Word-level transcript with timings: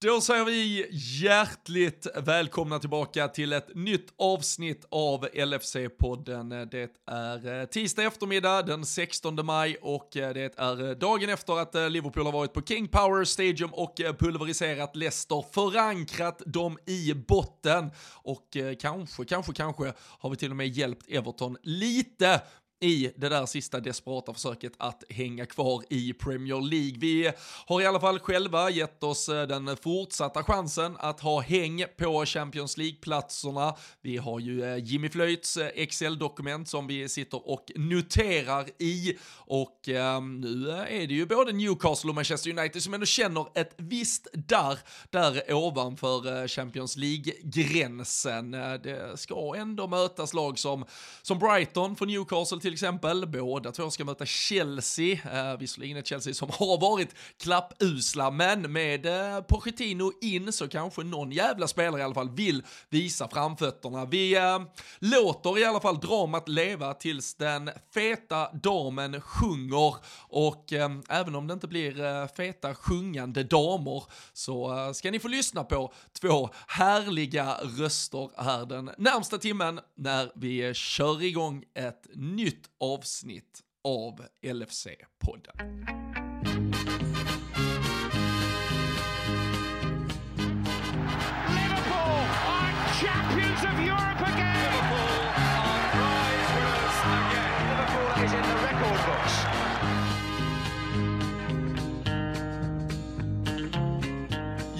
Då 0.00 0.20
säger 0.20 0.44
vi 0.44 0.86
hjärtligt 0.90 2.06
välkomna 2.14 2.78
tillbaka 2.78 3.28
till 3.28 3.52
ett 3.52 3.74
nytt 3.74 4.12
avsnitt 4.18 4.86
av 4.90 5.26
LFC-podden. 5.26 6.66
Det 6.70 6.90
är 7.06 7.60
eh, 7.60 7.66
tisdag 7.66 8.02
eftermiddag 8.02 8.62
den 8.62 8.86
16 8.86 9.46
maj 9.46 9.76
och 9.82 10.16
eh, 10.16 10.34
det 10.34 10.58
är 10.58 10.94
dagen 10.94 11.28
efter 11.28 11.58
att 11.58 11.74
eh, 11.74 11.90
Liverpool 11.90 12.24
har 12.24 12.32
varit 12.32 12.52
på 12.52 12.62
King 12.62 12.88
Power 12.88 13.24
Stadium 13.24 13.74
och 13.74 14.00
pulveriserat 14.18 14.96
Leicester, 14.96 15.44
förankrat 15.52 16.42
dem 16.46 16.78
i 16.86 17.14
botten 17.14 17.90
och 18.12 18.56
kanske, 18.80 19.24
kanske, 19.24 19.52
kanske 19.52 19.92
har 19.98 20.30
vi 20.30 20.36
till 20.36 20.50
och 20.50 20.56
med 20.56 20.68
hjälpt 20.68 21.08
Everton 21.08 21.56
lite 21.62 22.40
i 22.80 23.10
det 23.16 23.28
där 23.28 23.46
sista 23.46 23.80
desperata 23.80 24.34
försöket 24.34 24.72
att 24.76 25.04
hänga 25.08 25.46
kvar 25.46 25.82
i 25.90 26.12
Premier 26.12 26.60
League. 26.60 26.98
Vi 26.98 27.32
har 27.66 27.80
i 27.80 27.86
alla 27.86 28.00
fall 28.00 28.18
själva 28.18 28.70
gett 28.70 29.02
oss 29.02 29.28
eh, 29.28 29.46
den 29.46 29.76
fortsatta 29.76 30.42
chansen 30.42 30.96
att 30.98 31.20
ha 31.20 31.40
häng 31.40 31.84
på 31.98 32.26
Champions 32.26 32.76
League-platserna. 32.76 33.74
Vi 34.02 34.16
har 34.16 34.40
ju 34.40 34.64
eh, 34.64 34.84
Jimmy 34.84 35.08
Flöjts 35.08 35.56
eh, 35.56 35.70
Excel-dokument 35.74 36.68
som 36.68 36.86
vi 36.86 37.08
sitter 37.08 37.48
och 37.48 37.72
noterar 37.76 38.66
i 38.78 39.18
och 39.34 39.88
ehm, 39.88 40.44
eh, 40.44 40.50
nu 40.50 40.70
är 40.70 41.06
det 41.06 41.14
ju 41.14 41.26
både 41.26 41.52
Newcastle 41.52 42.08
och 42.08 42.14
Manchester 42.14 42.50
United 42.58 42.82
som 42.82 42.94
ändå 42.94 43.06
känner 43.06 43.46
ett 43.54 43.74
visst 43.76 44.28
darr 44.32 44.78
där 45.10 45.54
ovanför 45.54 46.48
Champions 46.48 46.96
League-gränsen. 46.96 48.50
Det 48.50 49.12
ska 49.16 49.54
ändå 49.56 49.86
mötas 49.86 50.34
lag 50.34 50.58
som, 50.58 50.84
som 51.22 51.38
Brighton 51.38 51.96
från 51.96 52.08
Newcastle 52.08 52.60
till 52.60 52.67
exempel. 52.72 53.26
Båda 53.26 53.72
två 53.72 53.90
ska 53.90 54.04
möta 54.04 54.26
Chelsea, 54.26 55.12
eh, 55.12 55.58
visserligen 55.58 55.96
ett 55.96 56.06
Chelsea 56.06 56.34
som 56.34 56.50
har 56.52 56.80
varit 56.80 57.14
klappusla, 57.42 58.30
men 58.30 58.72
med 58.72 59.06
eh, 59.06 59.40
Pochettino 59.40 60.12
in 60.20 60.52
så 60.52 60.68
kanske 60.68 61.02
någon 61.02 61.32
jävla 61.32 61.68
spelare 61.68 62.00
i 62.00 62.04
alla 62.04 62.14
fall 62.14 62.30
vill 62.30 62.62
visa 62.88 63.28
framfötterna. 63.28 64.04
Vi 64.04 64.36
eh, 64.36 64.60
låter 64.98 65.58
i 65.58 65.64
alla 65.64 65.80
fall 65.80 66.00
dramat 66.00 66.48
leva 66.48 66.94
tills 66.94 67.34
den 67.34 67.70
feta 67.94 68.52
damen 68.52 69.20
sjunger 69.20 69.94
och 70.28 70.72
eh, 70.72 70.90
även 71.08 71.34
om 71.34 71.46
det 71.46 71.54
inte 71.54 71.68
blir 71.68 72.04
eh, 72.04 72.26
feta 72.26 72.74
sjungande 72.74 73.42
damer 73.42 74.04
så 74.32 74.86
eh, 74.86 74.92
ska 74.92 75.10
ni 75.10 75.18
få 75.18 75.28
lyssna 75.28 75.64
på 75.64 75.92
två 76.20 76.50
härliga 76.66 77.56
röster 77.78 78.30
här 78.36 78.66
den 78.66 78.90
närmsta 78.98 79.38
timmen 79.38 79.80
när 79.96 80.32
vi 80.34 80.66
eh, 80.66 80.72
kör 80.72 81.22
igång 81.22 81.64
ett 81.74 82.06
nytt 82.14 82.57
nytt 82.58 82.70
avsnitt 82.80 83.62
av 83.84 84.26
LFC-podden. 84.42 86.07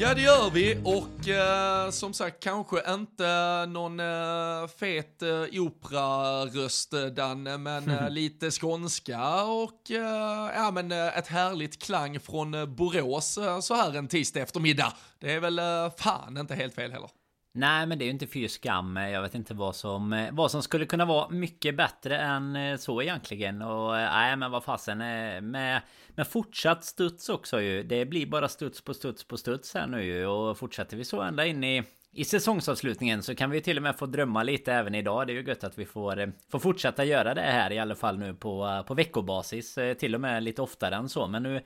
Ja, 0.08 0.14
det 0.14 0.22
gör 0.22 0.50
vi 0.50 0.78
och 0.84 1.28
eh, 1.28 1.90
som 1.90 2.12
sagt 2.12 2.42
kanske 2.42 2.92
inte 2.94 3.66
någon 3.66 4.00
eh, 4.00 4.66
fet 4.78 5.22
eh, 5.22 5.62
operaröst, 5.62 6.92
Danne, 7.16 7.58
men 7.58 7.90
eh, 7.90 8.10
lite 8.10 8.50
skånska 8.50 9.42
och 9.44 9.90
eh, 9.90 10.50
ja, 10.54 10.70
men 10.70 10.92
eh, 10.92 11.18
ett 11.18 11.26
härligt 11.26 11.82
klang 11.82 12.20
från 12.20 12.54
eh, 12.54 12.66
Borås 12.66 13.38
så 13.62 13.74
här 13.74 13.96
en 13.96 14.08
tisdag 14.08 14.40
eftermiddag. 14.40 14.92
Det 15.18 15.32
är 15.32 15.40
väl 15.40 15.60
fan 15.98 16.36
inte 16.36 16.54
helt 16.54 16.74
fel 16.74 16.92
heller. 16.92 17.10
Nej 17.58 17.86
men 17.86 17.98
det 17.98 18.04
är 18.04 18.06
ju 18.06 18.12
inte 18.12 18.26
fy 18.26 18.48
skam. 18.48 18.96
Jag 18.96 19.22
vet 19.22 19.34
inte 19.34 19.54
vad 19.54 19.76
som, 19.76 20.12
eh, 20.12 20.28
vad 20.32 20.50
som 20.50 20.62
skulle 20.62 20.86
kunna 20.86 21.04
vara 21.04 21.28
mycket 21.28 21.76
bättre 21.76 22.18
än 22.18 22.56
eh, 22.56 22.76
så 22.76 23.02
egentligen. 23.02 23.62
Och 23.62 23.98
eh, 23.98 24.12
nej 24.12 24.36
men 24.36 24.50
vad 24.50 24.64
fasen. 24.64 24.98
Med, 24.98 25.82
med 26.08 26.26
fortsatt 26.28 26.84
studs 26.84 27.28
också 27.28 27.60
ju. 27.60 27.82
Det 27.82 28.04
blir 28.04 28.26
bara 28.26 28.48
studs 28.48 28.80
på 28.80 28.94
studs 28.94 29.24
på 29.24 29.36
studs 29.36 29.74
här 29.74 29.86
nu 29.86 30.04
ju. 30.04 30.26
Och 30.26 30.58
fortsätter 30.58 30.96
vi 30.96 31.04
så 31.04 31.20
ända 31.20 31.46
in 31.46 31.64
i 31.64 31.84
i 32.18 32.24
säsongsavslutningen 32.24 33.22
så 33.22 33.34
kan 33.34 33.50
vi 33.50 33.60
till 33.60 33.76
och 33.76 33.82
med 33.82 33.98
få 33.98 34.06
drömma 34.06 34.42
lite 34.42 34.72
även 34.72 34.94
idag. 34.94 35.26
Det 35.26 35.32
är 35.32 35.34
ju 35.34 35.42
gött 35.48 35.64
att 35.64 35.78
vi 35.78 35.86
får, 35.86 36.32
får 36.50 36.58
fortsätta 36.58 37.04
göra 37.04 37.34
det 37.34 37.40
här 37.40 37.72
i 37.72 37.78
alla 37.78 37.94
fall 37.94 38.18
nu 38.18 38.34
på, 38.34 38.84
på 38.86 38.94
veckobasis. 38.94 39.78
Till 39.98 40.14
och 40.14 40.20
med 40.20 40.42
lite 40.42 40.62
oftare 40.62 40.96
än 40.96 41.08
så. 41.08 41.26
Men 41.26 41.42
nu, 41.42 41.62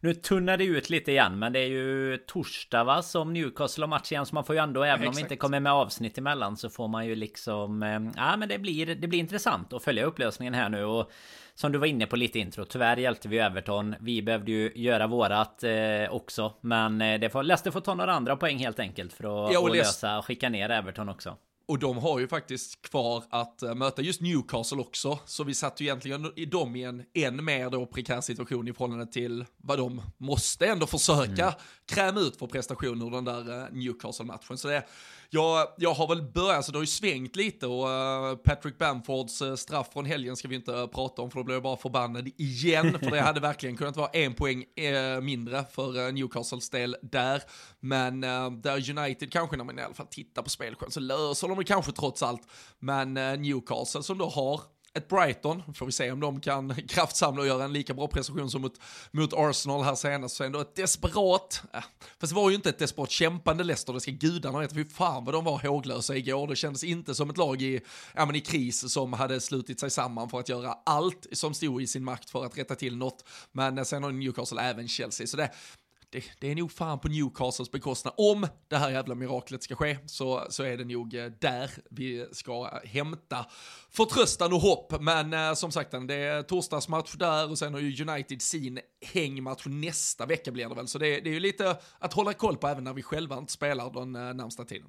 nu 0.00 0.14
tunnar 0.14 0.56
det 0.56 0.64
ut 0.64 0.90
lite 0.90 1.12
igen. 1.12 1.38
Men 1.38 1.52
det 1.52 1.58
är 1.58 1.66
ju 1.66 2.16
torsdag 2.16 2.84
va 2.84 3.02
som 3.02 3.32
Newcastle 3.32 3.82
har 3.82 3.88
match 3.88 4.12
igen. 4.12 4.26
Så 4.26 4.34
man 4.34 4.44
får 4.44 4.54
ju 4.54 4.62
ändå, 4.62 4.82
även 4.82 5.08
om 5.08 5.14
vi 5.14 5.20
inte 5.20 5.36
kommer 5.36 5.60
med 5.60 5.72
avsnitt 5.72 6.18
emellan 6.18 6.56
så 6.56 6.70
får 6.70 6.88
man 6.88 7.06
ju 7.06 7.14
liksom... 7.14 7.82
Ja 8.16 8.36
men 8.36 8.48
det 8.48 8.58
blir, 8.58 8.86
det 8.86 9.08
blir 9.08 9.18
intressant 9.18 9.72
att 9.72 9.84
följa 9.84 10.04
upplösningen 10.04 10.54
här 10.54 10.68
nu. 10.68 10.84
Och 10.84 11.12
som 11.54 11.72
du 11.72 11.78
var 11.78 11.86
inne 11.86 12.06
på 12.06 12.16
lite 12.16 12.38
intro. 12.38 12.64
Tyvärr 12.64 12.96
hjälpte 12.96 13.28
vi 13.28 13.38
Everton. 13.38 13.94
Vi 14.00 14.22
behövde 14.22 14.52
ju 14.52 14.72
göra 14.74 15.06
vårat 15.06 15.64
eh, 15.64 16.10
också. 16.10 16.52
Men 16.60 17.02
eh, 17.02 17.20
det 17.20 17.30
får, 17.30 17.42
Leicester 17.42 17.70
får 17.70 17.80
ta 17.80 17.94
några 17.94 18.12
andra 18.12 18.36
poäng 18.36 18.58
helt 18.58 18.78
enkelt 18.78 19.12
för 19.12 19.46
att, 19.46 19.52
ja, 19.52 19.66
att 19.66 19.76
lösa 19.76 20.18
och 20.18 20.24
skicka 20.24 20.48
ner 20.48 20.70
Everton 20.70 21.08
också. 21.08 21.36
Och 21.66 21.78
de 21.78 21.98
har 21.98 22.18
ju 22.18 22.28
faktiskt 22.28 22.82
kvar 22.82 23.24
att 23.30 23.62
uh, 23.64 23.74
möta 23.74 24.02
just 24.02 24.20
Newcastle 24.20 24.78
också, 24.78 25.18
så 25.24 25.44
vi 25.44 25.54
satt 25.54 25.80
ju 25.80 25.84
egentligen 25.84 26.32
i 26.36 26.46
dem 26.46 26.76
i 26.76 26.82
en 26.82 27.04
än 27.14 27.44
mer 27.44 27.70
då 27.70 27.86
prekär 27.86 28.20
situation 28.20 28.68
i 28.68 28.72
förhållande 28.72 29.06
till 29.06 29.44
vad 29.56 29.78
de 29.78 30.02
måste 30.18 30.66
ändå 30.66 30.86
försöka 30.86 31.42
mm. 31.42 31.54
kräma 31.86 32.20
ut 32.20 32.36
för 32.36 32.46
prestation 32.46 33.02
ur 33.02 33.10
den 33.10 33.24
där 33.24 33.50
uh, 33.50 33.66
Newcastle-matchen. 33.72 34.58
Så 34.58 34.68
det, 34.68 34.82
jag, 35.34 35.68
jag 35.76 35.94
har 35.94 36.08
väl 36.08 36.22
börjat, 36.22 36.56
alltså 36.56 36.72
det 36.72 36.78
har 36.78 36.82
ju 36.82 36.86
svängt 36.86 37.36
lite 37.36 37.66
och 37.66 37.86
uh, 37.86 38.36
Patrick 38.36 38.78
Bamfords 38.78 39.42
uh, 39.42 39.54
straff 39.54 39.92
från 39.92 40.04
helgen 40.04 40.36
ska 40.36 40.48
vi 40.48 40.54
inte 40.54 40.72
uh, 40.72 40.86
prata 40.86 41.22
om 41.22 41.30
för 41.30 41.38
då 41.38 41.44
blir 41.44 41.54
jag 41.54 41.62
bara 41.62 41.76
förbannad 41.76 42.30
igen. 42.36 42.98
för 43.02 43.10
det 43.10 43.20
hade 43.20 43.40
verkligen 43.40 43.76
kunnat 43.76 43.96
vara 43.96 44.08
en 44.08 44.34
poäng 44.34 44.64
mindre 45.22 45.64
för 45.70 46.12
Newcastles 46.12 46.70
del 46.70 46.96
där. 47.02 47.42
Men 47.80 48.20
där 48.60 48.98
United 48.98 49.32
kanske 49.32 49.56
när 49.56 49.64
man 49.64 49.78
i 49.78 49.82
alla 49.82 49.94
fall 49.94 50.06
tittar 50.06 50.42
på 50.42 50.50
spelskön 50.50 50.90
så 50.90 51.00
löser 51.00 51.48
de 51.48 51.58
det 51.58 51.64
kanske 51.64 51.92
trots 51.92 52.22
allt. 52.22 52.42
Men 52.78 53.14
Newcastle 53.14 54.02
som 54.02 54.18
då 54.18 54.28
har 54.28 54.60
ett 54.94 55.08
Brighton, 55.08 55.62
får 55.74 55.86
vi 55.86 55.92
se 55.92 56.10
om 56.10 56.20
de 56.20 56.40
kan 56.40 56.74
kraftsamla 56.88 57.40
och 57.40 57.46
göra 57.46 57.64
en 57.64 57.72
lika 57.72 57.94
bra 57.94 58.08
prestation 58.08 58.50
som 58.50 58.62
mot, 58.62 58.80
mot 59.10 59.32
Arsenal 59.32 59.82
här 59.82 59.94
senast, 59.94 60.36
så 60.36 60.44
ändå 60.44 60.60
ett 60.60 60.74
desperat, 60.74 61.62
äh, 61.72 61.84
fast 62.20 62.32
det 62.32 62.36
var 62.36 62.50
ju 62.50 62.56
inte 62.56 62.68
ett 62.68 62.78
desperat 62.78 63.10
kämpande 63.10 63.64
Leicester, 63.64 63.92
det 63.92 64.00
ska 64.00 64.10
gudarna 64.10 64.58
veta, 64.58 64.74
fy 64.74 64.84
fan 64.84 65.24
vad 65.24 65.34
de 65.34 65.44
var 65.44 65.58
håglösa 65.58 66.16
igår, 66.16 66.46
det 66.46 66.56
kändes 66.56 66.84
inte 66.84 67.14
som 67.14 67.30
ett 67.30 67.36
lag 67.36 67.62
i, 67.62 67.80
ja, 68.14 68.26
men 68.26 68.34
i 68.34 68.40
kris 68.40 68.92
som 68.92 69.12
hade 69.12 69.40
slutit 69.40 69.80
sig 69.80 69.90
samman 69.90 70.28
för 70.28 70.40
att 70.40 70.48
göra 70.48 70.74
allt 70.86 71.26
som 71.32 71.54
stod 71.54 71.82
i 71.82 71.86
sin 71.86 72.04
makt 72.04 72.30
för 72.30 72.44
att 72.44 72.58
rätta 72.58 72.74
till 72.74 72.96
något, 72.96 73.24
men 73.52 73.78
eh, 73.78 73.84
sen 73.84 74.02
har 74.02 74.12
Newcastle 74.12 74.62
även 74.62 74.88
Chelsea, 74.88 75.26
så 75.26 75.36
det, 75.36 75.50
det, 76.14 76.24
det, 76.40 76.50
är 76.50 76.54
nog 76.54 76.72
fan 76.72 76.98
på 76.98 77.08
Newcastles 77.08 77.70
bekostnad. 77.70 78.14
Om 78.16 78.46
det 78.68 78.76
här 78.76 78.90
jävla 78.90 79.14
miraklet 79.14 79.62
ska 79.62 79.76
ske 79.76 79.98
så, 80.06 80.46
så 80.50 80.62
är 80.62 80.76
det 80.76 80.84
nog 80.84 81.14
eh, 81.14 81.24
där 81.24 81.70
vi 81.90 82.26
ska 82.32 82.80
hämta 82.84 83.46
förtröstan 83.90 84.52
och 84.52 84.60
hopp. 84.60 85.00
Men 85.00 85.32
eh, 85.32 85.54
som 85.54 85.72
sagt, 85.72 85.90
det 85.90 86.14
är 86.14 86.42
torsdagsmatch 86.42 87.14
där 87.14 87.50
och 87.50 87.58
sen 87.58 87.74
har 87.74 87.80
ju 87.80 88.04
United 88.04 88.42
sin 88.42 88.80
hängmatch 89.12 89.66
nästa 89.66 90.26
vecka 90.26 90.50
blir 90.52 90.68
det 90.68 90.74
väl. 90.74 90.88
Så 90.88 90.98
det, 90.98 91.20
det 91.20 91.30
är 91.30 91.34
ju 91.34 91.40
lite 91.40 91.76
att 91.98 92.12
hålla 92.12 92.32
koll 92.32 92.56
på 92.56 92.68
även 92.68 92.84
när 92.84 92.94
vi 92.94 93.02
själva 93.02 93.38
inte 93.38 93.52
spelar 93.52 93.90
den 93.90 94.16
eh, 94.16 94.34
närmsta 94.34 94.64
tiden. 94.64 94.88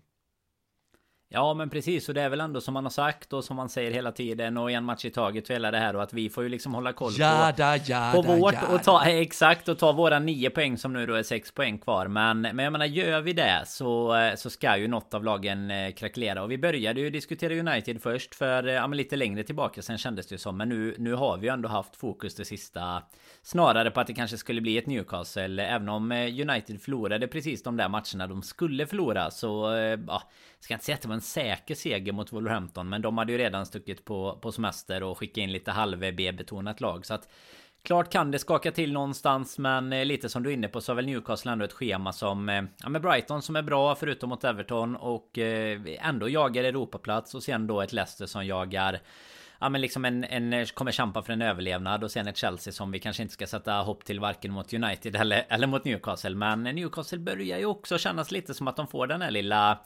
Ja 1.30 1.54
men 1.54 1.70
precis. 1.70 2.10
Och 2.10 2.16
det 2.16 2.22
är 2.22 2.30
väl 2.30 2.42
ändå 2.42 2.62
som 2.62 2.74
man 2.74 2.86
har 2.86 2.92
sagt 2.92 3.34
och 3.34 3.44
som 3.44 3.56
man 3.56 3.70
säger 3.70 3.92
hela 3.92 4.12
tiden 4.12 4.58
och 4.58 4.72
en 4.72 4.84
match 4.84 5.06
i 5.06 5.10
taget 5.10 5.50
och 5.50 5.56
hela 5.56 5.72
det 5.72 5.78
här 5.78 5.96
och 5.96 6.04
att 6.04 6.14
vi 6.14 6.30
får 6.30 6.44
ju 6.44 6.50
liksom 6.50 6.74
hålla 6.74 6.94
koll 6.94 7.14
jada, 7.18 7.78
på, 7.78 7.84
jada, 7.86 8.12
på 8.12 8.22
vårt 8.22 8.54
jada. 8.54 8.68
och 8.68 8.84
ta 8.84 9.06
exakt 9.06 9.68
och 9.68 9.80
ta 9.80 9.92
våra 9.92 10.20
nio 10.20 10.50
poäng 10.50 10.78
som 10.78 10.94
nu 10.94 11.06
då 11.06 11.14
är 11.14 11.24
sex 11.24 11.52
poäng 11.52 11.78
kvar. 11.78 12.08
Men 12.08 12.42
men 12.42 12.60
jag 12.60 12.72
menar 12.72 12.86
gör 12.86 13.22
vi 13.22 13.34
det 13.34 13.64
så 13.66 14.16
så 14.38 14.50
ska 14.50 14.78
ju 14.78 14.88
något 14.88 15.14
av 15.14 15.24
lagen 15.24 15.72
eh, 15.72 15.92
krackelera 15.92 16.44
och 16.44 16.52
vi 16.52 16.58
började 16.58 17.02
ju 17.02 17.10
diskutera 17.10 17.54
United 17.54 18.02
först 18.02 18.36
för 18.36 18.68
eh, 18.68 18.74
ja, 18.74 18.88
men 18.88 18.98
lite 18.98 19.16
längre 19.16 19.44
tillbaka. 19.44 19.82
Sen 19.82 19.98
kändes 19.98 20.28
det 20.28 20.34
ju 20.34 20.40
som 20.40 20.58
men 20.58 20.70
nu 20.70 20.96
nu 20.98 21.14
har 21.14 21.38
vi 21.38 21.48
ju 21.48 21.54
ändå 21.54 21.70
haft 21.70 21.96
fokus 21.96 22.36
det 22.36 22.46
sista. 22.46 23.04
Snarare 23.42 23.92
på 23.92 24.00
att 24.00 24.08
det 24.08 24.14
kanske 24.14 24.38
skulle 24.38 24.62
bli 24.62 24.78
ett 24.78 24.88
Newcastle. 24.88 25.64
Även 25.64 25.90
om 25.90 26.12
eh, 26.12 26.18
United 26.18 26.82
förlorade 26.82 27.28
precis 27.28 27.64
de 27.64 27.78
där 27.78 27.90
matcherna 27.90 28.28
de 28.28 28.44
skulle 28.44 28.88
förlora 28.88 29.32
så 29.32 29.76
ja 30.08 30.22
ska 30.66 30.74
inte 30.74 30.86
säga 30.86 30.96
att 30.96 31.02
det 31.02 31.08
var 31.08 31.16
en 31.16 31.22
säker 31.22 31.76
seger 31.76 32.12
mot 32.12 32.34
Wolverhampton 32.34 32.90
men 32.90 33.02
de 33.02 33.18
hade 33.18 33.32
ju 33.32 33.38
redan 33.38 33.66
stuckit 33.66 34.06
på, 34.06 34.40
på 34.42 34.52
semester 34.52 35.04
och 35.04 35.18
skickat 35.18 35.38
in 35.38 35.52
lite 35.52 35.72
halv 35.72 36.00
B-betonat 36.00 36.82
lag 36.82 37.06
så 37.06 37.14
att 37.14 37.30
Klart 37.84 38.12
kan 38.12 38.32
det 38.32 38.40
skaka 38.40 38.72
till 38.72 38.94
någonstans 38.94 39.58
men 39.58 39.94
eh, 39.94 40.06
lite 40.06 40.30
som 40.30 40.44
du 40.44 40.50
är 40.50 40.54
inne 40.54 40.68
på 40.68 40.82
så 40.82 40.92
har 40.92 40.96
väl 40.96 41.06
Newcastle 41.06 41.52
ändå 41.52 41.66
ett 41.66 41.74
schema 41.74 42.14
som 42.14 42.50
eh, 42.50 42.64
Ja 42.84 42.90
med 42.90 43.02
Brighton 43.02 43.42
som 43.42 43.56
är 43.56 43.62
bra 43.62 43.96
förutom 43.96 44.30
mot 44.30 44.44
Everton 44.44 44.96
och 44.96 45.38
eh, 45.38 45.82
ändå 46.00 46.30
jagar 46.30 46.64
Europaplats 46.64 47.36
och 47.36 47.44
sen 47.44 47.68
då 47.68 47.82
ett 47.82 47.94
Leicester 47.94 48.26
som 48.26 48.46
jagar 48.46 49.00
ja, 49.60 49.70
men 49.70 49.82
liksom 49.82 50.06
en, 50.06 50.24
en, 50.24 50.66
kommer 50.66 50.92
kämpa 50.92 51.22
för 51.22 51.34
en 51.34 51.42
överlevnad 51.42 52.04
och 52.04 52.12
sen 52.12 52.28
ett 52.28 52.38
Chelsea 52.38 52.74
som 52.74 52.92
vi 52.92 53.00
kanske 53.00 53.24
inte 53.24 53.34
ska 53.34 53.48
sätta 53.48 53.74
hopp 53.74 54.06
till 54.06 54.20
varken 54.20 54.52
mot 54.52 54.74
United 54.74 55.16
eller, 55.16 55.46
eller 55.50 55.68
mot 55.68 55.86
Newcastle. 55.86 56.36
Men 56.36 56.64
Newcastle 56.64 57.20
börjar 57.20 57.60
ju 57.60 57.66
också 57.66 57.98
kännas 57.98 58.32
lite 58.32 58.54
som 58.54 58.68
att 58.68 58.76
de 58.76 58.88
får 58.88 59.08
den 59.08 59.22
här 59.22 59.32
lilla 59.32 59.80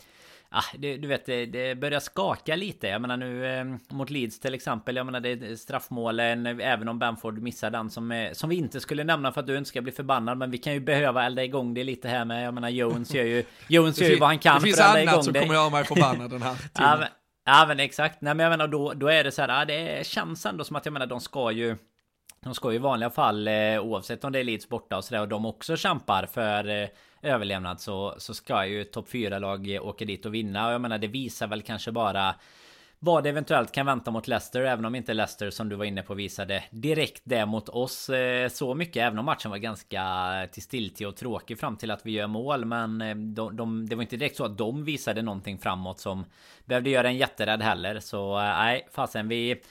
Ah, 0.52 0.64
det, 0.78 0.98
du 0.98 1.08
vet, 1.08 1.26
det, 1.26 1.46
det, 1.46 1.76
börjar 1.76 2.00
skaka 2.00 2.56
lite. 2.56 2.88
Jag 2.88 3.02
menar 3.02 3.18
nu 3.18 3.60
eh, 3.60 3.96
mot 3.96 4.10
Leeds 4.10 4.40
till 4.40 4.54
exempel. 4.54 4.96
Jag 4.96 5.06
menar 5.06 5.20
det 5.20 5.30
är 5.30 5.56
straffmålen. 5.56 6.46
Även 6.46 6.88
om 6.88 7.00
Bamford 7.00 7.40
missar 7.42 7.70
den 7.70 7.90
som, 7.90 8.12
eh, 8.12 8.32
som 8.34 8.50
vi 8.50 8.56
inte 8.56 8.80
skulle 8.80 9.04
nämna 9.04 9.32
för 9.32 9.42
att 9.42 9.48
du 9.48 9.58
inte 9.58 9.70
ska 9.70 9.82
bli 9.82 9.92
förbannad. 9.92 10.38
Men 10.38 10.52
vi 10.52 10.58
kan 10.58 10.74
ju 10.74 10.80
behöva 10.80 11.26
elda 11.26 11.44
igång 11.44 11.74
det 11.74 11.84
lite 11.84 12.08
här 12.08 12.26
med. 12.26 12.46
Jag 12.46 12.54
menar 12.54 12.70
Jones 12.70 13.14
gör 13.14 13.24
ju, 13.24 13.44
Jones 13.68 14.02
gör 14.02 14.10
ju 14.10 14.20
vad 14.20 14.30
han 14.30 14.40
kan 14.40 14.62
för 14.62 14.70
att 14.70 14.80
elda 14.80 15.02
igång 15.02 15.06
det. 15.06 15.06
Det 15.06 15.06
finns 15.06 15.14
annat 15.14 15.26
som 15.26 15.34
kommer 15.34 15.54
göra 15.54 15.70
mig 15.70 15.84
förbannad 15.84 16.32
den 16.32 16.42
här 16.42 16.56
ja, 16.74 16.98
men, 17.00 17.08
ja 17.46 17.66
men 17.68 17.80
exakt. 17.80 18.22
Nej 18.22 18.34
men 18.34 18.44
jag 18.44 18.50
menar 18.50 18.68
då, 18.68 18.94
då 18.94 19.08
är 19.08 19.24
det 19.24 19.32
så 19.32 19.42
här. 19.42 19.60
Ja, 19.60 19.66
det 19.66 20.08
känns 20.08 20.46
ändå 20.46 20.64
som 20.64 20.76
att 20.76 20.86
jag 20.86 20.94
menar 20.94 21.08
de 21.08 21.22
ska 21.22 21.52
ju 21.52 21.78
de 22.42 22.56
ska 22.56 22.70
ju 22.72 22.76
i 22.76 22.80
vanliga 22.80 23.10
fall 23.10 23.48
eh, 23.48 23.80
oavsett 23.80 24.24
om 24.24 24.32
det 24.32 24.40
är 24.40 24.44
Leeds 24.44 24.70
borta 24.70 24.98
och 24.98 25.04
sådär 25.04 25.22
och 25.22 25.28
de 25.28 25.46
också 25.46 25.78
kämpar 25.78 26.26
för 26.26 26.84
eh, 26.84 26.90
överlevnad 27.22 27.82
så, 27.82 28.16
så 28.18 28.34
ska 28.34 28.66
ju 28.66 28.84
topp 28.84 29.10
4-lag 29.10 29.80
åka 29.82 30.06
dit 30.06 30.26
och 30.26 30.34
vinna. 30.34 30.68
Och 30.68 30.74
jag 30.74 30.82
menar 30.82 30.98
det 30.98 31.08
visar 31.08 31.48
väl 31.48 31.62
kanske 31.62 31.92
bara 31.92 32.36
vad 33.02 33.24
det 33.24 33.30
eventuellt 33.30 33.72
kan 33.72 33.86
vänta 33.86 34.12
mot 34.12 34.28
Leicester 34.28 34.62
Även 34.62 34.86
om 34.86 34.96
inte 34.96 35.14
Leicester 35.14 35.50
som 35.50 35.70
du 35.70 35.76
var 35.76 35.86
inne 35.86 36.02
på 36.02 36.14
visade 36.14 36.64
direkt 36.72 37.22
det 37.24 37.46
mot 37.46 37.70
oss 37.70 38.10
eh, 38.10 38.50
så 38.50 38.76
mycket 38.76 39.04
Även 39.04 39.20
om 39.20 39.26
matchen 39.26 39.52
var 39.52 39.58
ganska 39.58 40.04
till 40.52 40.64
stiltje 40.64 41.08
och 41.08 41.16
tråkig 41.16 41.60
fram 41.60 41.78
till 41.78 41.92
att 41.92 42.06
vi 42.06 42.12
gör 42.12 42.28
mål 42.28 42.66
Men 42.66 43.02
eh, 43.02 43.16
de, 43.16 43.56
de, 43.56 43.90
det 43.90 43.96
var 43.96 44.04
inte 44.04 44.18
direkt 44.18 44.36
så 44.36 44.46
att 44.46 44.58
de 44.58 44.84
visade 44.84 45.22
någonting 45.22 45.58
framåt 45.58 46.00
som 46.00 46.26
behövde 46.66 46.90
göra 46.90 47.08
en 47.08 47.18
jätterädd 47.18 47.62
heller 47.62 48.00
Så 48.00 48.38
eh, 48.38 48.44
nej 48.44 48.88
fasen 48.92 49.28
vi 49.28 49.62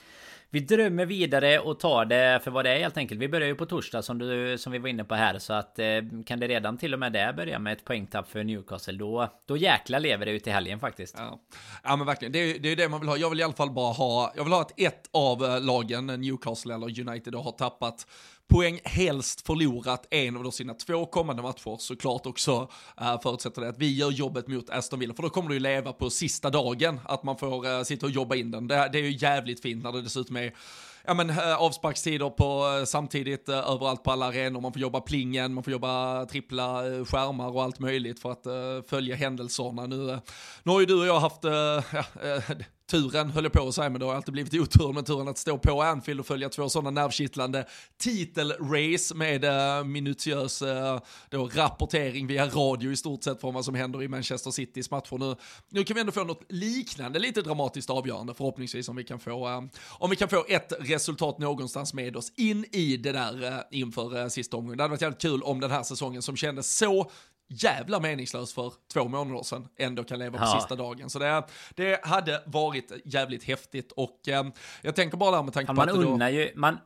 vi 0.51 0.59
drömmer 0.59 1.05
vidare 1.05 1.59
och 1.59 1.79
tar 1.79 2.05
det 2.05 2.39
för 2.43 2.51
vad 2.51 2.65
det 2.65 2.71
är 2.71 2.79
helt 2.79 2.97
enkelt. 2.97 3.21
Vi 3.21 3.29
börjar 3.29 3.47
ju 3.47 3.55
på 3.55 3.65
torsdag 3.65 4.01
som, 4.01 4.17
du, 4.17 4.57
som 4.57 4.71
vi 4.71 4.79
var 4.79 4.89
inne 4.89 5.03
på 5.03 5.15
här. 5.15 5.39
Så 5.39 5.53
att 5.53 5.79
eh, 5.79 5.85
kan 6.25 6.39
det 6.39 6.47
redan 6.47 6.77
till 6.77 6.93
och 6.93 6.99
med 6.99 7.13
det 7.13 7.33
börja 7.37 7.59
med 7.59 7.73
ett 7.73 7.85
poängtapp 7.85 8.29
för 8.29 8.43
Newcastle. 8.43 8.97
Då, 8.97 9.27
då 9.47 9.57
jäkla 9.57 9.99
lever 9.99 10.25
det 10.25 10.31
ut 10.31 10.47
i 10.47 10.49
helgen 10.49 10.79
faktiskt. 10.79 11.15
Ja, 11.17 11.39
ja 11.83 11.95
men 11.95 12.07
verkligen. 12.07 12.31
Det 12.31 12.39
är, 12.39 12.59
det 12.59 12.71
är 12.71 12.75
det 12.75 12.89
man 12.89 12.99
vill 12.99 13.09
ha. 13.09 13.17
Jag 13.17 13.29
vill 13.29 13.39
i 13.39 13.43
alla 13.43 13.53
fall 13.53 13.71
bara 13.71 13.93
ha, 13.93 14.33
jag 14.35 14.43
vill 14.43 14.53
ha 14.53 14.61
att 14.61 14.79
ett 14.79 15.09
av 15.13 15.45
eh, 15.45 15.61
lagen, 15.61 16.05
Newcastle 16.05 16.73
eller 16.73 17.09
United, 17.09 17.35
har 17.35 17.51
tappat 17.51 18.07
poäng, 18.49 18.79
helst 18.83 19.47
förlorat 19.47 20.07
en 20.09 20.37
av 20.37 20.51
sina 20.51 20.73
två 20.73 21.05
kommande 21.05 21.41
matcher. 21.41 21.77
Såklart 21.79 22.25
också 22.25 22.69
eh, 23.01 23.21
förutsätter 23.21 23.61
det 23.61 23.69
att 23.69 23.77
vi 23.77 23.95
gör 23.95 24.11
jobbet 24.11 24.47
mot 24.47 24.69
Aston 24.69 24.99
Villa, 24.99 25.13
för 25.13 25.23
då 25.23 25.29
kommer 25.29 25.49
du 25.49 25.55
ju 25.55 25.59
leva 25.59 25.93
på 25.93 26.09
sista 26.09 26.49
dagen, 26.49 26.99
att 27.05 27.23
man 27.23 27.37
får 27.37 27.67
eh, 27.67 27.83
sitta 27.83 28.05
och 28.05 28.11
jobba 28.11 28.35
in 28.35 28.51
den. 28.51 28.67
Det, 28.67 28.89
det 28.91 28.99
är 28.99 29.03
ju 29.03 29.17
jävligt 29.17 29.61
fint 29.61 29.83
när 29.83 29.91
det 29.91 30.01
dessutom 30.01 30.35
är 30.35 30.55
ja, 31.05 31.13
men, 31.13 31.29
eh, 31.29 31.55
avsparkstider 31.55 32.29
på, 32.29 32.83
samtidigt 32.85 33.49
överallt 33.49 34.03
på 34.03 34.11
alla 34.11 34.25
arenor. 34.25 34.61
Man 34.61 34.73
får 34.73 34.81
jobba 34.81 35.01
plingen, 35.01 35.53
man 35.53 35.63
får 35.63 35.73
jobba 35.73 36.25
trippla 36.25 36.81
skärmar 37.05 37.55
och 37.55 37.63
allt 37.63 37.79
möjligt 37.79 38.19
för 38.19 38.31
att 38.31 38.47
följa 38.89 39.15
händelserna. 39.15 39.85
Nu, 39.85 40.19
nu 40.63 40.71
har 40.71 40.79
ju 40.79 40.85
du 40.85 40.99
och 40.99 41.07
jag 41.07 41.19
haft 41.19 41.43
ja, 41.43 41.83
turen, 42.89 43.29
höll 43.29 43.43
jag 43.43 43.53
på 43.53 43.67
att 43.67 43.75
säga, 43.75 43.89
men 43.89 43.99
det 43.99 44.05
har 44.05 44.15
alltid 44.15 44.33
blivit 44.33 44.53
otur 44.53 44.93
med 44.93 45.05
turen 45.05 45.27
att 45.27 45.37
stå 45.37 45.57
på 45.57 45.81
Anfield 45.81 46.19
och 46.19 46.25
följa 46.25 46.49
två 46.49 46.69
sådana 46.69 47.01
nervkittlande 47.01 47.65
titelrace 47.97 49.15
med 49.15 49.45
uh, 49.45 49.83
minutiös 49.85 50.61
uh, 50.61 50.99
då, 51.29 51.47
rapportering 51.47 52.27
via 52.27 52.45
radio 52.47 52.91
i 52.91 52.95
stort 52.95 53.23
sett 53.23 53.41
från 53.41 53.53
vad 53.53 53.65
som 53.65 53.75
händer 53.75 54.03
i 54.03 54.07
Manchester 54.07 54.51
Citys 54.51 54.91
matcher. 54.91 55.17
Nu, 55.17 55.35
nu 55.69 55.83
kan 55.83 55.95
vi 55.95 56.01
ändå 56.01 56.11
få 56.11 56.23
något 56.23 56.43
liknande, 56.49 57.19
lite 57.19 57.41
dramatiskt 57.41 57.89
avgörande 57.89 58.33
förhoppningsvis 58.33 58.89
om 58.89 58.95
vi 58.95 59.03
kan 59.03 59.19
få, 59.19 59.47
uh, 59.49 59.63
om 59.89 60.09
vi 60.09 60.15
kan 60.15 60.29
få 60.29 60.45
ett 60.47 60.73
resultat 60.79 61.39
någonstans 61.39 61.93
med 61.93 62.15
oss 62.15 62.31
in 62.37 62.65
i 62.71 62.97
det 62.97 63.11
där 63.11 63.43
uh, 63.43 63.59
inför 63.71 64.17
uh, 64.17 64.27
sista 64.27 64.57
omgången. 64.57 64.77
Det 64.77 64.83
hade 64.83 64.91
varit 64.91 65.01
jävligt 65.01 65.21
kul 65.21 65.43
om 65.43 65.59
den 65.59 65.71
här 65.71 65.83
säsongen 65.83 66.21
som 66.21 66.35
kändes 66.35 66.77
så 66.77 67.11
jävla 67.49 67.99
meningslös 67.99 68.53
för 68.53 68.73
två 68.93 69.07
månader 69.07 69.43
sedan 69.43 69.67
ändå 69.77 70.03
kan 70.03 70.19
leva 70.19 70.37
på 70.37 70.43
ja. 70.43 70.59
sista 70.59 70.75
dagen. 70.75 71.09
Så 71.09 71.19
det, 71.19 71.43
det 71.75 72.05
hade 72.05 72.43
varit 72.45 72.91
jävligt 73.05 73.43
häftigt 73.43 73.91
och 73.91 74.27
eh, 74.27 74.45
jag 74.81 74.95
tänker 74.95 75.17
bara 75.17 75.35
där 75.35 75.43
med 75.43 75.53
tanke 75.53 75.75
på 75.75 75.81
att 75.81 75.87
man 75.87 76.05
unnar 76.05 76.29
ju, 76.29 76.51
man, 76.55 76.77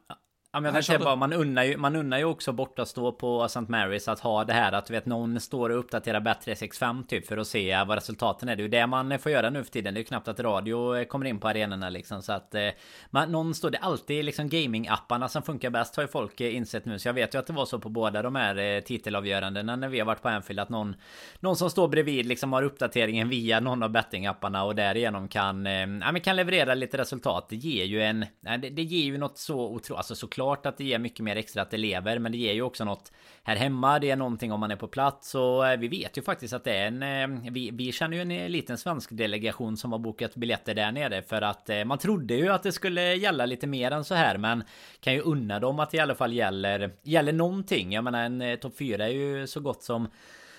Ja, 0.55 0.59
men 0.59 0.75
jag 0.75 0.85
säga 0.85 1.00
bara, 1.00 1.15
man 1.15 1.33
unnar, 1.33 1.63
ju, 1.63 1.77
man 1.77 1.95
unnar 1.95 2.17
ju 2.17 2.23
också 2.23 2.51
borta 2.51 2.85
stå 2.85 3.11
på 3.11 3.44
St. 3.44 3.65
Marys 3.67 4.07
att 4.07 4.19
ha 4.19 4.44
det 4.44 4.53
här 4.53 4.71
att 4.71 4.85
du 4.85 4.94
vet 4.94 5.05
någon 5.05 5.39
står 5.39 5.69
och 5.69 5.79
uppdaterar 5.79 6.19
Bet365 6.19 7.05
typ 7.07 7.27
för 7.27 7.38
att 7.38 7.47
se 7.47 7.83
vad 7.83 7.97
resultaten 7.97 8.50
är. 8.50 8.55
Det 8.55 8.61
är 8.61 8.63
ju 8.63 8.69
det 8.69 8.88
man 8.88 9.19
får 9.19 9.31
göra 9.31 9.50
nu 9.50 9.63
för 9.63 9.71
tiden. 9.71 9.94
Det 9.94 9.97
är 9.97 10.01
ju 10.01 10.05
knappt 10.05 10.27
att 10.27 10.39
radio 10.39 11.05
kommer 11.05 11.25
in 11.25 11.39
på 11.39 11.47
arenorna 11.47 11.89
liksom 11.89 12.21
så 12.21 12.33
att 12.33 12.55
eh, 12.55 12.67
man, 13.09 13.31
någon 13.31 13.55
står 13.55 13.69
det 13.69 13.77
alltid 13.77 14.25
liksom 14.25 14.50
gaming-apparna 14.50 15.27
som 15.27 15.41
funkar 15.44 15.69
bäst 15.69 15.95
har 15.95 16.03
ju 16.03 16.07
folk 16.07 16.41
eh, 16.41 16.55
insett 16.55 16.85
nu. 16.85 17.00
Så 17.00 17.07
jag 17.07 17.13
vet 17.13 17.35
ju 17.35 17.39
att 17.39 17.47
det 17.47 17.53
var 17.53 17.65
så 17.65 17.79
på 17.79 17.89
båda 17.89 18.21
de 18.21 18.35
här 18.35 18.57
eh, 18.57 18.79
titelavgörandena 18.79 19.75
när 19.75 19.89
vi 19.89 20.00
har 20.00 20.05
varit 20.05 20.21
på 20.21 20.29
Anfield 20.29 20.59
att 20.59 20.69
någon 20.69 20.95
någon 21.39 21.55
som 21.55 21.69
står 21.69 21.88
bredvid 21.88 22.25
liksom 22.25 22.53
har 22.53 22.63
uppdateringen 22.63 23.29
via 23.29 23.59
någon 23.59 23.83
av 23.83 23.89
betting-apparna 23.89 24.63
och 24.63 24.75
därigenom 24.75 25.27
kan 25.27 25.65
ja, 25.65 26.11
men 26.11 26.21
kan 26.21 26.35
leverera 26.35 26.73
lite 26.73 26.97
resultat. 26.97 27.50
Det 27.50 27.55
ger 27.55 27.85
ju 27.85 28.01
en 28.01 28.25
det, 28.41 28.57
det 28.57 28.83
ger 28.83 29.05
ju 29.05 29.17
något 29.17 29.38
så 29.38 29.59
otroligt 29.59 29.97
alltså 29.97 30.15
såklart 30.15 30.42
klart 30.43 30.65
att 30.65 30.77
det 30.77 30.83
ger 30.83 30.99
mycket 30.99 31.19
mer 31.19 31.35
extra 31.35 31.61
att 31.61 31.71
det 31.71 31.77
lever 31.77 32.19
Men 32.19 32.31
det 32.31 32.37
ger 32.37 32.53
ju 32.53 32.61
också 32.61 32.85
något 32.85 33.11
här 33.43 33.55
hemma. 33.55 33.99
Det 33.99 34.11
är 34.11 34.15
någonting 34.15 34.51
om 34.51 34.59
man 34.59 34.71
är 34.71 34.75
på 34.75 34.87
plats. 34.87 35.35
Och 35.35 35.67
eh, 35.67 35.79
vi 35.79 35.87
vet 35.87 36.17
ju 36.17 36.21
faktiskt 36.21 36.53
att 36.53 36.63
det 36.63 36.77
är 36.77 36.87
en 36.87 37.03
eh, 37.03 37.51
Vi, 37.51 37.69
vi 37.73 37.91
känner 37.91 38.17
ju 38.17 38.21
en 38.21 38.31
eh, 38.31 38.49
liten 38.49 38.77
svensk 38.77 39.09
delegation 39.11 39.77
som 39.77 39.91
har 39.91 39.99
bokat 39.99 40.35
biljetter 40.35 40.73
där 40.73 40.91
nere 40.91 41.21
För 41.21 41.41
att 41.41 41.69
man 41.85 41.97
trodde 41.97 42.33
ju 42.33 42.49
att 42.49 42.63
det 42.63 42.71
skulle 42.71 43.15
gälla 43.15 43.45
lite 43.45 43.67
mer 43.67 43.91
än 43.91 44.03
så 44.03 44.15
här 44.15 44.37
Men 44.37 44.63
kan 44.99 45.13
ju 45.13 45.21
unna 45.21 45.59
dem 45.59 45.79
att 45.79 45.91
det 45.91 45.97
i 45.97 45.99
alla 45.99 46.15
fall 46.15 46.33
gäller 46.33 46.91
Gäller 47.03 47.33
någonting. 47.33 47.93
Jag 47.93 48.03
menar 48.03 48.23
en 48.23 48.57
topp 48.57 48.77
4 48.77 49.05
är 49.05 49.11
ju 49.11 49.47
så 49.47 49.59
gott 49.59 49.83
som 49.83 50.07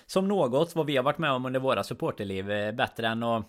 som 0.07 0.29
något 0.29 0.75
vad 0.75 0.87
vi 0.87 0.97
har 0.97 1.05
varit 1.05 1.19
med 1.19 1.31
om 1.31 1.47
under 1.47 1.61
våra 1.61 1.85
supporterliv 1.85 2.47
bättre 2.75 3.09
än 3.09 3.23
att 3.23 3.47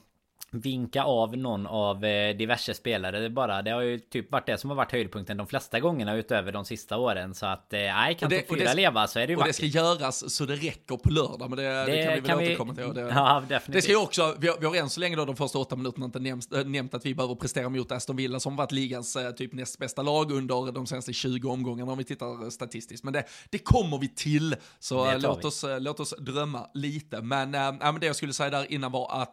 vinka 0.51 1.03
av 1.03 1.37
någon 1.37 1.67
av 1.67 2.05
eh, 2.05 2.35
diverse 2.35 2.73
spelare. 2.73 3.19
Det, 3.19 3.29
bara, 3.29 3.61
det 3.61 3.71
har 3.71 3.81
ju 3.81 3.99
typ 3.99 4.31
varit 4.31 4.45
det 4.45 4.57
som 4.57 4.69
har 4.69 4.77
varit 4.77 4.91
höjdpunkten 4.91 5.37
de 5.37 5.47
flesta 5.47 5.79
gångerna 5.79 6.15
utöver 6.15 6.51
de 6.51 6.65
sista 6.65 6.97
åren. 6.97 7.35
Så 7.35 7.45
att 7.45 7.73
eh, 7.73 7.79
nej, 7.79 8.15
kan 8.15 8.29
topp 8.29 8.39
fyra 8.49 8.73
leva 8.73 9.07
så 9.07 9.19
är 9.19 9.27
det 9.27 9.31
ju 9.31 9.35
Och 9.35 9.39
vackert. 9.39 9.61
det 9.61 9.69
ska 9.69 9.79
göras 9.79 10.35
så 10.35 10.45
det 10.45 10.55
räcker 10.55 10.97
på 10.97 11.09
lördag. 11.09 11.49
Men 11.49 11.57
det, 11.57 11.63
det, 11.63 11.85
det 11.85 12.21
kan 12.21 12.37
vi 12.37 12.45
väl 12.45 12.53
återkomma 12.53 12.75
till. 12.75 12.93
Det, 12.93 13.01
ja, 13.15 13.43
definitivt. 13.49 13.73
Det 13.73 13.81
ska 13.81 13.91
ju 13.91 13.97
också, 13.97 14.35
vi 14.39 14.47
har, 14.47 14.57
vi 14.59 14.65
har 14.65 14.75
än 14.75 14.89
så 14.89 14.99
länge 14.99 15.15
då 15.15 15.25
de 15.25 15.35
första 15.35 15.59
åtta 15.59 15.75
minuterna 15.75 16.05
inte 16.05 16.19
nämnt, 16.19 16.53
äh, 16.53 16.65
nämnt 16.65 16.93
att 16.93 17.05
vi 17.05 17.15
behöver 17.15 17.35
prestera 17.35 17.69
mot 17.69 17.91
Aston 17.91 18.15
Villa 18.15 18.39
som 18.39 18.55
varit 18.55 18.71
ligans 18.71 19.15
äh, 19.15 19.31
typ 19.31 19.53
näst 19.53 19.79
bästa 19.79 20.01
lag 20.01 20.31
under 20.31 20.71
de 20.71 20.87
senaste 20.87 21.13
20 21.13 21.49
omgångarna 21.49 21.91
om 21.91 21.97
vi 21.97 22.03
tittar 22.03 22.49
statistiskt. 22.49 23.03
Men 23.03 23.13
det, 23.13 23.23
det 23.49 23.57
kommer 23.57 23.97
vi 23.97 24.07
till. 24.07 24.55
Så 24.79 25.11
äh, 25.11 25.19
låt, 25.19 25.45
oss, 25.45 25.65
låt 25.79 25.99
oss 25.99 26.13
drömma 26.19 26.67
lite. 26.73 27.21
Men, 27.21 27.55
äh, 27.55 27.73
men 27.79 27.99
det 27.99 28.05
jag 28.05 28.15
skulle 28.15 28.33
säga 28.33 28.49
där 28.49 28.71
innan 28.71 28.91
var 28.91 29.21
att 29.21 29.31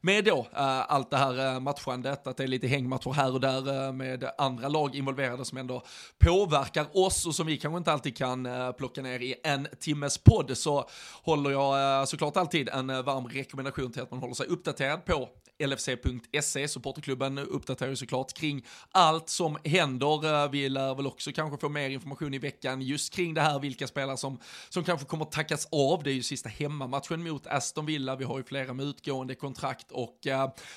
med 0.00 0.25
då 0.26 0.38
eh, 0.38 0.92
allt 0.92 1.10
det 1.10 1.16
här 1.16 1.54
eh, 1.54 1.60
matchandet, 1.60 2.26
att 2.26 2.36
det 2.36 2.42
är 2.42 2.48
lite 2.48 2.66
hängmatcher 2.66 3.12
här 3.12 3.32
och 3.32 3.40
där 3.40 3.86
eh, 3.86 3.92
med 3.92 4.30
andra 4.38 4.68
lag 4.68 4.94
involverade 4.94 5.44
som 5.44 5.58
ändå 5.58 5.82
påverkar 6.18 6.86
oss 6.92 7.26
och 7.26 7.34
som 7.34 7.46
vi 7.46 7.56
kanske 7.56 7.78
inte 7.78 7.92
alltid 7.92 8.16
kan 8.16 8.48
plocka 8.78 9.02
ner 9.02 9.20
i 9.20 9.34
en 9.44 9.68
timmes 9.80 10.18
podd 10.18 10.56
så 10.56 10.88
håller 11.22 11.50
jag 11.50 12.08
såklart 12.08 12.36
alltid 12.36 12.68
en 12.68 12.86
varm 12.86 13.28
rekommendation 13.28 13.92
till 13.92 14.02
att 14.02 14.10
man 14.10 14.20
håller 14.20 14.34
sig 14.34 14.46
uppdaterad 14.46 15.04
på 15.04 15.28
LFC.se, 15.58 16.68
supporterklubben 16.68 17.38
uppdaterar 17.38 17.90
ju 17.90 17.96
såklart 17.96 18.32
kring 18.32 18.66
allt 18.90 19.28
som 19.28 19.58
händer. 19.64 20.48
Vi 20.48 20.68
lär 20.68 20.94
väl 20.94 21.06
också 21.06 21.32
kanske 21.32 21.58
få 21.58 21.68
mer 21.68 21.90
information 21.90 22.34
i 22.34 22.38
veckan 22.38 22.82
just 22.82 23.14
kring 23.14 23.34
det 23.34 23.40
här, 23.40 23.58
vilka 23.58 23.86
spelare 23.86 24.16
som, 24.16 24.38
som 24.68 24.84
kanske 24.84 25.06
kommer 25.06 25.24
tackas 25.24 25.68
av. 25.72 26.02
Det 26.02 26.10
är 26.10 26.14
ju 26.14 26.22
sista 26.22 26.48
hemmamatchen 26.48 27.22
mot 27.22 27.46
Aston 27.46 27.86
Villa, 27.86 28.16
vi 28.16 28.24
har 28.24 28.38
ju 28.38 28.44
flera 28.44 28.72
med 28.72 28.86
utgående 28.86 29.34
kontrakt 29.34 29.90
och 29.90 30.15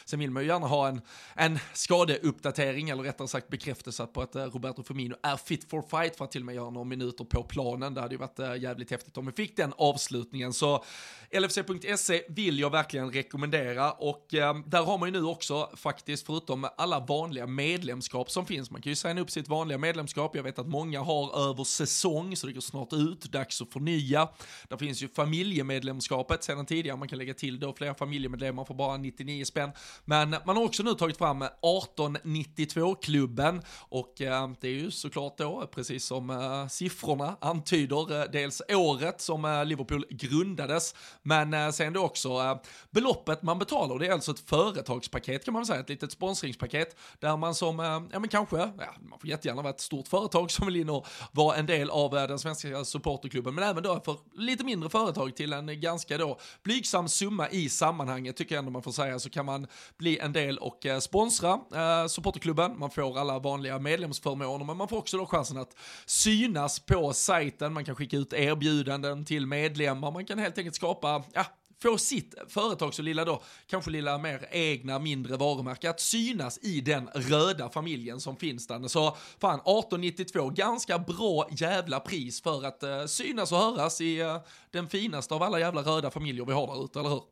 sen 0.05 0.19
vill 0.19 0.31
man 0.31 0.43
ju 0.43 0.49
gärna 0.49 0.67
ha 0.67 0.87
en, 0.87 1.01
en 1.35 1.59
skadeuppdatering, 1.73 2.89
eller 2.89 3.03
rättare 3.03 3.27
sagt 3.27 3.47
bekräftelse 3.47 4.05
på 4.05 4.21
att 4.21 4.35
eh, 4.35 4.43
Roberto 4.43 4.83
Firmino 4.83 5.15
är 5.23 5.37
fit 5.37 5.69
for 5.69 5.81
fight 5.81 6.15
för 6.15 6.25
att 6.25 6.31
till 6.31 6.41
och 6.41 6.45
med 6.45 6.55
göra 6.55 6.69
några 6.69 6.85
minuter 6.85 7.23
på 7.23 7.43
planen. 7.43 7.93
Det 7.93 8.01
hade 8.01 8.13
ju 8.13 8.19
varit 8.19 8.39
eh, 8.39 8.55
jävligt 8.55 8.91
häftigt 8.91 9.17
om 9.17 9.25
vi 9.25 9.31
fick 9.31 9.57
den 9.57 9.73
avslutningen. 9.77 10.53
Så 10.53 10.83
LFC.se 11.31 12.23
vill 12.29 12.59
jag 12.59 12.69
verkligen 12.69 13.11
rekommendera 13.11 13.91
och 13.91 14.33
eh, 14.33 14.59
där 14.65 14.83
har 14.83 14.97
man 14.97 15.13
ju 15.13 15.19
nu 15.19 15.25
också 15.25 15.69
faktiskt, 15.75 16.25
förutom 16.25 16.67
alla 16.77 16.99
vanliga 16.99 17.47
medlemskap 17.47 18.31
som 18.31 18.45
finns, 18.45 18.71
man 18.71 18.81
kan 18.81 18.89
ju 18.89 18.95
signa 18.95 19.21
upp 19.21 19.31
sitt 19.31 19.47
vanliga 19.47 19.77
medlemskap, 19.77 20.35
jag 20.35 20.43
vet 20.43 20.59
att 20.59 20.67
många 20.67 21.01
har 21.01 21.49
över 21.49 21.63
säsong, 21.63 22.35
så 22.35 22.47
det 22.47 22.53
går 22.53 22.61
snart 22.61 22.93
ut, 22.93 23.21
dags 23.21 23.61
att 23.61 23.73
förnya. 23.73 24.29
Där 24.67 24.77
finns 24.77 25.03
ju 25.03 25.07
familjemedlemskapet 25.07 26.43
sedan 26.43 26.65
tidigare, 26.65 26.97
man 26.97 27.07
kan 27.07 27.17
lägga 27.17 27.33
till 27.33 27.59
då 27.59 27.73
flera 27.73 27.93
familjemedlemmar 27.93 28.65
för 28.65 28.73
bara 28.73 28.97
99 28.97 29.38
199 29.39 29.45
spänn. 29.45 29.71
Men 30.05 30.35
man 30.45 30.57
har 30.57 30.63
också 30.63 30.83
nu 30.83 30.93
tagit 30.93 31.17
fram 31.17 31.43
1892-klubben 31.43 33.61
och 33.89 34.21
eh, 34.21 34.49
det 34.61 34.67
är 34.67 34.71
ju 34.71 34.91
såklart 34.91 35.37
då, 35.37 35.69
precis 35.71 36.05
som 36.05 36.29
eh, 36.29 36.67
siffrorna 36.67 37.37
antyder, 37.41 38.21
eh, 38.21 38.25
dels 38.31 38.61
året 38.69 39.21
som 39.21 39.45
eh, 39.45 39.65
Liverpool 39.65 40.05
grundades, 40.09 40.95
men 41.23 41.53
eh, 41.53 41.69
sen 41.69 41.93
då 41.93 42.03
också 42.03 42.29
eh, 42.29 42.57
beloppet 42.89 43.41
man 43.41 43.59
betalar. 43.59 43.99
Det 43.99 44.07
är 44.07 44.11
alltså 44.11 44.31
ett 44.31 44.49
företagspaket 44.49 45.45
kan 45.45 45.53
man 45.53 45.65
säga, 45.65 45.79
ett 45.79 45.89
litet 45.89 46.11
sponsringspaket 46.11 46.95
där 47.19 47.37
man 47.37 47.55
som, 47.55 47.79
eh, 47.79 47.85
ja 47.85 48.19
men 48.19 48.29
kanske, 48.29 48.57
ja, 48.57 48.95
man 49.09 49.19
får 49.19 49.29
jättegärna 49.29 49.61
vara 49.61 49.73
ett 49.73 49.81
stort 49.81 50.07
företag 50.07 50.51
som 50.51 50.65
vill 50.65 50.75
in 50.75 50.89
och 50.89 51.07
vara 51.31 51.55
en 51.55 51.65
del 51.65 51.89
av 51.89 52.17
eh, 52.17 52.27
den 52.27 52.39
svenska 52.39 52.85
supporterklubben, 52.85 53.55
men 53.55 53.63
även 53.63 53.83
då 53.83 54.01
för 54.05 54.17
lite 54.33 54.63
mindre 54.63 54.89
företag 54.89 55.35
till 55.35 55.53
en 55.53 55.81
ganska 55.81 56.17
då 56.17 56.39
blygsam 56.63 57.07
summa 57.07 57.49
i 57.49 57.69
sammanhanget 57.69 58.37
tycker 58.37 58.55
jag 58.55 58.59
ändå 58.59 58.71
man 58.71 58.83
får 58.83 58.91
säga, 58.91 59.18
så 59.19 59.29
kan 59.29 59.45
man 59.45 59.67
bli 59.97 60.17
en 60.17 60.33
del 60.33 60.57
och 60.57 60.85
eh, 60.85 60.99
sponsra 60.99 61.59
eh, 61.75 62.07
supporterklubben. 62.07 62.79
Man 62.79 62.91
får 62.91 63.19
alla 63.19 63.39
vanliga 63.39 63.79
medlemsförmåner, 63.79 64.65
men 64.65 64.77
man 64.77 64.87
får 64.87 64.97
också 64.97 65.17
då 65.17 65.25
chansen 65.25 65.57
att 65.57 65.75
synas 66.05 66.79
på 66.79 67.13
sajten. 67.13 67.73
Man 67.73 67.85
kan 67.85 67.95
skicka 67.95 68.17
ut 68.17 68.33
erbjudanden 68.33 69.25
till 69.25 69.47
medlemmar. 69.47 70.11
Man 70.11 70.25
kan 70.25 70.39
helt 70.39 70.57
enkelt 70.57 70.75
skapa, 70.75 71.23
ja, 71.33 71.45
få 71.81 71.97
sitt 71.97 72.35
företag 72.47 72.93
så 72.93 73.01
lilla 73.01 73.25
då, 73.25 73.41
kanske 73.67 73.91
lilla 73.91 74.17
mer 74.17 74.47
egna 74.51 74.99
mindre 74.99 75.37
varumärke 75.37 75.89
att 75.89 75.99
synas 75.99 76.59
i 76.61 76.81
den 76.81 77.09
röda 77.13 77.69
familjen 77.69 78.19
som 78.19 78.35
finns 78.35 78.67
där. 78.67 78.87
Så 78.87 79.17
fan 79.39 79.59
1892, 79.59 80.49
ganska 80.49 80.99
bra 80.99 81.47
jävla 81.51 81.99
pris 81.99 82.41
för 82.41 82.65
att 82.65 82.83
eh, 82.83 83.05
synas 83.05 83.51
och 83.51 83.57
höras 83.57 84.01
i 84.01 84.19
eh, 84.19 84.37
den 84.71 84.87
finaste 84.87 85.33
av 85.33 85.43
alla 85.43 85.59
jävla 85.59 85.81
röda 85.81 86.11
familjer 86.11 86.45
vi 86.45 86.53
har 86.53 86.67
där 86.67 86.85
ute, 86.85 86.99
eller 86.99 87.09
hur? 87.09 87.23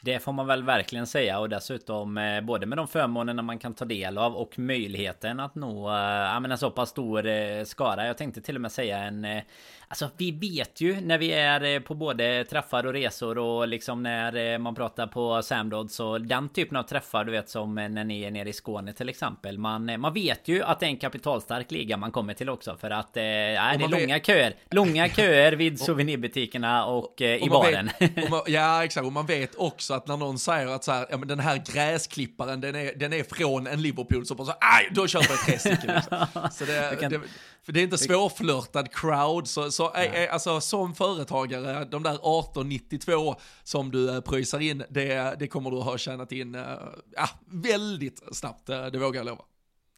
Det 0.00 0.18
får 0.18 0.32
man 0.32 0.46
väl 0.46 0.62
verkligen 0.62 1.06
säga 1.06 1.38
och 1.38 1.48
dessutom 1.48 2.18
eh, 2.18 2.40
både 2.40 2.66
med 2.66 2.78
de 2.78 2.88
förmånerna 2.88 3.42
man 3.42 3.58
kan 3.58 3.74
ta 3.74 3.84
del 3.84 4.18
av 4.18 4.36
och 4.36 4.58
möjligheten 4.58 5.40
att 5.40 5.54
nå 5.54 5.88
eh, 5.88 6.36
en 6.36 6.58
så 6.58 6.70
pass 6.70 6.88
stor 6.88 7.26
eh, 7.26 7.64
skara. 7.64 8.06
Jag 8.06 8.18
tänkte 8.18 8.40
till 8.40 8.54
och 8.54 8.60
med 8.60 8.72
säga 8.72 8.98
en 8.98 9.24
eh, 9.24 9.42
Alltså 9.90 10.10
vi 10.16 10.30
vet 10.30 10.80
ju 10.80 11.00
när 11.00 11.18
vi 11.18 11.32
är 11.32 11.64
eh, 11.64 11.80
på 11.80 11.94
både 11.94 12.44
träffar 12.44 12.86
och 12.86 12.92
resor 12.92 13.38
och 13.38 13.68
liksom 13.68 14.02
när 14.02 14.52
eh, 14.52 14.58
man 14.58 14.74
pratar 14.74 15.06
på 15.06 15.42
Samrods 15.42 16.00
och 16.00 16.20
den 16.20 16.48
typen 16.48 16.76
av 16.76 16.82
träffar 16.82 17.24
du 17.24 17.32
vet 17.32 17.48
som 17.48 17.74
när 17.74 18.04
ni 18.04 18.22
är 18.22 18.30
nere 18.30 18.48
i 18.48 18.52
Skåne 18.52 18.92
till 18.92 19.08
exempel. 19.08 19.58
Man, 19.58 20.00
man 20.00 20.14
vet 20.14 20.48
ju 20.48 20.62
att 20.62 20.80
det 20.80 20.86
är 20.86 20.90
en 20.90 20.96
kapitalstark 20.96 21.70
liga 21.70 21.96
man 21.96 22.10
kommer 22.12 22.34
till 22.34 22.48
också 22.48 22.76
för 22.76 22.90
att 22.90 23.16
eh, 23.16 23.22
det 23.22 23.26
är 23.26 23.88
långa 23.88 24.14
vet... 24.14 24.26
köer. 24.26 24.56
Långa 24.70 25.08
köer 25.16 25.52
vid 25.52 25.80
souvenirbutikerna 25.80 26.84
och, 26.84 27.22
eh, 27.22 27.40
och 27.40 27.46
i 27.46 27.50
baren. 27.50 27.90
Vet, 28.00 28.30
man, 28.30 28.40
ja 28.46 28.84
exakt 28.84 29.06
och 29.06 29.12
man 29.12 29.26
vet 29.26 29.54
också 29.54 29.94
att 29.94 30.06
när 30.06 30.16
någon 30.16 30.38
säger 30.38 30.66
att 30.66 30.84
så 30.84 30.92
här, 30.92 31.06
ja, 31.10 31.16
men 31.16 31.28
den 31.28 31.40
här 31.40 31.62
gräsklipparen 31.72 32.60
den 32.60 32.74
är, 32.74 32.92
den 32.96 33.12
är 33.12 33.22
från 33.22 33.66
en 33.66 33.82
Liverpool 33.82 34.26
så 34.26 34.34
bara 34.34 34.46
så 34.46 34.54
aj 34.60 34.88
då 34.90 35.06
köper 35.06 35.30
jag 35.30 35.38
tre 35.46 35.58
stycken. 35.58 35.94
Liksom. 35.94 36.26
Så 36.52 36.64
det, 36.64 37.00
kan... 37.00 37.10
det, 37.12 37.20
för 37.68 37.72
det 37.72 37.80
är 37.80 37.84
inte 37.84 37.98
svårflörtad 37.98 38.92
crowd, 38.92 39.48
så, 39.48 39.70
så 39.70 39.94
äh, 39.94 40.32
alltså, 40.32 40.60
som 40.60 40.94
företagare, 40.94 41.84
de 41.84 42.02
där 42.02 42.10
1892 42.14 43.36
som 43.62 43.90
du 43.90 44.10
äh, 44.14 44.20
pröjsar 44.20 44.60
in, 44.60 44.84
det, 44.90 45.36
det 45.38 45.48
kommer 45.48 45.70
du 45.70 45.76
ha 45.76 45.98
tjänat 45.98 46.32
in 46.32 46.54
äh, 46.54 46.64
väldigt 47.46 48.22
snabbt, 48.32 48.66
det 48.66 48.98
vågar 48.98 49.20
jag 49.20 49.26
lova. 49.26 49.44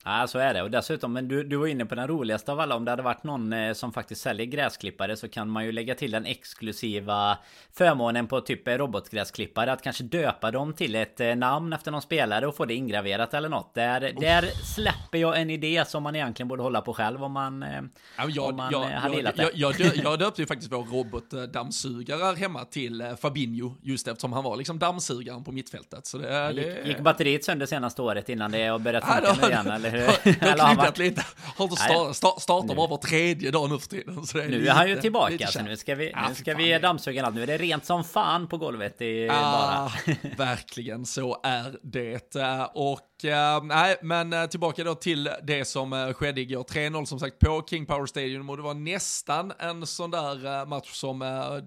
Ja 0.05 0.27
så 0.27 0.39
är 0.39 0.55
det. 0.55 0.63
Och 0.63 0.71
dessutom 0.71 1.13
men 1.13 1.29
du, 1.29 1.45
du 1.45 1.57
var 1.57 1.67
inne 1.67 1.87
på 1.87 1.95
den 1.95 2.09
roligaste 2.09 2.53
av 2.53 2.61
alla. 2.61 2.77
Om 2.77 2.85
det 2.85 2.91
hade 2.91 3.03
varit 3.03 3.25
någon 3.25 3.53
eh, 3.53 3.73
som 3.73 3.93
faktiskt 3.93 4.21
säljer 4.23 4.47
gräsklippare 4.47 5.17
Så 5.17 5.29
kan 5.29 5.49
man 5.49 5.65
ju 5.65 5.73
lägga 5.73 5.95
till 5.95 6.11
den 6.11 6.27
exklusiva 6.27 7.39
Förmånen 7.73 8.27
på 8.27 8.41
typ 8.41 8.69
robotgräsklippare. 8.69 9.73
Att 9.73 9.83
kanske 9.83 10.05
döpa 10.05 10.51
dem 10.51 10.73
till 10.73 10.95
ett 10.95 11.21
eh, 11.21 11.37
namn 11.37 11.73
efter 11.73 11.91
någon 11.91 12.03
spelare 12.03 12.47
och 12.47 12.57
få 12.57 12.65
det 12.65 12.75
ingraverat 12.75 13.35
eller 13.35 13.49
något. 13.49 13.75
Där, 13.75 14.01
där 14.01 14.43
släpper 14.75 15.19
jag 15.19 15.41
en 15.41 15.51
idé 15.51 15.85
som 15.87 16.03
man 16.03 16.17
egentligen 16.17 16.49
borde 16.49 16.63
hålla 16.63 16.81
på 16.81 16.95
själv 16.95 17.25
om 17.25 17.33
man, 17.33 17.63
eh, 17.63 17.83
ja, 18.19 18.25
jag, 18.29 18.51
om 18.51 18.57
man 18.57 18.73
jag, 18.73 18.85
hade 18.85 19.17
gillat 19.17 19.37
det. 19.37 19.51
jag, 19.55 19.81
jag, 19.81 19.97
jag 19.97 20.19
döpte 20.19 20.43
ju 20.43 20.47
faktiskt 20.47 20.73
vår 20.73 20.85
robotdammsugare 20.85 22.37
hemma 22.37 22.65
till 22.65 23.17
Fabinho 23.21 23.75
Just 23.83 24.09
eftersom 24.09 24.33
han 24.33 24.45
var 24.45 24.57
liksom 24.57 24.79
dammsugaren 24.79 25.45
på 25.45 25.53
mittfältet. 25.53 26.07
Så 26.07 26.19
det, 26.19 26.53
gick, 26.53 26.67
det... 26.67 26.89
gick 26.89 27.01
batteriet 27.01 27.45
sönder 27.45 27.67
senaste 27.67 28.03
året 28.03 28.29
innan 28.29 28.51
det 28.51 28.81
börjat 28.81 29.05
funka 29.05 29.37
nu 29.43 29.49
igen 29.49 29.67
eller? 29.67 29.90
Jag 30.41 30.59
har 30.59 30.75
klippat 30.75 30.99
lite. 30.99 31.25
Har 31.57 31.65
inte 31.65 31.77
start, 31.77 32.17
start, 32.17 32.43
startat 32.43 32.77
bara 32.77 32.87
var 32.87 32.97
tredje 32.97 33.51
dag 33.51 33.71
nu 33.71 33.79
för 33.79 33.89
tiden. 33.89 34.27
Så 34.27 34.39
nu 34.39 34.45
är 34.45 34.49
lite, 34.49 34.73
han 34.73 34.89
ju 34.89 35.01
tillbaka. 35.01 35.47
Så 35.47 35.63
nu 35.63 35.77
ska 35.77 35.95
vi, 35.95 36.15
nu 36.29 36.35
ska 36.35 36.55
vi 36.55 36.79
dammsuga 36.79 37.27
allt. 37.27 37.35
Nu 37.35 37.43
är 37.43 37.47
det 37.47 37.59
rent 37.59 37.85
som 37.85 38.05
fan 38.05 38.49
på 38.49 38.57
golvet 38.57 39.01
i 39.01 39.29
ah, 39.31 39.91
bara. 40.07 40.17
verkligen, 40.37 41.07
så 41.07 41.41
är 41.43 41.77
det. 41.83 42.71
Och 42.75 43.01
uh, 43.25 43.65
nej, 43.65 43.97
men 44.03 44.33
uh, 44.33 44.47
tillbaka 44.47 44.85
då 44.85 44.95
till 44.95 45.31
det 45.43 45.65
som 45.65 45.93
uh, 45.93 46.13
skedde 46.13 46.41
igår. 46.41 46.63
3-0 46.63 47.05
som 47.05 47.21
sagt 47.21 47.39
på 47.39 47.65
King 47.71 47.87
Power 47.87 48.07
Stadium 48.07 48.51
och 48.51 48.57
det 48.57 48.63
var 48.63 48.75
nästan 48.75 49.53
en 49.59 49.87
sån 49.87 50.11
där 50.11 50.67
match 50.67 50.93
som 50.93 51.19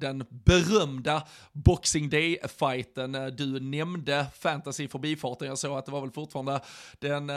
den 0.01 0.25
berömda 0.29 1.24
Boxing 1.51 2.10
Day-fighten. 2.10 3.12
du 3.38 3.60
nämnde 3.60 4.25
fantasy 4.39 4.88
förbifarten. 4.88 5.48
Jag 5.48 5.57
såg 5.57 5.77
att 5.77 5.86
det 5.86 5.91
var 5.91 6.01
väl 6.01 6.12
fortfarande 6.12 6.62
den, 7.00 7.29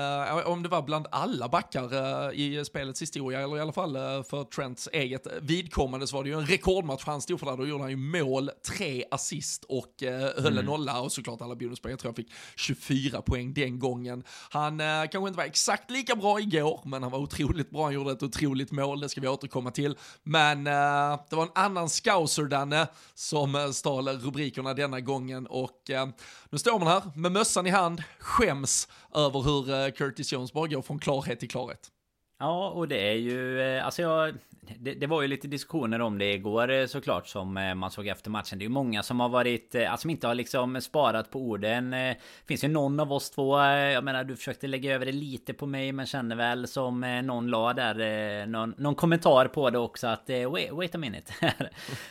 om 0.44 0.62
det 0.62 0.68
var 0.68 0.82
bland 0.82 1.06
alla 1.10 1.48
backar 1.48 2.32
i 2.34 2.64
spelets 2.64 3.02
historia, 3.02 3.40
eller 3.40 3.56
i 3.56 3.60
alla 3.60 3.72
fall 3.72 3.94
för 4.24 4.44
Trents 4.44 4.88
eget 4.92 5.26
vidkommande 5.40 6.06
så 6.06 6.16
var 6.16 6.24
det 6.24 6.30
ju 6.30 6.38
en 6.38 6.46
rekordmatch 6.46 7.04
han 7.06 7.22
stod 7.22 7.40
för 7.40 7.46
där. 7.46 7.56
Då 7.56 7.66
gjorde 7.66 7.82
han 7.82 7.90
ju 7.90 7.96
mål, 7.96 8.50
tre 8.68 9.04
assist 9.10 9.64
och 9.64 9.94
höll 10.00 10.46
mm. 10.46 10.58
en 10.58 10.64
nolla 10.64 11.00
och 11.00 11.12
såklart 11.12 11.40
alla 11.40 11.54
bonuspoäng. 11.54 11.90
Jag 11.90 11.98
tror 11.98 12.10
jag 12.10 12.16
fick 12.16 12.32
24 12.56 13.22
poäng 13.22 13.54
den 13.54 13.78
gången 13.78 14.05
säsongen. 14.06 14.24
Han 14.50 14.80
eh, 14.80 15.10
kanske 15.10 15.28
inte 15.28 15.36
var 15.36 15.44
exakt 15.44 15.90
lika 15.90 16.16
bra 16.16 16.40
igår, 16.40 16.80
men 16.84 17.02
han 17.02 17.12
var 17.12 17.18
otroligt 17.18 17.70
bra. 17.70 17.84
Han 17.84 17.94
gjorde 17.94 18.12
ett 18.12 18.22
otroligt 18.22 18.72
mål, 18.72 19.00
det 19.00 19.08
ska 19.08 19.20
vi 19.20 19.28
återkomma 19.28 19.70
till. 19.70 19.96
Men 20.22 20.66
eh, 20.66 21.20
det 21.30 21.36
var 21.36 21.42
en 21.42 21.52
annan 21.54 21.88
scouser, 21.88 22.44
Danne, 22.44 22.88
som 23.14 23.54
eh, 23.54 23.70
stal 23.70 24.08
rubrikerna 24.08 24.74
denna 24.74 25.00
gången. 25.00 25.46
Och 25.46 25.90
eh, 25.90 26.08
nu 26.50 26.58
står 26.58 26.78
man 26.78 26.88
här 26.88 27.02
med 27.14 27.32
mössan 27.32 27.66
i 27.66 27.70
hand, 27.70 28.02
skäms 28.18 28.88
över 29.14 29.42
hur 29.42 29.70
eh, 29.70 29.90
Curtis 29.90 30.32
Jones 30.32 30.52
bara 30.52 30.66
går 30.66 30.82
från 30.82 30.98
klarhet 30.98 31.40
till 31.40 31.50
klarhet. 31.50 31.90
Ja, 32.38 32.70
och 32.70 32.88
det 32.88 33.10
är 33.10 33.14
ju... 33.14 33.60
Eh, 33.60 33.86
alltså 33.86 34.02
jag 34.02 34.34
det, 34.78 34.94
det, 34.94 35.06
var 35.06 35.22
ju 35.22 35.28
lite 35.28 35.48
diskussioner 35.48 36.00
om 36.00 36.18
det 36.18 36.32
igår 36.32 36.70
eh, 36.70 36.86
såklart 36.86 37.26
som 37.26 37.56
eh, 37.56 37.74
man 37.74 37.90
såg 37.90 38.06
efter 38.06 38.30
matchen. 38.30 38.58
Det 38.58 38.62
är 38.62 38.66
ju 38.66 38.72
många 38.72 39.02
som 39.02 39.20
har 39.20 39.28
varit, 39.28 39.74
alltså 39.74 40.02
som 40.02 40.10
inte 40.10 40.26
har 40.26 40.34
liksom 40.34 40.80
sparat 40.80 41.30
på 41.30 41.40
orden. 41.40 41.90
Det 41.90 42.16
Finns 42.46 42.64
ju 42.64 42.68
någon 42.68 43.00
av 43.00 43.12
oss 43.12 43.30
två, 43.30 43.60
jag 43.60 44.04
menar 44.04 44.24
du 44.24 44.36
försökte 44.36 44.66
lägga 44.66 44.94
över 44.94 45.06
det 45.06 45.12
lite 45.12 45.54
på 45.54 45.66
mig 45.66 45.92
men 45.92 46.06
känner 46.06 46.36
väl 46.36 46.66
som 46.66 47.20
någon 47.24 47.48
la 47.48 47.72
där, 47.72 48.46
någon, 48.46 48.74
någon 48.78 48.94
kommentar 48.94 49.48
på 49.48 49.70
det 49.70 49.78
också 49.78 50.06
att 50.06 50.30
wait, 50.52 50.72
wait 50.72 50.94
a 50.94 50.98
minute. 50.98 51.32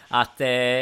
att 0.07 0.39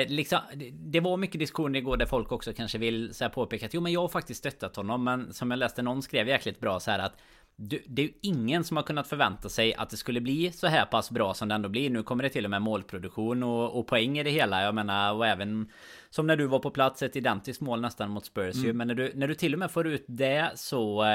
liksom, 0.08 0.40
det 0.72 1.00
var 1.00 1.18
mycket 1.18 1.40
diskussioner 1.40 1.80
igår 1.80 1.98
där 1.98 2.06
folk 2.06 2.32
också 2.32 2.54
kanske 2.54 2.78
vill 2.78 3.14
så 3.14 3.24
här 3.24 3.32
påpeka 3.32 3.66
att 3.66 3.74
jo 3.74 3.82
men 3.82 3.92
jag 3.92 4.02
har 4.02 4.08
faktiskt 4.08 4.40
stöttat 4.40 4.76
honom 4.76 5.04
men 5.04 5.34
som 5.34 5.52
jag 5.52 5.58
läste 5.58 5.82
någon 5.82 6.02
skrev 6.02 6.28
jäkligt 6.28 6.60
bra 6.60 6.80
så 6.80 6.92
här 6.92 7.00
att 7.00 7.18
det 7.56 8.02
är 8.02 8.06
ju 8.06 8.14
ingen 8.22 8.64
som 8.64 8.78
har 8.78 8.84
kunnat 8.84 9.08
förvänta 9.08 9.50
sig 9.50 9.74
att 9.74 9.90
det 9.90 9.98
skulle 9.98 10.22
bli 10.22 10.52
så 10.52 10.68
här 10.68 10.86
pass 10.86 11.12
bra 11.12 11.34
som 11.34 11.48
det 11.48 11.56
ändå 11.56 11.70
blir. 11.70 11.90
Nu 11.90 12.04
kommer 12.04 12.24
det 12.24 12.30
till 12.30 12.46
och 12.46 12.52
med 12.52 12.62
målproduktion 12.62 13.44
och, 13.44 13.80
och 13.80 13.88
poäng 13.88 14.20
i 14.20 14.24
det 14.24 14.30
hela. 14.30 14.64
Jag 14.64 14.76
menar, 14.76 15.14
och 15.14 15.28
även 15.28 15.68
som 16.16 16.28
när 16.28 16.36
du 16.36 16.48
var 16.48 16.60
på 16.60 16.70
plats, 16.70 17.02
ett 17.02 17.16
identiskt 17.16 17.62
mål 17.62 17.82
nästan 17.82 18.10
mot 18.10 18.26
Spurs 18.26 18.56
mm. 18.56 18.68
ju. 18.68 18.74
Men 18.74 18.88
när 18.88 18.96
du, 18.96 19.12
när 19.16 19.28
du 19.28 19.36
till 19.36 19.54
och 19.54 19.60
med 19.60 19.72
får 19.72 19.88
ut 19.88 20.06
det 20.08 20.52
så... 20.56 21.04
Eh, 21.04 21.08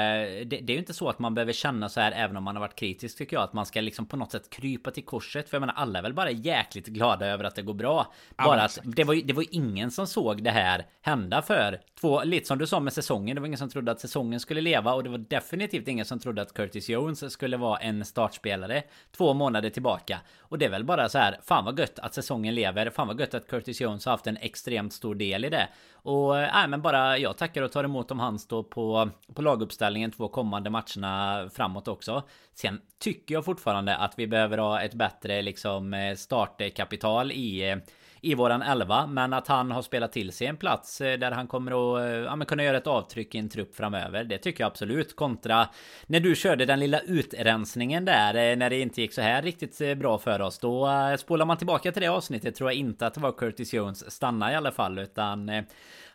det, 0.45 0.45
det, 0.45 0.69
är 0.69 0.73
ju 0.73 0.77
inte 0.77 0.93
så 0.93 1.09
att 1.09 1.19
man 1.19 1.33
behöver 1.33 1.53
känna 1.53 1.89
så 1.89 1.99
här 1.99 2.11
även 2.11 2.37
om 2.37 2.43
man 2.43 2.55
har 2.55 2.61
varit 2.61 2.75
kritisk 2.75 3.17
tycker 3.17 3.35
jag. 3.35 3.43
Att 3.43 3.53
man 3.53 3.65
ska 3.65 3.81
liksom 3.81 4.05
på 4.05 4.17
något 4.17 4.31
sätt 4.31 4.49
krypa 4.49 4.91
till 4.91 5.05
korset. 5.05 5.49
För 5.49 5.57
jag 5.57 5.61
menar 5.61 5.73
alla 5.73 5.99
är 5.99 6.03
väl 6.03 6.13
bara 6.13 6.31
jäkligt 6.31 6.87
glada 6.87 7.27
över 7.27 7.43
att 7.43 7.55
det 7.55 7.61
går 7.61 7.73
bra. 7.73 8.13
Bara 8.37 8.57
ja, 8.57 8.63
att 8.63 8.79
det 8.83 9.03
var, 9.03 9.15
det 9.15 9.33
var 9.33 9.45
ingen 9.51 9.91
som 9.91 10.07
såg 10.07 10.43
det 10.43 10.51
här 10.51 10.85
hända 11.01 11.41
för 11.41 11.81
två... 12.01 12.23
Lite 12.23 12.47
som 12.47 12.57
du 12.57 12.67
sa 12.67 12.79
med 12.79 12.93
säsongen. 12.93 13.35
Det 13.35 13.41
var 13.41 13.47
ingen 13.47 13.57
som 13.57 13.69
trodde 13.69 13.91
att 13.91 13.99
säsongen 13.99 14.39
skulle 14.39 14.61
leva. 14.61 14.93
Och 14.93 15.03
det 15.03 15.09
var 15.09 15.17
definitivt 15.17 15.87
ingen 15.87 16.05
som 16.05 16.19
trodde 16.19 16.41
att 16.41 16.53
Curtis 16.53 16.89
Jones 16.89 17.31
skulle 17.31 17.57
vara 17.57 17.77
en 17.77 18.05
startspelare 18.05 18.83
två 19.17 19.33
månader 19.33 19.69
tillbaka. 19.69 20.19
Och 20.49 20.57
det 20.57 20.65
är 20.65 20.69
väl 20.69 20.83
bara 20.83 21.09
så 21.09 21.17
här. 21.17 21.39
Fan 21.43 21.65
vad 21.65 21.79
gött 21.79 21.99
att 21.99 22.13
säsongen 22.13 22.55
lever. 22.55 22.89
Fan 22.89 23.07
vad 23.07 23.19
gött 23.19 23.33
att 23.33 23.47
Curtis 23.47 23.81
Jones 23.81 24.05
har 24.05 24.11
haft 24.11 24.27
en 24.27 24.37
extremt 24.37 24.93
stor 24.93 25.15
del 25.15 25.45
i 25.45 25.49
det. 25.49 25.69
Och 25.93 26.35
nej, 26.35 26.67
men 26.67 26.81
bara 26.81 27.17
jag 27.17 27.37
tackar 27.37 27.61
och 27.61 27.71
tar 27.71 27.83
emot 27.83 28.11
om 28.11 28.19
han 28.19 28.39
står 28.39 28.63
på, 28.63 29.09
på 29.33 29.41
laguppställningen 29.41 30.11
två 30.11 30.27
kommande 30.27 30.69
matcherna 30.69 31.49
framåt 31.53 31.87
också. 31.87 32.23
Sen 32.53 32.81
tycker 32.99 33.35
jag 33.35 33.45
fortfarande 33.45 33.95
att 33.97 34.13
vi 34.17 34.27
behöver 34.27 34.57
ha 34.57 34.81
ett 34.81 34.93
bättre 34.93 35.41
liksom 35.41 35.93
eh, 35.93 36.15
startkapital 36.15 37.31
i 37.31 37.69
eh, 37.69 37.77
i 38.21 38.35
våran 38.35 38.61
elva. 38.61 39.07
Men 39.07 39.33
att 39.33 39.47
han 39.47 39.71
har 39.71 39.81
spelat 39.81 40.11
till 40.11 40.31
sig 40.31 40.47
en 40.47 40.57
plats 40.57 41.01
eh, 41.01 41.19
där 41.19 41.31
han 41.31 41.47
kommer 41.47 41.71
att 41.71 42.05
eh, 42.05 42.17
ja, 42.17 42.35
men 42.35 42.47
kunna 42.47 42.63
göra 42.63 42.77
ett 42.77 42.87
avtryck 42.87 43.35
i 43.35 43.37
en 43.37 43.49
trupp 43.49 43.75
framöver. 43.75 44.23
Det 44.23 44.37
tycker 44.37 44.63
jag 44.63 44.67
absolut. 44.67 45.15
Kontra 45.15 45.67
när 46.07 46.19
du 46.19 46.35
körde 46.35 46.65
den 46.65 46.79
lilla 46.79 46.99
utrensningen 46.99 48.05
där 48.05 48.51
eh, 48.51 48.57
när 48.57 48.69
det 48.69 48.79
inte 48.79 49.01
gick 49.01 49.13
så 49.13 49.21
här 49.21 49.41
riktigt 49.41 49.97
bra 49.97 50.17
för 50.17 50.41
oss. 50.41 50.59
Då 50.59 50.89
spolar 51.19 51.45
man 51.45 51.57
tillbaka 51.57 51.91
till 51.91 52.01
det 52.01 52.07
avsnittet 52.07 52.55
tror 52.55 52.69
jag 52.69 52.77
inte 52.77 53.07
att 53.07 53.13
det 53.13 53.21
var 53.21 53.31
Curtis 53.31 53.73
Jones 53.73 54.11
stanna 54.11 54.51
i 54.51 54.55
alla 54.55 54.71
fall 54.71 54.99
utan 54.99 55.51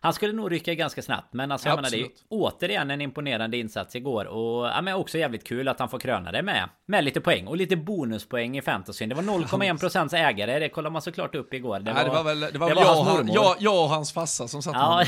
han 0.05 0.15
skulle 0.15 0.33
nog 0.33 0.53
rycka 0.53 0.75
ganska 0.75 1.03
snabbt. 1.03 1.33
Men 1.33 1.53
alltså 1.53 1.69
jag 1.69 1.77
menar 1.77 1.91
det 1.91 2.01
är 2.01 2.09
återigen 2.29 2.91
en 2.91 3.01
imponerande 3.01 3.57
insats 3.57 3.97
igår. 3.97 4.25
Och 4.25 4.67
ja, 4.67 4.83
men 4.83 4.95
också 4.95 5.19
jävligt 5.19 5.45
kul 5.45 5.69
att 5.69 5.79
han 5.79 5.89
får 5.89 5.99
kröna 5.99 6.33
det 6.33 6.43
med. 6.43 6.69
Med 6.87 7.05
lite 7.05 7.21
poäng 7.21 7.47
och 7.47 7.57
lite 7.57 7.77
bonuspoäng 7.77 8.57
i 8.57 8.63
fantasyn. 8.63 9.09
Det 9.09 9.15
var 9.15 9.23
0,1% 9.23 10.17
ägare. 10.17 10.59
Det 10.59 10.69
kollade 10.69 10.93
man 10.93 11.03
såklart 11.03 11.35
upp 11.35 11.55
igår. 11.55 11.81
Det 11.81 11.93
var, 11.93 12.01
ja, 12.01 12.05
det 12.07 12.11
var 12.11 12.25
väl, 12.25 12.41
det 12.41 12.59
var 12.59 12.69
det 12.69 12.75
var 12.75 12.83
jag, 12.85 13.29
jag, 13.35 13.57
jag 13.59 13.83
och 13.83 13.89
hans 13.89 14.13
farsa 14.13 14.49
som 14.49 14.63
satt 14.63 14.75
ja, 14.75 15.05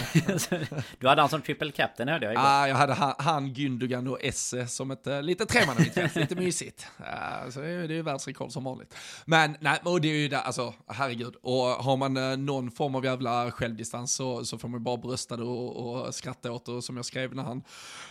Du 0.99 1.09
hade 1.09 1.23
han 1.23 1.29
som 1.29 1.43
triple 1.43 1.73
captain 1.73 2.09
hörde 2.09 2.27
jag 2.27 2.33
igår. 2.33 2.45
Ja, 2.45 2.69
jag 2.69 2.77
hade 2.77 2.95
han, 2.95 3.15
han 3.19 3.55
Gündogan 3.55 4.11
och 4.11 4.25
Esse 4.25 4.67
som 4.67 4.91
ett 4.91 5.07
uh, 5.07 5.23
lite 5.23 5.47
tremannamittfält. 5.47 6.17
lite 6.17 6.35
mysigt. 6.35 6.87
Uh, 7.01 7.51
så 7.51 7.61
det 7.61 7.67
är 7.67 7.89
ju 7.89 8.03
världsrekord 8.03 8.53
som 8.53 8.65
vanligt. 8.65 8.95
Men 9.25 9.57
nej, 9.61 9.79
och 9.85 10.01
det 10.01 10.09
är 10.09 10.17
ju 10.17 10.29
där, 10.29 10.39
alltså 10.39 10.75
herregud. 10.87 11.35
Och 11.43 11.55
har 11.57 11.97
man 11.97 12.17
uh, 12.17 12.37
någon 12.37 12.71
form 12.71 12.95
av 12.95 13.05
jävla 13.05 13.51
självdistans 13.51 14.15
så, 14.15 14.45
så 14.45 14.59
får 14.59 14.69
man 14.69 14.86
bara 14.87 14.97
bröstade 14.97 15.43
och, 15.43 16.07
och 16.07 16.15
skrattade 16.15 16.55
åt 16.55 16.69
och 16.69 16.85
som 16.85 16.97
jag 16.97 17.05
skrev 17.05 17.35
när 17.35 17.43
han, 17.43 17.63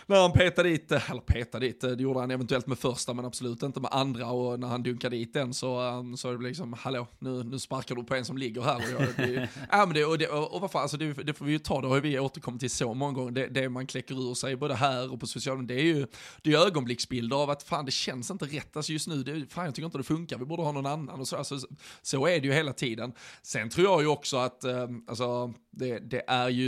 när 0.06 0.22
han 0.22 0.32
petade 0.32 0.68
dit, 0.68 0.92
eller 0.92 1.20
petade 1.20 1.66
dit, 1.66 1.80
det 1.80 2.02
gjorde 2.02 2.20
han 2.20 2.30
eventuellt 2.30 2.66
med 2.66 2.78
första 2.78 3.14
men 3.14 3.24
absolut 3.24 3.62
inte 3.62 3.80
med 3.80 3.90
andra. 3.92 4.26
Och 4.26 4.60
när 4.60 4.68
han 4.68 4.82
dunkade 4.82 5.16
dit 5.16 5.32
den 5.32 5.54
så, 5.54 5.80
um, 5.80 6.16
så 6.16 6.32
det 6.32 6.42
liksom, 6.42 6.72
hallå, 6.72 7.06
nu, 7.18 7.44
nu 7.44 7.58
sparkar 7.58 7.94
du 7.94 8.04
på 8.04 8.14
en 8.14 8.24
som 8.24 8.38
ligger 8.38 8.62
här. 8.62 8.76
Och 8.76 9.02
jag, 9.02 9.28
det, 9.28 9.48
ja, 9.70 9.86
men 9.86 9.94
det, 9.94 10.04
och, 10.04 10.18
det, 10.18 10.28
och, 10.28 10.60
vad 10.60 10.70
fan, 10.70 10.82
alltså 10.82 10.96
det, 10.96 11.12
det, 11.12 11.34
får 11.34 11.44
vi 11.44 11.52
ju 11.52 11.58
ta, 11.58 11.80
det 11.80 11.88
har 11.88 12.00
vi 12.00 12.18
återkommit 12.18 12.60
till 12.60 12.70
så 12.70 12.94
många 12.94 13.12
gånger, 13.12 13.30
det, 13.30 13.46
det 13.46 13.68
man 13.68 13.86
kläcker 13.86 14.30
ur 14.30 14.34
sig 14.34 14.56
både 14.56 14.74
här 14.74 15.12
och 15.12 15.20
på 15.20 15.26
sociala 15.26 15.60
medier, 15.60 15.76
det 15.76 15.82
är 15.82 15.94
ju 15.94 16.06
det 16.42 16.52
är 16.52 16.66
ögonblicksbilder 16.66 17.36
av 17.36 17.50
att 17.50 17.62
fan 17.62 17.84
det 17.84 17.90
känns 17.90 18.30
inte 18.30 18.44
rätt, 18.44 18.76
alltså 18.76 18.92
just 18.92 19.08
nu, 19.08 19.22
det, 19.22 19.52
fan 19.52 19.64
jag 19.64 19.74
tycker 19.74 19.86
inte 19.86 19.98
det 19.98 20.04
funkar, 20.04 20.38
vi 20.38 20.44
borde 20.44 20.62
ha 20.62 20.72
någon 20.72 20.86
annan. 20.86 21.20
Och 21.20 21.28
så, 21.28 21.36
alltså, 21.36 21.58
så 22.02 22.26
är 22.26 22.40
det 22.40 22.46
ju 22.46 22.52
hela 22.52 22.72
tiden. 22.72 23.12
Sen 23.42 23.70
tror 23.70 23.86
jag 23.86 24.02
ju 24.02 24.08
också 24.08 24.36
att, 24.36 24.64
um, 24.64 25.04
alltså, 25.08 25.54
det, 25.70 25.98
det 25.98 26.24
är 26.26 26.48
ju, 26.48 26.65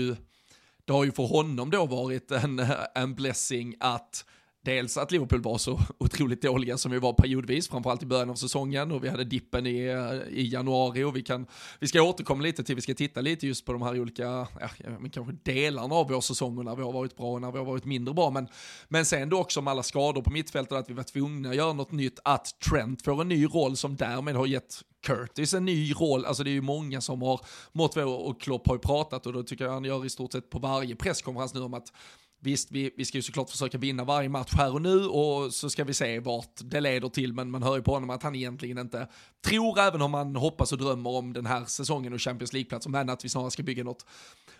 det 0.84 0.92
har 0.92 1.04
ju 1.04 1.12
för 1.12 1.26
honom 1.26 1.70
då 1.70 1.86
varit 1.86 2.30
en, 2.30 2.66
en 2.94 3.14
blessing 3.14 3.74
att 3.80 4.24
dels 4.64 4.96
att 4.96 5.10
Liverpool 5.10 5.42
var 5.42 5.58
så 5.58 5.80
otroligt 5.98 6.42
dåliga 6.42 6.78
som 6.78 6.92
vi 6.92 6.98
var 6.98 7.12
periodvis, 7.12 7.68
framförallt 7.68 8.02
i 8.02 8.06
början 8.06 8.30
av 8.30 8.34
säsongen 8.34 8.92
och 8.92 9.04
vi 9.04 9.08
hade 9.08 9.24
dippen 9.24 9.66
i, 9.66 9.84
eh, 9.84 10.38
i 10.38 10.48
januari 10.48 11.04
och 11.04 11.16
vi 11.16 11.22
kan, 11.22 11.46
vi 11.80 11.88
ska 11.88 12.02
återkomma 12.02 12.42
lite 12.42 12.64
till, 12.64 12.74
vi 12.74 12.80
ska 12.80 12.94
titta 12.94 13.20
lite 13.20 13.46
just 13.46 13.64
på 13.64 13.72
de 13.72 13.82
här 13.82 14.00
olika, 14.00 14.22
ja, 14.60 14.68
men 14.98 15.10
kanske 15.10 15.32
delarna 15.42 15.94
av 15.94 16.08
vår 16.08 16.20
säsong 16.20 16.58
och 16.58 16.64
när 16.64 16.76
vi 16.76 16.82
har 16.82 16.92
varit 16.92 17.16
bra 17.16 17.32
och 17.32 17.40
när 17.40 17.52
vi 17.52 17.58
har 17.58 17.64
varit 17.64 17.84
mindre 17.84 18.14
bra, 18.14 18.30
men, 18.30 18.48
men 18.88 19.04
sen 19.04 19.28
då 19.28 19.38
också 19.38 19.60
med 19.62 19.70
alla 19.70 19.82
skador 19.82 20.22
på 20.22 20.30
mittfältet, 20.30 20.78
att 20.78 20.90
vi 20.90 20.94
var 20.94 21.02
tvungna 21.02 21.48
att 21.48 21.56
göra 21.56 21.72
något 21.72 21.92
nytt, 21.92 22.18
att 22.24 22.60
Trent 22.70 23.04
får 23.04 23.20
en 23.20 23.28
ny 23.28 23.46
roll 23.46 23.76
som 23.76 23.96
därmed 23.96 24.36
har 24.36 24.46
gett 24.46 24.82
Curtis 25.06 25.54
en 25.54 25.64
ny 25.64 25.92
roll, 25.92 26.24
alltså 26.24 26.44
det 26.44 26.50
är 26.50 26.52
ju 26.52 26.60
många 26.60 27.00
som 27.00 27.22
har 27.22 27.40
Mottwe 27.72 28.04
och 28.04 28.40
Klopp 28.40 28.66
har 28.66 28.74
ju 28.74 28.80
pratat 28.80 29.26
och 29.26 29.32
då 29.32 29.42
tycker 29.42 29.64
jag 29.64 29.72
han 29.72 29.84
gör 29.84 30.04
i 30.04 30.10
stort 30.10 30.32
sett 30.32 30.50
på 30.50 30.58
varje 30.58 30.96
presskonferens 30.96 31.54
nu 31.54 31.60
om 31.60 31.74
att 31.74 31.92
Visst, 32.40 32.70
vi, 32.70 32.90
vi 32.96 33.04
ska 33.04 33.18
ju 33.18 33.22
såklart 33.22 33.50
försöka 33.50 33.78
vinna 33.78 34.04
varje 34.04 34.28
match 34.28 34.52
här 34.52 34.74
och 34.74 34.82
nu 34.82 35.06
och 35.06 35.54
så 35.54 35.70
ska 35.70 35.84
vi 35.84 35.94
se 35.94 36.20
vart 36.20 36.60
det 36.64 36.80
leder 36.80 37.08
till, 37.08 37.32
men 37.32 37.50
man 37.50 37.62
hör 37.62 37.76
ju 37.76 37.82
på 37.82 37.92
honom 37.92 38.10
att 38.10 38.22
han 38.22 38.34
egentligen 38.34 38.78
inte 38.78 39.08
tror, 39.46 39.78
även 39.78 40.02
om 40.02 40.10
man 40.10 40.36
hoppas 40.36 40.72
och 40.72 40.78
drömmer 40.78 41.10
om 41.10 41.32
den 41.32 41.46
här 41.46 41.64
säsongen 41.64 42.12
och 42.12 42.20
Champions 42.20 42.52
League-platsen, 42.52 42.92
men 42.92 43.10
att 43.10 43.24
vi 43.24 43.28
snarare 43.28 43.50
ska 43.50 43.62
bygga 43.62 43.84
något, 43.84 44.06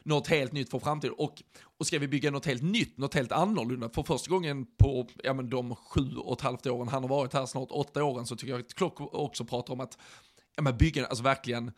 något 0.03 0.27
helt 0.27 0.53
nytt 0.53 0.71
för 0.71 0.79
framtiden. 0.79 1.15
Och, 1.19 1.43
och 1.79 1.87
ska 1.87 1.99
vi 1.99 2.09
bygga 2.09 2.31
något 2.31 2.47
helt 2.47 2.63
nytt, 2.63 2.99
något 2.99 3.15
helt 3.15 3.33
annorlunda, 3.33 3.89
för 3.89 4.03
första 4.03 4.31
gången 4.31 4.67
på 4.79 5.07
ja, 5.25 5.35
men 5.35 5.51
de 5.51 5.77
sju 5.77 6.17
och 6.17 6.39
ett 6.39 6.45
halvt 6.45 6.67
åren 6.67 6.89
han 6.89 7.03
har 7.03 7.09
varit 7.09 7.33
här, 7.33 7.47
snart 7.47 7.69
åtta 7.71 8.05
åren, 8.05 8.27
så 8.27 8.37
tycker 8.37 8.53
jag 8.53 8.61
att 8.61 8.75
Klock 8.75 9.01
också 9.01 9.45
pratar 9.45 9.73
om 9.73 9.81
att 9.81 9.99
ja, 10.57 10.63
men 10.63 10.77
bygga, 10.77 11.07
alltså 11.07 11.25
verkligen 11.25 11.73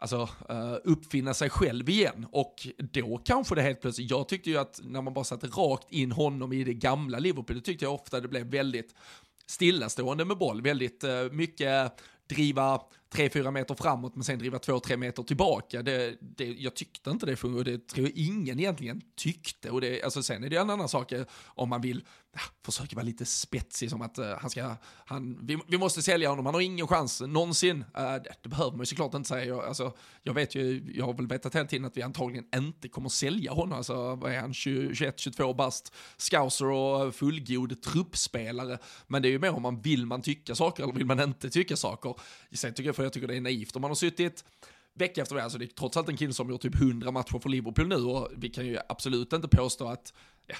alltså, 0.00 0.28
uh, 0.50 0.76
uppfinna 0.84 1.34
sig 1.34 1.50
själv 1.50 1.88
igen. 1.88 2.26
Och 2.32 2.66
då 2.78 3.18
kanske 3.18 3.54
det 3.54 3.62
helt 3.62 3.80
plötsligt, 3.80 4.10
jag 4.10 4.28
tyckte 4.28 4.50
ju 4.50 4.58
att 4.58 4.80
när 4.84 5.02
man 5.02 5.14
bara 5.14 5.24
satte 5.24 5.46
rakt 5.46 5.92
in 5.92 6.12
honom 6.12 6.52
i 6.52 6.64
det 6.64 6.74
gamla 6.74 7.18
Liverpool, 7.18 7.56
det 7.56 7.62
tyckte 7.62 7.84
jag 7.84 7.94
ofta 7.94 8.20
det 8.20 8.28
blev 8.28 8.46
väldigt 8.46 8.94
stillastående 9.46 10.24
med 10.24 10.38
boll, 10.38 10.62
väldigt 10.62 11.04
uh, 11.04 11.32
mycket 11.32 11.92
driva 12.28 12.80
3-4 13.14 13.50
meter 13.50 13.74
framåt 13.74 14.14
men 14.14 14.24
sen 14.24 14.38
driva 14.38 14.58
2-3 14.58 14.96
meter 14.96 15.22
tillbaka. 15.22 15.82
Det, 15.82 16.16
det, 16.20 16.44
jag 16.44 16.74
tyckte 16.74 17.10
inte 17.10 17.26
det 17.26 17.36
fungerade, 17.36 17.70
det 17.70 17.88
tror 17.88 18.06
jag 18.06 18.16
ingen 18.16 18.58
egentligen 18.58 19.02
tyckte. 19.16 19.70
Och 19.70 19.80
det, 19.80 20.02
alltså 20.02 20.22
sen 20.22 20.44
är 20.44 20.50
det 20.50 20.56
en 20.56 20.70
annan 20.70 20.88
sak 20.88 21.12
eh, 21.12 21.24
om 21.46 21.68
man 21.68 21.80
vill 21.80 22.04
ja, 22.32 22.40
försöka 22.64 22.96
vara 22.96 23.04
lite 23.04 23.24
spetsig 23.24 23.90
som 23.90 24.02
att 24.02 24.18
uh, 24.18 24.24
han 24.40 24.50
ska, 24.50 24.76
han, 25.04 25.46
vi, 25.46 25.58
vi, 25.68 25.78
måste 25.78 26.02
sälja 26.02 26.28
honom, 26.28 26.46
han 26.46 26.54
har 26.54 26.60
ingen 26.60 26.86
chans 26.86 27.20
någonsin. 27.20 27.76
Uh, 27.78 27.84
det, 27.94 28.34
det, 28.42 28.48
behöver 28.48 28.70
man 28.70 28.80
ju 28.80 28.86
såklart 28.86 29.14
inte 29.14 29.28
säga. 29.28 29.44
Jag, 29.44 29.64
alltså, 29.64 29.92
jag 30.22 30.34
vet 30.34 30.54
ju, 30.54 30.92
jag 30.94 31.06
har 31.06 31.14
väl 31.14 31.26
vetat 31.26 31.54
hela 31.54 31.66
tiden 31.66 31.86
att 31.86 31.96
vi 31.96 32.02
antagligen 32.02 32.44
inte 32.54 32.88
kommer 32.88 33.08
sälja 33.08 33.52
honom. 33.52 33.78
Alltså 33.78 34.14
vad 34.14 34.32
är 34.32 34.40
han, 34.40 34.52
21-22 34.52 35.56
bast, 35.56 35.94
scouser 36.16 36.66
och 36.66 37.14
fullgod 37.14 37.82
truppspelare. 37.82 38.78
Men 39.06 39.22
det 39.22 39.28
är 39.28 39.30
ju 39.30 39.38
mer 39.38 39.54
om 39.54 39.62
man 39.62 39.80
vill 39.80 40.06
man 40.06 40.22
tycka 40.22 40.54
saker 40.54 40.82
eller 40.82 40.92
vill 40.92 41.06
man 41.06 41.20
inte 41.20 41.50
tycka 41.50 41.76
saker. 41.76 42.14
Sen 42.52 42.74
tycker 42.74 42.88
jag, 42.88 42.96
för 43.00 43.04
jag 43.04 43.12
tycker 43.12 43.28
det 43.28 43.36
är 43.36 43.40
naivt 43.40 43.76
om 43.76 43.82
man 43.82 43.90
har 43.90 43.96
suttit 43.96 44.44
vecka 44.94 45.22
efter 45.22 45.34
vecka, 45.34 45.44
alltså 45.44 45.58
det 45.58 45.64
är 45.64 45.66
trots 45.66 45.96
allt 45.96 46.08
en 46.08 46.16
kille 46.16 46.32
som 46.32 46.50
gjort 46.50 46.60
typ 46.60 46.74
100 46.74 47.10
matcher 47.10 47.38
för 47.38 47.48
Liverpool 47.48 47.88
nu 47.88 47.96
och 47.96 48.28
vi 48.36 48.48
kan 48.48 48.66
ju 48.66 48.78
absolut 48.88 49.32
inte 49.32 49.48
påstå 49.48 49.88
att 49.88 50.12
ja, 50.46 50.56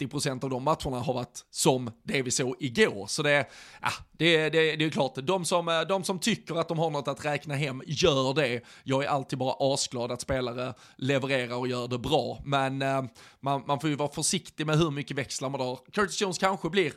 80% 0.00 0.44
av 0.44 0.50
de 0.50 0.62
matcherna 0.62 0.98
har 0.98 1.14
varit 1.14 1.44
som 1.50 1.90
det 2.02 2.22
vi 2.22 2.30
såg 2.30 2.56
igår. 2.60 3.06
Så 3.06 3.22
det, 3.22 3.46
ja, 3.82 3.90
det, 4.12 4.50
det, 4.50 4.76
det 4.76 4.84
är 4.84 4.90
klart, 4.90 5.14
de 5.14 5.44
som, 5.44 5.84
de 5.88 6.04
som 6.04 6.18
tycker 6.18 6.54
att 6.54 6.68
de 6.68 6.78
har 6.78 6.90
något 6.90 7.08
att 7.08 7.24
räkna 7.24 7.54
hem 7.54 7.82
gör 7.86 8.34
det. 8.34 8.60
Jag 8.84 9.04
är 9.04 9.08
alltid 9.08 9.38
bara 9.38 9.54
asglad 9.58 10.12
att 10.12 10.20
spelare 10.20 10.74
levererar 10.96 11.56
och 11.56 11.68
gör 11.68 11.88
det 11.88 11.98
bra, 11.98 12.42
men 12.44 12.82
eh, 12.82 13.04
man, 13.40 13.62
man 13.66 13.80
får 13.80 13.90
ju 13.90 13.96
vara 13.96 14.12
försiktig 14.12 14.66
med 14.66 14.78
hur 14.78 14.90
mycket 14.90 15.16
växlar 15.16 15.50
man 15.50 15.60
drar. 15.60 15.78
Curtis 15.92 16.20
Jones 16.20 16.38
kanske 16.38 16.70
blir 16.70 16.92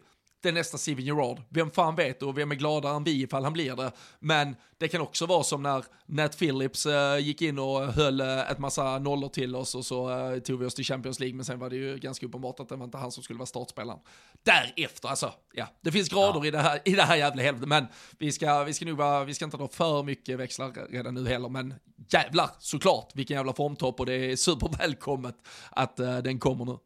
det 0.46 0.50
är 0.50 0.54
nästa 0.54 0.78
Steven 0.78 1.06
Gerrard. 1.06 1.42
Vem 1.50 1.72
fan 1.72 1.96
vet 1.96 2.24
och 2.24 2.38
vem 2.38 2.52
är 2.52 2.56
gladare 2.56 2.96
än 2.96 3.04
vi 3.04 3.22
ifall 3.22 3.44
han 3.44 3.54
blir 3.54 3.76
det. 3.76 3.92
Men 4.20 4.56
det 4.78 4.88
kan 4.88 5.02
också 5.02 5.26
vara 5.26 5.44
som 5.44 5.64
när 5.64 5.86
Nat 6.06 6.40
Phillips 6.40 6.86
uh, 6.86 7.20
gick 7.20 7.42
in 7.42 7.60
och 7.60 7.82
höll 7.82 8.22
uh, 8.22 8.52
ett 8.52 8.60
massa 8.60 9.00
nollor 9.00 9.30
till 9.30 9.56
oss 9.56 9.76
och 9.76 9.86
så 9.86 10.10
uh, 10.10 10.40
tog 10.40 10.60
vi 10.60 10.66
oss 10.66 10.76
till 10.76 10.86
Champions 10.86 11.20
League. 11.20 11.36
Men 11.36 11.46
sen 11.46 11.60
var 11.60 11.70
det 11.70 11.76
ju 11.76 11.98
ganska 11.98 12.26
uppenbart 12.26 12.60
att 12.60 12.70
det 12.70 12.76
var 12.76 12.86
inte 12.86 12.98
han 12.98 13.12
som 13.12 13.24
skulle 13.24 13.40
vara 13.40 13.46
startspelaren. 13.46 14.00
Därefter, 14.44 15.10
alltså, 15.10 15.34
ja, 15.54 15.68
det 15.82 15.92
finns 15.92 16.10
grader 16.10 16.40
ja. 16.40 16.46
i, 16.46 16.52
det 16.52 16.60
här, 16.60 16.82
i 16.86 16.92
det 16.92 17.04
här 17.04 17.16
jävla 17.16 17.44
helvetet. 17.44 17.70
Men 17.70 17.88
vi 18.18 18.32
ska, 18.32 18.64
vi 18.64 18.74
ska 18.74 18.86
nog 18.86 18.98
bara, 18.98 19.24
vi 19.24 19.34
ska 19.34 19.46
inte 19.46 19.58
dra 19.58 19.68
för 19.68 20.04
mycket 20.04 20.40
växlar 20.40 20.88
redan 20.90 21.14
nu 21.14 21.28
heller. 21.28 21.50
Men 21.50 21.74
jävlar, 22.10 22.50
såklart, 22.60 23.12
vilken 23.14 23.38
jävla 23.38 23.54
formtopp 23.54 24.00
och 24.00 24.06
det 24.06 24.14
är 24.14 24.36
supervälkommet 24.36 25.36
att 25.72 25.98
den 25.98 26.40
kommer 26.40 26.66
nu. 26.66 26.78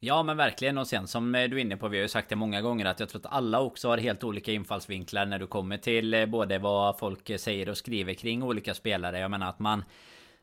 Ja 0.00 0.22
men 0.22 0.36
verkligen 0.36 0.78
och 0.78 0.86
sen 0.86 1.06
som 1.06 1.34
eh, 1.34 1.48
du 1.48 1.56
är 1.56 1.60
inne 1.60 1.76
på, 1.76 1.88
vi 1.88 1.96
har 1.96 2.02
ju 2.02 2.08
sagt 2.08 2.28
det 2.28 2.36
många 2.36 2.62
gånger 2.62 2.86
att 2.86 3.00
jag 3.00 3.08
tror 3.08 3.20
att 3.20 3.32
alla 3.32 3.60
också 3.60 3.88
har 3.88 3.98
helt 3.98 4.24
olika 4.24 4.52
infallsvinklar 4.52 5.26
när 5.26 5.38
du 5.38 5.46
kommer 5.46 5.78
till 5.78 6.14
eh, 6.14 6.26
både 6.26 6.58
vad 6.58 6.98
folk 6.98 7.30
eh, 7.30 7.36
säger 7.36 7.68
och 7.68 7.76
skriver 7.76 8.14
kring 8.14 8.42
olika 8.42 8.74
spelare. 8.74 9.18
Jag 9.18 9.30
menar 9.30 9.48
att 9.48 9.58
man 9.58 9.84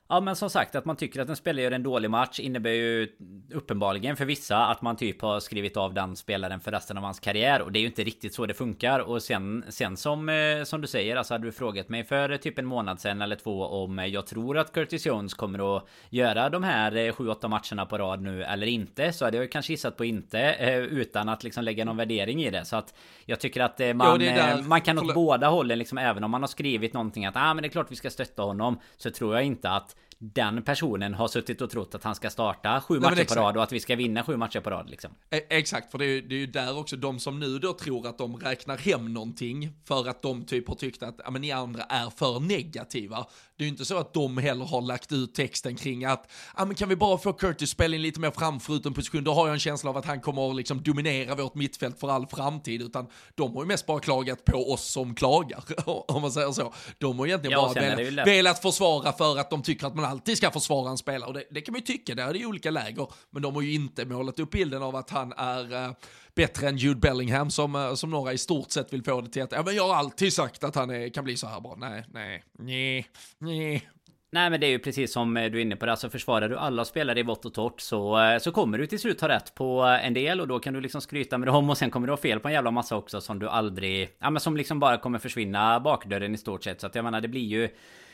Ja 0.07 0.19
men 0.19 0.35
som 0.35 0.49
sagt 0.49 0.75
att 0.75 0.85
man 0.85 0.95
tycker 0.95 1.21
att 1.21 1.29
en 1.29 1.35
spelare 1.35 1.63
gör 1.63 1.71
en 1.71 1.83
dålig 1.83 2.09
match 2.09 2.39
innebär 2.39 2.71
ju 2.71 3.07
uppenbarligen 3.53 4.15
för 4.15 4.25
vissa 4.25 4.65
att 4.65 4.81
man 4.81 4.95
typ 4.95 5.21
har 5.21 5.39
skrivit 5.39 5.77
av 5.77 5.93
den 5.93 6.15
spelaren 6.15 6.59
för 6.59 6.71
resten 6.71 6.97
av 6.97 7.03
hans 7.03 7.19
karriär. 7.19 7.61
Och 7.61 7.71
det 7.71 7.79
är 7.79 7.81
ju 7.81 7.87
inte 7.87 8.03
riktigt 8.03 8.33
så 8.33 8.45
det 8.45 8.53
funkar. 8.53 8.99
Och 8.99 9.21
sen 9.21 9.65
sen 9.69 9.97
som 9.97 10.29
eh, 10.29 10.63
som 10.63 10.81
du 10.81 10.87
säger 10.87 11.15
alltså 11.15 11.33
hade 11.33 11.47
du 11.47 11.51
frågat 11.51 11.89
mig 11.89 12.03
för 12.03 12.37
typ 12.37 12.59
en 12.59 12.65
månad 12.65 12.99
sen 12.99 13.21
eller 13.21 13.35
två 13.35 13.65
om 13.65 13.97
jag 13.97 14.27
tror 14.27 14.57
att 14.57 14.73
Curtis 14.73 15.05
Jones 15.05 15.33
kommer 15.33 15.77
att 15.77 15.87
göra 16.09 16.49
de 16.49 16.63
här 16.63 16.91
7-8 16.91 17.43
eh, 17.43 17.49
matcherna 17.49 17.85
på 17.85 17.97
rad 17.97 18.21
nu 18.21 18.43
eller 18.43 18.67
inte 18.67 19.13
så 19.13 19.25
hade 19.25 19.37
jag 19.37 19.51
kanske 19.51 19.73
gissat 19.73 19.97
på 19.97 20.05
inte 20.05 20.39
eh, 20.39 20.77
utan 20.77 21.29
att 21.29 21.43
liksom 21.43 21.63
lägga 21.63 21.85
någon 21.85 21.97
värdering 21.97 22.43
i 22.43 22.49
det. 22.49 22.65
Så 22.65 22.75
att 22.75 22.93
jag 23.25 23.39
tycker 23.39 23.61
att 23.61 23.95
man 23.95 24.21
jo, 24.21 24.63
man 24.63 24.81
kan 24.81 24.99
åt 24.99 25.13
båda 25.13 25.47
hållen 25.47 25.79
liksom 25.79 25.97
även 25.97 26.23
om 26.23 26.31
man 26.31 26.41
har 26.41 26.47
skrivit 26.47 26.93
någonting 26.93 27.25
att 27.25 27.35
ah, 27.37 27.53
men 27.53 27.61
det 27.61 27.67
är 27.67 27.71
klart 27.71 27.91
vi 27.91 27.95
ska 27.95 28.09
stötta 28.09 28.41
honom 28.41 28.79
så 28.97 29.11
tror 29.11 29.35
jag 29.35 29.43
inte 29.43 29.69
att 29.69 29.92
den 30.23 30.63
personen 30.63 31.13
har 31.13 31.27
suttit 31.27 31.62
och 31.62 31.69
trott 31.69 31.95
att 31.95 32.03
han 32.03 32.15
ska 32.15 32.29
starta 32.29 32.81
sju 32.81 32.99
Nej, 32.99 33.09
matcher 33.09 33.25
på 33.25 33.36
rad 33.36 33.57
och 33.57 33.63
att 33.63 33.71
vi 33.71 33.79
ska 33.79 33.95
vinna 33.95 34.23
sju 34.23 34.38
matcher 34.38 34.59
på 34.59 34.69
rad 34.69 34.89
liksom. 34.89 35.12
E 35.29 35.41
exakt, 35.49 35.91
för 35.91 35.97
det 35.97 36.05
är, 36.05 36.21
det 36.21 36.36
är 36.36 36.39
ju 36.39 36.47
där 36.47 36.77
också 36.77 36.95
de 36.95 37.19
som 37.19 37.39
nu 37.39 37.59
då 37.59 37.73
tror 37.73 38.07
att 38.07 38.17
de 38.17 38.38
räknar 38.38 38.77
hem 38.77 39.13
någonting 39.13 39.69
för 39.86 40.09
att 40.09 40.21
de 40.21 40.45
typ 40.45 40.67
har 40.67 40.75
tyckt 40.75 41.03
att 41.03 41.15
ja, 41.23 41.31
men 41.31 41.41
ni 41.41 41.51
andra 41.51 41.83
är 41.83 42.09
för 42.09 42.39
negativa. 42.39 43.25
Det 43.63 43.65
är 43.65 43.69
ju 43.69 43.71
inte 43.71 43.86
så 43.86 43.97
att 43.97 44.13
de 44.13 44.38
heller 44.38 44.65
har 44.65 44.82
lagt 44.82 45.12
ut 45.12 45.36
texten 45.36 45.76
kring 45.76 46.06
att 46.06 46.32
ja, 46.58 46.65
men 46.65 46.76
kan 46.76 46.89
vi 46.89 46.95
bara 46.95 47.17
få 47.17 47.34
Curtis 47.34 47.69
spela 47.69 47.95
in 47.95 48.02
lite 48.02 48.19
mer 48.19 48.32
framföruten 48.32 48.93
position, 48.93 49.23
då 49.23 49.34
har 49.34 49.47
jag 49.47 49.54
en 49.54 49.60
känsla 49.60 49.89
av 49.89 49.97
att 49.97 50.06
han 50.06 50.21
kommer 50.21 50.49
att 50.49 50.56
liksom 50.56 50.84
dominera 50.84 51.36
vårt 51.36 51.56
mittfält 51.56 51.99
för 51.99 52.10
all 52.10 52.28
framtid, 52.28 52.82
utan 52.82 53.08
de 53.36 53.56
har 53.56 53.63
ju 53.63 53.67
mest 53.67 53.86
bara 53.86 53.99
klagat 53.99 54.45
på 54.45 54.71
oss 54.71 54.91
som 54.91 55.15
klagar, 55.15 55.63
om 56.12 56.21
man 56.21 56.32
säger 56.32 56.52
så. 56.52 56.73
De 56.97 57.19
har 57.19 57.28
egentligen 57.28 57.60
ja, 57.60 57.73
bara 57.73 57.86
velat, 57.86 58.28
velat 58.28 58.62
försvara 58.62 59.13
för 59.13 59.39
att 59.39 59.49
de 59.49 59.62
tycker 59.62 59.88
att 59.88 59.95
man 59.95 60.06
alltid 60.06 60.38
ska 60.38 60.52
försvara 60.52 60.89
en 60.89 60.97
spelare, 60.97 61.28
och 61.28 61.34
det, 61.34 61.43
det 61.52 61.62
kan 61.62 61.71
man 61.71 61.80
ju 61.80 61.86
tycka, 61.86 62.15
det 62.15 62.23
är 62.23 62.36
i 62.36 62.45
olika 62.45 62.71
läger, 62.71 63.08
men 63.30 63.41
de 63.41 63.56
har 63.56 63.62
ju 63.62 63.73
inte 63.73 64.06
målat 64.06 64.39
upp 64.39 64.52
bilden 64.52 64.84
av 64.84 64.95
att 64.95 65.10
han 65.10 65.34
är 65.38 65.73
uh, 65.73 65.91
bättre 66.36 66.67
än 66.67 66.78
Jude 66.78 67.00
Bellingham 67.00 67.50
som, 67.50 67.76
uh, 67.76 67.93
som 67.93 68.10
några 68.10 68.34
i 68.34 68.38
stort 68.38 68.72
sett 68.72 68.93
vill 68.93 69.04
få 69.04 69.22
det 69.22 69.30
till 69.30 69.43
att, 69.43 69.52
ja 69.52 69.63
men 69.65 69.76
jag 69.76 69.88
har 69.88 69.96
alltid 69.96 70.34
sagt 70.34 70.63
att 70.63 70.76
han 70.76 70.89
är, 70.89 71.10
kan 71.10 71.24
bli 71.24 71.38
så 71.38 71.48
här 71.48 71.62
bra. 71.62 71.76
Nej, 71.78 72.06
nej, 72.13 72.43
nej, 72.60 73.08
nej. 73.38 73.89
Nej 74.32 74.50
men 74.50 74.60
det 74.60 74.67
är 74.67 74.69
ju 74.69 74.80
precis 74.80 75.13
som 75.13 75.38
eh, 75.38 75.52
du 75.52 75.58
är 75.58 75.62
inne 75.62 75.76
på 75.76 75.86
det, 75.86 75.91
alltså 75.91 76.10
försvarar 76.10 76.50
du 76.50 76.58
alla 76.58 76.86
spelare 76.86 77.19
i 77.19 77.24
vått 77.24 77.46
och 77.46 77.54
torrt 77.54 77.82
så, 77.82 78.38
så 78.41 78.52
kommer 78.52 78.78
du 78.78 78.88
till 78.88 79.00
slut 79.00 79.22
ha 79.22 79.30
rätt 79.30 79.56
på 79.56 79.82
en 79.82 80.13
del 80.13 80.41
och 80.41 80.48
då 80.48 80.60
kan 80.60 80.74
du 80.74 80.82
liksom 80.82 81.02
skryta 81.02 81.38
med 81.38 81.48
dem 81.48 81.69
och 81.69 81.78
sen 81.78 81.91
kommer 81.91 82.08
du 82.08 82.13
ha 82.13 82.17
fel 82.17 82.39
på 82.39 82.48
en 82.48 82.54
jävla 82.54 82.72
massa 82.72 82.96
också 82.96 83.22
som 83.22 83.39
du 83.39 83.50
aldrig, 83.50 84.10
ja 84.19 84.30
men 84.30 84.39
som 84.39 84.58
liksom 84.58 84.80
bara 84.80 84.98
kommer 84.98 85.19
försvinna 85.19 85.80
bakdörren 85.80 86.36
i 86.36 86.38
stort 86.38 86.63
sett 86.63 86.82
så 86.82 86.88
att 86.88 86.96
jag 86.96 87.04
menar 87.04 87.22
det 87.22 87.28
blir 87.28 87.46
ju 87.46 87.69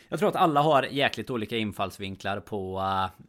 jag 0.10 0.20
tror 0.20 0.30
att 0.30 0.36
alla 0.36 0.62
har 0.62 0.84
jäkligt 0.84 1.30
olika 1.30 1.58
infallsvinklar 1.58 2.40
på, 2.40 2.84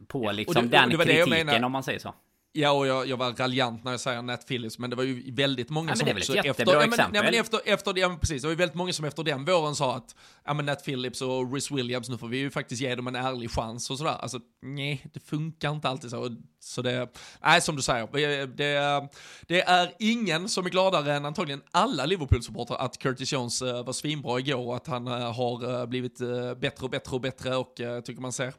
på 0.07 0.31
liksom 0.31 0.69
det, 0.69 0.77
den 0.77 0.89
kritiken 0.89 1.63
om 1.63 1.71
man 1.71 1.83
säger 1.83 1.99
så. 1.99 2.13
Ja, 2.53 2.71
och 2.71 2.87
jag, 2.87 3.07
jag 3.07 3.17
var 3.17 3.31
raljant 3.31 3.83
när 3.83 3.91
jag 3.91 3.99
säger 3.99 4.21
Nat 4.21 4.47
Phillips, 4.47 4.79
men 4.79 4.89
det 4.89 4.95
var 4.95 5.03
ju 5.03 5.31
väldigt 5.31 5.69
många 5.69 5.89
ja, 5.89 5.95
som 5.95 6.07
också 6.07 6.35
efter... 6.35 6.73
Ja, 6.73 6.79
men, 6.79 7.11
nej, 7.11 7.23
men 7.23 7.33
efter, 7.33 7.59
efter 7.65 7.97
ja, 7.97 8.17
precis, 8.21 8.41
det 8.41 8.47
var 8.47 8.51
ju 8.51 8.57
väldigt 8.57 8.75
många 8.75 8.93
som 8.93 9.05
efter 9.05 9.23
den 9.23 9.45
våren 9.45 9.75
sa 9.75 9.95
att 9.95 10.15
ja, 10.45 10.53
men 10.53 10.65
Nat 10.65 10.85
Phillips 10.85 11.21
och 11.21 11.53
Rhys 11.53 11.71
Williams, 11.71 12.09
nu 12.09 12.17
får 12.17 12.27
vi 12.27 12.37
ju 12.37 12.49
faktiskt 12.51 12.81
ge 12.81 12.95
dem 12.95 13.07
en 13.07 13.15
ärlig 13.15 13.51
chans 13.51 13.89
och 13.89 13.97
sådär. 13.97 14.17
Alltså, 14.19 14.39
nej, 14.61 15.05
det 15.13 15.19
funkar 15.19 15.71
inte 15.71 15.89
alltid 15.89 16.09
så. 16.09 16.35
Så 16.63 16.81
det, 16.81 17.07
nej 17.41 17.61
som 17.61 17.75
du 17.75 17.81
säger, 17.81 18.47
det, 18.47 19.09
det 19.47 19.61
är 19.61 19.93
ingen 19.99 20.49
som 20.49 20.65
är 20.65 20.69
gladare 20.69 21.13
än 21.13 21.25
antagligen 21.25 21.61
alla 21.71 22.05
Liverpool-supportrar 22.05 22.77
att 22.77 22.97
Curtis 22.97 23.33
Jones 23.33 23.61
eh, 23.61 23.85
var 23.85 23.93
svinbra 23.93 24.39
igår 24.39 24.67
och 24.67 24.75
att 24.75 24.87
han 24.87 25.07
eh, 25.07 25.33
har 25.33 25.79
eh, 25.79 25.85
blivit 25.85 26.17
bättre 26.59 26.83
och 26.85 26.89
bättre 26.89 27.15
och 27.15 27.21
bättre 27.21 27.55
och 27.55 27.73
tycker 28.05 28.21
man 28.21 28.33
ser, 28.33 28.53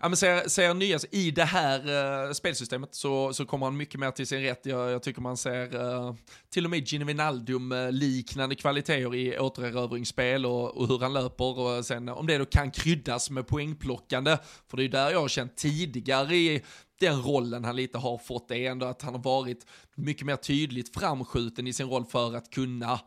ja, 0.00 0.08
men 0.08 0.16
ser, 0.16 0.48
ser 0.48 0.74
nya, 0.74 0.98
i 1.10 1.30
det 1.30 1.44
här 1.44 2.32
spelsystemet 2.32 2.94
så, 2.94 3.31
så 3.34 3.46
kommer 3.46 3.66
han 3.66 3.76
mycket 3.76 4.00
mer 4.00 4.10
till 4.10 4.26
sin 4.26 4.40
rätt. 4.40 4.66
Jag, 4.66 4.90
jag 4.90 5.02
tycker 5.02 5.20
man 5.20 5.36
ser 5.36 5.74
eh, 5.74 6.14
till 6.50 6.64
och 6.64 6.70
med 6.70 6.88
Gino 6.88 7.04
Wijnaldum-liknande 7.04 8.54
kvaliteter 8.54 9.14
i 9.14 9.38
återerövringsspel 9.38 10.46
och, 10.46 10.76
och 10.76 10.88
hur 10.88 10.98
han 10.98 11.12
löper 11.12 11.58
och 11.58 11.86
sen 11.86 12.08
om 12.08 12.26
det 12.26 12.38
då 12.38 12.44
kan 12.44 12.70
kryddas 12.70 13.30
med 13.30 13.46
poängplockande, 13.46 14.38
för 14.68 14.76
det 14.76 14.80
är 14.80 14.84
ju 14.84 14.90
där 14.90 15.10
jag 15.10 15.20
har 15.20 15.28
känt 15.28 15.56
tidigare 15.56 16.36
i 16.36 16.62
den 17.00 17.22
rollen 17.22 17.64
han 17.64 17.76
lite 17.76 17.98
har 17.98 18.18
fått 18.18 18.50
är 18.50 18.70
ändå 18.70 18.86
att 18.86 19.02
han 19.02 19.14
har 19.14 19.22
varit 19.22 19.66
mycket 19.94 20.26
mer 20.26 20.36
tydligt 20.36 20.94
framskjuten 20.94 21.66
i 21.66 21.72
sin 21.72 21.88
roll 21.88 22.04
för 22.04 22.36
att 22.36 22.50
kunna 22.50 23.00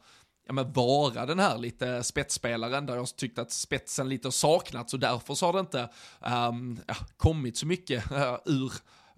ja, 0.48 0.54
men 0.54 0.74
vara 0.74 1.26
den 1.26 1.40
här 1.40 1.58
lite 1.58 2.04
spetsspelaren 2.04 2.86
där 2.86 2.96
jag 2.96 3.16
tyckte 3.16 3.42
att 3.42 3.52
spetsen 3.52 4.10
lite 4.10 4.28
har 4.28 4.32
saknats 4.32 4.94
och 4.94 5.00
därför 5.00 5.34
så 5.34 5.46
har 5.46 5.54
det 5.54 5.60
inte 5.60 5.90
um, 6.50 6.80
ja, 6.88 6.96
kommit 7.18 7.58
så 7.58 7.68
mycket 7.68 8.12
uh, 8.12 8.38
ur 8.46 8.74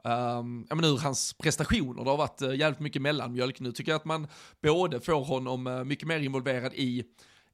Um, 0.08 0.66
ja, 0.70 0.76
men 0.76 0.86
ur 0.86 0.98
hans 0.98 1.34
prestationer. 1.34 2.04
Det 2.04 2.10
har 2.10 2.18
varit 2.18 2.42
uh, 2.42 2.56
jävligt 2.56 2.80
mycket 2.80 3.02
mellanmjölk. 3.02 3.60
Nu 3.60 3.72
tycker 3.72 3.92
jag 3.92 4.00
att 4.00 4.06
man 4.06 4.28
både 4.62 5.00
får 5.00 5.26
honom 5.26 5.68
uh, 5.68 5.84
mycket 5.84 6.08
mer 6.08 6.20
involverad 6.20 6.74
i 6.74 7.04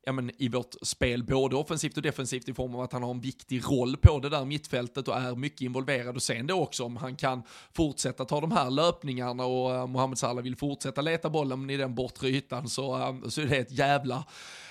ja, 0.06 0.12
men, 0.12 0.32
i 0.38 0.50
vårt 0.50 0.76
spel, 0.82 1.24
både 1.24 1.56
offensivt 1.56 1.98
och 1.98 2.04
defensivt 2.04 2.50
i 2.50 2.54
form 2.54 2.76
av 2.76 2.82
att 2.82 2.94
han 2.94 3.04
har 3.04 3.12
en 3.12 3.22
viktig 3.22 3.64
roll 3.64 3.98
på 3.98 4.20
det 4.20 4.30
där 4.30 4.46
mittfältet 4.46 5.08
och 5.08 5.18
är 5.18 5.36
mycket 5.36 5.62
involverad 5.62 6.16
och 6.16 6.24
sen 6.24 6.48
då 6.48 6.62
också 6.62 6.84
om 6.84 6.98
han 6.98 7.16
kan 7.16 7.44
fortsätta 7.74 8.26
ta 8.26 8.42
de 8.42 8.52
här 8.52 8.70
löpningarna 8.70 9.46
och 9.46 9.76
eh, 9.76 9.88
Mohamed 9.88 10.18
Salah 10.18 10.44
vill 10.44 10.56
fortsätta 10.56 11.02
leta 11.02 11.30
bollen 11.30 11.70
i 11.70 11.78
den 11.78 11.96
bortre 11.96 12.28
ytan 12.28 12.70
så, 12.70 12.98
eh, 12.98 13.30
så 13.30 13.42
är 13.42 13.46
det 13.46 13.58
ett 13.58 13.72
jävla 13.72 14.26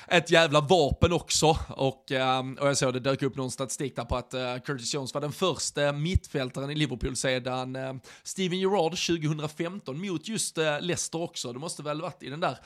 ett 0.09 0.31
jävla 0.31 0.61
vapen 0.61 1.13
också. 1.13 1.57
Och, 1.69 2.13
eh, 2.13 2.41
och 2.61 2.69
jag 2.69 2.77
såg 2.77 2.93
det 2.93 3.01
dök 3.01 3.23
upp 3.23 3.37
någon 3.37 3.51
statistik 3.51 3.97
där 3.97 4.05
på 4.05 4.17
att 4.17 4.35
eh, 4.35 4.57
Curtis 4.65 4.95
Jones 4.95 5.15
var 5.15 5.21
den 5.21 5.33
första 5.33 5.93
mittfältaren 5.93 6.71
i 6.71 6.75
Liverpool 6.75 7.17
sedan 7.17 7.77
eh, 7.77 7.95
Steven 8.23 8.59
Gerrard 8.59 8.91
2015 8.91 10.07
mot 10.07 10.29
just 10.29 10.57
Leicester 10.81 11.23
också. 11.23 11.53
Det 11.53 11.59
måste 11.59 11.83
väl 11.83 12.01
varit 12.01 12.23
i 12.23 12.31
den 12.31 12.41
där 12.41 12.59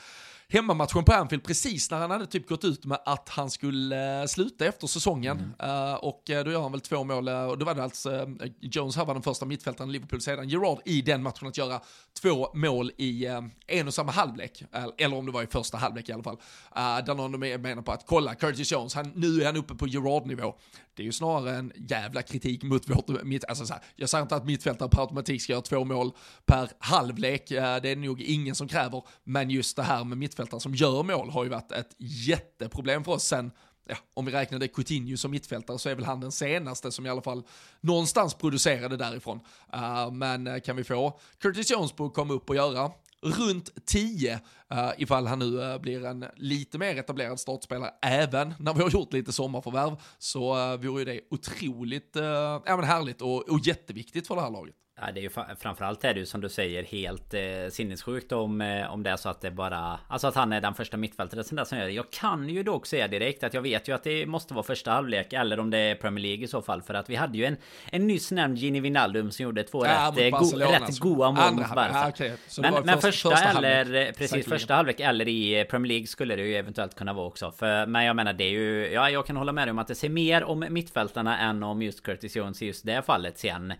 hemmamatchen 0.49 1.03
på 1.03 1.13
Anfield 1.13 1.43
precis 1.43 1.91
när 1.91 1.97
han 1.97 2.11
hade 2.11 2.25
typ 2.25 2.49
gått 2.49 2.63
ut 2.63 2.85
med 2.85 2.99
att 3.05 3.29
han 3.29 3.51
skulle 3.51 4.21
uh, 4.21 4.27
sluta 4.27 4.65
efter 4.65 4.87
säsongen. 4.87 5.53
Mm. 5.59 5.71
Uh, 5.71 5.95
och 5.95 6.29
uh, 6.29 6.39
då 6.39 6.51
gör 6.51 6.61
han 6.61 6.71
väl 6.71 6.81
två 6.81 7.03
mål, 7.03 7.29
och 7.29 7.57
då 7.57 7.65
var 7.65 7.75
det 7.75 7.83
alltså 7.83 8.35
Jones 8.61 8.95
här 8.95 9.05
var 9.05 9.13
den 9.13 9.23
första 9.23 9.45
mittfältaren 9.45 9.89
i 9.89 9.93
Liverpool 9.93 10.21
sedan 10.21 10.49
Gerard 10.49 10.79
i 10.85 11.01
den 11.01 11.23
matchen 11.23 11.47
att 11.47 11.57
göra 11.57 11.81
två 12.21 12.47
mål 12.53 12.91
i 12.97 13.25
en 13.67 13.87
och 13.87 13.93
samma 13.93 14.11
halvlek, 14.11 14.63
eller 14.97 15.17
om 15.17 15.25
det 15.25 15.31
var 15.31 15.43
i 15.43 15.47
första 15.47 15.77
halvlek 15.77 16.09
i 16.09 16.11
alla 16.11 16.23
fall. 16.23 16.37
där 16.75 17.15
någon 17.15 17.39
menar 17.39 17.81
på 17.81 17.91
att 17.91 18.05
kolla, 18.05 18.35
Curtis 18.35 18.71
Jones, 18.71 18.95
han, 18.95 19.11
nu 19.15 19.41
är 19.41 19.45
han 19.45 19.57
uppe 19.57 19.75
på 19.75 19.87
Gerard-nivå. 19.87 20.55
Det 20.93 21.03
är 21.03 21.05
ju 21.05 21.11
snarare 21.11 21.55
en 21.55 21.71
jävla 21.75 22.21
kritik 22.21 22.63
mot 22.63 22.89
vårt, 22.89 23.23
mitt, 23.23 23.45
alltså 23.45 23.65
så 23.65 23.73
här, 23.73 23.83
jag 23.95 24.09
säger 24.09 24.21
inte 24.21 24.35
att 24.35 24.45
mittfältare 24.45 24.89
per 24.89 25.01
automatik 25.01 25.41
ska 25.41 25.53
göra 25.53 25.61
två 25.61 25.83
mål 25.83 26.11
per 26.45 26.69
halvlek, 26.79 27.43
det 27.47 27.55
är 27.89 27.95
nog 27.95 28.21
ingen 28.21 28.55
som 28.55 28.67
kräver, 28.67 29.03
men 29.23 29.49
just 29.49 29.75
det 29.75 29.83
här 29.83 30.03
med 30.03 30.17
mitt 30.17 30.35
mittfältare 30.37 30.59
som 30.59 30.75
gör 30.75 31.03
mål 31.03 31.29
har 31.29 31.43
ju 31.43 31.49
varit 31.49 31.71
ett 31.71 31.95
jätteproblem 31.97 33.03
för 33.03 33.11
oss 33.11 33.23
sen 33.23 33.51
ja, 33.85 33.95
om 34.13 34.25
vi 34.25 34.31
räknade 34.31 34.67
Coutinho 34.67 35.17
som 35.17 35.31
mittfältare 35.31 35.79
så 35.79 35.89
är 35.89 35.95
väl 35.95 36.05
han 36.05 36.19
den 36.19 36.31
senaste 36.31 36.91
som 36.91 37.05
i 37.05 37.09
alla 37.09 37.21
fall 37.21 37.43
någonstans 37.81 38.33
producerade 38.33 38.97
därifrån. 38.97 39.39
Uh, 39.75 40.11
men 40.11 40.47
eh, 40.47 40.59
kan 40.59 40.75
vi 40.75 40.83
få 40.83 41.19
Curtis 41.39 41.71
Jones 41.71 41.91
på 41.91 42.05
att 42.05 42.13
komma 42.13 42.33
upp 42.33 42.49
och 42.49 42.55
göra 42.55 42.91
runt 43.21 43.85
10 43.85 44.33
uh, 44.33 44.79
eh, 44.79 44.91
ifall 44.97 45.27
han 45.27 45.39
nu 45.39 45.45
uh, 45.45 45.77
blir 45.77 46.05
en 46.05 46.25
lite 46.35 46.77
mer 46.77 46.95
etablerad 46.95 47.39
startspelare 47.39 47.93
även 48.01 48.53
när 48.59 48.73
vi 48.73 48.81
har 48.81 48.89
gjort 48.89 49.13
lite 49.13 49.31
sommarförvärv 49.31 49.95
så 50.17 50.55
uh, 50.55 50.77
vore 50.77 51.05
det 51.05 51.21
otroligt 51.29 52.15
uh, 52.15 52.23
ja, 52.65 52.75
men 52.77 52.83
härligt 52.83 53.21
och, 53.21 53.49
och 53.49 53.59
jätteviktigt 53.59 54.27
för 54.27 54.35
det 54.35 54.41
här 54.41 54.51
laget. 54.51 54.75
Ja, 55.01 55.11
det 55.11 55.19
är 55.19 55.21
ju 55.21 55.29
framförallt 55.59 56.03
är 56.03 56.13
det 56.13 56.19
ju 56.19 56.25
som 56.25 56.41
du 56.41 56.49
säger 56.49 56.83
helt 56.83 57.33
eh, 57.33 57.41
sinnessjukt 57.71 58.31
om, 58.31 58.61
eh, 58.61 58.93
om 58.93 59.03
det 59.03 59.09
är 59.09 59.17
så 59.17 59.29
att 59.29 59.41
det 59.41 59.51
bara... 59.51 59.99
Alltså 60.07 60.27
att 60.27 60.35
han 60.35 60.53
är 60.53 60.61
den 60.61 60.73
första 60.73 60.97
mittfältaren 60.97 61.43
som 61.43 61.77
gör 61.77 61.85
det. 61.85 61.91
Jag 61.91 62.09
kan 62.11 62.49
ju 62.49 62.63
dock 62.63 62.85
säga 62.85 63.07
direkt 63.07 63.43
att 63.43 63.53
jag 63.53 63.61
vet 63.61 63.87
ju 63.87 63.95
att 63.95 64.03
det 64.03 64.25
måste 64.25 64.53
vara 64.53 64.63
första 64.63 64.91
halvlek 64.91 65.33
eller 65.33 65.59
om 65.59 65.69
det 65.69 65.77
är 65.77 65.95
Premier 65.95 66.23
League 66.23 66.43
i 66.43 66.47
så 66.47 66.61
fall. 66.61 66.81
För 66.81 66.93
att 66.93 67.09
vi 67.09 67.15
hade 67.15 67.37
ju 67.37 67.45
en, 67.45 67.57
en 67.91 68.07
nyss 68.07 68.31
nämnd 68.31 68.57
Gini 68.57 68.79
Wijnaldum 68.79 69.31
som 69.31 69.43
gjorde 69.43 69.63
två 69.63 69.85
ja, 69.85 70.13
rätt, 70.15 70.33
eh, 70.33 70.39
go, 70.39 70.57
rätt 70.57 70.99
goa 70.99 71.31
mål 71.31 71.53
mot 71.53 71.75
Barca. 71.75 71.91
Ja, 71.93 72.09
okay. 72.09 72.31
Men, 72.57 72.73
men 72.73 73.01
första, 73.01 73.29
första 73.29 73.49
eller... 73.49 73.77
Halvlek. 73.77 74.07
Precis, 74.07 74.29
Säkerligen. 74.29 74.59
första 74.59 74.73
halvlek 74.75 74.99
eller 74.99 75.27
i 75.27 75.65
Premier 75.69 75.87
League 75.87 76.07
skulle 76.07 76.35
det 76.35 76.41
ju 76.41 76.55
eventuellt 76.55 76.95
kunna 76.95 77.13
vara 77.13 77.27
också. 77.27 77.51
För, 77.51 77.85
men 77.85 78.05
jag 78.05 78.15
menar 78.15 78.33
det 78.33 78.43
är 78.43 78.51
ju... 78.51 78.93
Ja, 78.93 79.09
jag 79.09 79.25
kan 79.25 79.37
hålla 79.37 79.51
med 79.51 79.67
dig 79.67 79.71
om 79.71 79.79
att 79.79 79.87
det 79.87 79.95
ser 79.95 80.09
mer 80.09 80.43
om 80.43 80.65
mittfältarna 80.69 81.39
än 81.39 81.63
om 81.63 81.81
just 81.81 82.03
Curtis 82.03 82.35
Jones 82.35 82.61
i 82.61 82.65
just 82.65 82.85
det 82.85 83.01
fallet. 83.01 83.39
Sen 83.39 83.73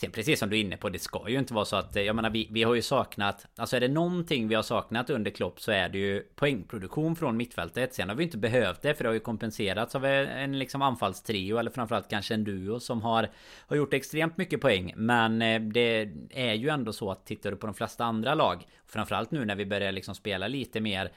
Sen 0.00 0.10
precis 0.10 0.38
som 0.38 0.50
du 0.50 0.56
är 0.56 0.60
inne 0.60 0.76
på, 0.76 0.88
det 0.88 0.98
ska 0.98 1.28
ju 1.28 1.38
inte 1.38 1.54
vara 1.54 1.64
så 1.64 1.76
att... 1.76 1.96
Jag 1.96 2.16
menar, 2.16 2.30
vi, 2.30 2.48
vi 2.50 2.62
har 2.62 2.74
ju 2.74 2.82
saknat... 2.82 3.46
Alltså 3.56 3.76
är 3.76 3.80
det 3.80 3.88
någonting 3.88 4.48
vi 4.48 4.54
har 4.54 4.62
saknat 4.62 5.10
under 5.10 5.30
Klopp 5.30 5.60
så 5.60 5.72
är 5.72 5.88
det 5.88 5.98
ju 5.98 6.20
poängproduktion 6.20 7.16
från 7.16 7.36
mittfältet. 7.36 7.94
Sen 7.94 8.08
har 8.08 8.16
vi 8.16 8.24
inte 8.24 8.38
behövt 8.38 8.82
det 8.82 8.94
för 8.94 9.04
det 9.04 9.08
har 9.08 9.14
ju 9.14 9.20
kompenserats 9.20 9.94
av 9.94 10.04
en 10.04 10.58
liksom 10.58 10.82
anfallstrio 10.82 11.58
eller 11.58 11.70
framförallt 11.70 12.10
kanske 12.10 12.34
en 12.34 12.44
duo 12.44 12.80
som 12.80 13.02
har, 13.02 13.30
har 13.66 13.76
gjort 13.76 13.94
extremt 13.94 14.36
mycket 14.36 14.60
poäng. 14.60 14.92
Men 14.96 15.42
eh, 15.42 15.60
det 15.60 16.10
är 16.30 16.54
ju 16.54 16.68
ändå 16.68 16.92
så 16.92 17.10
att 17.10 17.26
tittar 17.26 17.50
du 17.50 17.56
på 17.56 17.66
de 17.66 17.74
flesta 17.74 18.04
andra 18.04 18.34
lag, 18.34 18.66
framförallt 18.86 19.30
nu 19.30 19.44
när 19.44 19.56
vi 19.56 19.66
börjar 19.66 19.92
liksom 19.92 20.14
spela 20.14 20.48
lite 20.48 20.80
mer 20.80 21.12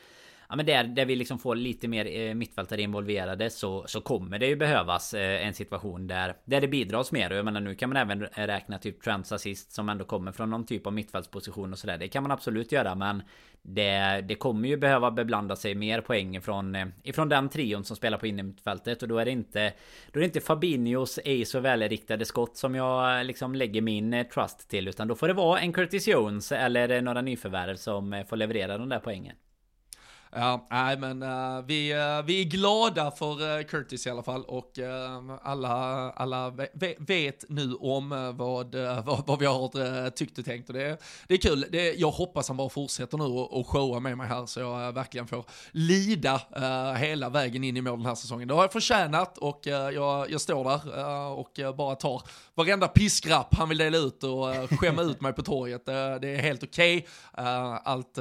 ja, 0.51 0.55
men 0.55 0.65
där, 0.65 0.83
där 0.83 1.05
vi 1.05 1.15
liksom 1.15 1.39
får 1.39 1.55
lite 1.55 1.87
mer 1.87 2.05
eh, 2.05 2.33
mittfältare 2.33 2.81
involverade 2.81 3.49
så, 3.49 3.83
så 3.87 4.01
kommer 4.01 4.39
det 4.39 4.47
ju 4.47 4.55
behövas 4.55 5.13
eh, 5.13 5.47
en 5.47 5.53
situation 5.53 6.07
där, 6.07 6.35
där 6.45 6.61
det 6.61 6.67
bidras 6.67 7.11
mer. 7.11 7.31
Och 7.31 7.37
jag 7.37 7.45
menar 7.45 7.61
nu 7.61 7.75
kan 7.75 7.89
man 7.89 7.97
även 7.97 8.21
räkna 8.21 8.77
typ 8.77 9.03
Trents 9.03 9.31
assist 9.31 9.71
som 9.71 9.89
ändå 9.89 10.05
kommer 10.05 10.31
från 10.31 10.49
någon 10.49 10.65
typ 10.65 10.87
av 10.87 10.93
mittfältsposition 10.93 11.71
och 11.71 11.79
sådär. 11.79 11.97
Det 11.97 12.07
kan 12.07 12.23
man 12.23 12.31
absolut 12.31 12.71
göra 12.71 12.95
men 12.95 13.23
det, 13.61 14.21
det 14.27 14.35
kommer 14.35 14.67
ju 14.67 14.77
behöva 14.77 15.11
beblanda 15.11 15.55
sig 15.55 15.75
mer 15.75 16.01
poäng 16.01 16.35
ifrån, 16.35 16.75
eh, 16.75 16.87
ifrån 17.03 17.29
den 17.29 17.49
trion 17.49 17.83
som 17.83 17.95
spelar 17.95 18.17
på 18.17 18.27
innermittfältet 18.27 19.01
och 19.01 19.07
då 19.07 19.17
är 19.17 19.25
det 19.25 19.31
inte 19.31 19.73
Då 20.11 20.19
är 20.19 20.21
det 20.21 20.25
inte 20.25 20.41
Fabinhos 20.41 21.19
ej 21.25 21.45
så 21.45 21.59
välriktade 21.59 22.25
skott 22.25 22.57
som 22.57 22.75
jag 22.75 23.19
eh, 23.19 23.23
liksom 23.23 23.55
lägger 23.55 23.81
min 23.81 24.13
eh, 24.13 24.27
trust 24.27 24.69
till 24.69 24.87
utan 24.87 25.07
då 25.07 25.15
får 25.15 25.27
det 25.27 25.33
vara 25.33 25.59
en 25.59 25.73
Curtis 25.73 26.07
Jones 26.07 26.51
eller 26.51 27.01
några 27.01 27.21
nyförvärv 27.21 27.75
som 27.75 28.23
får 28.29 28.37
leverera 28.37 28.77
de 28.77 28.89
där 28.89 28.99
poängen. 28.99 29.35
Ja, 30.33 30.67
nej 30.69 30.97
men 30.97 31.23
uh, 31.23 31.61
vi, 31.65 31.93
uh, 31.93 32.25
vi 32.25 32.41
är 32.41 32.45
glada 32.45 33.11
för 33.11 33.57
uh, 33.59 33.63
Curtis 33.63 34.07
i 34.07 34.09
alla 34.09 34.23
fall 34.23 34.43
och 34.43 34.79
alla, 35.41 35.69
alla 36.11 36.53
vet 36.97 37.45
nu 37.49 37.73
om 37.73 38.33
vad, 38.37 38.75
vad, 39.05 39.27
vad, 39.27 39.39
vi 39.39 39.45
har 39.45 40.09
tyckt 40.09 40.39
och 40.39 40.45
tänkt 40.45 40.69
och 40.69 40.73
det, 40.73 40.97
det 41.27 41.33
är 41.33 41.37
kul. 41.37 41.65
Det, 41.71 41.93
jag 41.93 42.11
hoppas 42.11 42.47
han 42.47 42.57
bara 42.57 42.69
fortsätter 42.69 43.17
nu 43.17 43.23
och, 43.23 43.59
och 43.59 43.67
showa 43.67 43.99
med 43.99 44.17
mig 44.17 44.27
här 44.27 44.45
så 44.45 44.59
jag 44.59 44.93
verkligen 44.93 45.27
får 45.27 45.45
lida 45.71 46.41
hela 46.97 47.29
vägen 47.29 47.63
in 47.63 47.77
i 47.77 47.81
mål 47.81 47.97
den 47.97 48.05
här 48.05 48.15
säsongen. 48.15 48.47
Det 48.47 48.53
har 48.53 48.61
jag 48.61 48.73
förtjänat 48.73 49.37
och 49.37 49.59
jag, 49.63 50.31
jag 50.31 50.41
står 50.41 50.63
där 50.63 51.69
och 51.69 51.75
bara 51.75 51.95
tar 51.95 52.21
varenda 52.55 52.87
piskrapp 52.87 53.55
han 53.55 53.69
vill 53.69 53.77
dela 53.77 53.97
ut 53.97 54.23
och 54.23 54.79
skämma 54.79 55.01
ut 55.01 55.21
mig 55.21 55.33
på 55.33 55.41
torget. 55.41 55.85
det 55.85 55.91
är 56.35 56.41
helt 56.41 56.63
okej. 56.63 56.97
Okay. 56.97 57.47
allt, 57.83 58.17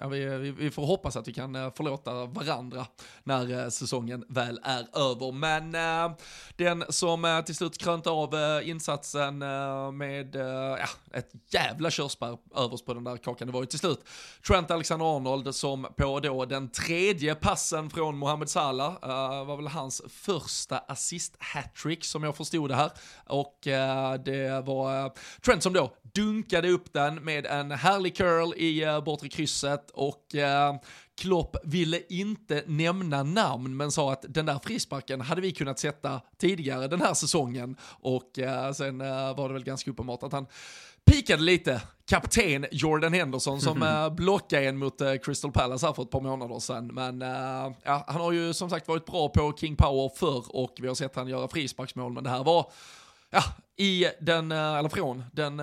ja, 0.00 0.08
vi, 0.08 0.24
vi, 0.24 0.50
vi 0.50 0.70
får 0.70 0.86
hoppas 0.86 1.16
att 1.16 1.28
vi 1.28 1.32
kan 1.32 1.41
kan 1.42 1.56
eh, 1.56 1.72
förlåta 1.76 2.26
varandra 2.26 2.86
när 3.24 3.64
eh, 3.64 3.68
säsongen 3.68 4.24
väl 4.28 4.60
är 4.62 4.86
över. 4.92 5.32
Men 5.32 5.74
eh, 5.74 6.16
den 6.56 6.84
som 6.88 7.42
till 7.46 7.54
slut 7.54 7.78
krönte 7.78 8.10
av 8.10 8.34
insatsen 8.64 9.38
med 9.96 10.34
ja, 10.78 10.88
ett 11.12 11.32
jävla 11.50 11.90
körsbär 11.90 12.38
överst 12.56 12.86
på 12.86 12.94
den 12.94 13.04
där 13.04 13.16
kakan, 13.16 13.46
det 13.46 13.52
var 13.52 13.60
ju 13.60 13.66
till 13.66 13.78
slut 13.78 14.04
Trent 14.46 14.70
Alexander-Arnold 14.70 15.54
som 15.54 15.86
på 15.96 16.20
då 16.20 16.44
den 16.44 16.68
tredje 16.68 17.34
passen 17.34 17.90
från 17.90 18.16
Mohamed 18.16 18.48
Salah 18.48 18.92
var 19.46 19.56
väl 19.56 19.66
hans 19.66 20.02
första 20.08 20.78
assist-hattrick 20.78 22.04
som 22.04 22.22
jag 22.24 22.36
förstod 22.36 22.70
det 22.70 22.76
här. 22.76 22.90
Och 23.26 23.58
det 24.24 24.66
var 24.66 25.12
Trent 25.40 25.62
som 25.62 25.72
då 25.72 25.92
dunkade 26.14 26.68
upp 26.68 26.92
den 26.92 27.14
med 27.14 27.46
en 27.46 27.70
härlig 27.70 28.16
curl 28.16 28.54
i 28.54 29.02
bortre 29.04 29.28
krysset 29.28 29.90
och 29.90 30.34
Klopp 31.20 31.56
ville 31.64 32.00
inte 32.08 32.64
nämna 32.66 33.22
namn 33.22 33.76
men 33.76 33.92
sa 33.92 34.12
att 34.12 34.24
den 34.28 34.46
där 34.46 34.58
frisparken 34.64 35.20
hade 35.20 35.40
vi 35.40 35.52
kunnat 35.52 35.78
sätta 35.78 36.20
tidigare 36.38 36.88
den 36.88 37.00
här 37.00 37.14
säsongen 37.14 37.76
och 38.00 38.38
eh, 38.38 38.72
sen 38.72 39.00
eh, 39.00 39.36
var 39.36 39.48
det 39.48 39.54
väl 39.54 39.64
ganska 39.64 39.90
uppenbart 39.90 40.22
att 40.22 40.32
han 40.32 40.46
pikade 41.04 41.42
lite 41.42 41.82
kapten 42.08 42.66
Jordan 42.72 43.12
Henderson 43.12 43.60
som 43.60 43.76
mm. 43.76 44.04
eh, 44.04 44.14
blockade 44.14 44.68
en 44.68 44.76
mot 44.76 45.00
eh, 45.00 45.14
Crystal 45.14 45.52
Palace 45.52 45.86
här 45.86 45.92
för 45.92 46.02
ett 46.02 46.10
par 46.10 46.20
månader 46.20 46.58
sedan. 46.58 46.86
Men 46.86 47.22
eh, 47.22 47.72
ja, 47.82 48.04
han 48.06 48.20
har 48.20 48.32
ju 48.32 48.54
som 48.54 48.70
sagt 48.70 48.88
varit 48.88 49.06
bra 49.06 49.28
på 49.28 49.52
King 49.60 49.76
Power 49.76 50.10
förr 50.16 50.44
och 50.48 50.74
vi 50.80 50.88
har 50.88 50.94
sett 50.94 51.16
han 51.16 51.28
göra 51.28 51.48
frisparksmål 51.48 52.12
men 52.12 52.24
det 52.24 52.30
här 52.30 52.44
var 52.44 52.72
ja, 53.30 53.42
i 53.76 54.06
den, 54.20 54.52
eller 54.52 54.88
från 54.88 55.24
den 55.32 55.62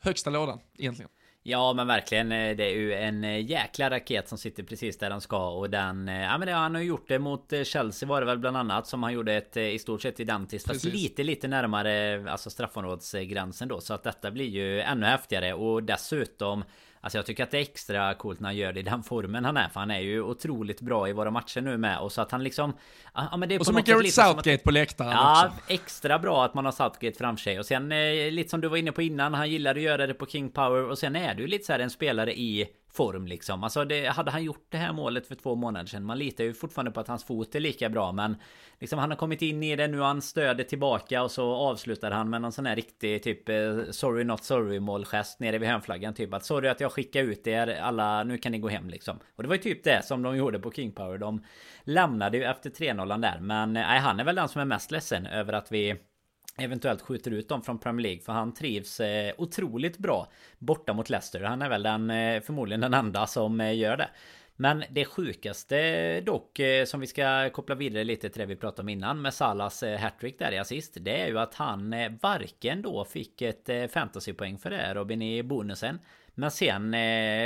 högsta 0.00 0.30
lådan 0.30 0.60
egentligen. 0.78 1.10
Ja 1.46 1.72
men 1.72 1.86
verkligen 1.86 2.32
eh, 2.32 2.56
Det 2.56 2.64
är 2.64 2.74
ju 2.74 2.94
en 2.94 3.24
eh, 3.24 3.50
jäkla 3.50 3.90
raket 3.90 4.28
som 4.28 4.38
sitter 4.38 4.62
precis 4.62 4.98
där 4.98 5.10
den 5.10 5.20
ska 5.20 5.48
och 5.48 5.70
den 5.70 6.08
eh, 6.08 6.22
Ja 6.22 6.38
men 6.38 6.48
det, 6.48 6.52
han 6.52 6.74
har 6.74 6.82
gjort 6.82 7.08
det 7.08 7.18
mot 7.18 7.52
Chelsea 7.64 8.08
var 8.08 8.20
det 8.20 8.26
väl 8.26 8.38
bland 8.38 8.56
annat 8.56 8.86
Som 8.86 9.02
han 9.02 9.12
gjorde 9.12 9.34
ett 9.34 9.56
i 9.56 9.78
stort 9.78 10.02
sett 10.02 10.20
identiskt 10.20 10.66
Fast 10.66 10.84
lite 10.84 11.22
lite 11.22 11.48
närmare 11.48 12.24
Alltså 12.30 12.50
straffområdesgränsen 12.50 13.68
då. 13.68 13.80
Så 13.80 13.94
att 13.94 14.02
detta 14.02 14.30
blir 14.30 14.48
ju 14.48 14.80
ännu 14.80 15.06
häftigare 15.06 15.54
och 15.54 15.82
dessutom 15.82 16.64
Alltså 17.04 17.18
jag 17.18 17.26
tycker 17.26 17.42
att 17.42 17.50
det 17.50 17.58
är 17.58 17.62
extra 17.62 18.14
coolt 18.14 18.40
när 18.40 18.48
han 18.48 18.56
gör 18.56 18.72
det 18.72 18.80
i 18.80 18.82
den 18.82 19.02
formen 19.02 19.44
han 19.44 19.56
är 19.56 19.68
För 19.68 19.80
han 19.80 19.90
är 19.90 20.00
ju 20.00 20.22
otroligt 20.22 20.80
bra 20.80 21.08
i 21.08 21.12
våra 21.12 21.30
matcher 21.30 21.60
nu 21.60 21.76
med. 21.76 21.98
Och 21.98 22.12
så 22.12 22.22
att 22.22 22.30
han 22.30 22.44
liksom 22.44 22.72
ja, 23.14 23.36
men 23.36 23.48
det 23.48 23.54
är 23.54 23.60
Och 23.60 23.66
så 23.66 23.72
med 23.72 23.84
Gareth 23.84 24.08
Southgate 24.08 24.54
att, 24.54 24.62
på 24.64 24.70
läktaren 24.70 25.10
Ja, 25.10 25.46
också. 25.46 25.72
extra 25.72 26.18
bra 26.18 26.44
att 26.44 26.54
man 26.54 26.64
har 26.64 26.72
Southgate 26.72 27.18
framför 27.18 27.42
sig. 27.42 27.58
Och 27.58 27.66
sen 27.66 27.92
eh, 27.92 28.30
lite 28.30 28.50
som 28.50 28.60
du 28.60 28.68
var 28.68 28.76
inne 28.76 28.92
på 28.92 29.02
innan 29.02 29.34
Han 29.34 29.50
gillade 29.50 29.80
att 29.80 29.84
göra 29.84 30.06
det 30.06 30.14
på 30.14 30.26
King 30.26 30.50
Power. 30.50 30.90
Och 30.90 30.98
sen 30.98 31.16
är 31.16 31.34
ju 31.34 31.46
lite 31.46 31.64
så 31.64 31.72
här 31.72 31.80
en 31.80 31.90
spelare 31.90 32.38
i 32.38 32.66
form 32.96 33.26
liksom. 33.26 33.64
Alltså 33.64 33.84
det, 33.84 34.06
hade 34.06 34.30
han 34.30 34.44
gjort 34.44 34.66
det 34.68 34.76
här 34.76 34.92
målet 34.92 35.26
för 35.26 35.34
två 35.34 35.54
månader 35.54 35.86
sedan. 35.86 36.04
Man 36.04 36.18
litar 36.18 36.44
ju 36.44 36.54
fortfarande 36.54 36.90
på 36.90 37.00
att 37.00 37.08
hans 37.08 37.24
fot 37.24 37.54
är 37.54 37.60
lika 37.60 37.88
bra. 37.88 38.12
Men 38.12 38.36
liksom 38.80 38.98
han 38.98 39.10
har 39.10 39.16
kommit 39.16 39.42
in 39.42 39.62
i 39.62 39.76
det. 39.76 39.88
Nu 39.88 39.98
har 39.98 40.06
han 40.06 40.22
stödet 40.22 40.68
tillbaka. 40.68 41.22
Och 41.22 41.30
så 41.30 41.54
avslutar 41.54 42.10
han 42.10 42.30
med 42.30 42.42
någon 42.42 42.52
sån 42.52 42.66
här 42.66 42.76
riktig 42.76 43.22
typ 43.22 43.48
eh, 43.48 43.56
sorry 43.90 44.24
not 44.24 44.44
sorry 44.44 44.80
målgest 44.80 45.40
nere 45.40 45.58
vid 45.58 45.68
hemflaggan. 45.68 46.14
Typ 46.14 46.34
att 46.34 46.44
sorry 46.44 46.68
att 46.68 46.80
jag 46.80 46.92
skickar 46.92 47.22
ut 47.22 47.46
er. 47.46 47.80
Alla 47.82 48.24
nu 48.24 48.38
kan 48.38 48.52
ni 48.52 48.58
gå 48.58 48.68
hem 48.68 48.88
liksom. 48.88 49.18
Och 49.36 49.42
det 49.42 49.48
var 49.48 49.56
ju 49.56 49.62
typ 49.62 49.84
det 49.84 50.04
som 50.04 50.22
de 50.22 50.36
gjorde 50.36 50.58
på 50.58 50.72
King 50.72 50.92
Power. 50.92 51.18
De 51.18 51.44
lämnade 51.84 52.36
ju 52.36 52.44
efter 52.44 52.70
3-0 52.70 53.20
där. 53.20 53.38
Men 53.40 53.76
eh, 53.76 53.86
nej, 53.86 54.00
han 54.00 54.20
är 54.20 54.24
väl 54.24 54.34
den 54.34 54.48
som 54.48 54.60
är 54.60 54.64
mest 54.64 54.90
ledsen 54.90 55.26
över 55.26 55.52
att 55.52 55.72
vi 55.72 55.96
eventuellt 56.56 57.02
skjuter 57.02 57.30
ut 57.30 57.48
dem 57.48 57.62
från 57.62 57.78
Premier 57.78 58.02
League 58.02 58.22
för 58.22 58.32
han 58.32 58.54
trivs 58.54 59.00
eh, 59.00 59.34
otroligt 59.38 59.98
bra 59.98 60.28
borta 60.58 60.92
mot 60.92 61.10
Leicester. 61.10 61.40
Han 61.40 61.62
är 61.62 61.68
väl 61.68 61.82
den 61.82 62.10
eh, 62.10 62.40
förmodligen 62.40 62.80
den 62.80 62.94
enda 62.94 63.26
som 63.26 63.60
eh, 63.60 63.76
gör 63.76 63.96
det. 63.96 64.08
Men 64.56 64.84
det 64.90 65.04
sjukaste 65.04 66.20
dock 66.20 66.58
eh, 66.58 66.84
som 66.84 67.00
vi 67.00 67.06
ska 67.06 67.50
koppla 67.50 67.74
vidare 67.74 68.04
lite 68.04 68.28
till 68.28 68.40
det 68.40 68.46
vi 68.46 68.56
pratade 68.56 68.82
om 68.82 68.88
innan 68.88 69.22
med 69.22 69.34
Salas 69.34 69.82
eh, 69.82 69.98
hattrick 69.98 70.38
där 70.38 70.52
i 70.52 70.58
assist. 70.58 70.96
Det 71.00 71.20
är 71.20 71.26
ju 71.26 71.38
att 71.38 71.54
han 71.54 71.92
eh, 71.92 72.12
varken 72.20 72.82
då 72.82 73.04
fick 73.04 73.42
ett 73.42 73.92
fantasypoäng 73.92 74.58
för 74.58 74.70
det 74.70 74.94
Robin 74.94 75.22
i 75.22 75.42
bonusen. 75.42 75.98
Men 76.34 76.50
sen 76.50 76.92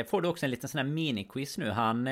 får 0.07 0.21
du 0.21 0.29
också 0.29 0.47
en 0.47 0.51
liten 0.51 0.69
sån 0.69 0.79
här 0.79 0.87
miniquiz 0.87 1.59
nu. 1.59 1.71
Han 1.71 2.09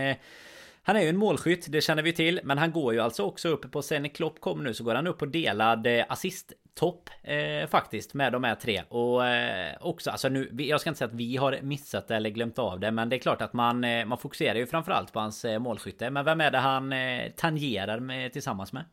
han 0.83 0.97
är 0.97 1.01
ju 1.01 1.09
en 1.09 1.17
målskytt, 1.17 1.67
det 1.69 1.81
känner 1.81 2.03
vi 2.03 2.13
till. 2.13 2.41
Men 2.45 2.59
han 2.59 2.73
går 2.73 2.95
ju 2.95 3.01
alltså 3.01 3.23
också 3.23 3.49
upp 3.49 3.73
på, 3.73 3.83
sen 3.83 4.11
Klopp 4.11 4.41
kom 4.41 4.65
nu 4.65 4.75
så 4.75 4.85
går 4.85 4.95
han 4.95 5.07
upp 5.07 5.19
på 5.19 5.27
delad 5.27 5.87
assist 6.09 6.53
assisttopp 6.77 7.11
eh, 7.23 7.69
faktiskt 7.69 8.15
med 8.15 8.33
de 8.33 8.45
här 8.45 8.55
tre. 8.55 8.83
Och 8.89 9.27
eh, 9.27 9.77
också, 9.81 10.11
alltså 10.11 10.29
nu, 10.29 10.51
jag 10.59 10.81
ska 10.81 10.91
inte 10.91 10.99
säga 10.99 11.09
att 11.09 11.15
vi 11.15 11.37
har 11.37 11.61
missat 11.63 12.09
det 12.09 12.17
eller 12.17 12.31
glömt 12.31 12.59
av 12.59 12.81
det. 12.81 12.91
Men 12.91 13.09
det 13.09 13.17
är 13.17 13.21
klart 13.21 13.43
att 13.43 13.53
man, 13.53 13.85
eh, 13.85 14.05
man 14.05 14.19
fokuserar 14.19 14.55
ju 14.55 14.67
framförallt 14.67 15.13
på 15.13 15.21
hans 15.21 15.45
eh, 15.45 15.59
målskytte. 15.59 16.11
Men 16.11 16.25
vem 16.25 16.41
är 16.41 16.51
det 16.51 16.59
han 16.59 16.93
eh, 16.93 17.31
tangerar 17.37 18.01
med, 18.01 18.33
tillsammans 18.33 18.73
med? 18.73 18.85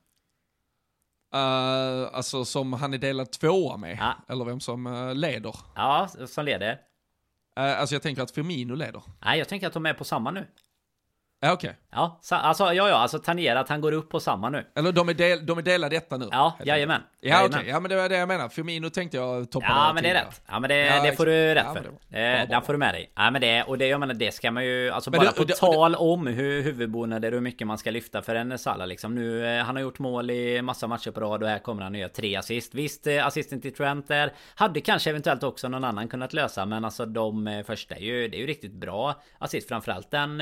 Uh, 1.36 2.10
alltså 2.14 2.46
som 2.46 2.74
han 2.74 2.94
är 2.94 2.98
delad 2.98 3.32
tvåa 3.32 3.78
med? 3.78 3.98
Ja. 4.00 4.14
Eller 4.30 4.46
vem 4.46 4.60
som 4.60 4.88
uh, 4.88 5.16
leder? 5.16 5.56
Ja, 5.76 6.08
som 6.28 6.46
leder. 6.46 6.72
Uh, 7.60 7.80
alltså 7.80 7.96
jag 7.96 8.02
tänker 8.02 8.22
att 8.22 8.32
Firmino 8.32 8.76
leder. 8.76 9.02
Nej, 9.26 9.40
jag 9.40 9.48
tänker 9.48 9.68
att 9.68 9.74
de 9.74 9.86
är 9.86 9.94
på 9.94 10.04
samma 10.04 10.32
nu. 10.32 10.48
Ja, 11.44 11.52
okej. 11.54 11.70
Okay. 11.70 11.80
Ja, 11.92 12.20
alltså, 12.30 12.64
ja, 12.64 12.90
ja, 12.90 12.96
alltså 12.96 13.20
Tanera 13.20 13.60
att 13.60 13.70
han 13.70 13.82
går 13.82 13.92
upp 13.92 14.10
på 14.10 14.20
samma 14.20 14.50
nu. 14.50 14.66
Eller 14.76 14.92
de 14.92 15.10
är, 15.10 15.14
del, 15.14 15.46
de 15.46 15.58
är 15.58 15.62
delade 15.62 15.96
detta 15.96 16.18
nu? 16.18 16.28
Ja, 16.32 16.58
jajamän. 16.66 17.02
Ja, 17.20 17.46
okej. 17.46 17.60
Okay. 17.60 17.70
Ja, 17.70 17.80
men 17.80 17.90
det 17.90 17.96
var 17.96 18.10
det 18.10 18.18
jag 18.18 18.28
menar. 18.28 18.50
Firmino 18.50 18.90
tänkte 18.90 19.18
jag 19.18 19.52
toppa 19.52 19.68
Ja, 19.70 19.92
men 19.94 20.04
det 20.04 20.10
är 20.10 20.14
rätt. 20.14 20.42
Ja, 20.48 20.60
men 20.60 20.70
det, 20.70 20.78
ja, 20.78 21.04
det 21.04 21.16
får 21.16 21.26
du 21.26 21.54
rätt 21.54 21.66
ja, 21.66 21.74
för. 21.74 21.92
Det, 22.10 22.48
den 22.50 22.62
får 22.62 22.74
du 22.74 22.80
med 22.80 22.94
dig. 22.94 23.12
Ja, 23.16 23.32
men 23.32 23.42
det, 23.42 23.64
och 23.64 23.78
det, 23.78 23.88
jag 23.88 24.00
menar, 24.00 24.14
det 24.14 24.32
ska 24.32 24.52
man 24.52 24.66
ju, 24.66 24.90
alltså 24.90 25.12
men 25.12 25.20
bara 25.20 25.30
det, 25.30 25.38
på 25.38 25.44
det, 25.44 25.56
tal 25.56 25.96
om 25.96 26.28
hur 26.28 26.64
huvudbonader 26.64 27.32
och 27.32 27.36
hur 27.36 27.42
mycket 27.42 27.68
man 27.68 27.78
ska 27.78 27.92
lyfta 27.92 28.22
för 28.22 28.36
en 28.36 28.60
Salah 28.60 28.88
liksom. 28.88 29.16
Nu, 29.16 29.46
eh, 29.46 29.64
han 29.64 29.76
har 29.76 29.84
gjort 29.84 30.00
mål 30.00 30.32
i 30.32 30.62
massa 30.62 30.88
matcher 30.88 31.12
på 31.12 31.20
rad 31.20 31.44
och 31.44 31.50
här 31.50 31.60
kommer 31.60 31.84
han 31.84 31.94
att 31.94 32.00
göra 32.00 32.10
tre 32.10 32.36
assist. 32.36 32.76
Visst, 32.76 33.08
eh, 33.08 33.28
assisten 33.28 33.62
till 33.62 33.74
Trent 33.74 34.08
där 34.08 34.34
hade 34.56 34.82
kanske 34.82 35.10
eventuellt 35.10 35.44
också 35.44 35.68
någon 35.68 35.84
annan 35.84 36.08
kunnat 36.08 36.34
lösa, 36.34 36.66
men 36.66 36.86
alltså 36.86 37.06
de 37.06 37.48
eh, 37.48 37.64
första 37.64 37.96
är 37.96 38.02
ju, 38.02 38.28
det 38.28 38.38
är 38.38 38.40
ju 38.40 38.48
riktigt 38.48 38.74
bra 38.74 39.22
assist. 39.38 39.68
Framförallt 39.68 40.12
den 40.12 40.42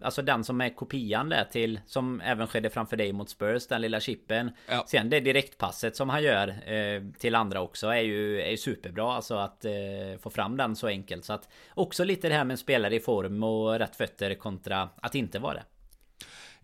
Alltså 0.00 0.22
den 0.22 0.44
som 0.44 0.60
är 0.60 0.68
kopian 0.68 1.28
där 1.28 1.44
till 1.44 1.80
Som 1.86 2.20
även 2.20 2.46
skedde 2.46 2.70
framför 2.70 2.96
dig 2.96 3.12
mot 3.12 3.30
Spurs 3.30 3.66
Den 3.66 3.80
lilla 3.80 4.00
chippen. 4.00 4.50
Ja. 4.68 4.84
Sen 4.88 5.10
det 5.10 5.20
direktpasset 5.20 5.96
som 5.96 6.08
han 6.08 6.22
gör 6.22 6.48
eh, 6.48 7.02
Till 7.18 7.34
andra 7.34 7.60
också 7.60 7.88
är 7.88 8.00
ju, 8.00 8.40
är 8.40 8.50
ju 8.50 8.56
superbra. 8.56 9.12
Alltså 9.12 9.34
att 9.34 9.64
eh, 9.64 9.72
få 10.20 10.30
fram 10.30 10.56
den 10.56 10.76
så 10.76 10.86
enkelt. 10.86 11.24
Så 11.24 11.32
att 11.32 11.48
Också 11.74 12.04
lite 12.04 12.28
det 12.28 12.34
här 12.34 12.44
med 12.44 12.54
en 12.54 12.58
spelare 12.58 12.94
i 12.94 13.00
form 13.00 13.42
och 13.42 13.78
rätt 13.78 13.96
fötter 13.96 14.34
kontra 14.34 14.88
att 14.96 15.14
inte 15.14 15.38
vara 15.38 15.54
det. 15.54 15.64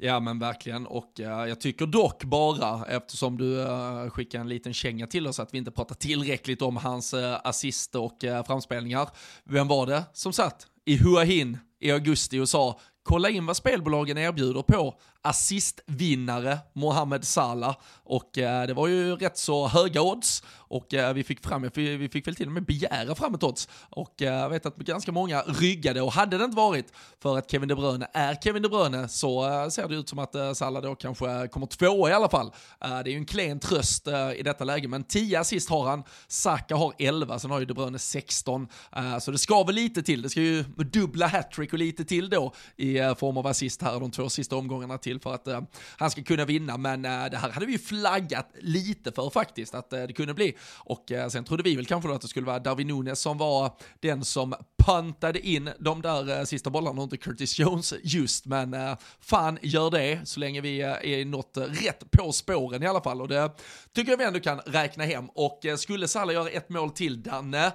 Ja 0.02 0.20
men 0.20 0.38
verkligen. 0.38 0.86
Och 0.86 1.12
uh, 1.20 1.26
jag 1.26 1.60
tycker 1.60 1.86
dock 1.86 2.24
bara 2.24 2.86
eftersom 2.86 3.38
du 3.38 3.56
uh, 3.56 4.10
skickar 4.10 4.40
en 4.40 4.48
liten 4.48 4.74
känga 4.74 5.06
till 5.06 5.26
oss 5.26 5.40
att 5.40 5.54
vi 5.54 5.58
inte 5.58 5.70
pratar 5.70 5.94
tillräckligt 5.94 6.62
om 6.62 6.76
hans 6.76 7.14
uh, 7.14 7.36
assist 7.44 7.94
och 7.94 8.24
uh, 8.24 8.44
framspelningar. 8.44 9.08
Vem 9.44 9.68
var 9.68 9.86
det 9.86 10.04
som 10.12 10.32
satt 10.32 10.66
i 10.84 10.96
Hua 10.96 11.22
Hin 11.22 11.58
i 11.80 11.90
augusti 11.90 12.38
och 12.38 12.48
sa 12.48 12.80
kolla 13.02 13.28
in 13.30 13.46
vad 13.46 13.56
spelbolagen 13.56 14.18
erbjuder 14.18 14.62
på 14.62 15.00
assistvinnare 15.22 16.58
Mohamed 16.72 17.24
Salah. 17.24 17.76
Och 18.04 18.38
eh, 18.38 18.66
det 18.66 18.74
var 18.74 18.88
ju 18.88 19.16
rätt 19.16 19.38
så 19.38 19.68
höga 19.68 20.02
odds. 20.02 20.42
Och 20.70 20.94
eh, 20.94 21.14
vi 21.14 21.24
fick 21.24 21.46
fram, 21.46 21.70
vi 21.74 22.08
fick 22.12 22.26
väl 22.26 22.36
till 22.36 22.46
och 22.46 22.52
med 22.52 22.64
begära 22.64 23.14
fram 23.14 23.34
ett 23.34 23.42
odds. 23.42 23.68
Och 23.90 24.22
eh, 24.22 24.34
jag 24.34 24.50
vet 24.50 24.66
att 24.66 24.76
ganska 24.76 25.12
många 25.12 25.42
ryggade. 25.42 26.02
Och 26.02 26.12
hade 26.12 26.38
det 26.38 26.44
inte 26.44 26.56
varit 26.56 26.92
för 27.22 27.38
att 27.38 27.50
Kevin 27.50 27.68
De 27.68 27.74
Bruyne 27.74 28.06
är 28.12 28.34
Kevin 28.34 28.62
De 28.62 28.68
Bruyne 28.68 29.08
så 29.08 29.48
eh, 29.48 29.68
ser 29.68 29.88
det 29.88 29.94
ut 29.94 30.08
som 30.08 30.18
att 30.18 30.34
eh, 30.34 30.52
Salah 30.52 30.82
då 30.82 30.94
kanske 30.94 31.48
kommer 31.48 31.66
tvåa 31.66 32.10
i 32.10 32.12
alla 32.12 32.28
fall. 32.28 32.52
Eh, 32.84 32.88
det 32.88 33.10
är 33.10 33.12
ju 33.12 33.16
en 33.16 33.26
klen 33.26 33.60
tröst 33.60 34.06
eh, 34.06 34.32
i 34.32 34.42
detta 34.42 34.64
läge. 34.64 34.88
Men 34.88 35.04
10 35.04 35.40
assist 35.40 35.70
har 35.70 35.88
han, 35.88 36.04
Saka 36.28 36.76
har 36.76 36.94
11, 36.98 37.38
sen 37.38 37.50
har 37.50 37.60
ju 37.60 37.64
De 37.64 37.74
Bruyne 37.74 37.98
16 37.98 38.68
eh, 38.96 39.18
så 39.18 39.30
det 39.30 39.38
ska 39.38 39.62
väl 39.62 39.74
lite 39.74 40.02
till, 40.02 40.22
det 40.22 40.30
ska 40.30 40.40
ju 40.40 40.62
dubbla 40.62 41.26
hattrick 41.26 41.72
och 41.72 41.78
lite 41.78 42.04
till 42.04 42.30
då 42.30 42.54
i 42.76 42.98
eh, 42.98 43.14
form 43.14 43.36
av 43.36 43.46
assist 43.46 43.82
här 43.82 44.00
de 44.00 44.10
två 44.10 44.28
sista 44.28 44.56
omgångarna 44.56 44.98
till 44.98 45.09
till 45.10 45.20
för 45.20 45.34
att 45.34 45.48
eh, 45.48 45.60
han 45.96 46.10
ska 46.10 46.22
kunna 46.22 46.44
vinna. 46.44 46.76
Men 46.76 47.04
eh, 47.04 47.24
det 47.30 47.36
här 47.36 47.50
hade 47.50 47.66
vi 47.66 47.72
ju 47.72 47.78
flaggat 47.78 48.46
lite 48.60 49.12
för 49.12 49.30
faktiskt, 49.30 49.74
att 49.74 49.92
eh, 49.92 50.02
det 50.02 50.12
kunde 50.12 50.34
bli. 50.34 50.56
Och 50.76 51.12
eh, 51.12 51.28
sen 51.28 51.44
trodde 51.44 51.62
vi 51.62 51.76
väl 51.76 51.86
kanske 51.86 52.08
då 52.08 52.14
att 52.14 52.20
det 52.20 52.28
skulle 52.28 52.46
vara 52.46 52.58
Darwin 52.58 52.88
Nunes 52.88 53.20
som 53.20 53.38
var 53.38 53.76
den 54.00 54.24
som 54.24 54.54
pantade 54.78 55.46
in 55.46 55.70
de 55.78 56.02
där 56.02 56.38
eh, 56.38 56.44
sista 56.44 56.70
bollarna, 56.70 57.02
inte 57.02 57.16
Curtis 57.16 57.58
Jones 57.58 57.94
just, 58.02 58.46
men 58.46 58.76
fan 59.20 59.58
gör 59.62 59.90
det 59.90 60.20
så 60.24 60.40
länge 60.40 60.60
vi 60.60 60.84
uh, 60.84 60.88
är 60.88 61.24
något 61.24 61.56
rätt 61.56 62.10
på 62.10 62.32
spåren 62.32 62.82
i 62.82 62.86
alla 62.86 63.00
fall. 63.00 63.20
Och 63.20 63.28
det 63.28 63.50
tycker 63.92 64.10
jag 64.10 64.18
vi 64.18 64.24
ändå 64.24 64.40
kan 64.40 64.58
räkna 64.58 65.04
hem. 65.04 65.28
Och 65.34 65.60
skulle 65.76 66.08
Salah 66.08 66.34
göra 66.34 66.48
ett 66.48 66.68
mål 66.68 66.90
till 66.90 67.22
Danne, 67.22 67.72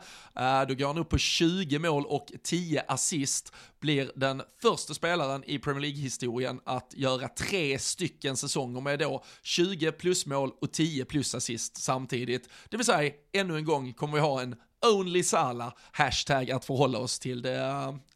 då 0.68 0.74
går 0.74 0.88
han 0.88 0.98
upp 0.98 1.10
på 1.10 1.18
20 1.18 1.80
mål 1.80 2.06
och 2.06 2.32
10 2.44 2.84
assist 2.88 3.54
blir 3.86 4.12
den 4.16 4.42
första 4.62 4.94
spelaren 4.94 5.44
i 5.48 5.60
Premier 5.60 5.82
League-historien 5.82 6.60
att 6.64 6.94
göra 6.96 7.28
tre 7.28 7.80
stycken 7.80 8.38
säsonger 8.38 8.82
med 8.82 9.00
då 9.00 9.24
20 9.44 9.92
plus 9.92 10.26
mål 10.26 10.52
och 10.62 10.72
10 10.72 11.06
plus 11.06 11.36
assist 11.36 11.78
samtidigt. 11.78 12.50
Det 12.70 12.78
vill 12.78 12.86
säga, 12.86 13.14
ännu 13.34 13.58
en 13.58 13.66
gång 13.66 13.94
kommer 13.94 14.14
vi 14.14 14.20
ha 14.20 14.42
en 14.42 14.56
Only 14.94 15.24
Salah 15.24 15.74
hashtag 15.92 16.52
att 16.52 16.66
förhålla 16.66 17.00
oss 17.00 17.20
till. 17.20 17.42
Det 17.42 17.52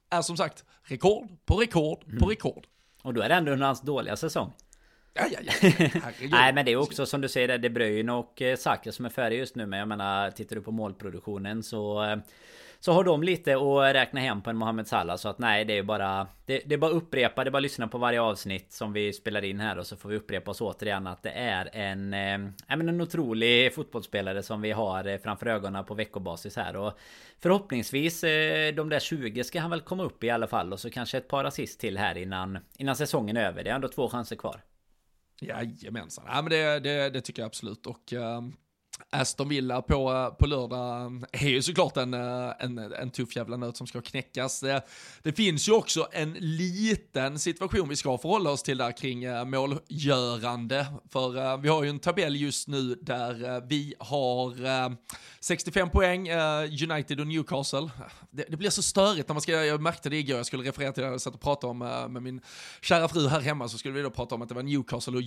är 0.09 0.21
som 0.21 0.37
sagt 0.37 0.65
rekord 0.83 1.27
på 1.45 1.55
rekord 1.55 1.99
på 2.01 2.09
mm. 2.09 2.29
rekord. 2.29 2.67
Och 3.01 3.13
då 3.13 3.21
är 3.21 3.29
det 3.29 3.35
ändå 3.35 3.51
under 3.51 3.65
hans 3.65 3.81
dåliga 3.81 4.15
säsong. 4.15 4.53
Ja, 5.13 5.23
ja, 5.31 5.39
ja. 5.43 5.69
Nej 6.29 6.53
men 6.53 6.65
det 6.65 6.71
är 6.71 6.75
också 6.75 7.05
som 7.05 7.21
du 7.21 7.29
säger 7.29 7.57
De 7.57 7.69
Bruyne 7.69 8.11
och 8.11 8.41
eh, 8.41 8.57
Saka 8.57 8.91
som 8.91 9.05
är 9.05 9.09
färdiga 9.09 9.39
just 9.39 9.55
nu 9.55 9.65
Men 9.65 9.79
jag 9.79 9.87
menar 9.87 10.31
Tittar 10.31 10.55
du 10.55 10.61
på 10.61 10.71
målproduktionen 10.71 11.63
så 11.63 12.03
eh, 12.03 12.17
så 12.79 12.91
har 12.91 13.03
de 13.03 13.23
lite 13.23 13.53
att 13.55 13.95
räkna 13.95 14.19
hem 14.19 14.41
på 14.41 14.49
en 14.49 14.57
Mohamed 14.57 14.87
Salah 14.87 15.17
Så 15.17 15.29
att 15.29 15.39
nej 15.39 15.65
det 15.65 15.77
är 15.77 15.83
bara 15.83 16.27
det, 16.45 16.61
det 16.65 16.75
är 16.75 16.77
bara 16.77 16.91
upprepa 16.91 17.43
Det 17.43 17.49
är 17.49 17.51
bara 17.51 17.59
lyssna 17.59 17.87
på 17.87 17.97
varje 17.97 18.21
avsnitt 18.21 18.73
som 18.73 18.93
vi 18.93 19.13
spelar 19.13 19.43
in 19.43 19.59
här 19.59 19.77
Och 19.77 19.87
så 19.87 19.95
får 19.95 20.09
vi 20.09 20.15
upprepa 20.15 20.51
oss 20.51 20.61
återigen 20.61 21.07
att 21.07 21.23
det 21.23 21.29
är 21.31 21.69
en 21.73 22.13
eh, 22.13 22.51
en 22.67 23.01
otrolig 23.01 23.73
fotbollsspelare 23.73 24.43
som 24.43 24.61
vi 24.61 24.71
har 24.71 25.07
eh, 25.07 25.17
framför 25.17 25.45
ögonen 25.45 25.85
på 25.85 25.93
veckobasis 25.93 26.55
här. 26.55 26.75
Och 26.75 26.93
Förhoppningsvis 27.39 28.23
eh, 28.23 28.73
de 28.73 28.89
där 28.89 28.99
20 28.99 29.43
ska 29.43 29.59
han 29.59 29.71
väl 29.71 29.81
komma 29.81 30.03
upp 30.03 30.23
i 30.23 30.29
alla 30.29 30.47
fall 30.47 30.73
Och 30.73 30.79
så 30.79 30.89
kanske 30.89 31.17
ett 31.17 31.27
par 31.27 31.43
assist 31.43 31.79
till 31.79 31.97
här 31.97 32.17
innan 32.17 32.59
Innan 32.77 32.95
säsongen 32.95 33.37
är 33.37 33.45
över. 33.45 33.63
Det 33.63 33.69
är 33.69 33.75
ändå 33.75 33.87
två 33.87 34.09
chanser 34.09 34.35
kvar. 34.35 34.61
Jajamensan, 35.41 36.25
ja, 36.27 36.41
men 36.41 36.49
det, 36.49 36.79
det, 36.79 37.09
det 37.09 37.21
tycker 37.21 37.41
jag 37.41 37.47
absolut. 37.47 37.85
Och 37.85 38.13
uh... 38.13 38.41
Aston 39.11 39.49
Villa 39.49 39.81
på, 39.81 40.11
eh, 40.11 40.29
på 40.29 40.45
lördag 40.45 41.01
eh, 41.31 41.45
är 41.45 41.49
ju 41.49 41.61
såklart 41.61 41.97
en, 41.97 42.13
eh, 42.13 42.51
en, 42.59 42.77
en 42.77 43.11
tuff 43.11 43.35
jävla 43.35 43.57
nöt 43.57 43.77
som 43.77 43.87
ska 43.87 44.01
knäckas. 44.01 44.59
Det, 44.59 44.81
det, 45.23 45.33
finns 45.33 45.69
ju 45.69 45.71
också 45.71 46.07
en 46.11 46.33
liten 46.39 47.39
situation 47.39 47.89
vi 47.89 47.95
ska 47.95 48.17
förhålla 48.17 48.49
oss 48.49 48.63
till 48.63 48.77
där 48.77 48.97
kring 48.97 49.49
målgörande. 49.49 50.85
För 51.09 51.57
vi 51.57 51.69
har 51.69 51.83
ju 51.83 51.89
en 51.89 51.99
tabell 51.99 52.35
just 52.35 52.67
nu 52.67 52.95
där 53.01 53.61
vi 53.67 53.93
har 53.99 54.95
65 55.39 55.89
poäng, 55.89 56.31
United 56.89 57.19
och 57.19 57.27
Newcastle. 57.27 57.89
Det, 58.31 58.45
det, 58.49 58.57
blir 58.57 58.69
så 58.69 58.81
störigt 58.81 59.27
när 59.27 59.33
man 59.33 59.41
ska, 59.41 59.51
jag 59.51 59.81
märkte 59.81 60.09
det 60.09 60.17
igår, 60.17 60.37
jag 60.37 60.45
skulle 60.45 60.63
referera 60.63 60.91
till 60.91 61.03
det, 61.03 61.09
jag 61.09 61.21
satt 61.21 61.33
och 61.33 61.41
pratade 61.41 61.71
om 61.71 61.77
med 62.13 62.23
min 62.23 62.41
kära 62.81 63.07
fru 63.07 63.27
här 63.27 63.39
hemma, 63.39 63.67
så 63.67 63.77
skulle 63.77 63.93
vi 63.93 64.01
då 64.01 64.09
prata 64.09 64.35
om 64.35 64.41
att 64.41 64.49
det 64.49 64.55
var 64.55 64.63
Newcastle 64.63 65.17
och, 65.17 65.23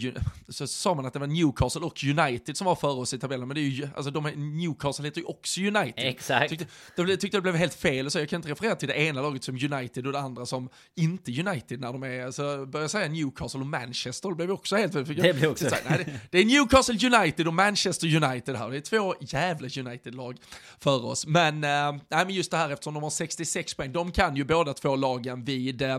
så 0.55 0.67
sa 0.67 0.95
man 0.95 1.07
att 1.07 1.13
det 1.13 1.19
var 1.19 1.27
Newcastle 1.27 1.83
och 1.83 2.05
United 2.05 2.57
som 2.57 2.65
var 2.65 2.75
före 2.75 3.01
oss 3.01 3.15
i 3.15 3.19
tabellen, 3.19 3.49
men 3.49 3.55
det 3.55 3.62
är 3.63 3.69
ju, 3.69 3.89
alltså 3.97 4.11
de 4.11 4.27
är, 4.27 4.37
Newcastle 4.37 5.05
heter 5.05 5.21
ju 5.21 5.27
också 5.27 5.61
United. 5.61 6.07
Exakt. 6.07 6.51
Tyckte, 6.51 6.67
det, 6.97 7.17
tyckte 7.17 7.37
det 7.37 7.43
blev 7.43 7.55
helt 7.55 7.75
fel, 7.75 8.11
så 8.11 8.19
jag 8.19 8.29
kan 8.29 8.39
inte 8.39 8.49
referera 8.49 8.75
till 8.75 8.89
det 8.89 8.95
ena 8.95 9.23
laget 9.23 9.45
som 9.45 9.55
United 9.55 10.07
och 10.07 10.13
det 10.13 10.19
andra 10.19 10.47
som 10.47 10.69
inte 10.97 11.41
United 11.41 11.81
när 11.81 11.93
de 11.93 12.03
är, 12.03 12.27
alltså 12.27 12.67
börjar 12.67 12.89
säga 12.89 13.09
Newcastle 13.09 13.61
och 13.61 13.67
Manchester, 13.67 14.29
det 14.29 14.35
blev 14.35 14.51
också 14.51 14.77
helt 14.77 14.93
fel. 14.93 15.05
Det 15.05 15.37
blev 15.37 15.51
också. 15.51 15.67
Nej, 15.89 16.05
det, 16.05 16.21
det, 16.31 16.39
är 16.39 16.45
Newcastle 16.45 17.17
United 17.17 17.47
och 17.47 17.55
Manchester 17.55 18.25
United 18.25 18.57
här, 18.57 18.71
det 18.71 18.77
är 18.77 18.81
två 18.81 19.15
jävla 19.21 19.69
United-lag 19.83 20.37
för 20.81 21.05
oss. 21.05 21.27
Men, 21.27 21.55
äh, 21.55 21.93
nej, 21.93 22.03
men 22.09 22.31
just 22.31 22.51
det 22.51 22.57
här 22.57 22.71
eftersom 22.71 22.95
de 22.95 23.03
har 23.03 23.11
66 23.11 23.75
poäng, 23.75 23.93
de 23.93 24.13
kan 24.13 24.37
ju 24.37 24.45
båda 24.45 24.75
två 24.75 24.97
lagen 24.97 25.45
vid 25.45 25.83
äh, 25.83 25.99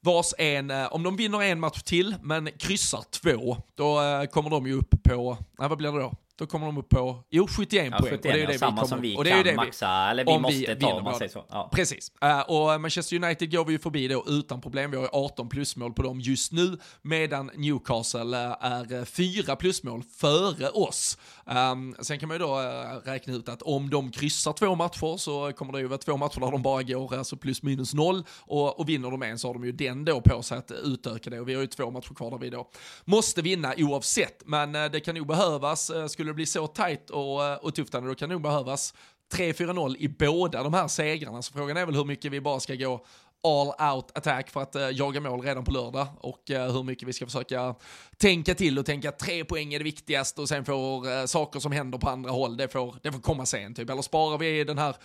vars 0.00 0.34
en, 0.38 0.70
eh, 0.70 0.92
om 0.92 1.02
de 1.02 1.16
vinner 1.16 1.42
en 1.42 1.60
match 1.60 1.82
till 1.82 2.16
men 2.22 2.50
kryssar 2.58 3.04
två, 3.10 3.56
då 3.74 4.00
kommer 4.30 4.50
de 4.50 4.66
ju 4.66 4.72
upp 4.72 5.02
på, 5.02 5.38
nej 5.58 5.68
vad 5.68 5.78
blir 5.78 5.92
det 5.92 5.98
då? 5.98 6.14
Då 6.38 6.46
kommer 6.46 6.66
de 6.66 6.78
upp 6.78 6.88
på, 6.88 7.24
jo 7.30 7.46
71 7.46 7.88
ja, 7.90 7.98
poäng. 7.98 8.10
71, 8.10 8.32
och 8.32 8.38
det 8.38 8.42
är 8.42 8.46
det 8.46 8.58
samma 8.58 8.82
vi 8.82 8.88
som 8.88 9.00
vi 9.00 9.16
och 9.16 9.24
det 9.24 9.30
är 9.30 9.34
kan 9.34 9.44
det 9.44 9.54
maxa, 9.54 9.88
eller 10.10 10.24
vi 10.24 10.38
måste 10.38 10.74
vi 10.74 10.80
ta 10.80 10.92
om 10.92 11.04
man 11.04 11.14
säger 11.14 11.32
så. 11.32 11.44
Ja. 11.48 11.70
Precis. 11.72 12.12
Uh, 12.24 12.40
och 12.40 12.80
Manchester 12.80 13.24
United 13.24 13.52
går 13.52 13.64
vi 13.64 13.72
ju 13.72 13.78
förbi 13.78 14.08
då 14.08 14.24
utan 14.26 14.60
problem. 14.60 14.90
Vi 14.90 14.96
har 14.96 15.08
18 15.12 15.48
plusmål 15.48 15.92
på 15.92 16.02
dem 16.02 16.20
just 16.20 16.52
nu, 16.52 16.78
medan 17.02 17.50
Newcastle 17.54 18.22
uh, 18.22 18.56
är 18.60 19.04
4 19.04 19.56
plusmål 19.56 20.02
före 20.02 20.68
oss. 20.68 21.18
Um, 21.46 21.96
sen 22.00 22.18
kan 22.18 22.28
man 22.28 22.34
ju 22.34 22.38
då 22.38 22.60
eh, 22.60 22.96
räkna 23.04 23.34
ut 23.34 23.48
att 23.48 23.62
om 23.62 23.90
de 23.90 24.10
kryssar 24.10 24.52
två 24.52 24.74
matcher 24.74 25.16
så 25.16 25.52
kommer 25.52 25.72
det 25.72 25.80
ju 25.80 25.86
vara 25.86 25.98
två 25.98 26.16
matcher 26.16 26.40
där 26.40 26.50
de 26.50 26.62
bara 26.62 26.82
går 26.82 27.14
alltså 27.14 27.36
plus 27.36 27.62
minus 27.62 27.94
noll 27.94 28.24
och, 28.40 28.80
och 28.80 28.88
vinner 28.88 29.10
de 29.10 29.22
en 29.22 29.38
så 29.38 29.48
har 29.48 29.54
de 29.54 29.64
ju 29.64 29.72
den 29.72 30.04
då 30.04 30.20
på 30.20 30.42
sig 30.42 30.58
att 30.58 30.70
utöka 30.70 31.30
det 31.30 31.40
och 31.40 31.48
vi 31.48 31.54
har 31.54 31.60
ju 31.60 31.66
två 31.66 31.90
matcher 31.90 32.14
kvar 32.14 32.30
där 32.30 32.38
vi 32.38 32.50
då 32.50 32.70
måste 33.04 33.42
vinna 33.42 33.74
oavsett. 33.76 34.42
Men 34.46 34.74
eh, 34.74 34.84
det 34.84 35.00
kan 35.00 35.14
nog 35.14 35.26
behövas, 35.26 35.90
eh, 35.90 36.06
skulle 36.06 36.30
det 36.30 36.34
bli 36.34 36.46
så 36.46 36.66
tajt 36.66 37.10
och, 37.10 37.64
och 37.64 37.74
tufft, 37.74 37.92
då 37.92 38.14
kan 38.14 38.28
det 38.28 38.34
nog 38.34 38.42
behövas 38.42 38.94
3-4-0 39.32 39.96
i 39.98 40.08
båda 40.08 40.62
de 40.62 40.74
här 40.74 40.88
segrarna. 40.88 41.42
Så 41.42 41.52
frågan 41.52 41.76
är 41.76 41.86
väl 41.86 41.94
hur 41.94 42.04
mycket 42.04 42.32
vi 42.32 42.40
bara 42.40 42.60
ska 42.60 42.74
gå 42.74 43.04
all 43.44 43.94
out 43.94 44.18
attack 44.18 44.50
för 44.50 44.62
att 44.62 44.76
uh, 44.76 44.90
jaga 44.90 45.20
mål 45.20 45.42
redan 45.42 45.64
på 45.64 45.70
lördag 45.70 46.06
och 46.20 46.50
uh, 46.50 46.58
hur 46.58 46.82
mycket 46.82 47.08
vi 47.08 47.12
ska 47.12 47.26
försöka 47.26 47.74
tänka 48.16 48.54
till 48.54 48.78
och 48.78 48.86
tänka 48.86 49.08
att 49.08 49.18
tre 49.18 49.44
poäng 49.44 49.74
är 49.74 49.78
det 49.78 49.84
viktigaste 49.84 50.40
och 50.40 50.48
sen 50.48 50.64
får 50.64 51.08
uh, 51.08 51.24
saker 51.24 51.60
som 51.60 51.72
händer 51.72 51.98
på 51.98 52.08
andra 52.08 52.30
håll, 52.30 52.56
det 52.56 52.68
får, 52.68 52.96
det 53.02 53.12
får 53.12 53.20
komma 53.20 53.46
sen 53.46 53.74
typ. 53.74 53.90
Eller 53.90 54.02
sparar 54.02 54.38
vi 54.38 54.64
den 54.64 54.78
här 54.78 54.96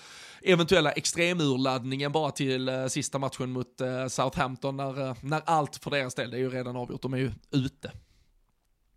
eventuella 0.42 0.92
extremurladdningen 0.92 2.12
bara 2.12 2.32
till 2.32 2.86
sista 2.90 3.20
matchen 3.20 3.52
mot 3.52 3.82
Southampton 4.10 4.78
när, 4.78 5.26
när 5.26 5.42
allt 5.46 5.76
för 5.76 5.92
deras 5.92 6.16
del, 6.16 6.32
det 6.32 6.38
är 6.38 6.40
ju 6.40 6.50
redan 6.50 6.76
avgjort, 6.76 7.02
de 7.02 7.14
är 7.14 7.18
ju 7.18 7.32
ute. 7.52 7.92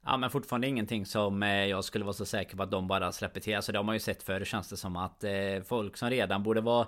Ja 0.04 0.16
men 0.16 0.30
fortfarande 0.30 0.68
ingenting 0.68 1.06
som 1.06 1.42
jag 1.42 1.84
skulle 1.84 2.04
vara 2.04 2.12
så 2.12 2.26
säker 2.26 2.56
på 2.56 2.62
att 2.62 2.70
de 2.70 2.86
bara 2.88 3.12
släpper 3.12 3.40
till. 3.40 3.56
Alltså 3.56 3.72
det 3.72 3.78
har 3.78 3.84
man 3.84 3.94
ju 3.94 4.00
sett 4.00 4.22
förr 4.22 4.44
känns 4.44 4.68
det 4.68 4.76
som 4.76 4.96
att 4.96 5.24
eh, 5.24 5.32
folk 5.66 5.96
som 5.96 6.10
redan 6.10 6.42
borde 6.42 6.60
vara 6.60 6.86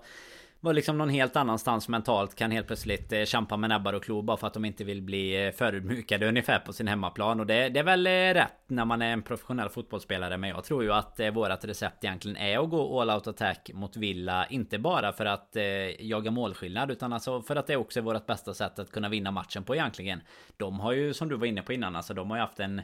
var 0.64 0.72
liksom 0.72 0.98
någon 0.98 1.08
helt 1.08 1.36
annanstans 1.36 1.88
mentalt 1.88 2.34
kan 2.34 2.50
helt 2.50 2.66
plötsligt 2.66 3.12
eh, 3.12 3.24
kämpa 3.24 3.56
med 3.56 3.70
näbbar 3.70 3.92
och 3.92 4.04
klor 4.04 4.22
bara 4.22 4.36
för 4.36 4.46
att 4.46 4.54
de 4.54 4.64
inte 4.64 4.84
vill 4.84 5.02
bli 5.02 5.46
eh, 5.46 5.52
förödmjukade 5.52 6.28
ungefär 6.28 6.58
på 6.58 6.72
sin 6.72 6.88
hemmaplan. 6.88 7.40
Och 7.40 7.46
det, 7.46 7.68
det, 7.68 7.80
är 7.80 7.84
väl 7.84 8.06
eh, 8.06 8.10
rätt 8.10 8.58
när 8.66 8.84
man 8.84 9.02
är 9.02 9.12
en 9.12 9.22
professionell 9.22 9.68
fotbollsspelare. 9.68 10.36
Men 10.36 10.50
jag 10.50 10.64
tror 10.64 10.82
ju 10.82 10.92
att 10.92 11.20
eh, 11.20 11.30
vårat 11.30 11.64
recept 11.64 12.04
egentligen 12.04 12.36
är 12.36 12.58
att 12.58 12.70
gå 12.70 13.00
all 13.00 13.10
out 13.10 13.26
attack 13.26 13.70
mot 13.74 13.96
Villa. 13.96 14.46
Inte 14.46 14.78
bara 14.78 15.12
för 15.12 15.26
att 15.26 15.56
eh, 15.56 15.64
jaga 16.06 16.30
målskillnad 16.30 16.90
utan 16.90 17.12
alltså 17.12 17.42
för 17.42 17.56
att 17.56 17.66
det 17.66 17.76
också 17.76 18.00
är 18.00 18.04
vårt 18.04 18.26
bästa 18.26 18.54
sätt 18.54 18.78
att 18.78 18.92
kunna 18.92 19.08
vinna 19.08 19.30
matchen 19.30 19.64
på 19.64 19.74
egentligen. 19.74 20.20
De 20.56 20.80
har 20.80 20.92
ju 20.92 21.14
som 21.14 21.28
du 21.28 21.36
var 21.36 21.46
inne 21.46 21.62
på 21.62 21.72
innan 21.72 21.96
alltså 21.96 22.14
de 22.14 22.30
har 22.30 22.36
ju 22.36 22.40
haft 22.40 22.60
en 22.60 22.82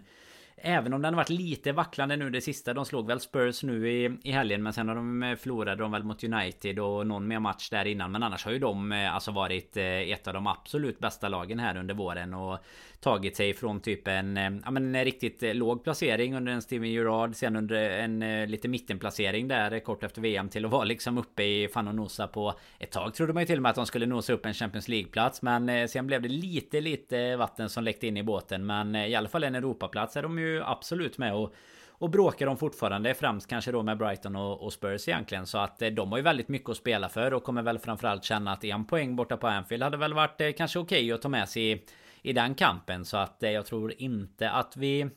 Även 0.62 0.92
om 0.92 1.02
den 1.02 1.14
har 1.14 1.16
varit 1.16 1.30
lite 1.30 1.72
vacklande 1.72 2.16
nu 2.16 2.30
det 2.30 2.40
sista. 2.40 2.74
De 2.74 2.84
slog 2.84 3.06
väl 3.06 3.20
Spurs 3.20 3.62
nu 3.62 3.90
i, 3.90 4.18
i 4.22 4.32
helgen. 4.32 4.62
Men 4.62 4.72
sen 4.72 4.88
har 4.88 4.94
de 4.94 5.22
eh, 5.22 5.36
förlorade 5.36 5.82
de 5.82 5.92
väl 5.92 6.04
mot 6.04 6.24
United 6.24 6.78
och 6.78 7.06
någon 7.06 7.28
mer 7.28 7.40
match 7.40 7.70
där 7.70 7.84
innan. 7.84 8.12
Men 8.12 8.22
annars 8.22 8.44
har 8.44 8.52
ju 8.52 8.58
de 8.58 8.92
eh, 8.92 9.14
alltså 9.14 9.30
varit 9.30 9.76
eh, 9.76 9.84
ett 9.84 10.28
av 10.28 10.34
de 10.34 10.46
absolut 10.46 10.98
bästa 10.98 11.28
lagen 11.28 11.58
här 11.58 11.76
under 11.76 11.94
våren. 11.94 12.34
Och 12.34 12.58
tagit 13.00 13.36
sig 13.36 13.54
från 13.54 13.80
typ 13.80 14.08
en, 14.08 14.36
ja, 14.64 14.70
men 14.70 14.94
en 14.94 15.04
riktigt 15.04 15.56
låg 15.56 15.84
placering 15.84 16.36
under 16.36 16.52
en 16.52 16.62
Steven 16.62 16.90
Gerrard. 16.90 17.34
Sen 17.34 17.56
under 17.56 17.76
en 17.76 18.50
lite 18.50 18.68
mittenplacering 18.68 19.48
där 19.48 19.80
kort 19.80 20.04
efter 20.04 20.22
VM 20.22 20.48
till 20.48 20.64
att 20.64 20.70
vara 20.70 20.84
liksom 20.84 21.18
uppe 21.18 21.42
i 21.42 21.68
fan 21.68 21.88
och 21.88 21.94
nosa 21.94 22.28
på 22.28 22.54
ett 22.78 22.90
tag 22.90 23.14
trodde 23.14 23.32
man 23.32 23.42
ju 23.42 23.46
till 23.46 23.56
och 23.56 23.62
med 23.62 23.70
att 23.70 23.76
de 23.76 23.86
skulle 23.86 24.06
nosa 24.06 24.32
upp 24.32 24.46
en 24.46 24.54
Champions 24.54 24.88
League-plats. 24.88 25.42
Men 25.42 25.88
sen 25.88 26.06
blev 26.06 26.22
det 26.22 26.28
lite 26.28 26.80
lite 26.80 27.36
vatten 27.36 27.68
som 27.68 27.84
läckte 27.84 28.06
in 28.06 28.16
i 28.16 28.22
båten. 28.22 28.66
Men 28.66 28.94
i 28.94 29.14
alla 29.14 29.28
fall 29.28 29.44
en 29.44 29.54
Europaplats 29.54 30.16
är 30.16 30.22
de 30.22 30.38
ju 30.38 30.47
absolut 30.64 31.18
med 31.18 31.34
och 31.34 31.54
och 31.98 32.10
bråkar 32.10 32.46
de 32.46 32.56
fortfarande 32.56 33.14
främst 33.14 33.48
kanske 33.48 33.72
då 33.72 33.82
med 33.82 33.98
Brighton 33.98 34.36
och, 34.36 34.62
och, 34.62 34.72
Spurs 34.72 35.08
egentligen. 35.08 35.46
Så 35.46 35.58
att 35.58 35.82
eh, 35.82 35.88
de 35.88 36.10
har 36.10 36.18
ju 36.18 36.24
väldigt 36.24 36.48
mycket 36.48 36.70
att 36.70 36.76
spela 36.76 37.08
för 37.08 37.34
och 37.34 37.44
kommer 37.44 37.62
väl 37.62 37.78
framförallt 37.78 38.24
känna 38.24 38.52
att 38.52 38.64
en 38.64 38.84
poäng 38.84 39.16
borta 39.16 39.36
på 39.36 39.46
Anfield 39.46 39.82
hade 39.82 39.96
väl 39.96 40.14
varit 40.14 40.40
eh, 40.40 40.52
kanske 40.52 40.78
okej 40.78 41.04
okay 41.04 41.12
att 41.12 41.22
ta 41.22 41.28
med 41.28 41.48
sig 41.48 41.72
i, 41.72 41.82
i 42.22 42.32
den 42.32 42.54
kampen. 42.54 43.04
Så 43.04 43.16
att 43.16 43.42
eh, 43.42 43.50
jag 43.50 43.66
tror 43.66 43.94
inte 43.98 44.50
att 44.50 44.76
vi 44.76 45.10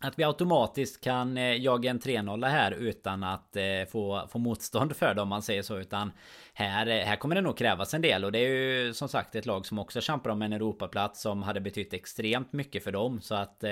att 0.00 0.18
vi 0.18 0.24
automatiskt 0.24 1.04
kan 1.04 1.38
eh, 1.38 1.56
jaga 1.56 1.90
en 1.90 2.00
3-0 2.00 2.46
här 2.46 2.72
utan 2.72 3.24
att 3.24 3.56
eh, 3.56 3.62
få, 3.92 4.28
få 4.32 4.38
motstånd 4.38 4.96
för 4.96 5.14
det 5.14 5.22
om 5.22 5.28
man 5.28 5.42
säger 5.42 5.62
så. 5.62 5.78
Utan 5.78 6.12
här, 6.54 6.86
här 6.86 7.16
kommer 7.16 7.34
det 7.34 7.40
nog 7.40 7.58
krävas 7.58 7.94
en 7.94 8.02
del 8.02 8.24
och 8.24 8.32
det 8.32 8.38
är 8.38 8.48
ju 8.48 8.94
som 8.94 9.08
sagt 9.08 9.34
ett 9.34 9.46
lag 9.46 9.66
som 9.66 9.78
också 9.78 10.00
kämpar 10.00 10.30
om 10.30 10.42
en 10.42 10.52
Europaplats 10.52 11.22
som 11.22 11.42
hade 11.42 11.60
betytt 11.60 11.94
extremt 11.94 12.52
mycket 12.52 12.84
för 12.84 12.92
dem. 12.92 13.20
Så 13.20 13.34
att 13.34 13.64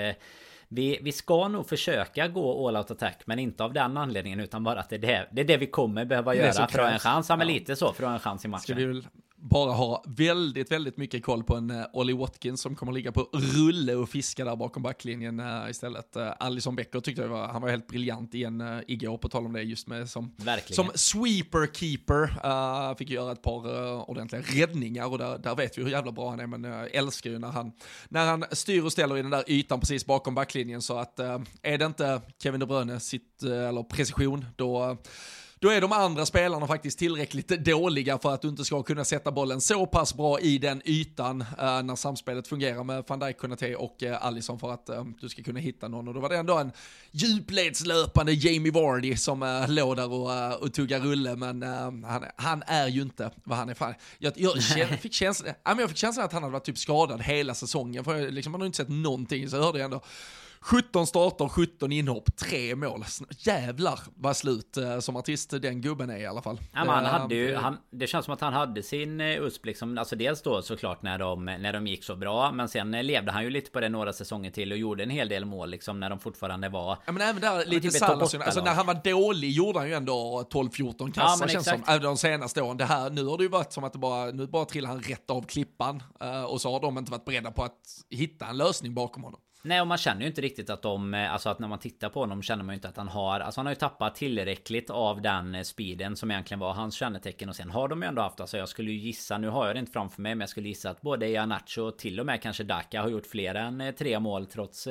vi, 0.75 0.99
vi 1.01 1.11
ska 1.11 1.47
nog 1.47 1.69
försöka 1.69 2.27
gå 2.27 2.67
all 2.67 2.77
out 2.77 2.91
attack 2.91 3.21
Men 3.25 3.39
inte 3.39 3.63
av 3.63 3.73
den 3.73 3.97
anledningen 3.97 4.39
utan 4.39 4.63
bara 4.63 4.79
att 4.79 4.89
det 4.89 4.95
är 4.95 4.99
det, 4.99 5.27
det, 5.31 5.41
är 5.41 5.45
det 5.45 5.57
vi 5.57 5.67
kommer 5.67 6.05
behöva 6.05 6.35
göra. 6.35 6.53
För 6.53 6.63
att 6.63 6.73
ha 6.73 6.89
en 6.89 6.99
chans, 6.99 7.29
ja, 7.29 7.35
men 7.35 7.47
lite 7.47 7.75
så 7.75 7.93
För 7.93 8.03
att 8.03 8.09
ha 8.09 8.13
en 8.13 8.19
chans 8.19 8.45
i 8.45 8.47
matchen 8.47 9.03
bara 9.49 9.73
har 9.73 10.03
väldigt, 10.07 10.71
väldigt 10.71 10.97
mycket 10.97 11.23
koll 11.23 11.43
på 11.43 11.55
en 11.55 11.71
uh, 11.71 11.85
Ollie 11.93 12.15
Watkins 12.15 12.61
som 12.61 12.75
kommer 12.75 12.91
ligga 12.91 13.11
på 13.11 13.29
rulle 13.33 13.95
och 13.95 14.09
fiska 14.09 14.45
där 14.45 14.55
bakom 14.55 14.83
backlinjen 14.83 15.39
uh, 15.39 15.69
istället. 15.69 16.17
Uh, 16.17 16.71
Becker 16.71 16.99
tyckte 16.99 17.21
jag 17.21 17.29
var, 17.29 17.47
han 17.47 17.61
var 17.61 17.69
helt 17.69 17.87
briljant 17.87 18.33
igen 18.33 18.61
uh, 18.61 18.81
igår 18.87 19.17
på 19.17 19.29
tal 19.29 19.45
om 19.45 19.53
det 19.53 19.61
just 19.61 19.87
med 19.87 20.09
som, 20.09 20.35
som 20.69 20.91
sweeper 20.95 21.67
keeper. 21.73 22.95
Fick 22.95 23.09
göra 23.09 23.31
ett 23.31 23.41
par 23.41 24.09
ordentliga 24.09 24.41
räddningar 24.41 25.11
och 25.11 25.17
där, 25.17 25.37
där 25.37 25.55
vet 25.55 25.77
vi 25.77 25.83
hur 25.83 25.89
jävla 25.89 26.11
bra 26.11 26.29
han 26.29 26.39
är 26.39 26.47
men 26.47 26.63
jag 26.63 26.95
älskar 26.95 27.29
ju 27.29 27.39
när 27.39 27.51
han, 27.51 27.71
när 28.09 28.25
han 28.25 28.43
styr 28.51 28.83
och 28.83 28.91
ställer 28.91 29.17
i 29.17 29.21
den 29.21 29.31
där 29.31 29.43
ytan 29.47 29.79
precis 29.79 30.05
bakom 30.05 30.35
backlinjen 30.35 30.81
så 30.81 30.97
att 30.97 31.19
är 31.61 31.77
det 31.77 31.85
inte 31.85 32.21
Kevin 32.43 32.59
De 32.59 32.65
Bruyne 32.65 32.99
sitt, 32.99 33.43
eller 33.43 33.83
precision 33.83 34.45
då 34.55 34.97
då 35.65 35.71
är 35.71 35.81
de 35.81 35.91
andra 35.91 36.25
spelarna 36.25 36.67
faktiskt 36.67 36.99
tillräckligt 36.99 37.47
dåliga 37.47 38.17
för 38.17 38.33
att 38.33 38.41
du 38.41 38.47
inte 38.47 38.65
ska 38.65 38.83
kunna 38.83 39.05
sätta 39.05 39.31
bollen 39.31 39.61
så 39.61 39.85
pass 39.85 40.13
bra 40.13 40.39
i 40.39 40.57
den 40.57 40.81
ytan 40.85 41.41
uh, 41.41 41.83
när 41.83 41.95
samspelet 41.95 42.47
fungerar 42.47 42.83
med 42.83 43.03
van 43.07 43.19
Dijk, 43.19 43.37
Konate 43.37 43.75
och 43.75 44.03
uh, 44.03 44.25
Alisson 44.25 44.59
för 44.59 44.71
att 44.71 44.89
uh, 44.89 45.03
du 45.21 45.29
ska 45.29 45.43
kunna 45.43 45.59
hitta 45.59 45.87
någon. 45.87 46.07
Och 46.07 46.13
då 46.13 46.19
var 46.19 46.29
det 46.29 46.37
ändå 46.37 46.57
en 46.57 46.71
djupledslöpande 47.11 48.33
Jamie 48.33 48.71
Vardy 48.71 49.15
som 49.15 49.43
uh, 49.43 49.69
låg 49.69 49.95
där 49.95 50.11
och, 50.11 50.29
uh, 50.29 50.51
och 50.51 50.73
tuggar 50.73 50.99
rulle, 50.99 51.35
men 51.35 51.63
han, 52.03 52.25
han, 52.35 52.63
är 52.67 52.87
ju 52.87 53.01
inte 53.01 53.31
vad 53.43 53.57
han 53.57 53.69
är. 53.69 53.73
Fan. 53.73 53.93
Jag, 54.17 54.33
jag, 54.35 54.57
jag 54.77 54.99
fick 54.99 55.13
känslan 55.13 55.53
jag 55.63 55.89
fick 55.89 55.97
känslan 55.97 56.25
att 56.25 56.33
han 56.33 56.43
hade 56.43 56.53
varit 56.53 56.65
typ 56.65 56.77
skadad 56.77 57.21
hela 57.21 57.53
säsongen, 57.53 58.03
för 58.03 58.15
jag, 58.15 58.33
liksom, 58.33 58.51
man 58.51 58.61
har 58.61 58.65
inte 58.65 58.77
sett 58.77 58.89
någonting, 58.89 59.49
så 59.49 59.57
hörde 59.57 59.77
jag 59.77 59.85
ändå 59.85 60.01
17 60.65 61.07
starter, 61.07 61.47
17 61.47 61.91
inhopp, 61.91 62.35
3 62.37 62.75
mål. 62.75 63.05
Jävlar 63.29 63.99
vad 64.15 64.37
slut 64.37 64.77
eh, 64.77 64.99
som 64.99 65.15
artist 65.15 65.49
den 65.61 65.81
gubben 65.81 66.09
är 66.09 66.17
i 66.17 66.25
alla 66.25 66.41
fall. 66.41 66.59
Ja, 66.73 66.79
han 66.79 67.05
hade 67.05 67.35
ju, 67.35 67.55
han, 67.55 67.77
det 67.91 68.07
känns 68.07 68.25
som 68.25 68.33
att 68.33 68.41
han 68.41 68.53
hade 68.53 68.83
sin 68.83 69.21
eh, 69.21 69.41
USP 69.41 69.65
liksom. 69.65 69.97
Alltså 69.97 70.15
dels 70.15 70.41
då 70.41 70.61
såklart 70.61 71.01
när 71.01 71.19
de, 71.19 71.45
när 71.45 71.73
de 71.73 71.87
gick 71.87 72.03
så 72.03 72.15
bra. 72.15 72.51
Men 72.51 72.69
sen 72.69 72.93
eh, 72.93 73.03
levde 73.03 73.31
han 73.31 73.43
ju 73.43 73.49
lite 73.49 73.71
på 73.71 73.79
det 73.79 73.89
några 73.89 74.13
säsonger 74.13 74.51
till 74.51 74.71
och 74.71 74.77
gjorde 74.77 75.03
en 75.03 75.09
hel 75.09 75.29
del 75.29 75.45
mål 75.45 75.69
liksom 75.69 75.99
när 75.99 76.09
de 76.09 76.19
fortfarande 76.19 76.69
var... 76.69 76.97
Ja 77.05 77.11
men 77.11 77.21
även 77.21 77.41
där 77.41 77.65
lite 77.65 77.89
typ 77.89 77.99
Salas, 77.99 78.35
alltså 78.35 78.63
när 78.63 78.73
han 78.73 78.85
var 78.85 78.99
dålig 79.03 79.51
gjorde 79.51 79.79
han 79.79 79.87
ju 79.87 79.93
ändå 79.93 80.47
12-14 80.51 81.11
kassar 81.11 81.45
ja, 81.45 81.47
känns 81.47 81.69
som. 81.69 81.83
Även 81.87 82.03
de 82.03 82.17
senaste 82.17 82.61
åren. 82.61 82.77
Det 82.77 82.85
här, 82.85 83.09
nu 83.09 83.25
har 83.25 83.37
det 83.37 83.43
ju 83.43 83.49
varit 83.49 83.73
som 83.73 83.83
att 83.83 83.93
det 83.93 83.99
bara, 83.99 84.25
nu 84.25 84.47
bara 84.47 84.65
trillar 84.65 84.89
han 84.89 85.01
rätt 85.01 85.29
av 85.29 85.41
klippan. 85.41 86.03
och 86.47 86.61
så 86.61 86.71
har 86.71 86.79
de 86.79 86.97
inte 86.97 87.11
varit 87.11 87.25
beredda 87.25 87.51
på 87.51 87.63
att 87.63 87.79
hitta 88.09 88.45
en 88.45 88.57
lösning 88.57 88.93
bakom 88.93 89.23
honom. 89.23 89.39
Nej 89.67 89.81
och 89.81 89.87
man 89.87 89.97
känner 89.97 90.21
ju 90.21 90.27
inte 90.27 90.41
riktigt 90.41 90.69
att 90.69 90.81
de 90.81 91.13
eh, 91.13 91.33
Alltså 91.33 91.49
att 91.49 91.59
när 91.59 91.67
man 91.67 91.79
tittar 91.79 92.09
på 92.09 92.19
honom 92.19 92.41
känner 92.41 92.63
man 92.63 92.73
ju 92.73 92.75
inte 92.75 92.87
att 92.87 92.97
han 92.97 93.07
har 93.07 93.39
Alltså 93.39 93.59
han 93.59 93.65
har 93.65 93.71
ju 93.71 93.75
tappat 93.75 94.15
tillräckligt 94.15 94.89
av 94.89 95.21
den 95.21 95.55
eh, 95.55 95.61
speeden 95.61 96.15
Som 96.15 96.31
egentligen 96.31 96.59
var 96.59 96.73
hans 96.73 96.95
kännetecken. 96.95 97.49
Och 97.49 97.55
sen 97.55 97.71
har 97.71 97.87
de 97.87 98.01
ju 98.01 98.07
ändå 98.07 98.21
haft 98.21 98.39
Alltså 98.39 98.57
jag 98.57 98.69
skulle 98.69 98.91
ju 98.91 98.97
gissa 98.97 99.37
Nu 99.37 99.49
har 99.49 99.67
jag 99.67 99.75
det 99.75 99.79
inte 99.79 99.91
framför 99.91 100.21
mig 100.21 100.35
Men 100.35 100.39
jag 100.39 100.49
skulle 100.49 100.67
gissa 100.67 100.89
att 100.89 101.01
både 101.01 101.27
Ianacho 101.27 101.81
och 101.81 101.97
till 101.97 102.19
och 102.19 102.25
med 102.25 102.41
kanske 102.41 102.63
Daka 102.63 103.01
Har 103.01 103.09
gjort 103.09 103.25
fler 103.25 103.55
än 103.55 103.81
eh, 103.81 103.91
tre 103.91 104.19
mål 104.19 104.45
trots 104.45 104.87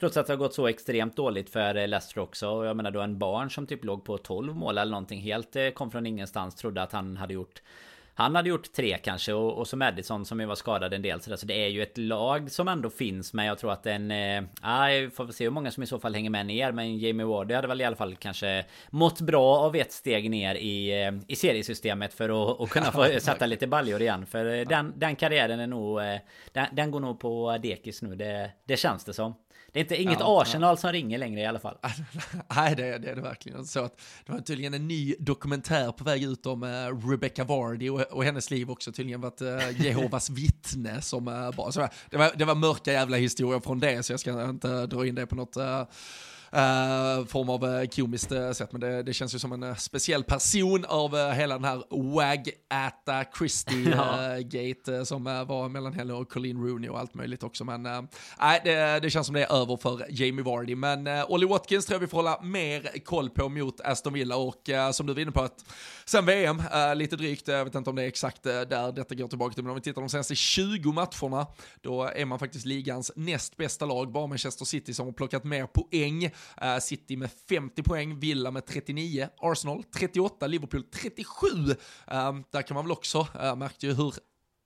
Trots 0.00 0.16
att 0.16 0.26
det 0.26 0.32
har 0.32 0.38
gått 0.38 0.54
så 0.54 0.66
extremt 0.66 1.16
dåligt 1.16 1.50
för 1.50 1.86
Leicester 1.86 2.20
också. 2.20 2.48
Och 2.48 2.66
jag 2.66 2.76
menar 2.76 2.90
då 2.90 3.00
en 3.00 3.18
barn 3.18 3.50
som 3.50 3.66
typ 3.66 3.84
låg 3.84 4.04
på 4.04 4.18
12 4.18 4.56
mål 4.56 4.78
eller 4.78 4.90
någonting 4.90 5.20
Helt 5.20 5.56
kom 5.74 5.90
från 5.90 6.06
ingenstans 6.06 6.54
Trodde 6.54 6.82
att 6.82 6.92
han 6.92 7.16
hade 7.16 7.34
gjort 7.34 7.62
han 8.18 8.34
hade 8.34 8.48
gjort 8.48 8.72
tre 8.72 8.98
kanske 8.98 9.32
och, 9.32 9.58
och 9.58 9.68
så 9.68 9.76
Madison 9.76 10.24
som 10.24 10.40
ju 10.40 10.46
var 10.46 10.54
skadad 10.54 10.94
en 10.94 11.02
del 11.02 11.20
så, 11.20 11.30
där, 11.30 11.36
så 11.36 11.46
det 11.46 11.64
är 11.64 11.68
ju 11.68 11.82
ett 11.82 11.98
lag 11.98 12.50
som 12.50 12.68
ändå 12.68 12.90
finns 12.90 13.32
Men 13.32 13.46
jag 13.46 13.58
tror 13.58 13.72
att 13.72 13.86
en... 13.86 14.10
Eh, 14.10 14.42
jag 14.62 15.12
får 15.12 15.32
se 15.32 15.44
hur 15.44 15.50
många 15.50 15.70
som 15.70 15.82
i 15.82 15.86
så 15.86 15.98
fall 15.98 16.14
hänger 16.14 16.30
med 16.30 16.46
ner 16.46 16.72
Men 16.72 16.98
Jamie 16.98 17.26
Wardy 17.26 17.54
hade 17.54 17.68
väl 17.68 17.80
i 17.80 17.84
alla 17.84 17.96
fall 17.96 18.16
kanske 18.16 18.64
mått 18.90 19.20
bra 19.20 19.56
av 19.56 19.76
ett 19.76 19.92
steg 19.92 20.30
ner 20.30 20.54
i, 20.54 21.02
eh, 21.04 21.12
i 21.28 21.36
seriesystemet 21.36 22.14
För 22.14 22.52
att, 22.52 22.60
att 22.60 22.70
kunna 22.70 22.92
få 22.92 23.06
sätta 23.20 23.46
lite 23.46 23.66
baljor 23.66 24.02
igen. 24.02 24.26
För 24.26 24.54
eh, 24.54 24.68
den, 24.68 24.92
den 24.96 25.16
karriären 25.16 25.60
är 25.60 25.66
nog... 25.66 26.00
Eh, 26.00 26.16
den, 26.52 26.66
den 26.72 26.90
går 26.90 27.00
nog 27.00 27.20
på 27.20 27.58
dekis 27.62 28.02
nu 28.02 28.14
det, 28.14 28.50
det 28.64 28.76
känns 28.76 29.04
det 29.04 29.12
som 29.12 29.34
det 29.76 29.80
är 29.80 29.82
inte, 29.82 30.02
inget 30.02 30.20
ja, 30.20 30.42
Arsenal 30.42 30.72
ja. 30.72 30.76
som 30.76 30.92
ringer 30.92 31.18
längre 31.18 31.40
i 31.40 31.46
alla 31.46 31.58
fall. 31.58 31.76
Nej, 32.56 32.76
det, 32.76 32.98
det 32.98 33.10
är 33.10 33.14
det 33.14 33.20
verkligen. 33.20 33.64
Så 33.66 33.84
att 33.84 34.00
det 34.26 34.32
var 34.32 34.40
tydligen 34.40 34.74
en 34.74 34.88
ny 34.88 35.14
dokumentär 35.18 35.92
på 35.92 36.04
väg 36.04 36.22
ut 36.22 36.46
om 36.46 36.62
uh, 36.62 37.08
Rebecca 37.10 37.44
Vardy 37.44 37.88
och, 37.88 38.00
och, 38.00 38.24
hennes 38.24 38.50
liv 38.50 38.70
också 38.70 38.92
tydligen 38.92 39.20
varit 39.20 39.42
uh, 39.42 39.80
Jehovas 39.86 40.30
vittne 40.30 41.02
som 41.02 41.28
uh, 41.28 41.50
bara, 41.56 41.72
så 41.72 41.88
det, 42.10 42.16
var, 42.16 42.32
det 42.36 42.44
var 42.44 42.54
mörka 42.54 42.92
jävla 42.92 43.16
historier 43.16 43.60
från 43.60 43.80
det 43.80 44.02
så 44.02 44.12
jag 44.12 44.20
ska 44.20 44.48
inte 44.48 44.86
dra 44.86 45.06
in 45.06 45.14
det 45.14 45.26
på 45.26 45.34
något 45.34 45.56
uh, 46.54 47.16
uh, 47.20 47.26
form 47.26 47.48
av 47.48 47.64
uh, 47.64 47.86
komiskt 47.86 48.32
uh, 48.32 48.52
sätt. 48.52 48.72
Men 48.72 48.80
det, 48.80 49.02
det, 49.02 49.12
känns 49.12 49.34
ju 49.34 49.38
som 49.38 49.52
en 49.52 49.62
uh, 49.62 49.74
speciell 49.74 50.24
person 50.24 50.84
av 50.88 51.32
hela 51.32 51.54
den 51.54 51.64
här 51.64 51.82
wag 52.14 52.50
Atta 52.68 53.24
Christie-gate 53.24 55.04
som 55.04 55.24
var 55.24 55.68
mellan 55.68 55.92
henne 55.92 56.12
och 56.12 56.28
Colleen 56.28 56.62
Rooney 56.62 56.88
och 56.88 56.98
allt 56.98 57.14
möjligt 57.14 57.42
också. 57.42 57.64
Men 57.64 57.82
nej, 58.40 58.60
det, 58.64 59.00
det, 59.00 59.10
känns 59.10 59.26
som 59.26 59.34
det 59.34 59.44
är 59.44 59.52
över 59.62 59.76
för 59.76 60.06
Jamie 60.10 60.44
Vardy. 60.44 60.74
Men 60.74 61.08
Ollie 61.28 61.46
Watkins 61.46 61.86
tror 61.86 61.94
jag 61.94 62.00
vi 62.00 62.06
får 62.06 62.18
hålla 62.18 62.42
mer 62.42 63.04
koll 63.04 63.30
på 63.30 63.48
mot 63.48 63.80
Aston 63.80 64.12
Villa 64.12 64.36
och 64.36 64.70
som 64.92 65.06
du 65.06 65.14
var 65.14 65.20
inne 65.20 65.32
på 65.32 65.42
att 65.42 65.64
sen 66.04 66.26
VM, 66.26 66.62
lite 66.94 67.16
drygt, 67.16 67.48
jag 67.48 67.64
vet 67.64 67.74
inte 67.74 67.90
om 67.90 67.96
det 67.96 68.02
är 68.02 68.06
exakt 68.06 68.42
där 68.42 68.92
detta 68.92 69.14
går 69.14 69.28
tillbaka 69.28 69.54
till, 69.54 69.62
men 69.62 69.70
om 69.70 69.76
vi 69.76 69.82
tittar 69.82 70.00
de 70.00 70.08
senaste 70.08 70.34
20 70.34 70.92
matcherna, 70.92 71.46
då 71.80 72.04
är 72.04 72.24
man 72.24 72.38
faktiskt 72.38 72.66
ligans 72.66 73.12
näst 73.16 73.56
bästa 73.56 73.86
lag, 73.86 74.12
bara 74.12 74.26
Manchester 74.26 74.64
City 74.64 74.94
som 74.94 75.06
har 75.06 75.12
plockat 75.12 75.44
mer 75.44 75.66
poäng. 75.66 76.30
Uh, 76.62 76.78
City 76.78 77.16
med 77.16 77.30
50 77.48 77.82
poäng, 77.82 78.18
Villa 78.18 78.50
med 78.50 78.66
39, 78.66 79.28
Arsenal 79.38 79.84
38, 79.84 80.46
Liverpool 80.46 80.82
37. 80.82 81.46
Uh, 81.46 81.70
eh, 82.06 82.34
där 82.50 82.62
kan 82.62 82.74
man 82.74 82.84
väl 82.84 82.92
också, 82.92 83.26
eh, 83.34 83.46
uh, 83.46 83.56
märkte 83.56 83.86
ju 83.86 83.94
hur 83.94 84.14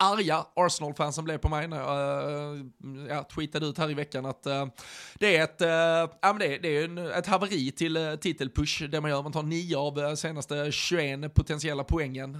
arga 0.00 0.44
Arsenal-fansen 0.54 1.24
blev 1.24 1.38
på 1.38 1.48
mig 1.48 1.68
när 1.68 1.76
jag 1.76 2.54
äh, 2.54 2.60
ja, 3.08 3.24
tweetade 3.24 3.66
ut 3.66 3.78
här 3.78 3.90
i 3.90 3.94
veckan 3.94 4.26
att 4.26 4.46
äh, 4.46 4.66
det 5.14 5.36
är 5.36 5.44
ett, 5.44 5.60
äh, 5.60 5.68
ja, 5.68 6.18
men 6.22 6.38
det, 6.38 6.58
det 6.58 6.76
är 6.76 6.84
en, 6.84 6.98
ett 6.98 7.26
haveri 7.26 7.72
till 7.72 7.96
äh, 7.96 8.14
titelpush, 8.14 8.82
det 8.82 9.00
man 9.00 9.10
gör. 9.10 9.22
Man 9.22 9.32
tar 9.32 9.42
nio 9.42 9.76
av 9.76 10.16
senaste 10.16 10.72
21 10.72 11.34
potentiella 11.34 11.84
poängen, 11.84 12.38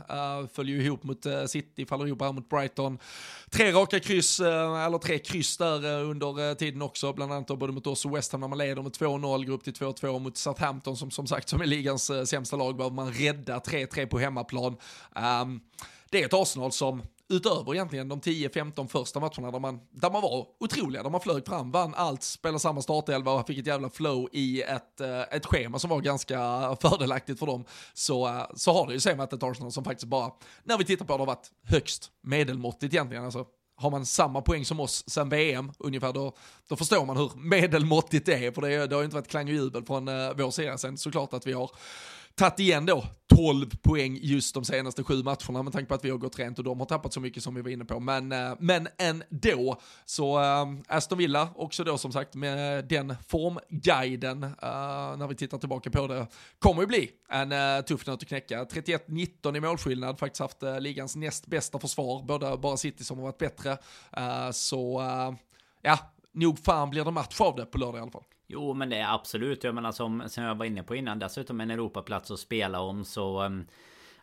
följer 0.52 0.76
ju 0.76 0.84
ihop 0.84 1.02
mot 1.02 1.26
City, 1.46 1.86
faller 1.86 2.06
ihop 2.06 2.22
här 2.22 2.32
mot 2.32 2.48
Brighton. 2.48 2.98
Tre 3.50 3.72
raka 3.72 4.00
kryss, 4.00 4.40
eller 4.40 4.98
tre 4.98 5.18
kryss 5.18 5.56
där 5.56 6.02
under 6.02 6.54
tiden 6.54 6.82
också, 6.82 7.12
bland 7.12 7.32
annat 7.32 7.46
både 7.46 7.72
mot 7.72 7.86
oss 7.86 8.04
och 8.04 8.16
West 8.16 8.32
Ham 8.32 8.40
när 8.40 8.48
man 8.48 8.58
leder 8.58 8.82
med 8.82 8.92
2-0, 8.92 9.44
går 9.44 9.54
upp 9.54 9.64
till 9.64 9.72
2-2 9.72 10.18
mot 10.18 10.36
Southampton 10.36 10.96
som 10.96 11.10
som 11.10 11.26
sagt 11.26 11.48
som 11.48 11.60
är 11.60 11.66
ligans 11.66 12.10
sämsta 12.24 12.56
lag, 12.56 12.76
behöver 12.76 12.96
man 12.96 13.12
rädda 13.12 13.58
3-3 13.58 14.06
på 14.06 14.18
hemmaplan. 14.18 14.76
Um, 15.42 15.60
det 16.10 16.22
är 16.22 16.26
ett 16.26 16.34
Arsenal 16.34 16.72
som 16.72 17.02
utöver 17.30 17.74
egentligen 17.74 18.08
de 18.08 18.20
10-15 18.20 18.88
första 18.88 19.20
matcherna 19.20 19.50
där 19.50 19.58
man, 19.58 19.80
där 19.90 20.10
man 20.10 20.22
var 20.22 20.46
otroliga, 20.60 21.02
där 21.02 21.10
man 21.10 21.20
flög 21.20 21.46
fram, 21.46 21.70
vann 21.70 21.94
allt, 21.94 22.22
spelade 22.22 22.58
samma 22.58 22.82
startelva 22.82 23.32
och 23.32 23.46
fick 23.46 23.58
ett 23.58 23.66
jävla 23.66 23.90
flow 23.90 24.28
i 24.32 24.62
ett, 24.62 25.00
eh, 25.00 25.20
ett 25.20 25.46
schema 25.46 25.78
som 25.78 25.90
var 25.90 26.00
ganska 26.00 26.36
fördelaktigt 26.80 27.38
för 27.38 27.46
dem, 27.46 27.64
så, 27.94 28.28
eh, 28.28 28.42
så 28.54 28.72
har 28.72 28.86
det 28.86 28.92
ju 28.92 29.00
sig 29.00 29.16
med 29.16 29.24
att 29.24 29.32
ett 29.32 29.42
Arsenal 29.42 29.72
som 29.72 29.84
faktiskt 29.84 30.08
bara, 30.08 30.30
när 30.64 30.78
vi 30.78 30.84
tittar 30.84 31.04
på 31.04 31.12
det, 31.12 31.18
har 31.18 31.26
varit 31.26 31.50
högst 31.64 32.10
medelmåttigt 32.22 32.94
egentligen. 32.94 33.24
Alltså, 33.24 33.46
har 33.76 33.90
man 33.90 34.06
samma 34.06 34.42
poäng 34.42 34.64
som 34.64 34.80
oss 34.80 35.04
sen 35.06 35.28
VM 35.28 35.72
ungefär, 35.78 36.12
då, 36.12 36.36
då 36.68 36.76
förstår 36.76 37.06
man 37.06 37.16
hur 37.16 37.30
medelmåttigt 37.36 38.26
det 38.26 38.46
är, 38.46 38.52
för 38.52 38.62
det, 38.62 38.86
det 38.86 38.94
har 38.94 39.02
ju 39.02 39.04
inte 39.04 39.16
varit 39.16 39.28
klang 39.28 39.48
och 39.48 39.54
jubel 39.54 39.84
från 39.84 40.08
eh, 40.08 40.32
vår 40.36 40.50
sida. 40.50 40.78
Sen 40.78 40.98
såklart 40.98 41.32
att 41.32 41.46
vi 41.46 41.52
har 41.52 41.70
tagit 42.34 42.60
igen 42.60 42.86
då 42.86 43.04
12 43.36 43.70
poäng 43.82 44.18
just 44.22 44.54
de 44.54 44.64
senaste 44.64 45.04
sju 45.04 45.22
matcherna 45.22 45.62
med 45.62 45.72
tanke 45.72 45.88
på 45.88 45.94
att 45.94 46.04
vi 46.04 46.10
har 46.10 46.18
gått 46.18 46.38
rent 46.38 46.58
och 46.58 46.64
de 46.64 46.80
har 46.80 46.86
tappat 46.86 47.12
så 47.12 47.20
mycket 47.20 47.42
som 47.42 47.54
vi 47.54 47.62
var 47.62 47.70
inne 47.70 47.84
på. 47.84 48.00
Men, 48.00 48.32
eh, 48.32 48.52
men 48.58 48.88
ändå, 48.98 49.80
så 50.04 50.40
äh, 50.40 50.66
Aston 50.88 51.18
Villa 51.18 51.48
också 51.54 51.84
då 51.84 51.98
som 51.98 52.12
sagt 52.12 52.34
med 52.34 52.84
den 52.84 53.14
formguiden 53.28 54.42
äh, 54.42 54.50
när 55.16 55.26
vi 55.28 55.34
tittar 55.34 55.58
tillbaka 55.58 55.90
på 55.90 56.06
det, 56.06 56.26
kommer 56.58 56.80
ju 56.80 56.86
bli 56.86 57.10
en 57.28 57.52
äh, 57.52 57.80
tuff 57.80 58.06
nöt 58.06 58.22
att 58.22 58.28
knäcka. 58.28 58.64
31-19 58.64 59.56
i 59.56 59.60
målskillnad, 59.60 60.18
faktiskt 60.18 60.40
haft 60.40 60.62
äh, 60.62 60.80
ligans 60.80 61.16
näst 61.16 61.46
bästa 61.46 61.78
försvar, 61.78 62.22
båda 62.22 62.56
bara 62.56 62.76
City 62.76 63.04
som 63.04 63.18
har 63.18 63.24
varit 63.24 63.38
bättre. 63.38 63.78
Äh, 64.16 64.50
så 64.50 65.02
ja, 65.82 65.98
nog 66.32 66.58
fan 66.58 66.90
blir 66.90 67.04
det 67.04 67.10
match 67.10 67.40
av 67.40 67.56
det 67.56 67.66
på 67.66 67.78
lördag 67.78 67.98
i 67.98 68.02
alla 68.02 68.10
fall. 68.10 68.24
Jo 68.52 68.74
men 68.74 68.90
det 68.90 68.96
är 68.96 69.14
absolut, 69.14 69.64
jag 69.64 69.74
menar 69.74 69.92
som, 69.92 70.22
som 70.26 70.44
jag 70.44 70.54
var 70.54 70.66
inne 70.66 70.82
på 70.82 70.94
innan 70.94 71.18
Dessutom 71.18 71.60
en 71.60 71.70
Europaplats 71.70 72.30
att 72.30 72.38
spela 72.38 72.80
om 72.80 73.04
så 73.04 73.42
um, 73.42 73.66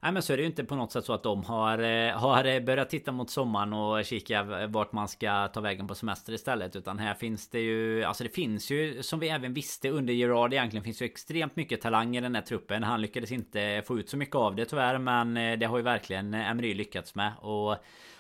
Nej 0.02 0.12
men 0.12 0.24
så 0.24 0.34
är 0.34 0.38
det 0.38 0.44
ju 0.44 0.50
inte 0.50 0.64
på 0.64 0.76
något 0.76 0.92
sätt 0.92 1.06
så 1.06 1.14
att 1.14 1.24
de 1.24 1.44
har, 1.44 1.80
eh, 1.80 2.12
har 2.12 2.60
börjat 2.60 2.90
titta 2.90 3.12
mot 3.12 3.30
sommaren 3.30 3.74
och 3.74 4.06
kika 4.06 4.68
vart 4.68 4.92
man 4.92 5.08
ska 5.08 5.48
ta 5.48 5.62
vägen 5.62 5.88
på 5.88 5.96
semester 5.96 6.34
istället. 6.34 6.76
Utan 6.76 7.00
här 7.00 7.14
finns 7.14 7.50
det 7.50 7.60
ju, 7.60 8.04
alltså 8.04 8.24
det 8.24 8.30
finns 8.30 8.72
ju 8.72 9.04
som 9.04 9.20
vi 9.20 9.30
även 9.30 9.54
visste 9.54 9.90
under 9.90 10.14
Gerard 10.14 10.54
egentligen 10.54 10.84
finns 10.84 11.02
ju 11.02 11.06
extremt 11.06 11.56
mycket 11.56 11.82
talang 11.82 12.18
i 12.18 12.22
den 12.22 12.36
här 12.36 12.42
truppen. 12.42 12.84
Han 12.84 13.02
lyckades 13.02 13.32
inte 13.32 13.84
få 13.86 14.00
ut 14.00 14.10
så 14.10 14.18
mycket 14.18 14.36
av 14.36 14.56
det 14.56 14.66
tyvärr 14.66 14.98
men 14.98 15.38
eh, 15.38 15.58
det 15.58 15.66
har 15.66 15.78
ju 15.78 15.84
verkligen 15.84 16.34
Emery 16.34 16.74
lyckats 16.74 17.16
med. 17.16 17.32
Och 17.42 17.76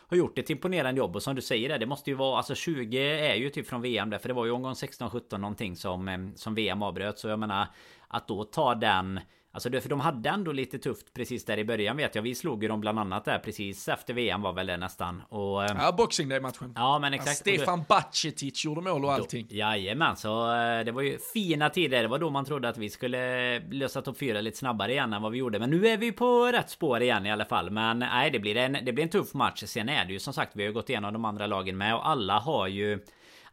har 0.07 0.17
gjort 0.17 0.37
ett 0.37 0.49
imponerande 0.49 0.99
jobb. 0.99 1.15
Och 1.15 1.23
som 1.23 1.35
du 1.35 1.41
säger 1.41 1.69
det, 1.69 1.77
det 1.77 1.85
måste 1.85 2.09
ju 2.09 2.15
vara 2.15 2.37
alltså 2.37 2.55
20 2.55 2.97
är 3.31 3.35
ju 3.35 3.49
typ 3.49 3.67
från 3.67 3.81
VM 3.81 4.09
där 4.09 4.17
för 4.17 4.27
det 4.27 4.33
var 4.33 4.45
ju 4.45 4.51
omgång 4.51 4.75
16 4.75 5.09
17 5.09 5.41
någonting 5.41 5.75
som 5.75 6.07
eh, 6.07 6.17
som 6.35 6.55
VM 6.55 6.83
avbröt. 6.83 7.19
Så 7.19 7.27
jag 7.27 7.39
menar 7.39 7.67
att 8.07 8.27
då 8.27 8.43
ta 8.43 8.75
den 8.75 9.19
Alltså 9.57 9.81
för 9.81 9.89
de 9.89 9.99
hade 9.99 10.29
ändå 10.29 10.51
lite 10.51 10.79
tufft 10.79 11.13
precis 11.13 11.45
där 11.45 11.57
i 11.57 11.65
början 11.65 11.97
vet 11.97 12.15
jag. 12.15 12.21
Vi 12.21 12.35
slog 12.35 12.63
ju 12.63 12.69
dem 12.69 12.81
bland 12.81 12.99
annat 12.99 13.25
där 13.25 13.39
precis 13.39 13.87
efter 13.87 14.13
VM 14.13 14.41
var 14.41 14.53
väl 14.53 14.67
det 14.67 14.77
nästan. 14.77 15.23
Och, 15.29 15.63
eh, 15.63 15.75
ja, 15.79 15.91
Boxing 15.97 16.29
Day-matchen. 16.29 16.73
Ja, 16.75 16.99
men 16.99 17.13
exakt. 17.13 17.47
Ja, 17.47 17.53
Stefan 17.53 17.83
Baccetic 17.89 18.65
gjorde 18.65 18.81
mål 18.81 19.05
och 19.05 19.13
allting. 19.13 19.47
Då, 19.49 19.55
jajamän, 19.55 20.15
så 20.15 20.55
eh, 20.55 20.85
det 20.85 20.91
var 20.91 21.01
ju 21.01 21.17
fina 21.33 21.69
tider. 21.69 22.01
Det 22.01 22.07
var 22.07 22.19
då 22.19 22.29
man 22.29 22.45
trodde 22.45 22.69
att 22.69 22.77
vi 22.77 22.89
skulle 22.89 23.59
lösa 23.59 24.01
topp 24.01 24.17
4 24.17 24.41
lite 24.41 24.57
snabbare 24.57 24.91
igen 24.91 25.13
än 25.13 25.21
vad 25.21 25.31
vi 25.31 25.37
gjorde. 25.37 25.59
Men 25.59 25.69
nu 25.69 25.87
är 25.87 25.97
vi 25.97 26.11
på 26.11 26.45
rätt 26.45 26.69
spår 26.69 27.01
igen 27.01 27.25
i 27.25 27.31
alla 27.31 27.45
fall. 27.45 27.69
Men 27.69 27.99
nej, 27.99 28.31
det 28.31 28.39
blir 28.39 28.57
en, 28.57 28.77
det 28.85 28.93
blir 28.93 29.03
en 29.03 29.09
tuff 29.09 29.33
match. 29.33 29.63
Sen 29.63 29.89
är 29.89 30.05
det 30.05 30.13
ju 30.13 30.19
som 30.19 30.33
sagt, 30.33 30.51
vi 30.55 30.65
har 30.65 30.71
gått 30.71 30.89
igenom 30.89 31.13
de 31.13 31.25
andra 31.25 31.47
lagen 31.47 31.77
med 31.77 31.95
och 31.95 32.09
alla 32.09 32.39
har 32.39 32.67
ju 32.67 32.99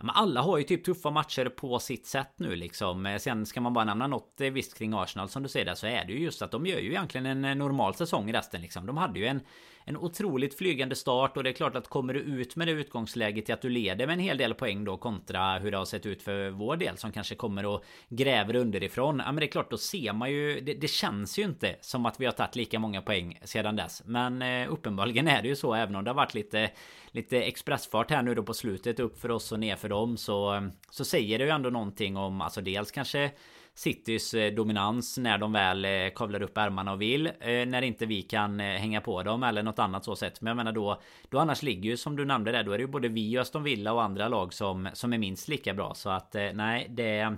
men 0.05 0.15
alla 0.15 0.41
har 0.41 0.59
ju 0.59 0.65
typ 0.65 0.85
tuffa 0.85 1.11
matcher 1.11 1.49
på 1.49 1.79
sitt 1.79 2.07
sätt 2.07 2.33
nu 2.37 2.57
liksom. 2.57 3.07
Eh, 3.07 3.19
sen 3.19 3.47
ska 3.47 3.61
man 3.61 3.73
bara 3.73 3.85
nämna 3.85 4.07
något 4.07 4.41
eh, 4.41 4.51
visst 4.51 4.79
kring 4.79 4.93
Arsenal 4.95 5.29
som 5.29 5.43
du 5.43 5.49
säger 5.49 5.67
där 5.67 5.75
så 5.75 5.87
är 5.87 6.05
det 6.05 6.13
ju 6.13 6.19
just 6.19 6.43
att 6.43 6.51
de 6.51 6.67
gör 6.67 6.79
ju 6.79 6.91
egentligen 6.91 7.27
en 7.27 7.45
eh, 7.45 7.55
normal 7.55 7.95
säsong 7.95 8.31
i 8.31 8.33
resten 8.33 8.61
liksom. 8.61 8.87
De 8.87 8.97
hade 8.97 9.19
ju 9.19 9.27
en 9.27 9.41
en 9.85 9.97
otroligt 9.97 10.59
flygande 10.59 10.95
start 10.95 11.37
och 11.37 11.45
det 11.45 11.51
är 11.51 11.55
klart 11.55 11.76
att 11.76 11.89
kommer 11.89 12.14
du 12.14 12.20
ut 12.20 12.57
med 12.57 12.68
det 12.68 12.72
utgångsläget 12.72 13.45
till 13.45 13.55
att 13.55 13.62
du 13.62 13.68
leder 13.68 14.07
med 14.07 14.14
en 14.14 14.20
hel 14.20 14.39
del 14.39 14.55
poäng 14.55 14.85
då 14.85 14.97
kontra 14.97 15.59
hur 15.59 15.70
det 15.70 15.76
har 15.76 15.85
sett 15.85 16.07
ut 16.07 16.22
för 16.22 16.51
vår 16.51 16.76
del 16.76 16.97
som 16.97 17.12
kanske 17.12 17.35
kommer 17.35 17.66
och 17.66 17.85
gräver 18.09 18.57
underifrån. 18.57 19.22
Ja 19.26 19.32
men 19.32 19.37
det 19.37 19.47
är 19.47 19.51
klart 19.51 19.70
då 19.70 19.78
ser 19.78 20.12
man 20.12 20.30
ju 20.30 20.61
det, 20.61 20.74
det 20.74 20.89
känns 20.89 21.39
ju 21.39 21.43
inte 21.43 21.76
som 21.80 22.07
att 22.07 22.20
vi 22.20 22.24
har 22.24 22.32
tagit 22.32 22.57
lika 22.57 22.78
många 22.78 23.03
poäng 23.03 23.41
sedan 23.45 23.76
dess. 23.76 24.03
Men 24.05 24.43
eh, 24.43 24.72
uppenbarligen 24.72 25.28
är 25.28 25.43
det 25.43 25.49
ju 25.49 25.57
så 25.57 25.74
även 25.74 25.97
om 25.97 26.05
det 26.05 26.11
har 26.11 26.16
varit 26.16 26.35
lite 26.35 26.70
lite 27.11 27.43
expressfart 27.43 28.11
här 28.11 28.22
nu 28.22 28.35
då 28.35 28.43
på 28.43 28.55
slutet 28.55 29.01
upp 29.01 29.20
för 29.20 29.30
oss 29.30 29.53
och 29.53 29.61
ner 29.61 29.76
för 29.76 29.89
dem 29.89 30.16
så 30.16 30.68
så 30.91 31.05
säger 31.05 31.39
det 31.39 31.45
ju 31.45 31.51
ändå 31.51 31.70
någonting 31.70 32.16
om 32.16 32.41
alltså 32.41 32.61
dels 32.61 32.91
kanske 32.91 33.30
Citys 33.75 34.35
eh, 34.35 34.53
dominans 34.53 35.18
när 35.18 35.39
de 35.39 35.53
väl 35.53 35.85
eh, 35.85 35.91
kavlar 36.14 36.43
upp 36.43 36.59
ärmarna 36.59 36.93
och 36.93 37.03
vill. 37.03 37.27
Eh, 37.27 37.33
när 37.66 37.83
inte 37.83 38.07
vi 38.07 38.22
kan 38.22 38.61
hänga 38.61 39.01
på 39.01 39.22
dem 39.22 39.43
eller 39.43 39.62
något 39.62 39.79
annat 39.79 40.05
så 40.05 40.16
sätt. 40.16 40.41
Men 40.41 40.51
jag 40.51 40.57
menar 40.57 40.72
då, 40.72 41.01
då 41.29 41.39
annars 41.39 41.62
ligger 41.62 41.91
ju 41.91 41.97
som 41.97 42.16
du 42.16 42.25
nämnde 42.25 42.53
där, 42.53 42.64
då 42.64 42.72
är 42.72 42.79
det 42.79 42.83
ju 42.83 42.89
både 42.89 43.09
vi 43.09 43.39
och 43.39 43.43
Aston 43.43 43.62
Villa 43.62 43.93
och 43.93 44.03
andra 44.03 44.29
lag 44.29 44.55
som, 44.55 44.89
som 44.93 45.12
är 45.12 45.18
minst 45.18 45.49
lika 45.49 45.75
bra. 45.75 45.95
Så 45.95 46.11
att 46.11 46.37
nej, 46.55 46.87
det... 46.91 47.37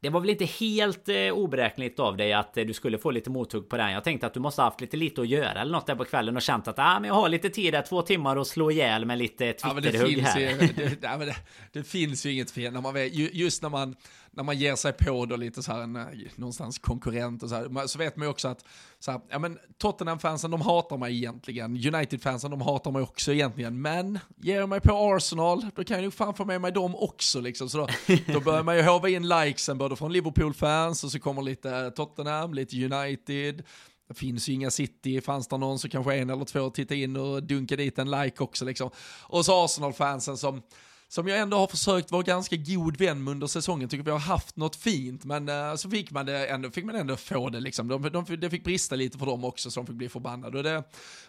Det 0.00 0.10
var 0.10 0.20
väl 0.20 0.30
inte 0.30 0.44
helt 0.44 1.08
eh, 1.08 1.16
oberäkneligt 1.32 2.00
av 2.00 2.16
dig 2.16 2.32
att 2.32 2.56
eh, 2.56 2.64
du 2.64 2.74
skulle 2.74 2.98
få 2.98 3.10
lite 3.10 3.30
mothugg 3.30 3.68
på 3.68 3.76
den. 3.76 3.92
Jag 3.92 4.04
tänkte 4.04 4.26
att 4.26 4.34
du 4.34 4.40
måste 4.40 4.62
haft 4.62 4.80
lite 4.80 4.96
lite 4.96 5.20
att 5.20 5.28
göra 5.28 5.60
eller 5.60 5.72
något 5.72 5.86
där 5.86 5.94
på 5.94 6.04
kvällen 6.04 6.36
och 6.36 6.42
känt 6.42 6.68
att 6.68 6.78
ah, 6.78 7.00
men 7.00 7.08
jag 7.08 7.14
har 7.14 7.28
lite 7.28 7.50
tid 7.50 7.74
där, 7.74 7.82
två 7.82 8.02
timmar 8.02 8.36
och 8.36 8.46
slå 8.46 8.70
ihjäl 8.70 9.04
med 9.04 9.18
lite 9.18 9.52
Twitterhugg 9.52 10.18
ja, 10.18 10.24
här. 10.24 10.40
Ju, 10.40 10.56
det, 10.76 11.00
det, 11.00 11.36
det, 11.72 11.82
finns 11.82 12.26
ju 12.26 12.32
inget 12.32 12.50
fel 12.50 12.72
när 12.72 12.80
man 12.80 12.94
just 13.12 13.62
när 13.62 13.70
man 13.70 13.96
när 14.36 14.42
man 14.42 14.58
ger 14.58 14.76
sig 14.76 14.92
på 14.92 15.26
då 15.26 15.36
lite 15.36 15.62
så 15.62 15.72
här 15.72 15.80
en, 15.80 15.96
eh, 15.96 16.06
någonstans 16.36 16.78
konkurrent 16.78 17.42
och 17.42 17.48
så 17.48 17.54
här, 17.54 17.86
så 17.86 17.98
vet 17.98 18.16
man 18.16 18.26
ju 18.26 18.30
också 18.30 18.48
att 18.48 18.64
så 18.98 19.10
här, 19.10 19.20
ja 19.30 19.38
men 19.38 19.58
Tottenham-fansen 19.78 20.50
de 20.50 20.60
hatar 20.60 20.96
mig 20.96 21.16
egentligen, 21.16 21.70
United-fansen 21.70 22.50
de 22.50 22.60
hatar 22.60 22.90
mig 22.90 23.02
också 23.02 23.32
egentligen, 23.32 23.82
men 23.82 24.18
ger 24.36 24.56
jag 24.56 24.68
mig 24.68 24.80
på 24.80 24.92
Arsenal, 24.92 25.66
då 25.74 25.84
kan 25.84 25.96
jag 25.96 26.04
ju 26.04 26.10
fan 26.10 26.34
få 26.34 26.44
med 26.44 26.60
mig 26.60 26.72
dem 26.72 26.94
också 26.94 27.40
liksom. 27.40 27.68
Så 27.68 27.78
då, 27.78 27.88
då 28.32 28.40
börjar 28.40 28.62
man 28.62 28.76
ju 28.76 28.82
hova 28.82 29.08
in 29.08 29.28
likesen 29.28 29.78
både 29.78 29.96
från 29.96 30.12
Liverpool-fans 30.12 31.04
och 31.04 31.12
så 31.12 31.18
kommer 31.18 31.42
lite 31.42 31.90
Tottenham, 31.90 32.54
lite 32.54 32.84
United, 32.84 33.62
det 34.08 34.14
finns 34.14 34.48
ju 34.48 34.52
inga 34.52 34.70
City, 34.70 35.20
fanns 35.20 35.48
det 35.48 35.58
någon 35.58 35.78
så 35.78 35.88
kanske 35.88 36.14
en 36.14 36.30
eller 36.30 36.44
två 36.44 36.70
tittar 36.70 36.94
in 36.94 37.16
och 37.16 37.42
dunkar 37.42 37.76
dit 37.76 37.98
en 37.98 38.10
like 38.10 38.42
också 38.42 38.64
liksom. 38.64 38.90
Och 39.22 39.44
så 39.44 39.64
Arsenal-fansen 39.64 40.36
som 40.36 40.62
som 41.08 41.28
jag 41.28 41.38
ändå 41.38 41.56
har 41.56 41.66
försökt 41.66 42.10
vara 42.10 42.22
ganska 42.22 42.56
god 42.56 42.96
vän 42.96 43.24
med 43.24 43.30
under 43.30 43.46
säsongen. 43.46 43.88
Tycker 43.88 44.04
vi 44.04 44.10
har 44.10 44.18
haft 44.18 44.56
något 44.56 44.76
fint, 44.76 45.24
men 45.24 45.48
uh, 45.48 45.74
så 45.74 45.90
fick 45.90 46.10
man, 46.10 46.26
det 46.26 46.46
ändå, 46.46 46.70
fick 46.70 46.84
man 46.84 46.96
ändå 46.96 47.16
få 47.16 47.48
det 47.48 47.60
liksom. 47.60 47.88
De, 47.88 48.02
de, 48.02 48.24
det 48.36 48.50
fick 48.50 48.64
brista 48.64 48.96
lite 48.96 49.18
för 49.18 49.26
dem 49.26 49.44
också, 49.44 49.70
så 49.70 49.80
de 49.80 49.86
fick 49.86 49.96
bli 49.96 50.08
förbannade. 50.08 50.62
Det, 50.62 50.82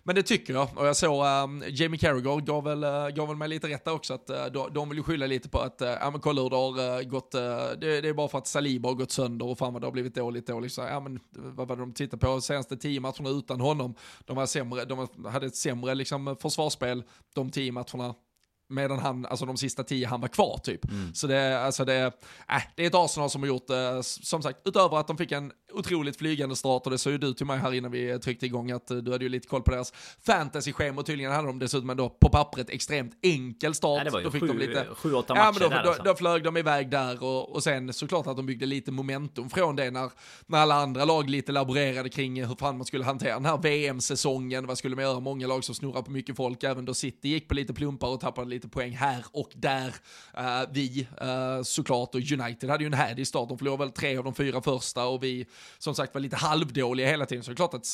men 0.03 0.15
det 0.15 0.23
tycker 0.23 0.53
jag, 0.53 0.69
och 0.75 0.87
jag 0.87 0.95
såg 0.95 1.25
um, 1.25 1.63
Jamie 1.67 1.99
Carragher 1.99 2.41
gav 2.41 2.63
väl, 2.63 2.83
uh, 2.83 3.09
gav 3.09 3.27
väl 3.27 3.37
mig 3.37 3.49
lite 3.49 3.67
rätta 3.67 3.93
också, 3.93 4.13
att 4.13 4.29
uh, 4.29 4.45
de, 4.53 4.73
de 4.73 4.89
vill 4.89 4.97
ju 4.97 5.03
skylla 5.03 5.27
lite 5.27 5.49
på 5.49 5.59
att, 5.59 5.81
uh, 5.81 5.87
ja 5.87 6.11
men 6.11 6.21
kolla 6.21 6.41
hur 6.41 6.49
det 6.49 6.55
har 6.55 7.03
gått, 7.03 7.31
det, 7.31 8.01
det, 8.01 8.09
är 8.09 8.13
bara 8.13 8.27
för 8.27 8.37
att 8.37 8.47
Saliba 8.47 8.89
har 8.89 8.95
gått 8.95 9.11
sönder 9.11 9.45
och 9.45 9.57
fan 9.57 9.73
vad 9.73 9.81
det 9.81 9.85
har 9.85 9.91
blivit 9.91 10.15
dåligt 10.15 10.47
dåligt. 10.47 10.73
Så, 10.73 10.81
ja 10.81 10.99
men 10.99 11.19
vad 11.31 11.67
var 11.67 11.75
det 11.75 11.81
de 11.81 11.93
tittade 11.93 12.19
på 12.19 12.41
senaste 12.41 12.77
tio 12.77 12.99
matcherna 12.99 13.29
utan 13.29 13.61
honom? 13.61 13.95
De, 14.25 14.35
var 14.35 14.45
sämre, 14.45 14.85
de 14.85 15.07
hade 15.25 15.45
ett 15.45 15.55
sämre 15.55 15.95
liksom, 15.95 16.35
försvarsspel 16.41 17.03
de 17.35 17.49
tio 17.49 17.71
matcherna 17.71 18.15
medan 18.69 18.99
han, 18.99 19.25
alltså 19.25 19.45
de 19.45 19.57
sista 19.57 19.83
tio 19.83 20.07
han 20.07 20.21
var 20.21 20.27
kvar 20.27 20.57
typ. 20.57 20.85
Mm. 20.85 21.13
Så 21.13 21.27
det, 21.27 21.59
alltså 21.59 21.85
det, 21.85 22.05
äh, 22.49 22.61
det 22.75 22.83
är 22.83 22.87
ett 22.87 22.95
Arsenal 22.95 23.29
som 23.29 23.41
har 23.41 23.47
gjort 23.47 23.67
det, 23.67 23.87
eh, 23.87 24.01
som 24.01 24.41
sagt, 24.41 24.59
utöver 24.65 24.97
att 24.97 25.07
de 25.07 25.17
fick 25.17 25.31
en 25.31 25.51
otroligt 25.73 26.17
flygande 26.17 26.55
start 26.55 26.85
och 26.85 26.91
det 26.91 26.97
sa 26.97 27.09
ju 27.09 27.17
du 27.17 27.33
till 27.33 27.45
mig 27.45 27.59
här 27.59 27.73
innan 27.73 27.91
vi 27.91 28.19
tryckte 28.19 28.45
igång 28.45 28.71
att 28.71 28.91
eh, 28.91 28.97
du 28.97 29.11
hade 29.11 29.25
ju 29.25 29.29
lite 29.29 29.47
koll 29.47 29.61
på 29.61 29.71
deras 29.71 29.93
fantasy-schema 30.25 30.99
och 30.99 31.05
tydligen 31.05 31.31
hade 31.31 31.47
de 31.47 31.59
dessutom 31.59 31.89
ändå 31.89 32.09
på 32.09 32.29
pappret 32.29 32.69
extremt 32.69 33.13
enkel 33.21 33.73
start. 33.73 34.01
Ja, 34.05 34.19
då 34.19 34.31
fick 34.31 34.41
sju, 34.41 34.47
de 34.47 34.57
lite, 34.57 34.87
sju, 34.95 35.13
åtta 35.13 35.33
matcher 35.33 35.45
ja, 35.45 35.51
men 35.51 35.61
då, 35.61 35.69
där 35.69 35.83
då, 35.83 35.89
alltså. 35.89 36.03
då 36.03 36.15
flög 36.15 36.43
de 36.43 36.57
iväg 36.57 36.89
där 36.89 37.23
och, 37.23 37.55
och 37.55 37.63
sen 37.63 37.93
såklart 37.93 38.27
att 38.27 38.37
de 38.37 38.45
byggde 38.45 38.65
lite 38.65 38.91
momentum 38.91 39.49
från 39.49 39.75
det 39.75 39.91
när, 39.91 40.11
när 40.45 40.59
alla 40.59 40.75
andra 40.75 41.05
lag 41.05 41.29
lite 41.29 41.51
laborerade 41.51 42.09
kring 42.09 42.45
hur 42.45 42.55
fan 42.55 42.77
man 42.77 42.85
skulle 42.85 43.03
hantera 43.03 43.33
den 43.33 43.45
här 43.45 43.57
VM-säsongen, 43.57 44.67
vad 44.67 44.77
skulle 44.77 44.95
man 44.95 45.05
göra? 45.05 45.19
Många 45.19 45.47
lag 45.47 45.63
som 45.63 45.75
snurrar 45.75 46.01
på 46.01 46.11
mycket 46.11 46.35
folk, 46.35 46.63
även 46.63 46.85
då 46.85 46.93
City 46.93 47.29
gick 47.29 47.47
på 47.47 47.53
lite 47.53 47.73
plumpar 47.73 48.07
och 48.07 48.19
tappade 48.19 48.49
lite 48.49 48.69
poäng 48.69 48.91
här 48.91 49.25
och 49.31 49.49
där. 49.55 49.87
Uh, 49.87 50.71
vi 50.71 51.07
uh, 51.21 51.63
såklart 51.63 52.15
och 52.15 52.21
United 52.31 52.69
hade 52.69 52.83
ju 52.83 52.87
en 52.87 52.93
härlig 52.93 53.27
start, 53.27 53.49
de 53.49 53.57
förlorade 53.57 53.83
väl 53.83 53.91
tre 53.91 54.17
av 54.17 54.23
de 54.23 54.35
fyra 54.35 54.61
första 54.61 55.05
och 55.05 55.23
vi 55.23 55.45
som 55.77 55.95
sagt 55.95 56.13
var 56.13 56.21
lite 56.21 56.35
halvdåliga 56.35 57.07
hela 57.07 57.25
tiden. 57.25 57.43
Så 57.43 57.51
det 57.51 57.53
är 57.53 57.55
klart 57.55 57.73
att, 57.73 57.87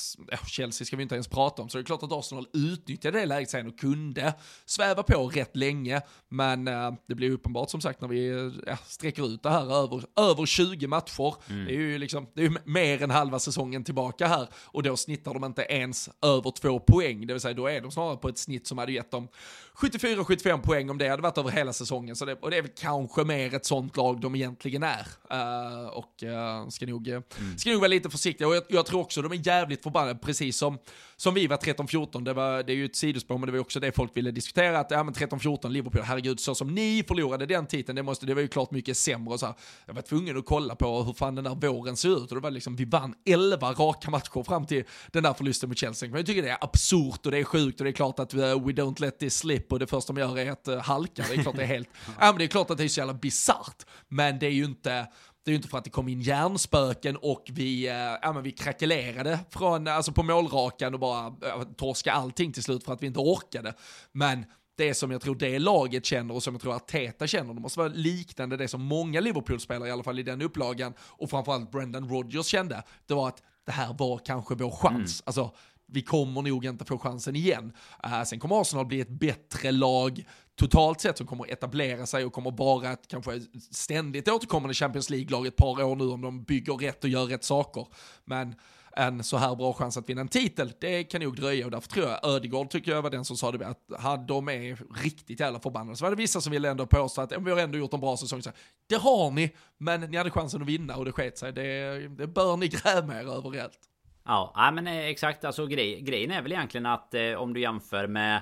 Chelsea 0.47 0.85
ska 0.85 0.95
vi 0.95 1.03
inte 1.03 1.15
ens 1.15 1.27
prata 1.27 1.61
om, 1.61 1.69
så 1.69 1.77
det 1.77 1.81
är 1.81 1.85
klart 1.85 2.03
att 2.03 2.11
Arsenal 2.11 2.47
utnyttjade 2.53 3.19
det 3.19 3.25
läget 3.25 3.49
sen 3.49 3.67
och 3.67 3.79
kunde 3.79 4.33
sväva 4.65 5.03
på 5.03 5.27
rätt 5.27 5.55
länge. 5.55 6.01
Men 6.29 6.67
uh, 6.67 6.93
det 7.07 7.15
blir 7.15 7.31
uppenbart 7.31 7.69
som 7.69 7.81
sagt 7.81 8.01
när 8.01 8.07
vi 8.07 8.51
ja, 8.67 8.77
sträcker 8.85 9.27
ut 9.27 9.43
det 9.43 9.49
här 9.49 9.83
över, 9.83 10.03
över 10.15 10.45
20 10.45 10.87
matcher. 10.87 11.35
Mm. 11.49 11.65
Det 11.65 11.71
är 11.71 11.77
ju 11.77 11.97
liksom, 11.97 12.27
det 12.33 12.45
är 12.45 12.57
mer 12.65 13.03
än 13.03 13.11
halva 13.11 13.39
säsongen 13.39 13.83
tillbaka 13.83 14.27
här 14.27 14.47
och 14.55 14.83
då 14.83 14.97
snittar 14.97 15.33
de 15.33 15.45
inte 15.45 15.61
ens 15.61 16.09
över 16.21 16.51
två 16.51 16.79
poäng, 16.79 17.27
det 17.27 17.33
vill 17.33 17.41
säga 17.41 17.53
då 17.53 17.67
är 17.67 17.81
de 17.81 17.91
snarare 17.91 18.17
på 18.17 18.29
ett 18.29 18.37
snitt 18.37 18.67
som 18.67 18.77
hade 18.77 18.91
gett 18.91 19.11
dem 19.11 19.27
74-75 19.75 20.61
poäng 20.61 20.89
om 20.89 20.97
det 20.97 21.07
hade 21.07 21.21
varit 21.21 21.37
över 21.37 21.51
hela 21.51 21.73
säsongen. 21.73 22.15
Så 22.15 22.25
det, 22.25 22.33
och 22.33 22.51
det 22.51 22.57
är 22.57 22.61
väl 22.61 22.71
kanske 22.75 23.23
mer 23.23 23.53
ett 23.53 23.65
sånt 23.65 23.97
lag 23.97 24.21
de 24.21 24.35
egentligen 24.35 24.83
är. 24.83 25.07
Uh, 25.33 25.87
och 25.87 26.23
uh, 26.23 26.69
ska, 26.69 26.85
nog, 26.85 27.07
mm. 27.07 27.23
Ska 27.59 27.69
nog 27.69 27.79
vara 27.79 27.87
lite 27.87 28.09
försiktiga. 28.09 28.47
Och 28.47 28.55
jag, 28.55 28.63
jag, 28.67 28.85
tror 28.85 29.01
också 29.01 29.21
de 29.21 29.31
är 29.31 29.47
jävligt 29.47 29.83
förbannade, 29.83 30.19
precis 30.19 30.57
som, 30.57 30.77
som 31.15 31.33
vi 31.33 31.47
var 31.47 31.57
13-14. 31.57 32.23
Det, 32.23 32.33
var, 32.33 32.63
det 32.63 32.73
är 32.73 32.75
ju 32.75 32.85
ett 32.85 32.95
sidospår, 32.95 33.37
men 33.37 33.45
det 33.45 33.51
var 33.51 33.59
också 33.59 33.79
det 33.79 33.91
folk 33.91 34.17
ville 34.17 34.31
diskutera. 34.31 34.79
Att 34.79 34.91
ja, 34.91 35.03
men 35.03 35.13
13-14, 35.13 35.69
Liverpool, 35.69 36.01
herregud, 36.01 36.39
så 36.39 36.55
som 36.55 36.75
ni 36.75 37.03
förlorade 37.07 37.45
den 37.45 37.67
titeln, 37.67 37.95
det, 37.95 38.03
måste, 38.03 38.25
det 38.25 38.33
var 38.33 38.41
ju 38.41 38.47
klart 38.47 38.71
mycket 38.71 38.97
sämre. 38.97 39.33
Och 39.33 39.39
så 39.39 39.45
här. 39.45 39.55
Jag 39.85 39.93
var 39.93 40.01
tvungen 40.01 40.37
att 40.37 40.45
kolla 40.45 40.75
på 40.75 41.03
hur 41.03 41.13
fan 41.13 41.35
den 41.35 41.43
där 41.43 41.55
våren 41.55 41.97
ser 41.97 42.23
ut. 42.23 42.31
Och 42.31 42.35
det 42.35 42.39
var 42.41 42.51
liksom, 42.51 42.75
vi 42.75 42.85
vann 42.85 43.13
11 43.25 43.71
raka 43.71 44.09
matcher 44.09 44.43
fram 44.43 44.65
till 44.65 44.83
den 45.11 45.23
där 45.23 45.33
förlusten 45.33 45.69
mot 45.69 45.77
Chelsea. 45.77 46.09
Men 46.09 46.17
jag 46.17 46.25
tycker 46.25 46.41
det 46.41 46.49
är 46.49 46.57
absurt 46.61 47.25
och 47.25 47.31
det 47.31 47.37
är 47.37 47.43
sjukt 47.43 47.79
och 47.79 47.83
det 47.83 47.89
är 47.89 47.93
klart 47.93 48.19
att 48.19 48.33
uh, 48.33 48.39
we 48.39 48.71
don't 48.71 49.01
let 49.01 49.19
this 49.19 49.37
slip 49.37 49.71
och 49.73 49.79
det 49.79 49.87
första 49.87 50.13
de 50.13 50.19
gör 50.19 50.37
är 50.37 50.51
att 50.51 50.67
uh, 50.67 50.77
halka. 50.77 51.25
Det 51.29 51.33
är 51.33 51.43
klart 51.43 51.55
det 51.55 51.63
är 51.63 51.67
helt, 51.67 51.89
ja 52.19 52.25
men 52.25 52.37
det 52.37 52.43
är 52.43 52.47
klart 52.47 52.69
att 52.69 52.77
det 52.77 52.83
är 52.83 52.87
så 52.87 52.99
jävla 52.99 53.13
bisarrt. 53.13 53.85
Men 54.07 54.39
det 54.39 54.45
är 54.45 54.51
ju 54.51 54.65
inte, 54.65 55.07
det 55.43 55.49
är 55.49 55.53
ju 55.53 55.55
inte 55.55 55.67
för 55.67 55.77
att 55.77 55.83
det 55.83 55.89
kom 55.89 56.07
in 56.07 56.21
hjärnspöken 56.21 57.17
och 57.17 57.43
vi, 57.51 57.87
äh, 57.87 57.93
ja, 57.95 58.33
men 58.33 58.43
vi 58.43 58.51
krackelerade 58.51 59.39
från, 59.49 59.87
alltså 59.87 60.11
på 60.11 60.23
målrakan 60.23 60.93
och 60.93 60.99
bara 60.99 61.27
äh, 61.27 61.63
torska 61.77 62.11
allting 62.11 62.53
till 62.53 62.63
slut 62.63 62.83
för 62.83 62.93
att 62.93 63.03
vi 63.03 63.07
inte 63.07 63.19
orkade. 63.19 63.73
Men 64.11 64.45
det 64.77 64.93
som 64.93 65.11
jag 65.11 65.21
tror 65.21 65.35
det 65.35 65.59
laget 65.59 66.05
känner 66.05 66.33
och 66.33 66.43
som 66.43 66.53
jag 66.53 66.61
tror 66.61 66.75
att 66.75 66.87
Teta 66.87 67.27
känner, 67.27 67.53
det 67.53 67.61
måste 67.61 67.79
vara 67.79 67.89
liknande 67.89 68.57
det 68.57 68.67
som 68.67 68.81
många 68.81 69.19
Liverpool-spelare, 69.19 69.89
i 69.89 69.91
alla 69.91 70.03
fall 70.03 70.19
i 70.19 70.23
den 70.23 70.41
upplagan, 70.41 70.93
och 70.99 71.29
framförallt 71.29 71.71
Brendan 71.71 72.09
Rodgers 72.09 72.45
kände, 72.45 72.83
det 73.05 73.13
var 73.13 73.27
att 73.27 73.43
det 73.65 73.71
här 73.71 73.93
var 73.93 74.17
kanske 74.17 74.55
vår 74.55 74.71
chans. 74.71 75.21
Mm. 75.21 75.23
Alltså, 75.25 75.51
vi 75.93 76.01
kommer 76.01 76.41
nog 76.41 76.65
inte 76.65 76.85
få 76.85 76.97
chansen 76.97 77.35
igen. 77.35 77.73
Uh, 78.05 78.23
sen 78.23 78.39
kommer 78.39 78.61
Arsenal 78.61 78.85
bli 78.85 79.01
ett 79.01 79.09
bättre 79.09 79.71
lag 79.71 80.25
totalt 80.55 81.01
sett 81.01 81.17
som 81.17 81.27
kommer 81.27 81.51
etablera 81.51 82.05
sig 82.05 82.25
och 82.25 82.33
kommer 82.33 82.51
vara 82.51 82.91
ett 82.91 83.07
kanske 83.07 83.41
ständigt 83.71 84.27
återkommande 84.27 84.73
Champions 84.73 85.09
League-lag 85.09 85.47
ett 85.47 85.55
par 85.55 85.83
år 85.83 85.95
nu 85.95 86.03
om 86.03 86.21
de 86.21 86.43
bygger 86.43 86.73
rätt 86.73 87.03
och 87.03 87.09
gör 87.09 87.25
rätt 87.25 87.43
saker. 87.43 87.87
Men 88.25 88.55
en 88.95 89.23
så 89.23 89.37
här 89.37 89.55
bra 89.55 89.73
chans 89.73 89.97
att 89.97 90.09
vinna 90.09 90.21
en 90.21 90.27
titel, 90.27 90.73
det 90.79 91.03
kan 91.03 91.21
nog 91.21 91.35
dröja 91.35 91.65
och 91.65 91.71
därför 91.71 91.89
tror 91.89 92.05
jag 92.09 92.25
Ödegård 92.25 92.69
tycker 92.69 92.91
jag 92.91 93.01
var 93.01 93.09
den 93.09 93.25
som 93.25 93.37
sa 93.37 93.51
det 93.51 93.67
att 93.67 94.01
hade 94.01 94.25
de 94.25 94.49
är 94.49 94.79
riktigt 95.03 95.39
jävla 95.39 95.59
förbannade. 95.59 95.97
Så 95.97 96.05
var 96.05 96.09
det 96.09 96.15
vissa 96.15 96.41
som 96.41 96.51
ville 96.51 96.69
ändå 96.69 96.85
påstå 96.85 97.21
att 97.21 97.31
vi 97.31 97.51
har 97.51 97.57
ändå 97.57 97.77
gjort 97.77 97.93
en 97.93 97.99
bra 97.99 98.17
säsong. 98.17 98.41
Så 98.41 98.51
det 98.89 98.95
har 98.95 99.31
ni, 99.31 99.55
men 99.77 100.01
ni 100.01 100.17
hade 100.17 100.31
chansen 100.31 100.61
att 100.61 100.67
vinna 100.67 100.95
och 100.95 101.05
det 101.05 101.11
sket 101.11 101.37
sig. 101.37 101.53
Det, 101.53 102.07
det 102.07 102.27
bör 102.27 102.57
ni 102.57 102.67
gräva 102.83 103.19
er 103.19 103.37
över 103.37 103.49
rejält. 103.49 103.79
Ja, 104.25 104.71
men 104.73 104.87
eh, 104.87 105.05
exakt. 105.05 105.45
Alltså 105.45 105.67
grej, 105.67 106.01
grejen 106.01 106.31
är 106.31 106.41
väl 106.41 106.51
egentligen 106.51 106.85
att 106.85 107.13
eh, 107.13 107.33
om 107.33 107.53
du 107.53 107.59
jämför 107.59 108.07
med 108.07 108.41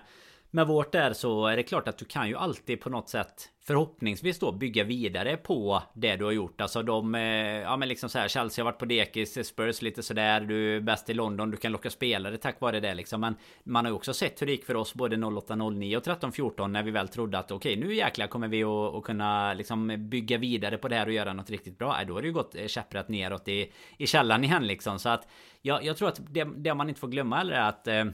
med 0.51 0.67
vårt 0.67 0.91
där 0.91 1.13
så 1.13 1.47
är 1.47 1.57
det 1.57 1.63
klart 1.63 1.87
att 1.87 1.97
du 1.97 2.05
kan 2.05 2.27
ju 2.27 2.35
alltid 2.35 2.81
på 2.81 2.89
något 2.89 3.09
sätt 3.09 3.49
förhoppningsvis 3.63 4.39
då 4.39 4.51
bygga 4.51 4.83
vidare 4.83 5.37
på 5.37 5.83
det 5.93 6.15
du 6.15 6.25
har 6.25 6.31
gjort. 6.31 6.61
Alltså 6.61 6.83
de, 6.83 7.15
eh, 7.15 7.21
ja 7.21 7.77
men 7.77 7.87
liksom 7.87 8.09
så 8.09 8.19
här, 8.19 8.27
Chelsea 8.27 8.65
har 8.65 8.71
varit 8.71 8.79
på 8.79 8.85
dekis, 8.85 9.47
Spurs 9.47 9.81
lite 9.81 10.03
sådär, 10.03 10.41
du 10.41 10.75
är 10.75 10.79
bäst 10.79 11.09
i 11.09 11.13
London, 11.13 11.51
du 11.51 11.57
kan 11.57 11.71
locka 11.71 11.89
spelare 11.89 12.37
tack 12.37 12.61
vare 12.61 12.79
det 12.79 12.93
liksom. 12.93 13.21
Men 13.21 13.35
man 13.63 13.85
har 13.85 13.91
ju 13.91 13.95
också 13.95 14.13
sett 14.13 14.41
hur 14.41 14.45
det 14.45 14.51
gick 14.51 14.65
för 14.65 14.75
oss 14.75 14.93
både 14.93 15.25
08, 15.25 15.55
09 15.55 15.97
och 15.97 16.03
13, 16.03 16.31
14 16.31 16.71
när 16.73 16.83
vi 16.83 16.91
väl 16.91 17.07
trodde 17.07 17.39
att 17.39 17.51
okej, 17.51 17.77
okay, 17.77 17.87
nu 17.87 17.95
jäklar 17.95 18.27
kommer 18.27 18.47
vi 18.47 18.63
att, 18.63 18.95
att 18.95 19.03
kunna 19.03 19.53
liksom 19.53 20.09
bygga 20.09 20.37
vidare 20.37 20.77
på 20.77 20.87
det 20.87 20.95
här 20.95 21.05
och 21.05 21.13
göra 21.13 21.33
något 21.33 21.49
riktigt 21.49 21.77
bra. 21.77 21.97
Då 22.07 22.13
har 22.13 22.21
det 22.21 22.27
ju 22.27 22.33
gått 22.33 22.55
eh, 22.55 22.67
käpprätt 22.67 23.09
neråt 23.09 23.47
i, 23.47 23.71
i 23.97 24.07
källan 24.07 24.43
igen 24.43 24.67
liksom. 24.67 24.99
Så 24.99 25.09
att 25.09 25.27
jag, 25.61 25.83
jag 25.83 25.97
tror 25.97 26.07
att 26.07 26.21
det, 26.29 26.47
det 26.55 26.73
man 26.73 26.89
inte 26.89 27.01
får 27.01 27.07
glömma 27.07 27.41
är 27.41 27.51
att 27.51 27.87
eh, 27.87 28.05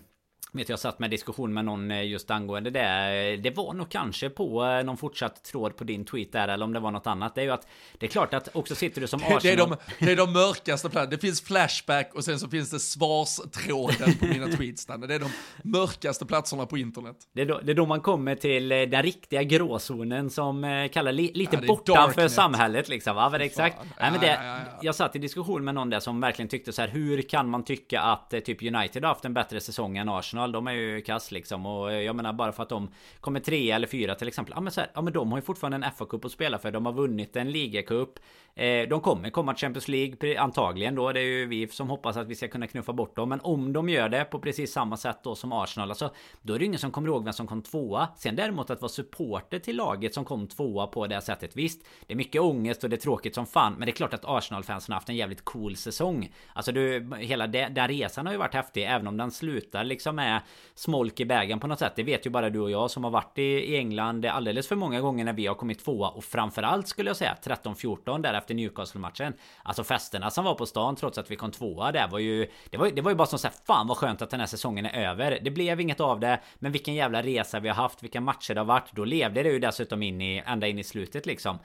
Vet 0.52 0.70
jag 0.70 0.80
satt 0.80 1.00
med 1.00 1.10
diskussion 1.10 1.54
med 1.54 1.66
någon 1.66 1.92
eh, 1.92 2.08
just 2.08 2.32
angående 2.32 2.70
det. 2.70 3.38
Det 3.44 3.50
var 3.50 3.74
nog 3.74 3.90
kanske 3.90 4.30
på 4.30 4.66
eh, 4.66 4.84
någon 4.84 4.98
fortsatt 4.98 5.44
tråd 5.44 5.76
på 5.78 5.84
din 5.84 6.06
tweet 6.06 6.32
där 6.32 6.48
eller 6.48 6.66
om 6.66 6.74
det 6.74 6.80
var 6.80 6.92
något 6.92 7.08
annat. 7.08 7.36
Det 7.36 7.42
är 7.42 7.46
ju 7.46 7.52
att 7.52 7.68
det 7.98 8.06
är 8.06 8.10
klart 8.10 8.34
att 8.34 8.56
också 8.56 8.76
sitter 8.76 9.02
du 9.02 9.08
som 9.08 9.20
Arsenal. 9.24 9.42
Det 9.42 9.52
är 9.52 9.58
de, 9.58 9.76
det 10.00 10.12
är 10.12 10.16
de 10.16 10.34
mörkaste 10.34 10.90
platserna. 10.90 11.12
Det 11.12 11.18
finns 11.18 11.42
Flashback 11.42 12.12
och 12.16 12.26
sen 12.26 12.40
så 12.40 12.50
finns 12.50 12.70
det 12.70 12.80
svarstråden 12.80 14.18
på 14.20 14.26
mina 14.26 14.48
tweets. 14.58 14.86
Det 14.86 14.94
är 14.94 15.20
de 15.20 15.30
mörkaste 15.64 16.26
platserna 16.26 16.66
på 16.66 16.78
internet. 16.78 17.16
Det 17.34 17.42
är, 17.42 17.46
då, 17.46 17.60
det 17.64 17.72
är 17.72 17.76
då 17.76 17.86
man 17.86 18.02
kommer 18.02 18.36
till 18.36 18.72
eh, 18.72 18.82
den 18.82 19.04
riktiga 19.04 19.44
gråzonen 19.44 20.30
som 20.30 20.88
kallar 20.94 21.12
li, 21.12 21.32
lite 21.34 21.56
ja, 21.56 21.68
bortanför 21.68 22.28
samhället 22.28 22.90
liksom. 22.90 23.18
Ja, 23.18 23.30
men 23.30 23.42
exakt. 23.42 23.76
Ja, 23.80 23.86
Nej, 24.00 24.12
men 24.12 24.20
det, 24.20 24.28
ja, 24.28 24.44
ja, 24.44 24.80
Jag 24.82 24.96
satt 24.96 25.16
i 25.16 25.20
diskussion 25.20 25.64
med 25.64 25.76
någon 25.76 25.90
där 25.90 26.00
som 26.00 26.22
verkligen 26.22 26.50
tyckte 26.50 26.74
så 26.74 26.82
här. 26.82 26.90
Hur 26.90 27.22
kan 27.22 27.50
man 27.50 27.64
tycka 27.64 28.02
att 28.02 28.30
typ 28.30 28.62
United 28.62 29.04
har 29.04 29.08
haft 29.10 29.26
en 29.26 29.34
bättre 29.34 29.60
säsong 29.60 29.98
än 29.98 30.10
Arsenal? 30.10 30.37
Arsenal, 30.38 30.52
de 30.52 30.68
är 30.68 30.72
ju 30.72 31.02
kass 31.02 31.32
liksom. 31.32 31.66
Och 31.66 31.92
eh, 31.92 32.02
jag 32.02 32.16
menar 32.16 32.34
bara 32.34 32.52
för 32.52 32.64
att 32.64 32.70
de 32.70 32.90
kommer 33.22 33.40
tre 33.40 33.72
eller 33.72 33.88
fyra 33.88 34.16
till 34.16 34.28
exempel. 34.28 34.54
Ja 34.56 34.62
men, 34.62 34.72
så 34.72 34.82
här, 34.82 34.90
ja 34.94 35.02
men 35.02 35.14
de 35.14 35.32
har 35.32 35.38
ju 35.38 35.42
fortfarande 35.42 35.78
en 35.78 35.92
FA-cup 35.92 36.26
att 36.26 36.32
spela 36.32 36.58
för. 36.58 36.72
De 36.72 36.86
har 36.86 36.94
vunnit 36.94 37.36
en 37.36 37.52
ligacup. 37.52 38.20
Eh, 38.58 38.88
de 38.88 39.02
kommer 39.02 39.30
komma 39.30 39.54
till 39.54 39.62
Champions 39.62 39.88
League 39.88 40.40
antagligen 40.40 40.96
då. 40.96 41.12
Det 41.12 41.20
är 41.20 41.24
ju 41.24 41.46
vi 41.46 41.68
som 41.68 41.90
hoppas 41.90 42.18
att 42.18 42.28
vi 42.28 42.36
ska 42.36 42.48
kunna 42.48 42.68
knuffa 42.68 42.94
bort 42.94 43.16
dem. 43.16 43.30
Men 43.30 43.40
om 43.42 43.74
de 43.74 43.90
gör 43.90 44.10
det 44.10 44.26
på 44.26 44.40
precis 44.40 44.72
samma 44.72 44.98
sätt 44.98 45.20
då 45.24 45.36
som 45.36 45.52
Arsenal. 45.52 45.90
Alltså, 45.90 46.14
då 46.42 46.54
är 46.54 46.60
det 46.60 46.66
ingen 46.66 46.80
som 46.80 46.92
kommer 46.92 47.08
ihåg 47.08 47.24
vem 47.24 47.34
som 47.34 47.48
kom 47.48 47.62
tvåa. 47.62 48.08
Sen 48.18 48.36
däremot 48.36 48.70
att 48.70 48.82
vara 48.82 48.90
supporter 48.90 49.60
till 49.60 49.76
laget 49.76 50.14
som 50.14 50.26
kom 50.26 50.48
tvåa 50.48 50.88
på 50.88 51.08
det 51.08 51.22
sättet. 51.22 51.56
Visst, 51.56 51.86
det 52.08 52.14
är 52.14 52.18
mycket 52.18 52.42
ångest 52.42 52.84
och 52.84 52.90
det 52.90 52.96
är 52.96 52.98
tråkigt 52.98 53.36
som 53.36 53.46
fan. 53.46 53.74
Men 53.74 53.86
det 53.86 53.92
är 53.92 53.96
klart 53.96 54.14
att 54.14 54.26
Arsenal-fansen 54.26 54.94
har 54.94 54.96
haft 54.96 55.10
en 55.10 55.16
jävligt 55.16 55.46
cool 55.46 55.76
säsong. 55.76 56.34
Alltså 56.54 56.72
du, 56.72 57.10
hela 57.20 57.48
det, 57.48 57.68
den 57.68 57.88
resan 57.88 58.26
har 58.26 58.34
ju 58.34 58.40
varit 58.40 58.54
häftig. 58.54 58.84
Även 58.84 59.08
om 59.08 59.18
den 59.18 59.32
slutar 59.32 59.84
liksom 59.84 60.16
med 60.16 60.42
smolk 60.76 61.20
i 61.20 61.26
bägen 61.26 61.60
på 61.60 61.68
något 61.68 61.80
sätt. 61.80 61.94
Det 61.96 62.04
vet 62.04 62.26
ju 62.26 62.30
bara 62.30 62.50
du 62.50 62.60
och 62.60 62.72
jag 62.72 62.92
som 62.92 63.04
har 63.04 63.12
varit 63.12 63.38
i, 63.38 63.42
i 63.42 63.78
England 63.78 64.26
alldeles 64.26 64.68
för 64.68 64.76
många 64.76 65.02
gånger 65.02 65.26
när 65.26 65.34
vi 65.34 65.48
har 65.48 65.56
kommit 65.56 65.86
tvåa. 65.86 66.10
Och 66.10 66.24
framförallt 66.24 66.88
skulle 66.88 67.10
jag 67.10 67.18
säga 67.18 67.38
13-14 67.44 68.22
därefter 68.22 68.47
efter 68.48 68.56
Newcastle-matchen. 68.56 69.34
Alltså 69.64 69.84
festerna 69.84 70.30
som 70.30 70.46
var 70.46 70.56
på 70.56 70.66
stan 70.66 70.96
trots 70.96 71.18
att 71.18 71.32
vi 71.32 71.36
kom 71.36 71.52
tvåa 71.52 71.92
där 71.92 72.08
var 72.08 72.20
ju... 72.20 72.48
Det 72.70 72.78
var, 72.78 72.92
det 72.92 73.02
var 73.02 73.12
ju 73.12 73.16
bara 73.16 73.28
som 73.28 73.40
såhär, 73.40 73.56
fan 73.66 73.88
vad 73.88 73.98
skönt 73.98 74.22
att 74.22 74.30
den 74.30 74.40
här 74.40 74.48
säsongen 74.48 74.86
är 74.86 75.10
över. 75.10 75.40
Det 75.42 75.52
blev 75.52 75.82
inget 75.82 76.00
av 76.00 76.20
det. 76.20 76.40
Men 76.60 76.72
vilken 76.72 76.94
jävla 76.94 77.24
resa 77.24 77.60
vi 77.60 77.68
har 77.68 77.76
haft, 77.76 78.04
vilka 78.04 78.22
matcher 78.22 78.54
det 78.54 78.60
har 78.60 78.66
varit. 78.66 78.92
Då 78.92 79.06
levde 79.06 79.44
det 79.44 79.50
ju 79.50 79.60
dessutom 79.60 80.04
in 80.04 80.22
i, 80.22 80.44
ända 80.46 80.68
in 80.68 80.80
i 80.80 80.84
slutet 80.84 81.26
liksom. 81.26 81.60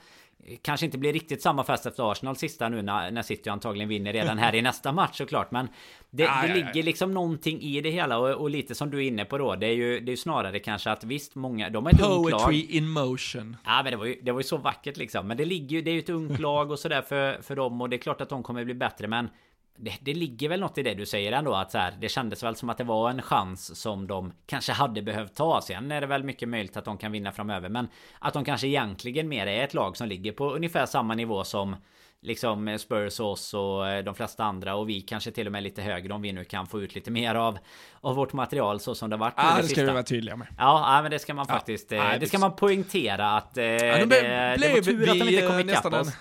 Kanske 0.61 0.85
inte 0.85 0.97
blir 0.97 1.13
riktigt 1.13 1.41
samma 1.41 1.63
fest 1.63 1.85
efter 1.85 2.11
Arsenal 2.11 2.35
sista 2.35 2.69
nu 2.69 2.81
när, 2.81 3.11
när 3.11 3.21
City 3.21 3.49
antagligen 3.49 3.89
vinner 3.89 4.13
redan 4.13 4.37
här 4.37 4.55
i 4.55 4.61
nästa 4.71 4.91
match 4.91 5.17
såklart. 5.17 5.51
Men 5.51 5.67
Det, 6.09 6.23
ja, 6.23 6.41
det 6.41 6.47
ja, 6.47 6.53
ligger 6.55 6.83
liksom 6.83 7.13
någonting 7.13 7.61
i 7.61 7.81
det 7.81 7.89
hela 7.89 8.17
och, 8.17 8.29
och, 8.29 8.49
lite 8.49 8.75
som 8.75 8.89
du 8.89 8.97
är 8.97 9.07
inne 9.07 9.25
på 9.25 9.37
då 9.37 9.55
Det 9.55 9.67
är 9.67 9.73
ju, 9.73 9.99
det 9.99 10.09
är 10.09 10.13
ju 10.13 10.17
snarare 10.17 10.59
kanske 10.59 10.91
att 10.91 11.03
visst 11.03 11.35
många 11.35 11.69
De 11.69 11.85
har 11.85 11.91
ett 11.91 11.99
Poetry 11.99 12.31
ungt 12.31 12.31
lag. 12.31 12.53
in 12.53 12.89
motion. 12.89 13.57
Ja 13.65 13.81
men 13.83 13.91
det 13.91 13.97
var 13.97 14.05
ju, 14.05 14.19
det 14.21 14.31
var 14.31 14.39
ju 14.39 14.43
så 14.43 14.57
vackert 14.57 14.97
liksom. 14.97 15.27
Men 15.27 15.37
det 15.37 15.45
ligger 15.45 15.75
ju, 15.75 15.81
det 15.81 15.91
är 15.91 15.93
ju 15.93 15.99
ett 15.99 16.09
ungt 16.09 16.39
lag 16.39 16.71
och 16.71 16.79
sådär 16.79 17.01
för, 17.01 17.41
för 17.41 17.55
dem 17.55 17.81
Och 17.81 17.89
det 17.89 17.95
är 17.95 18.01
klart 18.01 18.21
att 18.21 18.29
de 18.29 18.43
kommer 18.43 18.65
bli 18.65 18.73
bättre 18.73 19.07
men 19.07 19.29
det, 19.77 19.93
det, 20.01 20.13
ligger 20.13 20.49
väl 20.49 20.59
något 20.59 20.77
i 20.77 20.83
det 20.83 20.93
du 20.93 21.05
säger 21.05 21.31
ändå 21.31 21.53
att 21.53 21.71
så 21.71 21.77
här, 21.77 21.93
det 21.99 22.09
kändes 22.09 22.43
väl 22.43 22.55
som 22.55 22.69
att 22.69 22.77
det 22.77 22.83
var 22.83 23.09
en 23.09 23.21
chans 23.21 23.81
som 23.81 24.07
de 24.07 24.33
kanske 24.45 24.71
hade 24.71 25.01
behövt 25.01 25.35
ta. 25.35 25.61
Sen 25.61 25.91
är 25.91 26.01
det 26.01 26.07
väl 26.07 26.23
mycket 26.23 26.49
möjligt 26.49 26.77
att 26.77 26.85
de 26.85 26.97
kan 26.97 27.11
vinna 27.11 27.31
framöver. 27.31 27.69
Men 27.69 27.87
att 28.19 28.33
de 28.33 28.45
kanske 28.45 28.67
egentligen 28.67 29.29
mer 29.29 29.47
är 29.47 29.63
ett 29.63 29.73
lag 29.73 29.97
som 29.97 30.07
ligger 30.07 30.31
på 30.31 30.53
ungefär 30.53 30.85
samma 30.85 31.15
nivå 31.15 31.43
som 31.43 31.75
liksom 32.23 32.77
Spurs 32.79 33.19
och 33.19 33.31
oss 33.31 33.53
och 33.53 33.89
eh, 33.89 34.03
de 34.03 34.15
flesta 34.15 34.43
andra 34.43 34.75
och 34.75 34.89
vi 34.89 35.01
kanske 35.01 35.31
till 35.31 35.45
och 35.45 35.51
med 35.51 35.63
lite 35.63 35.81
högre 35.81 36.13
om 36.13 36.21
vi 36.21 36.31
nu 36.31 36.43
kan 36.43 36.67
få 36.67 36.81
ut 36.81 36.95
lite 36.95 37.11
mer 37.11 37.35
av, 37.35 37.57
av 38.01 38.15
vårt 38.15 38.33
material 38.33 38.79
så 38.79 38.95
som 38.95 39.09
det 39.09 39.17
varit. 39.17 39.33
Ja, 39.37 39.43
ah, 39.51 39.55
det, 39.55 39.61
det 39.61 39.67
ska 39.67 39.83
vi 39.83 39.91
vara 39.91 40.03
tydliga 40.03 40.35
med. 40.35 40.47
Ja, 40.57 40.99
men 41.01 41.11
det 41.11 41.19
ska 41.19 41.33
man 41.33 41.47
faktiskt. 41.47 41.91
Ja, 41.91 42.13
eh, 42.13 42.19
det 42.19 42.27
ska 42.27 42.39
man 42.39 42.55
poängtera 42.55 43.31
att 43.31 43.57
eh, 43.57 43.65
ja, 43.65 44.05
det, 44.05 44.05
det 44.05 44.73
var 44.73 44.81
tur 44.81 45.09
att 45.09 45.19
de 45.19 45.29
inte 45.29 45.47
kom 45.47 45.59
ikapp 45.59 45.93
oss. 45.93 46.13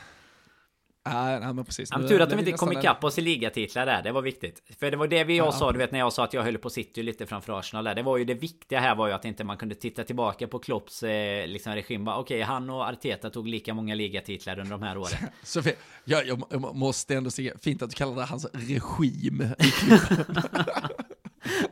Ja, 1.04 1.52
men 1.52 1.64
precis. 1.64 1.88
Ja, 1.92 2.08
tur 2.08 2.20
att 2.20 2.30
de 2.30 2.38
inte 2.38 2.52
kom 2.52 2.72
ikapp 2.72 3.04
oss 3.04 3.18
i 3.18 3.20
ligatitlar 3.20 3.86
där, 3.86 4.02
det 4.02 4.12
var 4.12 4.22
viktigt. 4.22 4.62
För 4.80 4.90
det 4.90 4.96
var 4.96 5.06
det 5.06 5.24
vi 5.24 5.36
jag 5.36 5.46
ja. 5.46 5.52
sa, 5.52 5.72
du 5.72 5.78
vet 5.78 5.92
när 5.92 5.98
jag 5.98 6.12
sa 6.12 6.24
att 6.24 6.34
jag 6.34 6.42
höll 6.42 6.58
på 6.58 6.70
City 6.70 7.02
lite 7.02 7.26
framför 7.26 7.58
Arsenal 7.58 7.84
där. 7.84 7.94
Det 7.94 8.02
var 8.02 8.16
ju 8.16 8.24
det 8.24 8.34
viktiga 8.34 8.80
här 8.80 8.94
var 8.94 9.06
ju 9.06 9.12
att 9.12 9.24
inte 9.24 9.44
man 9.44 9.56
kunde 9.56 9.74
titta 9.74 10.04
tillbaka 10.04 10.46
på 10.46 10.58
Klopps 10.58 11.02
eh, 11.02 11.46
liksom 11.46 11.74
regim. 11.74 12.08
Okej, 12.08 12.20
okay, 12.20 12.42
han 12.42 12.70
och 12.70 12.88
Arteta 12.88 13.30
tog 13.30 13.48
lika 13.48 13.74
många 13.74 13.94
ligatitlar 13.94 14.58
under 14.58 14.70
de 14.70 14.82
här 14.82 14.98
åren. 14.98 15.18
Sofie, 15.42 15.74
jag, 16.04 16.26
jag, 16.26 16.42
jag 16.50 16.74
måste 16.74 17.14
ändå 17.14 17.30
säga, 17.30 17.54
fint 17.62 17.82
att 17.82 17.90
du 17.90 17.96
kallar 17.96 18.16
det 18.16 18.24
hans 18.24 18.46
regim. 18.52 19.42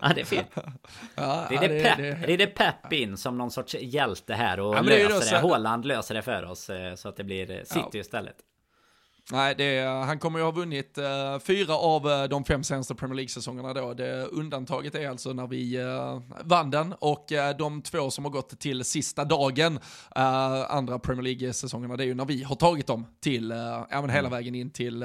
ja, 0.01 0.13
det 0.15 0.21
är 0.21 0.25
fint. 0.25 0.47
Ja, 1.15 1.47
det, 1.51 1.57
är 1.57 1.69
det, 1.69 1.83
pep, 1.83 1.97
det, 1.97 2.27
det, 2.27 2.33
är 2.33 2.89
det 2.91 2.97
in 2.97 3.17
som 3.17 3.39
någon 3.39 3.51
sorts 3.51 3.77
hjälte 3.81 4.35
här 4.35 4.61
och 4.61 4.75
ja, 4.75 4.83
löser 4.83 5.35
det. 5.35 5.41
Håland 5.41 5.85
löser 5.85 6.15
det 6.15 6.23
för 6.23 6.45
oss 6.45 6.71
eh, 6.71 6.95
så 6.95 7.09
att 7.09 7.17
det 7.17 7.25
blir 7.25 7.51
eh, 7.51 7.63
City 7.65 7.99
istället. 7.99 8.37
Nej, 9.33 9.55
det, 9.59 9.81
han 9.87 10.19
kommer 10.19 10.39
ju 10.39 10.45
ha 10.45 10.51
vunnit 10.51 10.99
uh, 10.99 11.39
fyra 11.39 11.75
av 11.75 12.07
uh, 12.07 12.25
de 12.25 12.45
fem 12.45 12.65
senaste 12.65 12.95
Premier 12.95 13.17
League-säsongerna 13.17 13.75
då. 13.75 13.95
Det, 13.95 14.25
undantaget 14.25 14.95
är 14.95 15.09
alltså 15.09 15.33
när 15.33 15.47
vi 15.47 15.79
uh, 15.79 16.21
vann 16.45 16.71
den 16.71 16.95
och 16.99 17.27
de 17.59 17.83
två 17.83 18.11
som 18.11 18.25
har 18.25 18.33
gått 18.33 18.61
till 18.61 18.85
sista 18.85 19.25
dagen, 19.25 19.79
andra 20.69 20.99
Premier 20.99 21.23
League-säsongerna, 21.23 21.97
det 21.97 22.05
är 22.05 22.07
ju 22.07 22.15
när 22.15 22.25
vi 22.25 22.43
har 22.43 22.57
tagit 22.57 22.87
dem 22.87 23.07
till, 23.21 23.51
ja 23.91 24.01
men 24.01 24.11
hela 24.11 24.29
mm. 24.29 24.31
vägen 24.31 24.55
in 24.55 24.71
till 24.71 25.01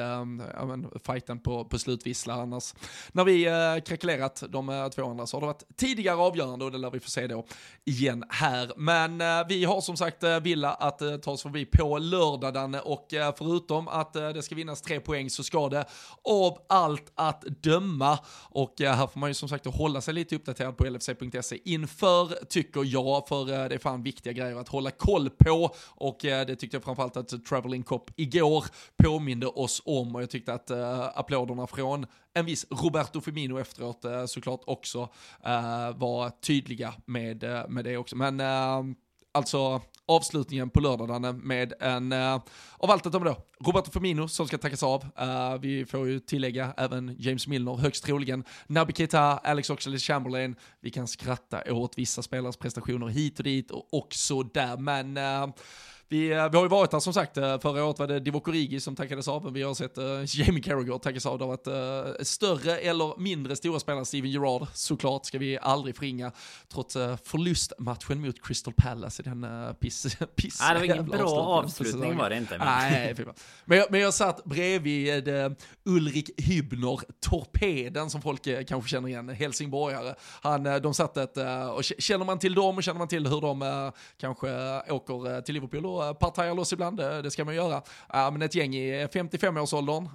ja, 0.55 0.65
men, 0.65 0.87
fighten 1.05 1.39
på, 1.39 1.65
på 1.65 1.79
slutvissla 1.79 2.33
annars. 2.33 2.73
När 3.11 3.23
vi 3.23 3.49
uh, 3.49 3.83
krackelerat 3.83 4.43
de 4.49 4.89
två 4.95 5.09
andra 5.09 5.27
så 5.27 5.37
har 5.37 5.41
det 5.41 5.47
varit 5.47 5.63
tidigare 5.75 6.17
avgörande 6.17 6.65
och 6.65 6.71
det 6.71 6.77
lär 6.77 6.91
vi 6.91 6.99
få 6.99 7.09
se 7.09 7.27
då 7.27 7.45
igen 7.85 8.23
här. 8.29 8.71
Men 8.77 9.17
vi 9.47 9.65
har 9.65 9.81
som 9.81 9.97
sagt 9.97 10.23
uh, 10.23 10.39
Villa 10.39 10.73
att 10.73 11.01
ta 11.23 11.31
oss 11.31 11.41
förbi 11.41 11.65
på 11.65 11.97
lördagen 11.97 12.75
och 12.75 13.07
förutom 13.37 13.87
att 13.87 14.14
Eh, 14.15 14.29
det 14.29 14.41
ska 14.41 14.55
vinnas 14.55 14.81
tre 14.81 14.99
poäng 14.99 15.29
så 15.29 15.43
ska 15.43 15.69
det 15.69 15.85
av 16.23 16.57
allt 16.69 17.11
att 17.15 17.41
döma. 17.41 18.19
Och 18.49 18.81
eh, 18.81 18.95
här 18.95 19.07
får 19.07 19.19
man 19.19 19.29
ju 19.29 19.33
som 19.33 19.49
sagt 19.49 19.65
hålla 19.65 20.01
sig 20.01 20.13
lite 20.13 20.35
uppdaterad 20.35 20.77
på 20.77 20.85
lfc.se 20.85 21.59
inför, 21.65 22.45
tycker 22.45 22.83
jag, 22.83 23.27
för 23.27 23.41
eh, 23.41 23.69
det 23.69 23.75
är 23.75 23.79
fan 23.79 24.03
viktiga 24.03 24.33
grejer 24.33 24.55
att 24.55 24.69
hålla 24.69 24.91
koll 24.91 25.29
på. 25.29 25.75
Och 25.87 26.17
det 26.21 26.55
tyckte 26.55 26.77
jag 26.77 26.83
framförallt 26.83 27.17
att 27.17 27.45
Traveling 27.45 27.83
Cop 27.83 28.11
igår 28.15 28.65
påminde 29.03 29.47
oss 29.47 29.81
om 29.85 30.15
och 30.15 30.21
jag 30.21 30.29
tyckte 30.29 30.53
att 30.53 30.71
applåderna 31.17 31.67
från 31.67 32.05
en 32.33 32.45
viss 32.45 32.65
Roberto 32.69 33.21
Firmino 33.21 33.59
efteråt 33.59 34.05
såklart 34.27 34.61
också 34.65 35.09
var 35.95 36.29
tydliga 36.29 36.93
med, 37.05 37.65
med 37.69 37.85
det 37.85 37.97
också. 37.97 38.15
Men 38.15 38.37
alltså 39.35 39.81
avslutningen 40.07 40.69
på 40.69 40.79
lördagen 40.79 41.37
med 41.37 41.73
en, 41.79 42.13
uh, 42.13 42.41
av 42.77 42.91
allt 42.91 43.05
att 43.05 43.11
döma 43.11 43.25
då, 43.25 43.37
Roberto 43.65 43.91
Firmino 43.91 44.27
som 44.27 44.47
ska 44.47 44.57
tackas 44.57 44.83
av. 44.83 45.03
Uh, 45.03 45.61
vi 45.61 45.85
får 45.85 46.07
ju 46.07 46.19
tillägga 46.19 46.73
även 46.77 47.15
James 47.19 47.47
Milner 47.47 47.75
högst 47.75 48.03
troligen. 48.03 48.43
Naby 48.67 48.93
Keita, 48.93 49.19
Alex 49.19 49.69
Oxlade-Chamberlain. 49.69 50.55
Vi 50.81 50.91
kan 50.91 51.07
skratta 51.07 51.73
åt 51.73 51.97
vissa 51.97 52.21
spelares 52.21 52.57
prestationer 52.57 53.07
hit 53.07 53.37
och 53.37 53.43
dit 53.43 53.71
och 53.71 53.93
också 53.93 54.43
där, 54.43 54.77
men 54.77 55.17
uh, 55.17 55.55
vi, 56.09 56.31
eh, 56.31 56.49
vi 56.49 56.57
har 56.57 56.63
ju 56.63 56.69
varit 56.69 56.91
där 56.91 56.99
som 56.99 57.13
sagt, 57.13 57.37
eh, 57.37 57.59
förra 57.59 57.85
året 57.85 57.99
var 57.99 58.07
det 58.07 58.19
Divock 58.19 58.47
Origi 58.47 58.79
som 58.79 58.95
tackades 58.95 59.27
av, 59.27 59.43
men 59.43 59.53
vi 59.53 59.63
har 59.63 59.73
sett 59.73 59.97
uh, 59.97 60.23
Jamie 60.25 60.63
Carragher 60.63 60.97
tackas 60.97 61.25
av. 61.25 61.37
Det 61.37 61.45
har 61.45 61.49
varit 61.49 62.17
uh, 62.17 62.23
större 62.23 62.77
eller 62.77 63.19
mindre 63.19 63.55
stora 63.55 63.79
spelare, 63.79 64.05
Steven 64.05 64.31
Gerrard 64.31 64.67
såklart, 64.73 65.25
ska 65.25 65.37
vi 65.37 65.57
aldrig 65.61 65.95
förringa, 65.95 66.31
trots 66.73 66.95
uh, 66.95 67.17
förlustmatchen 67.23 68.21
mot 68.21 68.47
Crystal 68.47 68.73
Palace 68.77 69.21
i 69.21 69.29
den 69.29 69.43
uh, 69.43 69.73
piss, 69.73 70.17
piss 70.35 70.59
Nej, 70.61 70.73
det 70.73 70.79
var 70.79 70.95
ingen 70.95 71.05
bra 71.09 71.29
avslutning 71.29 72.17
var 72.17 72.29
det 72.29 72.37
inte. 72.37 72.57
Men... 72.57 72.67
Nej, 72.67 73.15
Men 73.65 73.77
jag, 73.77 73.91
men 73.91 73.99
jag 73.99 74.13
satt 74.13 74.43
bredvid 74.43 75.27
eh, 75.27 75.51
Ulrik 75.85 76.29
Hybner, 76.37 76.99
torpeden 77.19 78.09
som 78.09 78.21
folk 78.21 78.47
eh, 78.47 78.63
kanske 78.63 78.89
känner 78.89 79.07
igen, 79.07 79.29
helsingborgare. 79.29 80.15
Han, 80.41 80.65
eh, 80.65 80.75
de 80.75 80.93
satt 80.93 81.17
ett, 81.17 81.37
och 81.75 81.83
känner 81.83 82.25
man 82.25 82.39
till 82.39 82.55
dem 82.55 82.77
och 82.77 82.83
känner 82.83 82.97
man 82.97 83.07
till 83.07 83.27
hur 83.27 83.41
de 83.41 83.91
kanske 84.17 84.47
åker 84.91 85.41
till 85.41 85.53
Liverpool 85.53 85.85
och 85.95 86.55
loss 86.55 86.73
ibland, 86.73 86.97
det 86.97 87.31
ska 87.31 87.45
man 87.45 87.55
göra. 87.55 87.81
men 88.31 88.41
ett 88.41 88.55
gäng 88.55 88.75
i 88.75 89.05
55-årsåldern, 89.05 90.09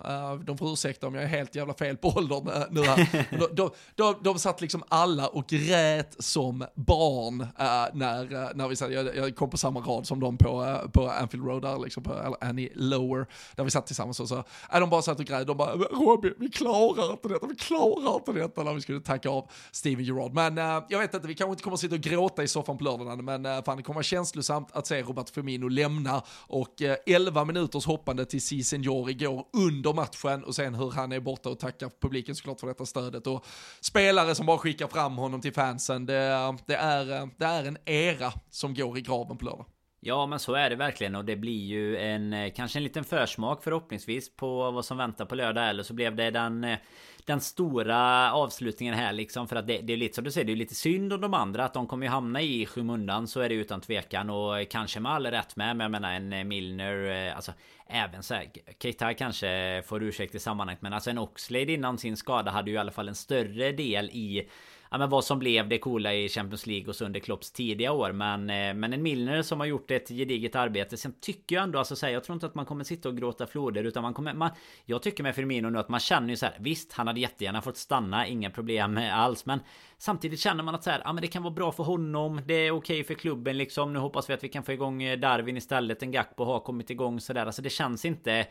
de 0.44 0.58
får 0.58 0.72
ursäkta 0.72 1.06
om 1.06 1.14
jag 1.14 1.24
är 1.24 1.28
helt 1.28 1.54
jävla 1.54 1.74
fel 1.74 1.96
på 1.96 2.08
åldern 2.08 2.50
nu 2.70 2.82
här. 2.82 3.26
de, 3.38 3.48
de, 3.54 3.70
de, 3.94 4.14
de 4.22 4.38
satt 4.38 4.60
liksom 4.60 4.82
alla 4.88 5.28
och 5.28 5.46
grät 5.46 6.16
som 6.18 6.64
barn 6.74 7.46
när, 7.92 8.54
när 8.54 8.68
vi 8.68 8.76
satt, 8.76 8.92
jag, 8.92 9.16
jag 9.16 9.36
kom 9.36 9.50
på 9.50 9.56
samma 9.56 9.80
rad 9.80 10.06
som 10.06 10.20
de 10.20 10.36
på, 10.36 10.80
på 10.92 11.08
Anfield 11.08 11.46
Road 11.46 11.62
där, 11.62 11.78
liksom 11.78 12.02
på, 12.02 12.36
Annie 12.40 12.70
Lower, 12.74 13.26
där 13.56 13.64
vi 13.64 13.70
satt 13.70 13.86
tillsammans 13.86 14.20
och 14.20 14.28
så, 14.28 14.44
de 14.72 14.90
bara 14.90 15.02
satt 15.02 15.18
och 15.18 15.24
grät, 15.24 15.46
de 15.46 15.56
bara 15.56 15.72
Robin, 15.74 16.34
vi 16.38 16.48
klarar 16.48 17.12
inte 17.12 17.28
detta, 17.28 17.46
vi 17.46 17.56
klarar 17.56 18.14
inte 18.14 18.32
detta 18.32 18.62
när 18.62 18.74
vi 18.74 18.80
skulle 18.80 19.00
tacka 19.00 19.30
av 19.30 19.50
Steven 19.72 20.04
Gerrard. 20.04 20.32
Men 20.32 20.56
jag 20.88 20.98
vet 20.98 21.14
inte, 21.14 21.28
vi 21.28 21.34
kanske 21.34 21.52
inte 21.52 21.62
kommer 21.62 21.74
att 21.74 21.80
sitta 21.80 21.94
och 21.94 22.00
gråta 22.00 22.42
i 22.42 22.48
soffan 22.48 22.78
på 22.78 22.84
lördagen, 22.84 23.24
men 23.24 23.62
fan 23.62 23.76
det 23.76 23.82
kommer 23.82 23.94
vara 23.94 24.02
känslosamt 24.02 24.68
att 24.72 24.86
se 24.86 25.02
Robert 25.02 25.30
Firmino 25.30 25.68
lämna 25.70 26.22
och 26.46 26.82
eh, 26.82 26.96
11 27.06 27.44
minuters 27.44 27.86
hoppande 27.86 28.24
till 28.24 28.42
C. 28.42 28.62
Senior 28.62 29.10
igår 29.10 29.46
under 29.52 29.92
matchen 29.92 30.44
och 30.44 30.54
sen 30.54 30.74
hur 30.74 30.90
han 30.90 31.12
är 31.12 31.20
borta 31.20 31.48
och 31.48 31.58
tackar 31.58 31.90
publiken 32.00 32.34
såklart 32.34 32.60
för 32.60 32.66
detta 32.66 32.86
stödet 32.86 33.26
och 33.26 33.46
spelare 33.80 34.34
som 34.34 34.46
bara 34.46 34.58
skickar 34.58 34.86
fram 34.86 35.16
honom 35.16 35.40
till 35.40 35.52
fansen. 35.52 36.06
Det, 36.06 36.54
det, 36.66 36.76
är, 36.76 37.28
det 37.36 37.44
är 37.44 37.64
en 37.64 37.78
era 37.84 38.32
som 38.50 38.74
går 38.74 38.98
i 38.98 39.00
graven 39.00 39.38
på 39.38 39.44
lördag. 39.44 39.66
Ja 40.02 40.26
men 40.26 40.38
så 40.38 40.54
är 40.54 40.70
det 40.70 40.76
verkligen 40.76 41.14
och 41.14 41.24
det 41.24 41.36
blir 41.36 41.64
ju 41.64 41.96
en 41.96 42.32
eh, 42.32 42.52
kanske 42.52 42.78
en 42.78 42.82
liten 42.82 43.04
försmak 43.04 43.64
förhoppningsvis 43.64 44.36
på 44.36 44.70
vad 44.70 44.84
som 44.84 44.96
väntar 44.98 45.24
på 45.24 45.34
lördag 45.34 45.68
eller 45.68 45.82
så 45.82 45.94
blev 45.94 46.16
det 46.16 46.30
den 46.30 46.64
eh, 46.64 46.78
den 47.26 47.40
stora 47.40 48.32
avslutningen 48.32 48.94
här 48.94 49.12
liksom 49.12 49.48
för 49.48 49.56
att 49.56 49.66
det, 49.66 49.78
det 49.78 49.92
är 49.92 49.96
lite 49.96 50.14
som 50.14 50.24
du 50.24 50.30
säger 50.30 50.44
det 50.46 50.52
är 50.52 50.56
lite 50.56 50.74
synd 50.74 51.12
om 51.12 51.20
de 51.20 51.34
andra 51.34 51.64
att 51.64 51.74
de 51.74 51.86
kommer 51.86 52.06
ju 52.06 52.10
hamna 52.10 52.42
i 52.42 52.66
skymundan 52.66 53.28
så 53.28 53.40
är 53.40 53.48
det 53.48 53.54
utan 53.54 53.80
tvekan 53.80 54.30
och 54.30 54.68
kanske 54.70 55.00
med 55.00 55.12
all 55.12 55.26
rätt 55.26 55.56
med 55.56 55.76
men 55.76 55.84
jag 55.84 55.90
menar 55.90 56.12
en 56.12 56.32
eh, 56.32 56.44
Milner 56.44 57.26
eh, 57.28 57.36
alltså 57.36 57.52
även 57.86 58.22
så 58.22 58.34
här 58.34 58.46
Keita 58.82 59.14
kanske 59.14 59.82
får 59.86 60.02
ursäkt 60.02 60.34
i 60.34 60.38
sammanhanget 60.38 60.82
men 60.82 60.92
alltså 60.92 61.10
en 61.10 61.18
Oxlade 61.18 61.72
innan 61.72 61.98
sin 61.98 62.16
skada 62.16 62.50
hade 62.50 62.70
ju 62.70 62.76
i 62.76 62.80
alla 62.80 62.92
fall 62.92 63.08
en 63.08 63.14
större 63.14 63.72
del 63.72 64.10
i 64.10 64.48
ja, 64.90 64.98
men 64.98 65.10
vad 65.10 65.24
som 65.24 65.38
blev 65.38 65.68
det 65.68 65.78
coola 65.78 66.14
i 66.14 66.28
Champions 66.28 66.66
League 66.66 66.88
och 66.88 66.96
så 66.96 67.04
under 67.04 67.20
Klopps 67.20 67.50
tidiga 67.50 67.92
år. 67.92 68.12
Men, 68.12 68.50
eh, 68.50 68.74
men 68.74 68.92
en 68.92 69.02
Milner 69.02 69.42
som 69.42 69.60
har 69.60 69.66
gjort 69.66 69.90
ett 69.90 70.08
gediget 70.08 70.54
arbete. 70.54 70.96
Sen 70.96 71.14
tycker 71.20 71.56
jag 71.56 71.62
ändå, 71.62 71.78
alltså 71.78 72.06
här, 72.06 72.12
jag 72.12 72.24
tror 72.24 72.34
inte 72.34 72.46
att 72.46 72.54
man 72.54 72.66
kommer 72.66 72.84
sitta 72.84 73.08
och 73.08 73.16
gråta 73.16 73.46
floder. 73.46 73.84
Utan 73.84 74.02
man 74.02 74.14
kommer, 74.14 74.34
man, 74.34 74.50
jag 74.84 75.02
tycker 75.02 75.22
med 75.22 75.34
Firmino 75.34 75.70
nu 75.70 75.78
att 75.78 75.88
man 75.88 76.00
känner 76.00 76.28
ju 76.28 76.36
så 76.36 76.46
här. 76.46 76.56
Visst, 76.58 76.92
han 76.92 77.06
hade 77.06 77.20
jättegärna 77.20 77.62
fått 77.62 77.76
stanna, 77.76 78.26
inga 78.26 78.50
problem 78.50 79.00
alls. 79.12 79.46
Men 79.46 79.60
samtidigt 79.98 80.40
känner 80.40 80.62
man 80.62 80.74
att 80.74 80.84
så 80.84 80.90
här, 80.90 81.02
ja 81.04 81.12
men 81.12 81.22
det 81.22 81.28
kan 81.28 81.42
vara 81.42 81.54
bra 81.54 81.72
för 81.72 81.84
honom. 81.84 82.42
Det 82.46 82.54
är 82.54 82.70
okej 82.70 83.04
för 83.04 83.14
klubben 83.14 83.58
liksom. 83.58 83.92
Nu 83.92 83.98
hoppas 83.98 84.30
vi 84.30 84.34
att 84.34 84.44
vi 84.44 84.48
kan 84.48 84.62
få 84.62 84.72
igång 84.72 85.02
eh, 85.02 85.18
Darwin 85.18 85.56
istället. 85.56 86.02
En 86.02 86.10
Gakpo 86.10 86.44
har 86.44 86.60
kommit 86.60 86.90
igång 86.90 87.20
sådär. 87.20 87.46
Alltså 87.46 87.62
det 87.62 87.70
känns 87.70 88.04
inte 88.04 88.46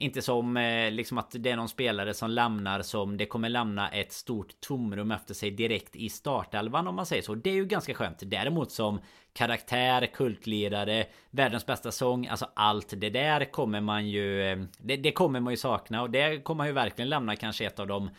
inte 0.00 0.22
som 0.22 0.56
eh, 0.56 0.90
liksom 0.90 1.18
att 1.18 1.34
det 1.38 1.50
är 1.50 1.56
någon 1.56 1.68
spelare 1.68 2.14
som 2.14 2.30
lämnar 2.30 2.82
som 2.82 3.16
det 3.16 3.26
kommer 3.26 3.48
lämna 3.48 3.88
ett 3.88 4.12
stort 4.12 4.60
tomrum 4.60 5.10
efter 5.10 5.34
sig 5.34 5.50
direkt 5.50 5.96
i 5.96 6.08
startelvan 6.08 6.88
om 6.88 6.94
man 6.96 7.06
säger 7.06 7.22
så. 7.22 7.34
Det 7.34 7.50
är 7.50 7.54
ju 7.54 7.64
ganska 7.64 7.94
skönt. 7.94 8.18
Däremot 8.22 8.72
som 8.72 9.00
karaktär, 9.32 10.06
kultledare, 10.06 11.06
världens 11.30 11.66
bästa 11.66 11.92
sång, 11.92 12.26
alltså 12.26 12.48
allt 12.54 12.94
det 12.96 13.10
där 13.10 13.52
kommer 13.52 13.80
man 13.80 14.08
ju... 14.08 14.42
Eh, 14.42 14.58
det, 14.78 14.96
det 14.96 15.12
kommer 15.12 15.40
man 15.40 15.52
ju 15.52 15.56
sakna 15.56 16.02
och 16.02 16.10
det 16.10 16.44
kommer 16.44 16.58
man 16.58 16.66
ju 16.66 16.72
verkligen 16.72 17.08
lämna 17.08 17.36
kanske 17.36 17.66
ett 17.66 17.80
av 17.80 17.86
de 17.86 18.10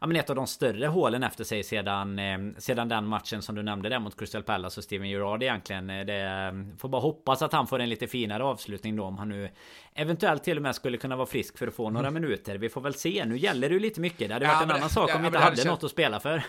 ja, 0.00 0.06
men 0.06 0.16
ett 0.16 0.30
av 0.30 0.36
de 0.36 0.46
större 0.46 0.86
hålen 0.86 1.22
efter 1.22 1.44
sig 1.44 1.62
sedan, 1.62 2.18
eh, 2.18 2.38
sedan 2.58 2.88
den 2.88 3.06
matchen 3.06 3.42
som 3.42 3.54
du 3.54 3.62
nämnde 3.62 3.88
där 3.88 3.98
mot 3.98 4.18
Crystal 4.18 4.42
Palace 4.42 4.80
och 4.80 4.84
Steven 4.84 5.08
Gerrard 5.08 5.42
egentligen. 5.42 5.90
Eh, 5.90 6.06
det, 6.06 6.14
eh, 6.14 6.78
får 6.78 6.88
bara 6.88 7.00
hoppas 7.00 7.42
att 7.42 7.52
han 7.52 7.66
får 7.66 7.78
en 7.78 7.88
lite 7.88 8.06
finare 8.06 8.44
avslutning 8.44 8.96
då 8.96 9.04
om 9.04 9.18
han 9.18 9.28
nu 9.28 9.50
eventuellt 9.94 10.44
till 10.44 10.56
och 10.56 10.62
med 10.62 10.74
skulle 10.74 10.98
kunna 10.98 11.16
vara 11.16 11.26
frisk 11.26 11.58
för 11.58 11.66
att 11.66 11.74
få 11.74 11.90
några 11.90 12.08
mm. 12.08 12.22
minuter. 12.22 12.58
Vi 12.58 12.68
får 12.68 12.80
väl 12.80 12.94
se. 12.94 13.24
Nu 13.26 13.38
gäller 13.38 13.68
det 13.68 13.74
ju 13.74 13.80
lite 13.80 14.00
mycket. 14.00 14.28
Det 14.28 14.34
hade 14.34 14.46
ja, 14.46 14.52
varit 14.52 14.62
en 14.62 14.70
annan 14.70 14.88
det, 14.88 14.94
sak 14.94 15.14
om 15.14 15.20
vi 15.20 15.26
inte 15.26 15.38
hade 15.38 15.64
något 15.64 15.84
att 15.84 15.90
spela 15.90 16.20
för. 16.20 16.42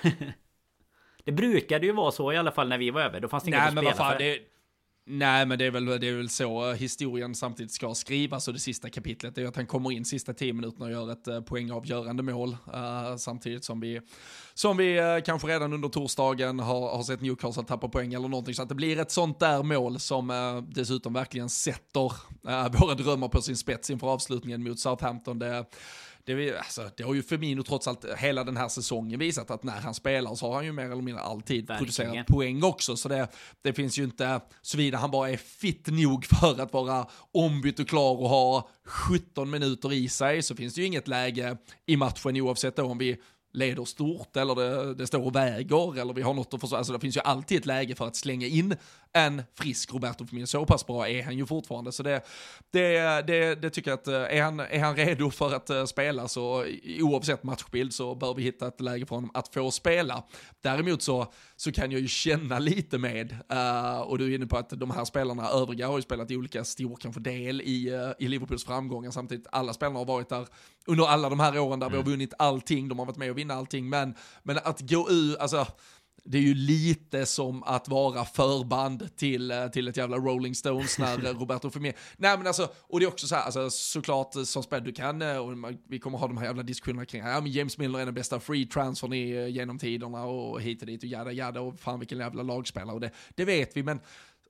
det 1.23 1.31
brukade 1.31 1.85
ju 1.85 1.91
vara 1.91 2.11
så 2.11 2.33
i 2.33 2.37
alla 2.37 2.51
fall 2.51 2.69
när 2.69 2.77
vi 2.77 2.89
var 2.89 3.01
över. 3.01 3.19
Då 3.19 3.27
fanns 3.27 3.43
det 3.43 3.49
inget 3.49 3.73
Nej, 3.73 3.87
att 3.87 3.95
spela 3.95 4.11
för. 4.11 4.17
Det 4.19 4.39
Nej, 5.05 5.45
men 5.45 5.59
det 5.59 5.65
är, 5.65 5.71
väl, 5.71 5.85
det 5.85 6.07
är 6.07 6.15
väl 6.15 6.29
så 6.29 6.69
eh, 6.69 6.75
historien 6.75 7.35
samtidigt 7.35 7.71
ska 7.71 7.95
skrivas 7.95 8.47
och 8.47 8.53
det 8.53 8.59
sista 8.59 8.89
kapitlet 8.89 9.37
är 9.37 9.45
att 9.45 9.55
han 9.55 9.65
kommer 9.65 9.91
in 9.91 10.05
sista 10.05 10.33
tio 10.33 10.53
minuterna 10.53 10.85
och 10.85 10.91
gör 10.91 11.11
ett 11.11 11.27
uh, 11.27 11.41
poängavgörande 11.41 12.23
mål. 12.23 12.49
Uh, 12.49 13.15
samtidigt 13.17 13.63
som 13.63 13.79
vi, 13.79 14.01
som 14.53 14.77
vi 14.77 15.01
uh, 15.01 15.23
kanske 15.25 15.47
redan 15.47 15.73
under 15.73 15.89
torsdagen 15.89 16.59
har, 16.59 16.95
har 16.95 17.03
sett 17.03 17.21
Newcastle 17.21 17.63
tappa 17.63 17.89
poäng 17.89 18.13
eller 18.13 18.27
någonting. 18.27 18.53
Så 18.53 18.61
att 18.63 18.69
det 18.69 18.75
blir 18.75 18.99
ett 18.99 19.11
sånt 19.11 19.39
där 19.39 19.63
mål 19.63 19.99
som 19.99 20.29
uh, 20.29 20.63
dessutom 20.63 21.13
verkligen 21.13 21.49
sätter 21.49 22.11
våra 22.79 22.95
drömmar 22.95 23.27
på 23.27 23.41
sin 23.41 23.57
spets 23.57 23.89
inför 23.89 24.07
avslutningen 24.07 24.63
mot 24.63 24.79
Southampton. 24.79 25.39
Det, 25.39 25.65
det, 26.25 26.57
alltså, 26.57 26.89
det 26.97 27.03
har 27.03 27.13
ju 27.13 27.23
Firmino 27.23 27.63
trots 27.63 27.87
allt 27.87 28.05
hela 28.17 28.43
den 28.43 28.57
här 28.57 28.67
säsongen 28.67 29.19
visat 29.19 29.51
att 29.51 29.63
när 29.63 29.79
han 29.81 29.93
spelar 29.93 30.35
så 30.35 30.47
har 30.47 30.55
han 30.55 30.65
ju 30.65 30.71
mer 30.71 30.85
eller 30.85 31.01
mindre 31.01 31.23
alltid 31.23 31.67
Verkligen. 31.67 31.77
producerat 31.77 32.27
poäng 32.27 32.63
också. 32.63 32.97
Så 32.97 33.09
det, 33.09 33.27
det 33.61 33.73
finns 33.73 33.99
ju 33.99 34.03
inte, 34.03 34.41
såvida 34.61 34.97
han 34.97 35.11
bara 35.11 35.29
är 35.29 35.37
fit 35.37 35.87
nog 35.87 36.25
för 36.39 36.61
att 36.61 36.73
vara 36.73 37.07
ombytt 37.31 37.79
och 37.79 37.87
klar 37.87 38.11
och 38.21 38.29
ha 38.29 38.69
17 38.85 39.49
minuter 39.49 39.93
i 39.93 40.09
sig 40.09 40.41
så 40.41 40.55
finns 40.55 40.73
det 40.73 40.81
ju 40.81 40.87
inget 40.87 41.07
läge 41.07 41.57
i 41.85 41.97
matchen 41.97 42.41
oavsett 42.41 42.75
då 42.75 42.83
om 42.83 42.97
vi 42.97 43.17
leder 43.53 43.85
stort 43.85 44.37
eller 44.37 44.55
det, 44.55 44.95
det 44.95 45.07
står 45.07 45.25
och 45.25 45.35
väger 45.35 45.99
eller 45.99 46.13
vi 46.13 46.21
har 46.21 46.33
något 46.33 46.53
att 46.53 46.61
försvara. 46.61 46.77
Alltså 46.77 46.93
det 46.93 46.99
finns 46.99 47.17
ju 47.17 47.21
alltid 47.21 47.57
ett 47.57 47.65
läge 47.65 47.95
för 47.95 48.07
att 48.07 48.15
slänga 48.15 48.47
in 48.47 48.75
en 49.13 49.43
frisk 49.55 49.93
Roberto 49.93 50.27
Firmino. 50.27 50.47
Så 50.47 50.65
pass 50.65 50.87
bra 50.87 51.09
är 51.09 51.23
han 51.23 51.37
ju 51.37 51.45
fortfarande. 51.45 51.91
Så 51.91 52.03
det, 52.03 52.25
det, 52.71 53.21
det, 53.27 53.55
det 53.55 53.69
tycker 53.69 53.91
jag 53.91 53.97
att 53.97 54.07
eh, 54.07 54.37
är 54.37 54.41
han, 54.41 54.59
är 54.59 54.79
han 54.79 54.95
redo 54.95 55.31
för 55.31 55.53
att 55.53 55.69
eh, 55.69 55.85
spela 55.85 56.27
så 56.27 56.65
oavsett 56.99 57.43
matchbild 57.43 57.93
så 57.93 58.15
bör 58.15 58.33
vi 58.33 58.43
hitta 58.43 58.67
ett 58.67 58.81
läge 58.81 59.05
för 59.05 59.15
honom 59.15 59.31
att 59.33 59.53
få 59.53 59.71
spela. 59.71 60.23
Däremot 60.61 61.01
så, 61.01 61.33
så 61.61 61.71
kan 61.71 61.91
jag 61.91 62.01
ju 62.01 62.07
känna 62.07 62.59
lite 62.59 62.97
med, 62.97 63.31
uh, 63.31 64.01
och 64.01 64.17
du 64.17 64.31
är 64.31 64.35
inne 64.35 64.47
på 64.47 64.57
att 64.57 64.69
de 64.69 64.91
här 64.91 65.05
spelarna, 65.05 65.49
övriga 65.49 65.87
har 65.87 65.97
ju 65.97 66.01
spelat 66.01 66.31
i 66.31 66.37
olika 66.37 66.63
stor 66.63 66.95
kanske 66.95 67.21
del 67.21 67.61
i, 67.61 67.93
uh, 67.93 68.25
i 68.25 68.27
Liverpools 68.27 68.65
framgångar 68.65 69.11
samtidigt. 69.11 69.47
Alla 69.51 69.73
spelarna 69.73 69.99
har 69.99 70.05
varit 70.05 70.29
där 70.29 70.47
under 70.85 71.05
alla 71.05 71.29
de 71.29 71.39
här 71.39 71.59
åren 71.59 71.79
där 71.79 71.87
mm. 71.87 71.91
vi 71.91 72.03
har 72.03 72.11
vunnit 72.11 72.33
allting, 72.37 72.87
de 72.87 72.99
har 72.99 73.05
varit 73.05 73.17
med 73.17 73.31
och 73.31 73.37
vinna 73.37 73.53
allting, 73.53 73.89
men, 73.89 74.15
men 74.43 74.57
att 74.63 74.81
gå 74.81 75.09
ur, 75.09 75.41
alltså 75.41 75.67
det 76.23 76.37
är 76.37 76.41
ju 76.41 76.53
lite 76.53 77.25
som 77.25 77.63
att 77.63 77.87
vara 77.87 78.25
förband 78.25 79.15
till, 79.15 79.51
eh, 79.51 79.67
till 79.67 79.87
ett 79.87 79.97
jävla 79.97 80.17
Rolling 80.17 80.55
Stones 80.55 80.99
när 80.99 81.25
eh, 81.25 81.39
Roberto 81.39 81.69
Firmino... 81.69 81.93
Nej 82.17 82.37
men 82.37 82.47
alltså, 82.47 82.69
och 82.81 82.99
det 82.99 83.05
är 83.05 83.07
också 83.07 83.27
så 83.27 83.35
här, 83.35 83.43
alltså, 83.43 83.69
såklart 83.69 84.35
eh, 84.35 84.43
som 84.43 84.63
spelare 84.63 84.85
du 84.85 84.91
kan, 84.91 85.21
och 85.21 85.73
vi 85.87 85.99
kommer 85.99 86.17
ha 86.17 86.27
de 86.27 86.37
här 86.37 86.45
jävla 86.45 86.63
diskussionerna 86.63 87.05
kring, 87.05 87.21
ja 87.21 87.41
men 87.41 87.51
James 87.51 87.77
Miller 87.77 87.99
är 87.99 88.05
den 88.05 88.13
bästa 88.13 88.39
free 88.39 88.65
transfern 88.65 89.13
i, 89.13 89.49
genom 89.49 89.79
tiderna 89.79 90.25
och 90.25 90.61
hit 90.61 90.81
och 90.81 90.87
dit 90.87 91.03
och 91.03 91.09
jada 91.09 91.31
jada 91.31 91.61
och 91.61 91.79
fan 91.79 91.99
vilken 91.99 92.19
jävla 92.19 92.43
lagspelare 92.43 92.93
och 92.93 93.01
det, 93.01 93.11
det 93.35 93.45
vet 93.45 93.77
vi 93.77 93.83
men 93.83 93.99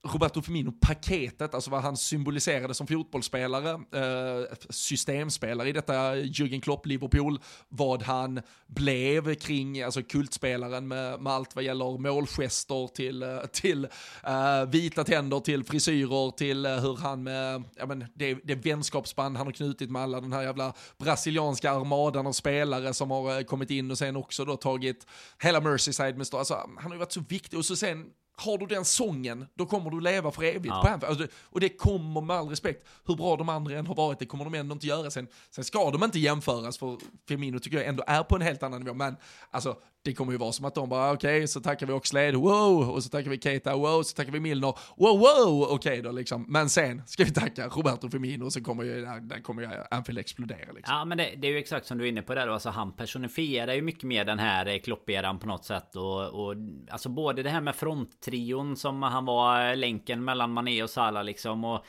Roberto 0.03 0.41
Firmino-paketet, 0.41 1.55
alltså 1.55 1.71
vad 1.71 1.81
han 1.81 1.97
symboliserade 1.97 2.73
som 2.73 2.87
fotbollsspelare, 2.87 3.69
eh, 3.69 4.45
systemspelare 4.69 5.69
i 5.69 5.71
detta 5.71 6.15
Jürgen 6.15 6.61
Klopp-Liverpool, 6.61 7.39
vad 7.69 8.03
han 8.03 8.41
blev 8.67 9.35
kring, 9.35 9.81
alltså 9.81 10.03
kultspelaren 10.03 10.87
med, 10.87 11.21
med 11.21 11.33
allt 11.33 11.55
vad 11.55 11.63
gäller 11.63 11.97
målgester 11.97 12.87
till, 12.87 13.23
eh, 13.23 13.39
till 13.51 13.87
eh, 14.23 14.65
vita 14.69 15.03
tänder, 15.03 15.39
till 15.39 15.63
frisyrer, 15.63 16.31
till 16.31 16.65
eh, 16.65 16.71
hur 16.71 16.97
han 16.97 17.23
med, 17.23 17.63
ja 17.75 17.85
men 17.85 18.05
det, 18.13 18.33
det 18.43 18.55
vänskapsband 18.55 19.37
han 19.37 19.47
har 19.47 19.53
knutit 19.53 19.91
med 19.91 20.01
alla 20.01 20.21
den 20.21 20.33
här 20.33 20.41
jävla 20.41 20.73
brasilianska 20.97 21.71
armadan 21.71 22.27
av 22.27 22.31
spelare 22.31 22.93
som 22.93 23.11
har 23.11 23.37
eh, 23.37 23.43
kommit 23.43 23.69
in 23.69 23.91
och 23.91 23.97
sen 23.97 24.15
också 24.15 24.45
då 24.45 24.57
tagit 24.57 25.07
hela 25.39 25.61
Merseyside 25.61 26.17
med, 26.17 26.27
alltså 26.33 26.53
han 26.53 26.85
har 26.85 26.93
ju 26.93 26.99
varit 26.99 27.11
så 27.11 27.23
viktig. 27.29 27.59
Och 27.59 27.65
så 27.65 27.75
sen 27.75 28.05
har 28.41 28.57
du 28.57 28.65
den 28.65 28.85
sången, 28.85 29.47
då 29.55 29.65
kommer 29.65 29.89
du 29.89 30.01
leva 30.01 30.31
för 30.31 30.43
evigt 30.43 30.65
ja. 30.65 30.81
på 30.81 30.87
Anfield. 30.87 31.21
Alltså, 31.21 31.35
och 31.43 31.59
det 31.59 31.69
kommer 31.69 32.21
med 32.21 32.35
all 32.35 32.49
respekt, 32.49 32.87
hur 33.05 33.15
bra 33.15 33.35
de 33.35 33.49
andra 33.49 33.77
än 33.77 33.87
har 33.87 33.95
varit, 33.95 34.19
det 34.19 34.25
kommer 34.25 34.43
de 34.43 34.53
ändå 34.53 34.73
inte 34.73 34.87
göra. 34.87 35.11
Sen, 35.11 35.27
sen 35.49 35.63
ska 35.63 35.91
de 35.91 36.03
inte 36.03 36.19
jämföras, 36.19 36.77
för 36.77 36.97
Firmino 37.27 37.59
tycker 37.59 37.77
jag 37.77 37.87
ändå 37.87 38.03
är 38.07 38.23
på 38.23 38.35
en 38.35 38.41
helt 38.41 38.63
annan 38.63 38.81
nivå. 38.81 38.93
Men 38.93 39.15
alltså, 39.51 39.75
det 40.03 40.13
kommer 40.13 40.31
ju 40.31 40.37
vara 40.37 40.51
som 40.51 40.65
att 40.65 40.75
de 40.75 40.89
bara, 40.89 41.11
okej, 41.11 41.37
okay, 41.37 41.47
så 41.47 41.61
tackar 41.61 41.87
vi 41.87 41.93
Oxlade, 41.93 42.37
wow, 42.37 42.89
och 42.89 43.03
så 43.03 43.09
tackar 43.09 43.29
vi 43.29 43.39
Keita, 43.39 43.75
wow, 43.75 44.03
så 44.03 44.15
tackar 44.15 44.31
vi 44.31 44.39
Milner, 44.39 44.73
wow, 44.97 45.19
wow, 45.19 45.63
okej 45.63 45.75
okay 45.75 46.01
då 46.01 46.11
liksom. 46.11 46.45
Men 46.49 46.69
sen 46.69 47.01
ska 47.05 47.23
vi 47.23 47.31
tacka 47.31 47.67
Roberto 47.67 48.09
Firmino, 48.09 48.45
och 48.45 48.53
så 48.53 48.63
kommer 48.63 48.83
ju, 48.83 49.01
där, 49.01 49.41
kommer 49.41 49.61
ju 49.61 49.69
Anfield 49.91 50.19
explodera 50.19 50.71
liksom. 50.71 50.95
Ja, 50.95 51.05
men 51.05 51.17
det, 51.17 51.29
det, 51.37 51.47
är 51.47 51.51
ju 51.51 51.57
exakt 51.57 51.85
som 51.85 51.97
du 51.97 52.03
är 52.03 52.09
inne 52.09 52.21
på 52.21 52.35
där 52.35 52.47
då, 52.47 52.53
alltså 52.53 52.69
han 52.69 52.93
personifierar 52.93 53.73
ju 53.73 53.81
mycket 53.81 54.03
mer 54.03 54.25
den 54.25 54.39
här 54.39 54.65
eh, 54.65 54.79
klopperan 54.79 55.39
på 55.39 55.47
något 55.47 55.65
sätt. 55.65 55.95
Och, 55.95 56.45
och 56.45 56.55
alltså 56.89 57.09
både 57.09 57.43
det 57.43 57.49
här 57.49 57.61
med 57.61 57.75
fronttrion 57.75 58.77
som 58.77 59.03
han 59.03 59.25
var 59.25 59.69
eh, 59.69 59.75
länken 59.75 60.23
mellan 60.23 60.51
Mané 60.51 60.83
och 60.83 60.89
Salah 60.89 61.23
liksom, 61.23 61.65
och 61.65 61.85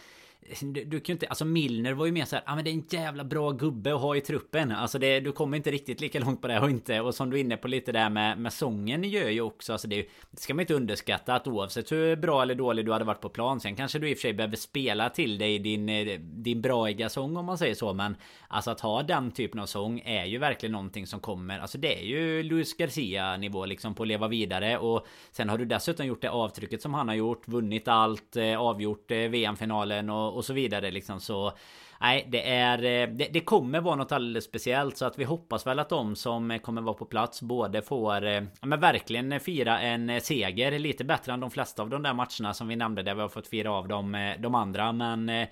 du, 0.60 0.84
du 0.84 1.00
kan 1.00 1.12
ju 1.12 1.12
inte, 1.12 1.26
alltså 1.26 1.44
Milner 1.44 1.92
var 1.92 2.06
ju 2.06 2.12
mer 2.12 2.24
så 2.24 2.36
här, 2.36 2.42
ja 2.46 2.52
ah, 2.52 2.54
men 2.54 2.64
det 2.64 2.70
är 2.70 2.72
en 2.72 2.84
jävla 2.90 3.24
bra 3.24 3.50
gubbe 3.50 3.94
att 3.94 4.00
ha 4.00 4.16
i 4.16 4.20
truppen. 4.20 4.72
Alltså 4.72 4.98
det, 4.98 5.20
du 5.20 5.32
kommer 5.32 5.56
inte 5.56 5.70
riktigt 5.70 6.00
lika 6.00 6.20
långt 6.20 6.40
på 6.40 6.48
det 6.48 6.60
och 6.60 6.70
inte. 6.70 7.00
Och 7.00 7.14
som 7.14 7.30
du 7.30 7.36
är 7.36 7.40
inne 7.40 7.56
på 7.56 7.68
lite 7.68 7.92
där 7.92 8.10
med, 8.10 8.38
med 8.38 8.52
sången 8.52 9.04
gör 9.04 9.28
ju 9.28 9.40
också, 9.40 9.72
alltså 9.72 9.88
det, 9.88 10.08
det 10.30 10.40
ska 10.40 10.54
man 10.54 10.60
inte 10.60 10.74
underskatta 10.74 11.34
att 11.34 11.46
oavsett 11.46 11.92
hur 11.92 12.16
bra 12.16 12.42
eller 12.42 12.54
dålig 12.54 12.86
du 12.86 12.92
hade 12.92 13.04
varit 13.04 13.20
på 13.20 13.28
plan. 13.28 13.60
Sen 13.60 13.76
kanske 13.76 13.98
du 13.98 14.10
i 14.10 14.12
och 14.12 14.18
för 14.18 14.22
sig 14.22 14.32
behöver 14.32 14.56
spela 14.56 15.10
till 15.10 15.38
dig 15.38 15.58
din, 15.58 15.88
eh, 15.88 16.18
din 16.20 16.62
braiga 16.62 17.08
sång 17.08 17.36
om 17.36 17.44
man 17.44 17.58
säger 17.58 17.74
så. 17.74 17.92
Men 17.92 18.16
alltså 18.48 18.70
att 18.70 18.80
ha 18.80 19.02
den 19.02 19.30
typen 19.30 19.60
av 19.60 19.66
sång 19.66 20.00
är 20.00 20.24
ju 20.24 20.38
verkligen 20.38 20.72
någonting 20.72 21.06
som 21.06 21.20
kommer. 21.20 21.58
Alltså 21.58 21.78
det 21.78 21.98
är 21.98 22.04
ju 22.04 22.42
Luis 22.42 22.76
Garcia 22.76 23.36
nivå 23.36 23.66
liksom 23.66 23.94
på 23.94 24.02
att 24.02 24.08
leva 24.08 24.28
vidare. 24.28 24.78
Och 24.78 25.06
sen 25.30 25.48
har 25.48 25.58
du 25.58 25.64
dessutom 25.64 26.06
gjort 26.06 26.22
det 26.22 26.30
avtrycket 26.30 26.82
som 26.82 26.94
han 26.94 27.08
har 27.08 27.14
gjort. 27.14 27.48
Vunnit 27.48 27.88
allt, 27.88 28.36
eh, 28.36 28.60
avgjort 28.60 29.10
eh, 29.10 29.18
VM-finalen 29.18 30.10
och, 30.10 30.31
och 30.32 30.44
så 30.44 30.52
vidare 30.52 30.90
liksom. 30.90 31.20
Så 31.20 31.52
Nej, 32.02 32.26
det 32.28 32.48
är... 32.50 32.78
Eh, 32.78 33.08
det, 33.08 33.28
det, 33.32 33.40
kommer 33.40 33.80
vara 33.80 33.96
något 33.96 34.12
alldeles 34.12 34.44
speciellt 34.44 34.96
så 34.96 35.04
att 35.04 35.18
vi 35.18 35.24
hoppas 35.24 35.66
väl 35.66 35.78
att 35.78 35.88
de 35.88 36.16
som 36.16 36.58
kommer 36.62 36.82
vara 36.82 36.94
på 36.94 37.04
plats 37.04 37.42
både 37.42 37.82
får... 37.82 38.26
Eh, 38.26 38.42
ja 38.60 38.66
men 38.66 38.80
verkligen 38.80 39.40
fira 39.40 39.80
en 39.80 40.20
seger 40.20 40.78
lite 40.78 41.04
bättre 41.04 41.32
än 41.32 41.40
de 41.40 41.50
flesta 41.50 41.82
av 41.82 41.90
de 41.90 42.02
där 42.02 42.14
matcherna 42.14 42.54
som 42.54 42.68
vi 42.68 42.76
nämnde 42.76 43.02
där 43.02 43.14
vi 43.14 43.20
har 43.20 43.28
fått 43.28 43.46
fira 43.46 43.72
av 43.72 43.88
de, 43.88 44.14
eh, 44.14 44.40
de 44.40 44.54
andra 44.54 44.92
men 44.92 45.46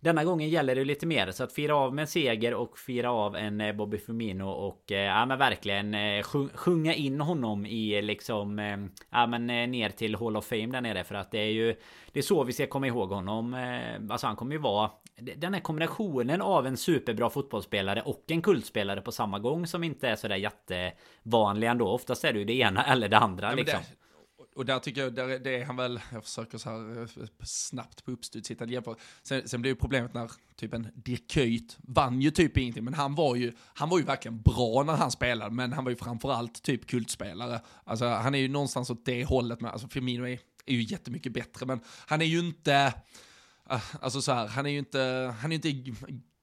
denna 0.00 0.24
gången 0.24 0.48
gäller 0.48 0.74
det 0.74 0.84
lite 0.84 1.06
mer 1.06 1.30
så 1.30 1.44
att 1.44 1.52
fira 1.52 1.76
av 1.76 1.94
med 1.94 2.02
en 2.02 2.08
seger 2.08 2.54
och 2.54 2.78
fira 2.78 3.10
av 3.10 3.36
en 3.36 3.60
eh, 3.60 3.72
Bobby 3.72 3.98
Firmino 3.98 4.44
och 4.44 4.92
eh, 4.92 4.98
ja 4.98 5.26
men 5.26 5.38
verkligen 5.38 5.94
eh, 5.94 6.22
sjunga 6.54 6.94
in 6.94 7.20
honom 7.20 7.66
i 7.66 8.02
liksom 8.02 8.58
ja 9.10 9.26
men 9.26 9.46
ner 9.46 9.88
till 9.88 10.16
Hall 10.16 10.36
of 10.36 10.46
Fame 10.46 10.66
där 10.66 10.80
nere 10.80 11.04
för 11.04 11.14
att 11.14 11.30
det 11.30 11.38
är 11.38 11.52
ju 11.52 11.76
det 12.12 12.18
är 12.18 12.22
så 12.22 12.44
vi 12.44 12.52
ska 12.52 12.66
komma 12.66 12.86
ihåg 12.86 13.10
honom. 13.10 13.54
Alltså 14.10 14.26
han 14.26 14.36
kommer 14.36 14.52
ju 14.52 14.58
vara 14.58 14.90
den 15.36 15.54
här 15.54 15.60
kombinationen 15.60 16.42
av 16.42 16.66
en 16.66 16.76
superbra 16.76 17.30
fotbollsspelare 17.30 18.02
och 18.02 18.24
en 18.26 18.42
kultspelare 18.42 19.00
på 19.00 19.12
samma 19.12 19.38
gång 19.38 19.66
som 19.66 19.84
inte 19.84 20.08
är 20.08 20.16
sådär 20.16 20.36
jättevanlig 20.36 21.68
ändå. 21.68 21.88
Oftast 21.88 22.24
är 22.24 22.32
det 22.32 22.38
ju 22.38 22.44
det 22.44 22.58
ena 22.58 22.84
eller 22.84 23.08
det 23.08 23.18
andra 23.18 23.50
ja, 23.50 23.54
liksom. 23.54 23.80
Det, 23.80 24.05
och 24.56 24.64
där 24.66 24.78
tycker 24.78 25.00
jag, 25.00 25.14
där, 25.14 25.38
det 25.38 25.56
är 25.56 25.64
han 25.64 25.76
väl, 25.76 26.00
jag 26.12 26.24
försöker 26.24 26.58
så 26.58 26.70
här 26.70 27.00
eh, 27.00 27.26
snabbt 27.42 28.04
på 28.04 28.10
uppstuds 28.10 28.50
hitta 28.50 28.66
jämför. 28.66 28.96
Sen, 29.22 29.48
sen 29.48 29.62
blev 29.62 29.70
ju 29.70 29.76
problemet 29.76 30.14
när 30.14 30.30
typ 30.56 30.74
en 30.74 30.88
Dirk 30.94 31.76
vann 31.78 32.20
ju 32.20 32.30
typ 32.30 32.56
ingenting, 32.56 32.84
men 32.84 32.94
han 32.94 33.14
var 33.14 33.36
ju, 33.36 33.52
han 33.58 33.88
var 33.88 33.98
ju 33.98 34.04
verkligen 34.04 34.40
bra 34.40 34.82
när 34.82 34.96
han 34.96 35.10
spelade, 35.10 35.54
men 35.54 35.72
han 35.72 35.84
var 35.84 35.90
ju 35.90 35.96
framförallt 35.96 36.62
typ 36.62 36.86
kultspelare. 36.86 37.60
Alltså 37.84 38.06
han 38.06 38.34
är 38.34 38.38
ju 38.38 38.48
någonstans 38.48 38.90
åt 38.90 39.04
det 39.04 39.24
hållet 39.24 39.60
med, 39.60 39.72
alltså 39.72 39.88
Firmino 39.88 40.26
är, 40.26 40.38
är 40.66 40.74
ju 40.74 40.82
jättemycket 40.82 41.32
bättre, 41.32 41.66
men 41.66 41.80
han 42.06 42.22
är 42.22 42.26
ju 42.26 42.38
inte, 42.38 42.94
eh, 43.70 43.94
alltså 44.00 44.22
så 44.22 44.32
här, 44.32 44.46
han 44.46 44.66
är 44.66 44.70
ju 44.70 44.78
inte, 44.78 45.34
han 45.40 45.52
är 45.52 45.56
ju 45.56 45.70
inte 45.70 45.92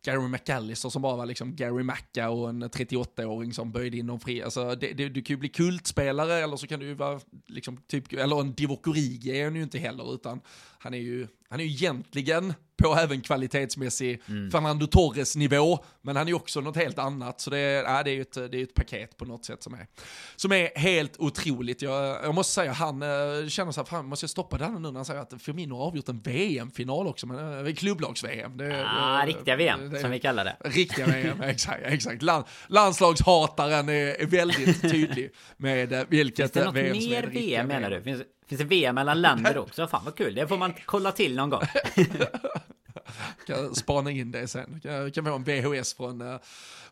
Gary 0.03 0.27
McAllister 0.27 0.89
som 0.89 1.01
bara 1.01 1.15
var 1.15 1.25
liksom 1.25 1.55
Gary 1.55 1.83
Macca 1.83 2.29
och 2.29 2.49
en 2.49 2.63
38-åring 2.63 3.53
som 3.53 3.71
böjde 3.71 3.97
in 3.97 4.07
dem 4.07 4.19
fri. 4.19 4.43
Alltså, 4.43 4.75
det, 4.75 4.93
det, 4.93 5.09
du 5.09 5.21
kan 5.21 5.33
ju 5.33 5.37
bli 5.39 5.49
kultspelare 5.49 6.33
eller 6.33 6.57
så 6.57 6.67
kan 6.67 6.79
du 6.79 6.85
ju 6.85 6.93
vara 6.93 7.19
liksom 7.47 7.77
typ, 7.77 8.13
eller 8.13 8.41
en 8.41 8.53
Divock 8.53 8.87
Origi 8.87 9.39
är 9.39 9.43
han 9.43 9.55
ju 9.55 9.63
inte 9.63 9.77
heller 9.77 10.15
utan 10.15 10.41
han 10.83 10.93
är 10.93 10.97
ju, 10.97 11.27
han 11.49 11.59
är 11.59 11.63
ju 11.63 11.69
egentligen 11.69 12.53
på 12.77 12.95
även 12.95 13.21
kvalitetsmässig 13.21 14.21
mm. 14.27 14.51
Fernando 14.51 14.87
Torres-nivå, 14.87 15.85
men 16.01 16.15
han 16.15 16.27
är 16.27 16.33
också 16.33 16.61
något 16.61 16.75
helt 16.75 16.99
annat. 16.99 17.41
Så 17.41 17.49
det 17.49 17.57
är, 17.57 17.83
ja, 17.83 18.03
det 18.03 18.11
är 18.11 18.13
ju 18.13 18.21
ett, 18.21 18.33
det 18.33 18.57
är 18.57 18.63
ett 18.63 18.73
paket 18.73 19.17
på 19.17 19.25
något 19.25 19.45
sätt 19.45 19.63
som 19.63 19.73
är, 19.73 19.87
som 20.35 20.51
är 20.51 20.79
helt 20.79 21.19
otroligt. 21.19 21.81
Jag, 21.81 22.23
jag 22.23 22.35
måste 22.35 22.53
säga, 22.53 22.71
han 22.71 23.01
äh, 23.01 23.47
känner 23.47 23.71
så 23.71 23.81
här, 23.81 23.85
fan 23.85 24.05
måste 24.05 24.23
jag 24.23 24.29
stoppa 24.29 24.57
det 24.57 24.69
nu 24.69 24.79
när 24.79 24.91
han 24.91 25.05
säger 25.05 25.21
att 25.21 25.41
Firmino 25.41 25.75
har 25.75 25.85
avgjort 25.85 26.09
en 26.09 26.21
VM-final 26.21 27.07
också, 27.07 27.27
men 27.27 27.67
äh, 27.67 27.73
klubblags-VM. 27.73 28.59
Ja, 28.59 29.21
äh, 29.21 29.25
riktiga 29.25 29.55
VM, 29.55 29.89
det, 29.89 29.99
som 29.99 30.11
vi 30.11 30.19
kallar 30.19 30.45
det. 30.45 30.55
Riktiga 30.59 31.05
VM, 31.05 31.41
exakt. 31.43 31.81
exakt. 31.83 32.21
Land, 32.21 32.45
landslagshataren 32.67 33.89
är, 33.89 34.21
är 34.21 34.25
väldigt 34.25 34.81
tydlig 34.81 35.31
med 35.57 36.05
vilket 36.09 36.37
Finns 36.37 36.51
det 36.51 36.65
något 36.65 36.73
mer 36.73 37.27
VM 37.27 37.67
menar 37.67 37.89
du? 37.89 38.01
Finns, 38.01 38.21
Finns 38.47 38.59
det 38.59 38.65
VM 38.65 38.95
mellan 38.95 39.21
länder 39.21 39.57
också? 39.63 39.87
Fan 39.87 40.05
vad 40.05 40.15
kul, 40.15 40.35
det 40.35 40.47
får 40.47 40.57
man 40.57 40.73
kolla 40.85 41.11
till 41.11 41.35
någon 41.35 41.49
gång. 41.49 41.61
kan 43.47 43.75
spana 43.75 44.11
in 44.11 44.31
det 44.31 44.47
sen. 44.47 44.79
Kan, 44.83 45.11
kan 45.11 45.25
få 45.25 45.35
en 45.35 45.43
VHS 45.43 45.93
från, 45.93 46.21
uh, 46.21 46.39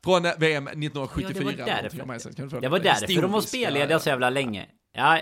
från 0.04 0.24
VM 0.38 0.68
1974. 0.68 1.54
Ja, 1.58 1.66
det 1.66 1.70
var 1.70 1.80
därför, 1.80 1.98
det 2.62 2.70
var 2.70 2.80
därför 2.80 3.22
de 3.22 3.32
var 3.32 3.42
spellediga 3.42 4.00
så 4.00 4.10
jävla 4.10 4.30
länge. 4.30 4.68
Ja, 4.94 5.20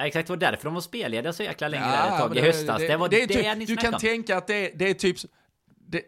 exakt, 0.00 0.26
det 0.26 0.32
var 0.32 0.36
därför 0.36 0.64
de 0.64 0.74
var 0.74 0.80
spellediga 0.80 1.32
så 1.32 1.42
jäkla 1.42 1.68
länge 1.68 1.84
ja, 1.84 1.90
där 1.90 2.12
ett 2.12 2.18
tag 2.18 2.36
i 2.36 2.40
höstas. 2.40 2.80
Det, 2.80 2.86
det 2.86 2.96
var 2.96 3.08
det, 3.08 3.26
det, 3.26 3.34
det 3.34 3.54
typ, 3.54 3.68
Du 3.68 3.76
kan 3.76 3.98
tänka 3.98 4.36
att 4.36 4.46
det, 4.46 4.72
det 4.74 4.90
är 4.90 4.94
typ 4.94 5.16
det, 5.66 6.02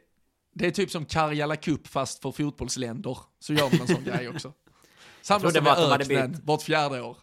det 0.55 0.67
är 0.67 0.71
typ 0.71 0.91
som 0.91 1.05
Karjala 1.05 1.57
Cup 1.57 1.87
fast 1.87 2.23
för 2.23 2.33
fotbollsländer. 2.33 3.19
Så 3.41 3.53
gör 3.53 3.71
man 3.71 3.81
en 3.81 3.87
sån 3.87 4.05
grej 4.17 4.29
också. 4.29 4.53
Samma 5.23 5.51
som 5.51 5.65
med 5.65 5.79
öknen, 5.79 6.41
vart 6.45 6.63
fjärde 6.63 7.01
år. 7.01 7.17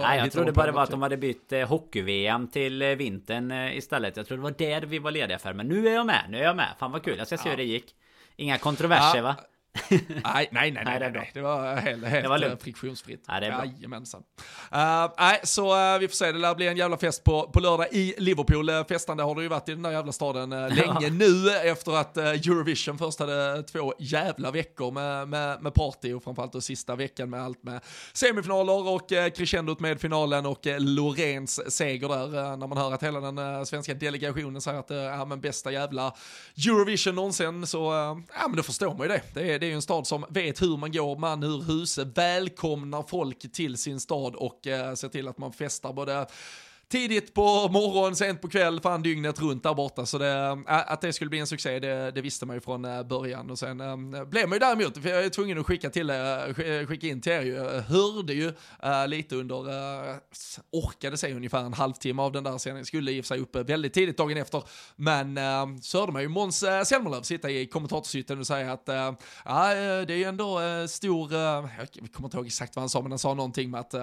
Nej, 0.00 0.18
jag 0.18 0.32
trodde 0.32 0.52
bara 0.52 0.66
det 0.66 0.72
var 0.72 0.82
att 0.82 0.90
de 0.90 1.02
hade 1.02 1.16
bytt 1.16 1.52
eh, 1.52 1.68
hockey-VM 1.68 2.48
till 2.48 2.82
eh, 2.82 2.88
vintern 2.88 3.50
eh, 3.50 3.76
istället. 3.76 4.16
Jag 4.16 4.26
trodde 4.26 4.40
det 4.40 4.44
var 4.44 4.54
det 4.58 4.86
vi 4.86 4.98
var 4.98 5.10
lediga 5.10 5.38
för. 5.38 5.52
Men 5.52 5.68
nu 5.68 5.88
är 5.88 5.94
jag 5.94 6.06
med, 6.06 6.24
nu 6.28 6.38
är 6.38 6.42
jag 6.42 6.56
med. 6.56 6.68
Fan 6.78 6.92
vad 6.92 7.02
kul, 7.02 7.18
jag 7.18 7.26
ska 7.26 7.38
se 7.38 7.48
ja. 7.48 7.50
hur 7.50 7.56
det 7.56 7.64
gick. 7.64 7.94
Inga 8.36 8.58
kontroverser 8.58 9.16
ja. 9.16 9.22
va? 9.22 9.36
nej, 9.90 10.48
nej, 10.50 10.70
nej, 10.70 10.84
nej, 10.84 11.10
nej, 11.12 11.30
det 11.34 11.40
var 11.40 11.76
helt, 11.76 12.04
helt 12.04 12.22
det 12.22 12.28
var 12.28 12.38
lugnt. 12.38 12.62
friktionsfritt. 12.62 13.24
Ja, 13.28 13.40
det 13.40 13.46
är 13.46 13.50
bra. 13.50 13.64
Jajamensan. 13.64 14.22
Uh, 14.74 15.12
nej, 15.18 15.40
så 15.42 15.94
uh, 15.94 15.98
vi 15.98 16.08
får 16.08 16.14
se, 16.14 16.32
det 16.32 16.38
lär 16.38 16.54
bli 16.54 16.66
en 16.66 16.76
jävla 16.76 16.96
fest 16.96 17.24
på, 17.24 17.42
på 17.42 17.60
lördag 17.60 17.86
i 17.92 18.14
Liverpool. 18.18 18.70
Uh, 18.70 18.84
festande 18.84 19.22
har 19.22 19.34
det 19.34 19.42
ju 19.42 19.48
varit 19.48 19.68
i 19.68 19.72
den 19.72 19.82
där 19.82 19.90
jävla 19.90 20.12
staden 20.12 20.52
uh, 20.52 20.74
länge 20.74 21.10
nu 21.10 21.50
efter 21.50 21.96
att 21.96 22.16
uh, 22.16 22.24
Eurovision 22.24 22.98
först 22.98 23.18
hade 23.18 23.62
två 23.62 23.94
jävla 23.98 24.50
veckor 24.50 24.90
med, 24.90 25.28
med, 25.28 25.62
med 25.62 25.74
party 25.74 26.12
och 26.12 26.24
framförallt 26.24 26.52
då 26.52 26.60
sista 26.60 26.96
veckan 26.96 27.30
med 27.30 27.42
allt 27.42 27.62
med 27.62 27.80
semifinaler 28.12 28.88
och 28.88 29.12
uh, 29.12 29.28
crescendot 29.28 29.80
med 29.80 30.00
finalen 30.00 30.46
och 30.46 30.66
uh, 30.66 30.80
Lorens 30.80 31.74
seger 31.76 32.08
där. 32.08 32.56
när 32.56 32.66
man 32.66 32.78
hör 32.78 32.92
att 32.92 33.02
hela 33.02 33.20
den 33.20 33.66
svenska 33.66 33.94
delegationen 33.94 34.60
säger 34.60 34.78
att 34.78 34.90
är 34.90 35.26
men 35.26 35.40
bästa 35.40 35.72
jävla 35.72 36.14
Eurovision 36.66 37.14
någonsin 37.14 37.66
så, 37.66 37.78
ja 38.34 38.48
men 38.48 38.56
då 38.56 38.62
förstår 38.62 38.94
man 38.94 39.02
ju 39.02 39.08
det. 39.08 39.22
Det 39.34 39.63
det 39.64 39.68
är 39.68 39.70
ju 39.70 39.74
en 39.74 39.82
stad 39.82 40.06
som 40.06 40.24
vet 40.28 40.62
hur 40.62 40.76
man 40.76 40.92
går 40.92 41.16
man 41.16 41.42
ur 41.42 41.62
huset, 41.62 42.18
välkomnar 42.18 43.02
folk 43.02 43.52
till 43.52 43.76
sin 43.76 44.00
stad 44.00 44.34
och 44.34 44.66
eh, 44.66 44.94
ser 44.94 45.08
till 45.08 45.28
att 45.28 45.38
man 45.38 45.52
festar 45.52 45.92
både 45.92 46.26
tidigt 46.88 47.34
på 47.34 47.68
morgon, 47.68 48.16
sent 48.16 48.40
på 48.40 48.48
kväll, 48.48 48.80
fan 48.80 49.02
dygnet 49.02 49.40
runt 49.40 49.62
där 49.62 49.74
borta. 49.74 50.06
Så 50.06 50.18
det, 50.18 50.64
äh, 50.68 50.92
att 50.92 51.00
det 51.00 51.12
skulle 51.12 51.30
bli 51.30 51.38
en 51.38 51.46
succé, 51.46 51.78
det, 51.78 52.10
det 52.10 52.20
visste 52.20 52.46
man 52.46 52.56
ju 52.56 52.60
från 52.60 52.84
äh, 52.84 53.02
början. 53.02 53.50
Och 53.50 53.58
sen 53.58 53.80
äh, 53.80 54.24
blev 54.24 54.48
man 54.48 54.56
ju 54.56 54.58
däremot, 54.58 54.98
för 54.98 55.08
jag 55.08 55.24
är 55.24 55.28
tvungen 55.28 55.58
att 55.58 55.66
skicka, 55.66 55.90
till, 55.90 56.10
äh, 56.10 56.16
skicka 56.88 57.06
in 57.06 57.20
till 57.20 57.32
er, 57.32 57.42
ju, 57.42 57.58
hörde 57.80 58.34
ju 58.34 58.52
lite 59.06 59.36
under, 59.36 59.56
orkade 60.72 61.16
se 61.16 61.34
ungefär 61.34 61.60
en 61.64 61.72
halvtimme 61.72 62.22
av 62.22 62.32
den 62.32 62.44
där 62.44 62.58
sändningen, 62.58 62.86
skulle 62.86 63.12
i 63.12 63.20
och 63.20 63.24
för 63.24 63.34
sig 63.34 63.40
upp 63.40 63.56
väldigt 63.56 63.94
tidigt 63.94 64.18
dagen 64.18 64.36
efter, 64.36 64.62
men 64.96 65.38
ähm, 65.38 65.82
så 65.82 66.00
hörde 66.00 66.12
man 66.12 66.22
ju 66.22 66.28
Måns 66.28 66.62
äh, 66.62 66.82
Zelmerlöw 66.82 67.22
sitta 67.22 67.50
i 67.50 67.66
kommentatorshytten 67.66 68.40
och 68.40 68.46
säga 68.46 68.72
att 68.72 68.82
ja, 69.44 69.74
det 70.04 70.14
är 70.14 70.16
ju 70.16 70.24
ändå 70.24 70.60
stor, 70.88 71.32
jag 71.32 71.68
kommer 72.12 72.26
inte 72.26 72.36
ihåg 72.36 72.46
exakt 72.46 72.76
vad 72.76 72.82
han 72.82 72.88
sa, 72.88 73.02
men 73.02 73.12
han 73.12 73.18
sa 73.18 73.34
någonting 73.34 73.70
med 73.70 73.80
att 73.80 73.94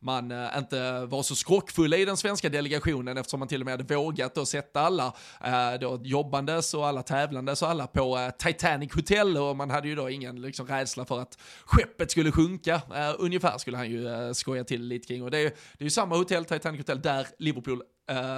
man 0.00 0.32
inte 0.58 1.06
var 1.06 1.22
så 1.22 1.34
skrockfulla 1.34 1.96
i 1.96 2.04
den 2.04 2.16
svenska 2.16 2.29
svenska 2.30 2.48
delegationen 2.48 3.18
eftersom 3.18 3.40
man 3.40 3.48
till 3.48 3.60
och 3.60 3.64
med 3.64 3.72
hade 3.72 3.94
vågat 3.94 4.34
då 4.34 4.46
sätta 4.46 4.80
alla 4.80 5.14
eh, 5.44 5.80
då 5.80 6.00
jobbandes 6.04 6.74
och 6.74 6.86
alla 6.86 7.02
tävlandes 7.02 7.62
och 7.62 7.68
alla 7.68 7.86
på 7.86 8.18
eh, 8.18 8.30
Titanic 8.30 8.94
Hotel 8.94 9.36
och 9.36 9.56
man 9.56 9.70
hade 9.70 9.88
ju 9.88 9.94
då 9.94 10.10
ingen 10.10 10.42
liksom, 10.42 10.66
rädsla 10.66 11.04
för 11.04 11.20
att 11.20 11.38
skeppet 11.64 12.10
skulle 12.10 12.32
sjunka. 12.32 12.74
Eh, 12.74 13.14
ungefär 13.18 13.58
skulle 13.58 13.76
han 13.76 13.90
ju 13.90 14.08
eh, 14.08 14.32
skoja 14.32 14.64
till 14.64 14.82
lite 14.82 15.06
kring 15.06 15.22
och 15.22 15.30
det 15.30 15.38
är, 15.38 15.42
det 15.42 15.78
är 15.78 15.84
ju 15.84 15.90
samma 15.90 16.16
hotell, 16.16 16.44
Titanic 16.44 16.80
Hotel, 16.80 17.00
där 17.00 17.26
Liverpool 17.38 17.82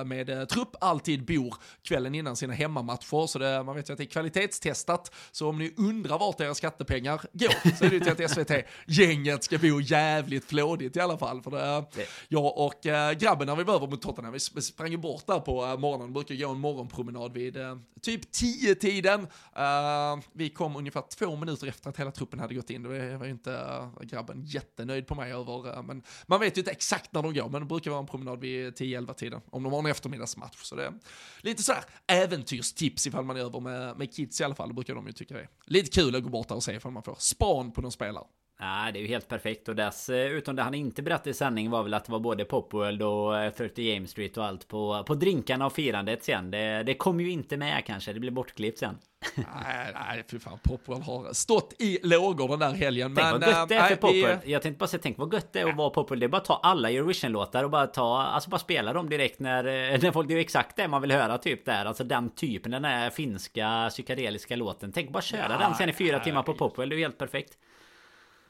med 0.05 0.31
eh, 0.31 0.45
trupp 0.45 0.77
alltid 0.81 1.25
bor 1.25 1.55
kvällen 1.83 2.15
innan 2.15 2.37
sina 2.37 2.53
hemmamatcher. 2.53 3.27
Så 3.27 3.39
det, 3.39 3.63
man 3.63 3.77
vet 3.77 3.89
ju 3.89 3.93
att 3.93 3.99
det 3.99 4.05
är 4.05 4.07
kvalitetstestat. 4.07 5.15
Så 5.33 5.49
om 5.49 5.59
ni 5.59 5.75
undrar 5.77 6.19
vart 6.19 6.41
era 6.41 6.55
skattepengar 6.55 7.21
går 7.33 7.77
så 7.79 7.85
är 7.85 7.89
det 7.89 7.95
ju 7.95 8.01
till 8.01 8.25
att 8.25 8.31
SVT-gänget 8.31 9.45
ska 9.45 9.59
bo 9.59 9.81
jävligt 9.81 10.45
flådigt 10.45 10.97
i 10.97 11.01
alla 11.01 11.19
fall. 11.19 11.43
För 11.43 11.51
det, 11.51 11.85
jag 12.29 12.59
och 12.59 12.87
äh, 12.87 13.13
grabben 13.13 13.47
när 13.47 13.57
vi 13.57 13.65
var 13.65 13.75
över 13.75 13.87
mot 13.87 14.03
Tottenham, 14.03 14.33
vi 14.33 14.41
sprang 14.63 14.91
ju 14.91 14.97
bort 14.97 15.27
där 15.27 15.41
på 15.41 15.77
morgonen, 15.77 16.13
brukar 16.13 16.35
gå 16.35 16.49
en 16.49 16.61
morgonpromenad 16.61 17.33
vid 17.33 17.57
typ 18.03 18.33
tio 18.33 18.75
tiden. 18.75 19.21
Uh, 19.21 20.25
vi 20.33 20.51
kom 20.51 20.77
ungefär 20.77 21.03
två 21.19 21.37
minuter 21.37 21.67
efter 21.67 21.91
att 21.91 21.97
hela 21.97 22.11
truppen 22.11 22.41
hade 22.41 22.55
gått 22.55 22.71
in. 22.71 22.83
Det 22.83 23.17
var 23.17 23.25
ju 23.25 23.31
inte 23.31 23.89
grabben 24.01 24.45
jättenöjd 24.45 25.07
på 25.07 25.15
mig 25.15 25.33
över, 25.33 25.83
men 25.83 26.03
man 26.27 26.41
vet 26.41 26.57
ju 26.57 26.61
inte 26.61 26.71
exakt 26.71 27.13
när 27.13 27.23
de 27.23 27.35
går, 27.35 27.49
men 27.49 27.61
det 27.61 27.67
brukar 27.67 27.91
vara 27.91 28.01
en 28.01 28.07
promenad 28.07 28.41
vid 28.41 28.75
10-11 28.75 29.15
tiden 29.15 29.41
om 29.67 29.73
de 29.73 29.73
har 29.73 29.79
en 29.79 29.87
eftermiddagsmatch. 29.87 30.63
Så 30.63 30.75
det 30.75 30.87
är 30.87 30.93
lite 31.41 31.63
sådär 31.63 31.85
äventyrstips 32.07 33.07
ifall 33.07 33.25
man 33.25 33.37
är 33.37 33.41
över 33.41 33.61
med, 33.61 33.99
med 33.99 34.15
kids 34.15 34.41
i 34.41 34.45
alla 34.45 34.55
fall. 34.55 34.69
Det 34.69 34.75
brukar 34.75 34.95
de 34.95 35.07
ju 35.07 35.13
tycka 35.13 35.41
är 35.41 35.49
lite 35.65 35.91
kul 35.91 36.17
att 36.17 36.23
gå 36.23 36.29
bort 36.29 36.49
där 36.49 36.55
och 36.55 36.65
se 36.65 36.73
ifall 36.73 36.93
man 36.93 37.03
får 37.03 37.17
span 37.19 37.73
på 37.73 37.81
någon 37.83 37.93
spelare. 37.93 38.25
Ja, 38.65 38.91
det 38.93 38.99
är 38.99 39.01
ju 39.01 39.07
helt 39.07 39.29
perfekt 39.29 39.69
och 39.69 39.77
dessutom 39.77 40.57
det 40.57 40.63
han 40.63 40.75
inte 40.75 41.03
berättade 41.03 41.31
i 41.31 41.35
sändning 41.35 41.71
var 41.71 41.83
väl 41.83 41.95
att 41.95 42.05
det 42.05 42.13
var 42.13 42.21
både 42.21 42.45
Popworld 42.45 43.03
och 43.03 43.57
30 43.57 43.83
James 43.83 44.11
Street 44.11 44.37
och 44.37 44.45
allt 44.45 44.69
på, 44.69 45.05
på 45.07 45.15
drinkarna 45.15 45.67
och 45.67 45.73
firandet 45.73 46.25
sen. 46.25 46.51
Det, 46.51 46.83
det 46.83 46.95
kom 46.95 47.21
ju 47.21 47.31
inte 47.31 47.57
med 47.57 47.85
kanske, 47.87 48.13
det 48.13 48.21
blir 48.21 48.31
bortklippt 48.31 48.79
sen. 48.79 48.99
nej, 49.35 49.93
nej, 49.95 50.25
fy 50.31 50.39
fan. 50.39 50.59
Popworld 50.63 51.03
har 51.03 51.33
stått 51.33 51.75
i 51.79 51.99
lågor 52.03 52.49
den 52.49 52.59
där 52.59 52.73
helgen. 52.73 53.15
Tänk 53.17 53.31
men, 53.31 53.41
vad 53.41 53.51
gött 53.51 53.69
det 53.69 53.75
är 53.75 53.89
för 53.89 53.97
Popworld. 53.97 54.39
Vi... 54.45 54.53
Jag 54.53 54.63
tänkte 54.63 54.79
bara 54.79 54.87
säga, 54.87 55.01
tänk 55.03 55.19
vad 55.19 55.35
gött 55.35 55.53
det 55.53 55.61
är 55.61 55.67
att 55.67 55.77
vara 55.77 55.91
Popworld. 55.91 56.23
Det 56.23 56.27
är 56.27 56.29
bara 56.29 56.37
att 56.37 56.45
ta 56.45 56.61
alla 56.63 56.91
Eurovision-låtar 56.91 57.65
och 57.65 57.71
bara 57.71 57.87
ta, 57.87 58.23
alltså 58.23 58.51
bara 58.51 58.59
spela 58.59 58.93
dem 58.93 59.09
direkt 59.09 59.41
när, 59.41 59.63
när 60.03 60.13
folk, 60.13 60.29
det 60.29 60.35
är 60.35 60.39
exakt 60.39 60.77
det 60.77 60.89
man 60.89 61.03
vill 61.03 61.13
höra 61.13 61.39
typ 61.39 61.65
där. 61.65 61.85
Alltså 61.85 62.05
den 62.05 62.31
typen, 62.31 62.73
den 62.73 62.83
där 62.83 63.11
finska 63.11 63.89
psykedeliska 63.91 64.57
låten. 64.57 64.93
Tänk 64.93 65.11
bara 65.11 65.23
köra 65.23 65.47
ja, 65.51 65.59
den 65.59 65.75
sen 65.75 65.89
i 65.89 65.93
fyra 65.93 66.21
timmar 66.21 66.43
på 66.43 66.55
Popworld, 66.55 66.93
det 66.93 66.95
är 66.95 66.99
ju 66.99 67.05
helt 67.05 67.19
perfekt. 67.19 67.59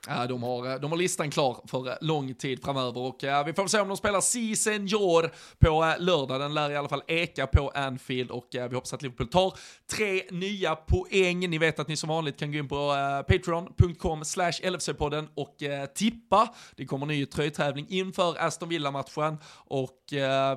De 0.06 0.42
har, 0.42 0.78
de 0.78 0.90
har 0.90 0.98
listan 0.98 1.30
klar 1.30 1.60
för 1.66 1.98
lång 2.00 2.34
tid 2.34 2.64
framöver 2.64 3.00
och 3.00 3.18
vi 3.46 3.52
får 3.52 3.66
se 3.66 3.80
om 3.80 3.88
de 3.88 3.96
spelar 3.96 4.20
Si 4.20 4.56
Senor 4.56 5.30
på 5.58 5.94
lördag. 5.98 6.40
Den 6.40 6.54
lär 6.54 6.70
i 6.70 6.76
alla 6.76 6.88
fall 6.88 7.02
eka 7.06 7.46
på 7.46 7.68
Anfield 7.74 8.30
och 8.30 8.46
vi 8.50 8.74
hoppas 8.74 8.92
att 8.92 9.02
Liverpool 9.02 9.28
tar 9.28 9.54
tre 9.96 10.22
nya 10.30 10.76
poäng. 10.76 11.50
Ni 11.50 11.58
vet 11.58 11.78
att 11.78 11.88
ni 11.88 11.96
som 11.96 12.08
vanligt 12.08 12.38
kan 12.38 12.52
gå 12.52 12.58
in 12.58 12.68
på 12.68 12.94
patreon.com 13.28 14.24
slash 14.24 14.52
LFC-podden 14.52 15.28
och 15.34 15.56
tippa. 15.94 16.48
Det 16.76 16.86
kommer 16.86 17.06
ny 17.06 17.26
tröjtävling 17.26 17.86
inför 17.88 18.36
Aston 18.38 18.68
Villa-matchen 18.68 19.38
och 19.54 19.98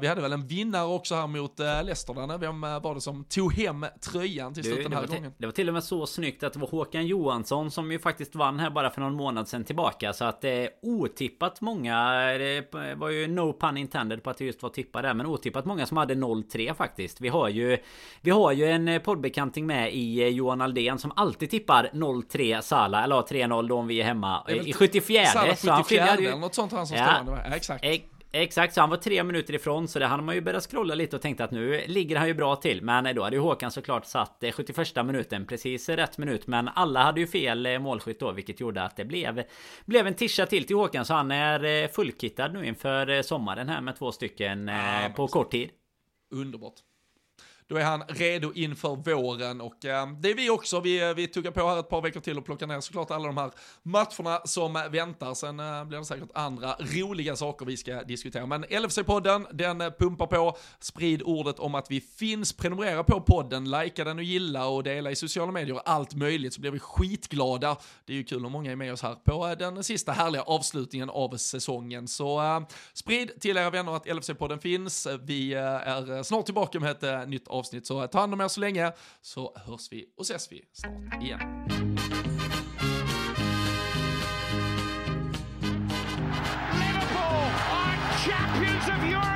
vi 0.01 0.07
hade 0.07 0.21
väl 0.21 0.33
en 0.33 0.47
vinnare 0.47 0.87
också 0.87 1.15
här 1.15 1.27
mot 1.27 1.59
Leicester. 1.59 2.13
Där. 2.13 2.37
Vem 2.37 2.61
var 2.61 2.95
det 2.95 3.01
som 3.01 3.23
tog 3.23 3.53
hem 3.53 3.85
tröjan 4.11 4.53
till 4.53 4.63
slut 4.63 4.83
den 4.83 4.93
här 4.93 5.07
gången? 5.07 5.33
Det 5.37 5.45
var 5.45 5.53
till 5.53 5.67
och 5.67 5.73
med 5.73 5.83
så 5.83 6.07
snyggt 6.07 6.43
att 6.43 6.53
det 6.53 6.59
var 6.59 6.67
Håkan 6.67 7.07
Johansson 7.07 7.71
som 7.71 7.91
ju 7.91 7.99
faktiskt 7.99 8.35
vann 8.35 8.59
här 8.59 8.69
bara 8.69 8.89
för 8.89 9.01
någon 9.01 9.13
månad 9.13 9.34
månad 9.35 9.47
sedan 9.47 9.63
tillbaka. 9.63 10.13
Så 10.13 10.25
att 10.25 10.41
det 10.41 10.49
är 10.49 10.69
otippat 10.81 11.61
många. 11.61 11.97
Det 12.37 12.95
var 12.95 13.09
ju 13.09 13.27
no 13.27 13.53
pun 13.53 13.77
intended 13.77 14.23
på 14.23 14.29
att 14.29 14.37
det 14.37 14.45
just 14.45 14.63
var 14.63 14.69
tippade 14.69 15.07
där. 15.07 15.13
Men 15.13 15.25
otippat 15.25 15.65
många 15.65 15.85
som 15.85 15.97
hade 15.97 16.13
0-3 16.13 16.73
faktiskt. 16.73 17.21
Vi 17.21 17.27
har 17.27 17.49
ju 17.49 17.77
Vi 18.21 18.31
har 18.31 18.51
ju 18.51 18.65
en 18.65 19.01
poddbekanting 19.01 19.65
med 19.67 19.93
i 19.93 20.21
eh, 20.21 20.27
Johan 20.27 20.61
Aldén 20.61 20.99
som 20.99 21.11
alltid 21.15 21.49
tippar 21.49 21.89
0-3 21.93 22.61
Sala. 22.61 23.03
Eller 23.03 23.15
3-0 23.15 23.67
då 23.67 23.77
om 23.77 23.87
vi 23.87 24.01
är 24.01 24.03
hemma. 24.03 24.45
I 24.65 24.73
74. 24.73 25.25
Sala 25.25 25.55
74 25.55 26.07
eller 26.07 26.37
något 26.37 26.55
sånt 26.55 26.71
han 26.71 26.87
som 26.87 26.97
ja, 26.97 27.13
stående. 27.13 27.41
Ja, 27.49 27.55
exakt. 27.55 27.85
Exakt, 28.37 28.73
så 28.73 28.81
han 28.81 28.89
var 28.89 28.97
tre 28.97 29.23
minuter 29.23 29.55
ifrån 29.55 29.87
så 29.87 29.99
det 29.99 30.05
hade 30.05 30.23
man 30.23 30.35
ju 30.35 30.41
börjat 30.41 30.63
scrolla 30.63 30.95
lite 30.95 31.15
och 31.15 31.21
tänkte 31.21 31.43
att 31.43 31.51
nu 31.51 31.83
ligger 31.87 32.15
han 32.15 32.27
ju 32.27 32.33
bra 32.33 32.55
till. 32.55 32.81
Men 32.81 33.15
då 33.15 33.23
hade 33.23 33.35
ju 33.35 33.41
Håkan 33.41 33.71
såklart 33.71 34.05
satt 34.05 34.43
71 34.53 34.97
eh, 34.97 35.03
minuten 35.03 35.45
precis 35.45 35.89
rätt 35.89 36.17
minut. 36.17 36.47
Men 36.47 36.67
alla 36.67 37.03
hade 37.03 37.19
ju 37.19 37.27
fel 37.27 37.65
eh, 37.65 37.79
målskytt 37.79 38.19
då 38.19 38.31
vilket 38.31 38.59
gjorde 38.59 38.83
att 38.83 38.95
det 38.95 39.05
blev, 39.05 39.43
blev 39.85 40.07
en 40.07 40.13
tischa 40.13 40.45
till 40.45 40.67
till 40.67 40.75
Håkan. 40.75 41.05
Så 41.05 41.13
han 41.13 41.31
är 41.31 41.83
eh, 41.83 41.87
fullkittad 41.87 42.53
nu 42.53 42.65
inför 42.65 43.21
sommaren 43.21 43.69
här 43.69 43.81
med 43.81 43.95
två 43.95 44.11
stycken 44.11 44.67
ja, 44.67 45.09
på 45.15 45.27
kort 45.27 45.51
tid. 45.51 45.69
Underbart. 46.31 46.75
Då 47.67 47.75
är 47.75 47.83
han 47.83 48.03
redo 48.07 48.53
inför 48.53 48.95
våren 48.95 49.61
och 49.61 49.85
eh, 49.85 50.07
det 50.19 50.31
är 50.31 50.35
vi 50.35 50.49
också. 50.49 50.79
Vi, 50.79 51.09
eh, 51.09 51.13
vi 51.13 51.27
tuggar 51.27 51.51
på 51.51 51.67
här 51.67 51.79
ett 51.79 51.89
par 51.89 52.01
veckor 52.01 52.19
till 52.19 52.37
och 52.37 52.45
plockar 52.45 52.67
ner 52.67 52.79
såklart 52.79 53.11
alla 53.11 53.27
de 53.27 53.37
här 53.37 53.51
matcherna 53.83 54.41
som 54.45 54.73
väntar. 54.91 55.33
Sen 55.33 55.59
eh, 55.59 55.85
blir 55.85 55.99
det 55.99 56.05
säkert 56.05 56.29
andra 56.33 56.75
roliga 56.79 57.35
saker 57.35 57.65
vi 57.65 57.77
ska 57.77 58.03
diskutera. 58.03 58.45
Men 58.45 58.65
LFC-podden, 58.65 59.47
den 59.51 59.81
eh, 59.81 59.89
pumpar 59.89 60.27
på. 60.27 60.57
Sprid 60.79 61.21
ordet 61.25 61.59
om 61.59 61.75
att 61.75 61.91
vi 61.91 62.01
finns. 62.01 62.53
Prenumerera 62.53 63.03
på 63.03 63.21
podden, 63.21 63.71
likea 63.71 64.05
den 64.05 64.17
och 64.17 64.23
gilla 64.23 64.67
och 64.67 64.83
dela 64.83 65.11
i 65.11 65.15
sociala 65.15 65.51
medier. 65.51 65.75
och 65.75 65.89
Allt 65.89 66.13
möjligt 66.13 66.53
så 66.53 66.61
blir 66.61 66.71
vi 66.71 66.79
skitglada. 66.79 67.77
Det 68.05 68.13
är 68.13 68.17
ju 68.17 68.23
kul 68.23 68.45
om 68.45 68.51
många 68.51 68.71
är 68.71 68.75
med 68.75 68.93
oss 68.93 69.01
här 69.01 69.15
på 69.15 69.47
eh, 69.47 69.57
den 69.57 69.83
sista 69.83 70.11
härliga 70.11 70.41
avslutningen 70.41 71.09
av 71.09 71.37
säsongen. 71.37 72.07
Så 72.07 72.41
eh, 72.41 72.59
sprid 72.93 73.41
till 73.41 73.57
era 73.57 73.69
vänner 73.69 73.95
att 73.95 74.05
LFC-podden 74.05 74.59
finns. 74.59 75.07
Vi 75.21 75.53
är 75.53 76.23
snart 76.23 76.45
tillbaka 76.45 76.79
med 76.79 77.03
ett 77.03 77.29
nytt 77.29 77.47
avsnitt. 77.59 77.87
Så 77.87 78.07
ta 78.07 78.19
hand 78.19 78.33
om 78.33 78.41
er 78.41 78.47
så 78.47 78.59
länge, 78.59 78.91
så 79.21 79.53
hörs 79.65 79.91
vi 79.91 80.05
och 80.17 80.25
ses 80.25 80.51
vi 80.51 80.61
snart 80.73 81.23
igen. 81.23 81.39
Liverpool 86.81 87.47
are 87.71 87.97
champions 88.25 88.87
of 88.87 89.03
Europe! 89.03 89.34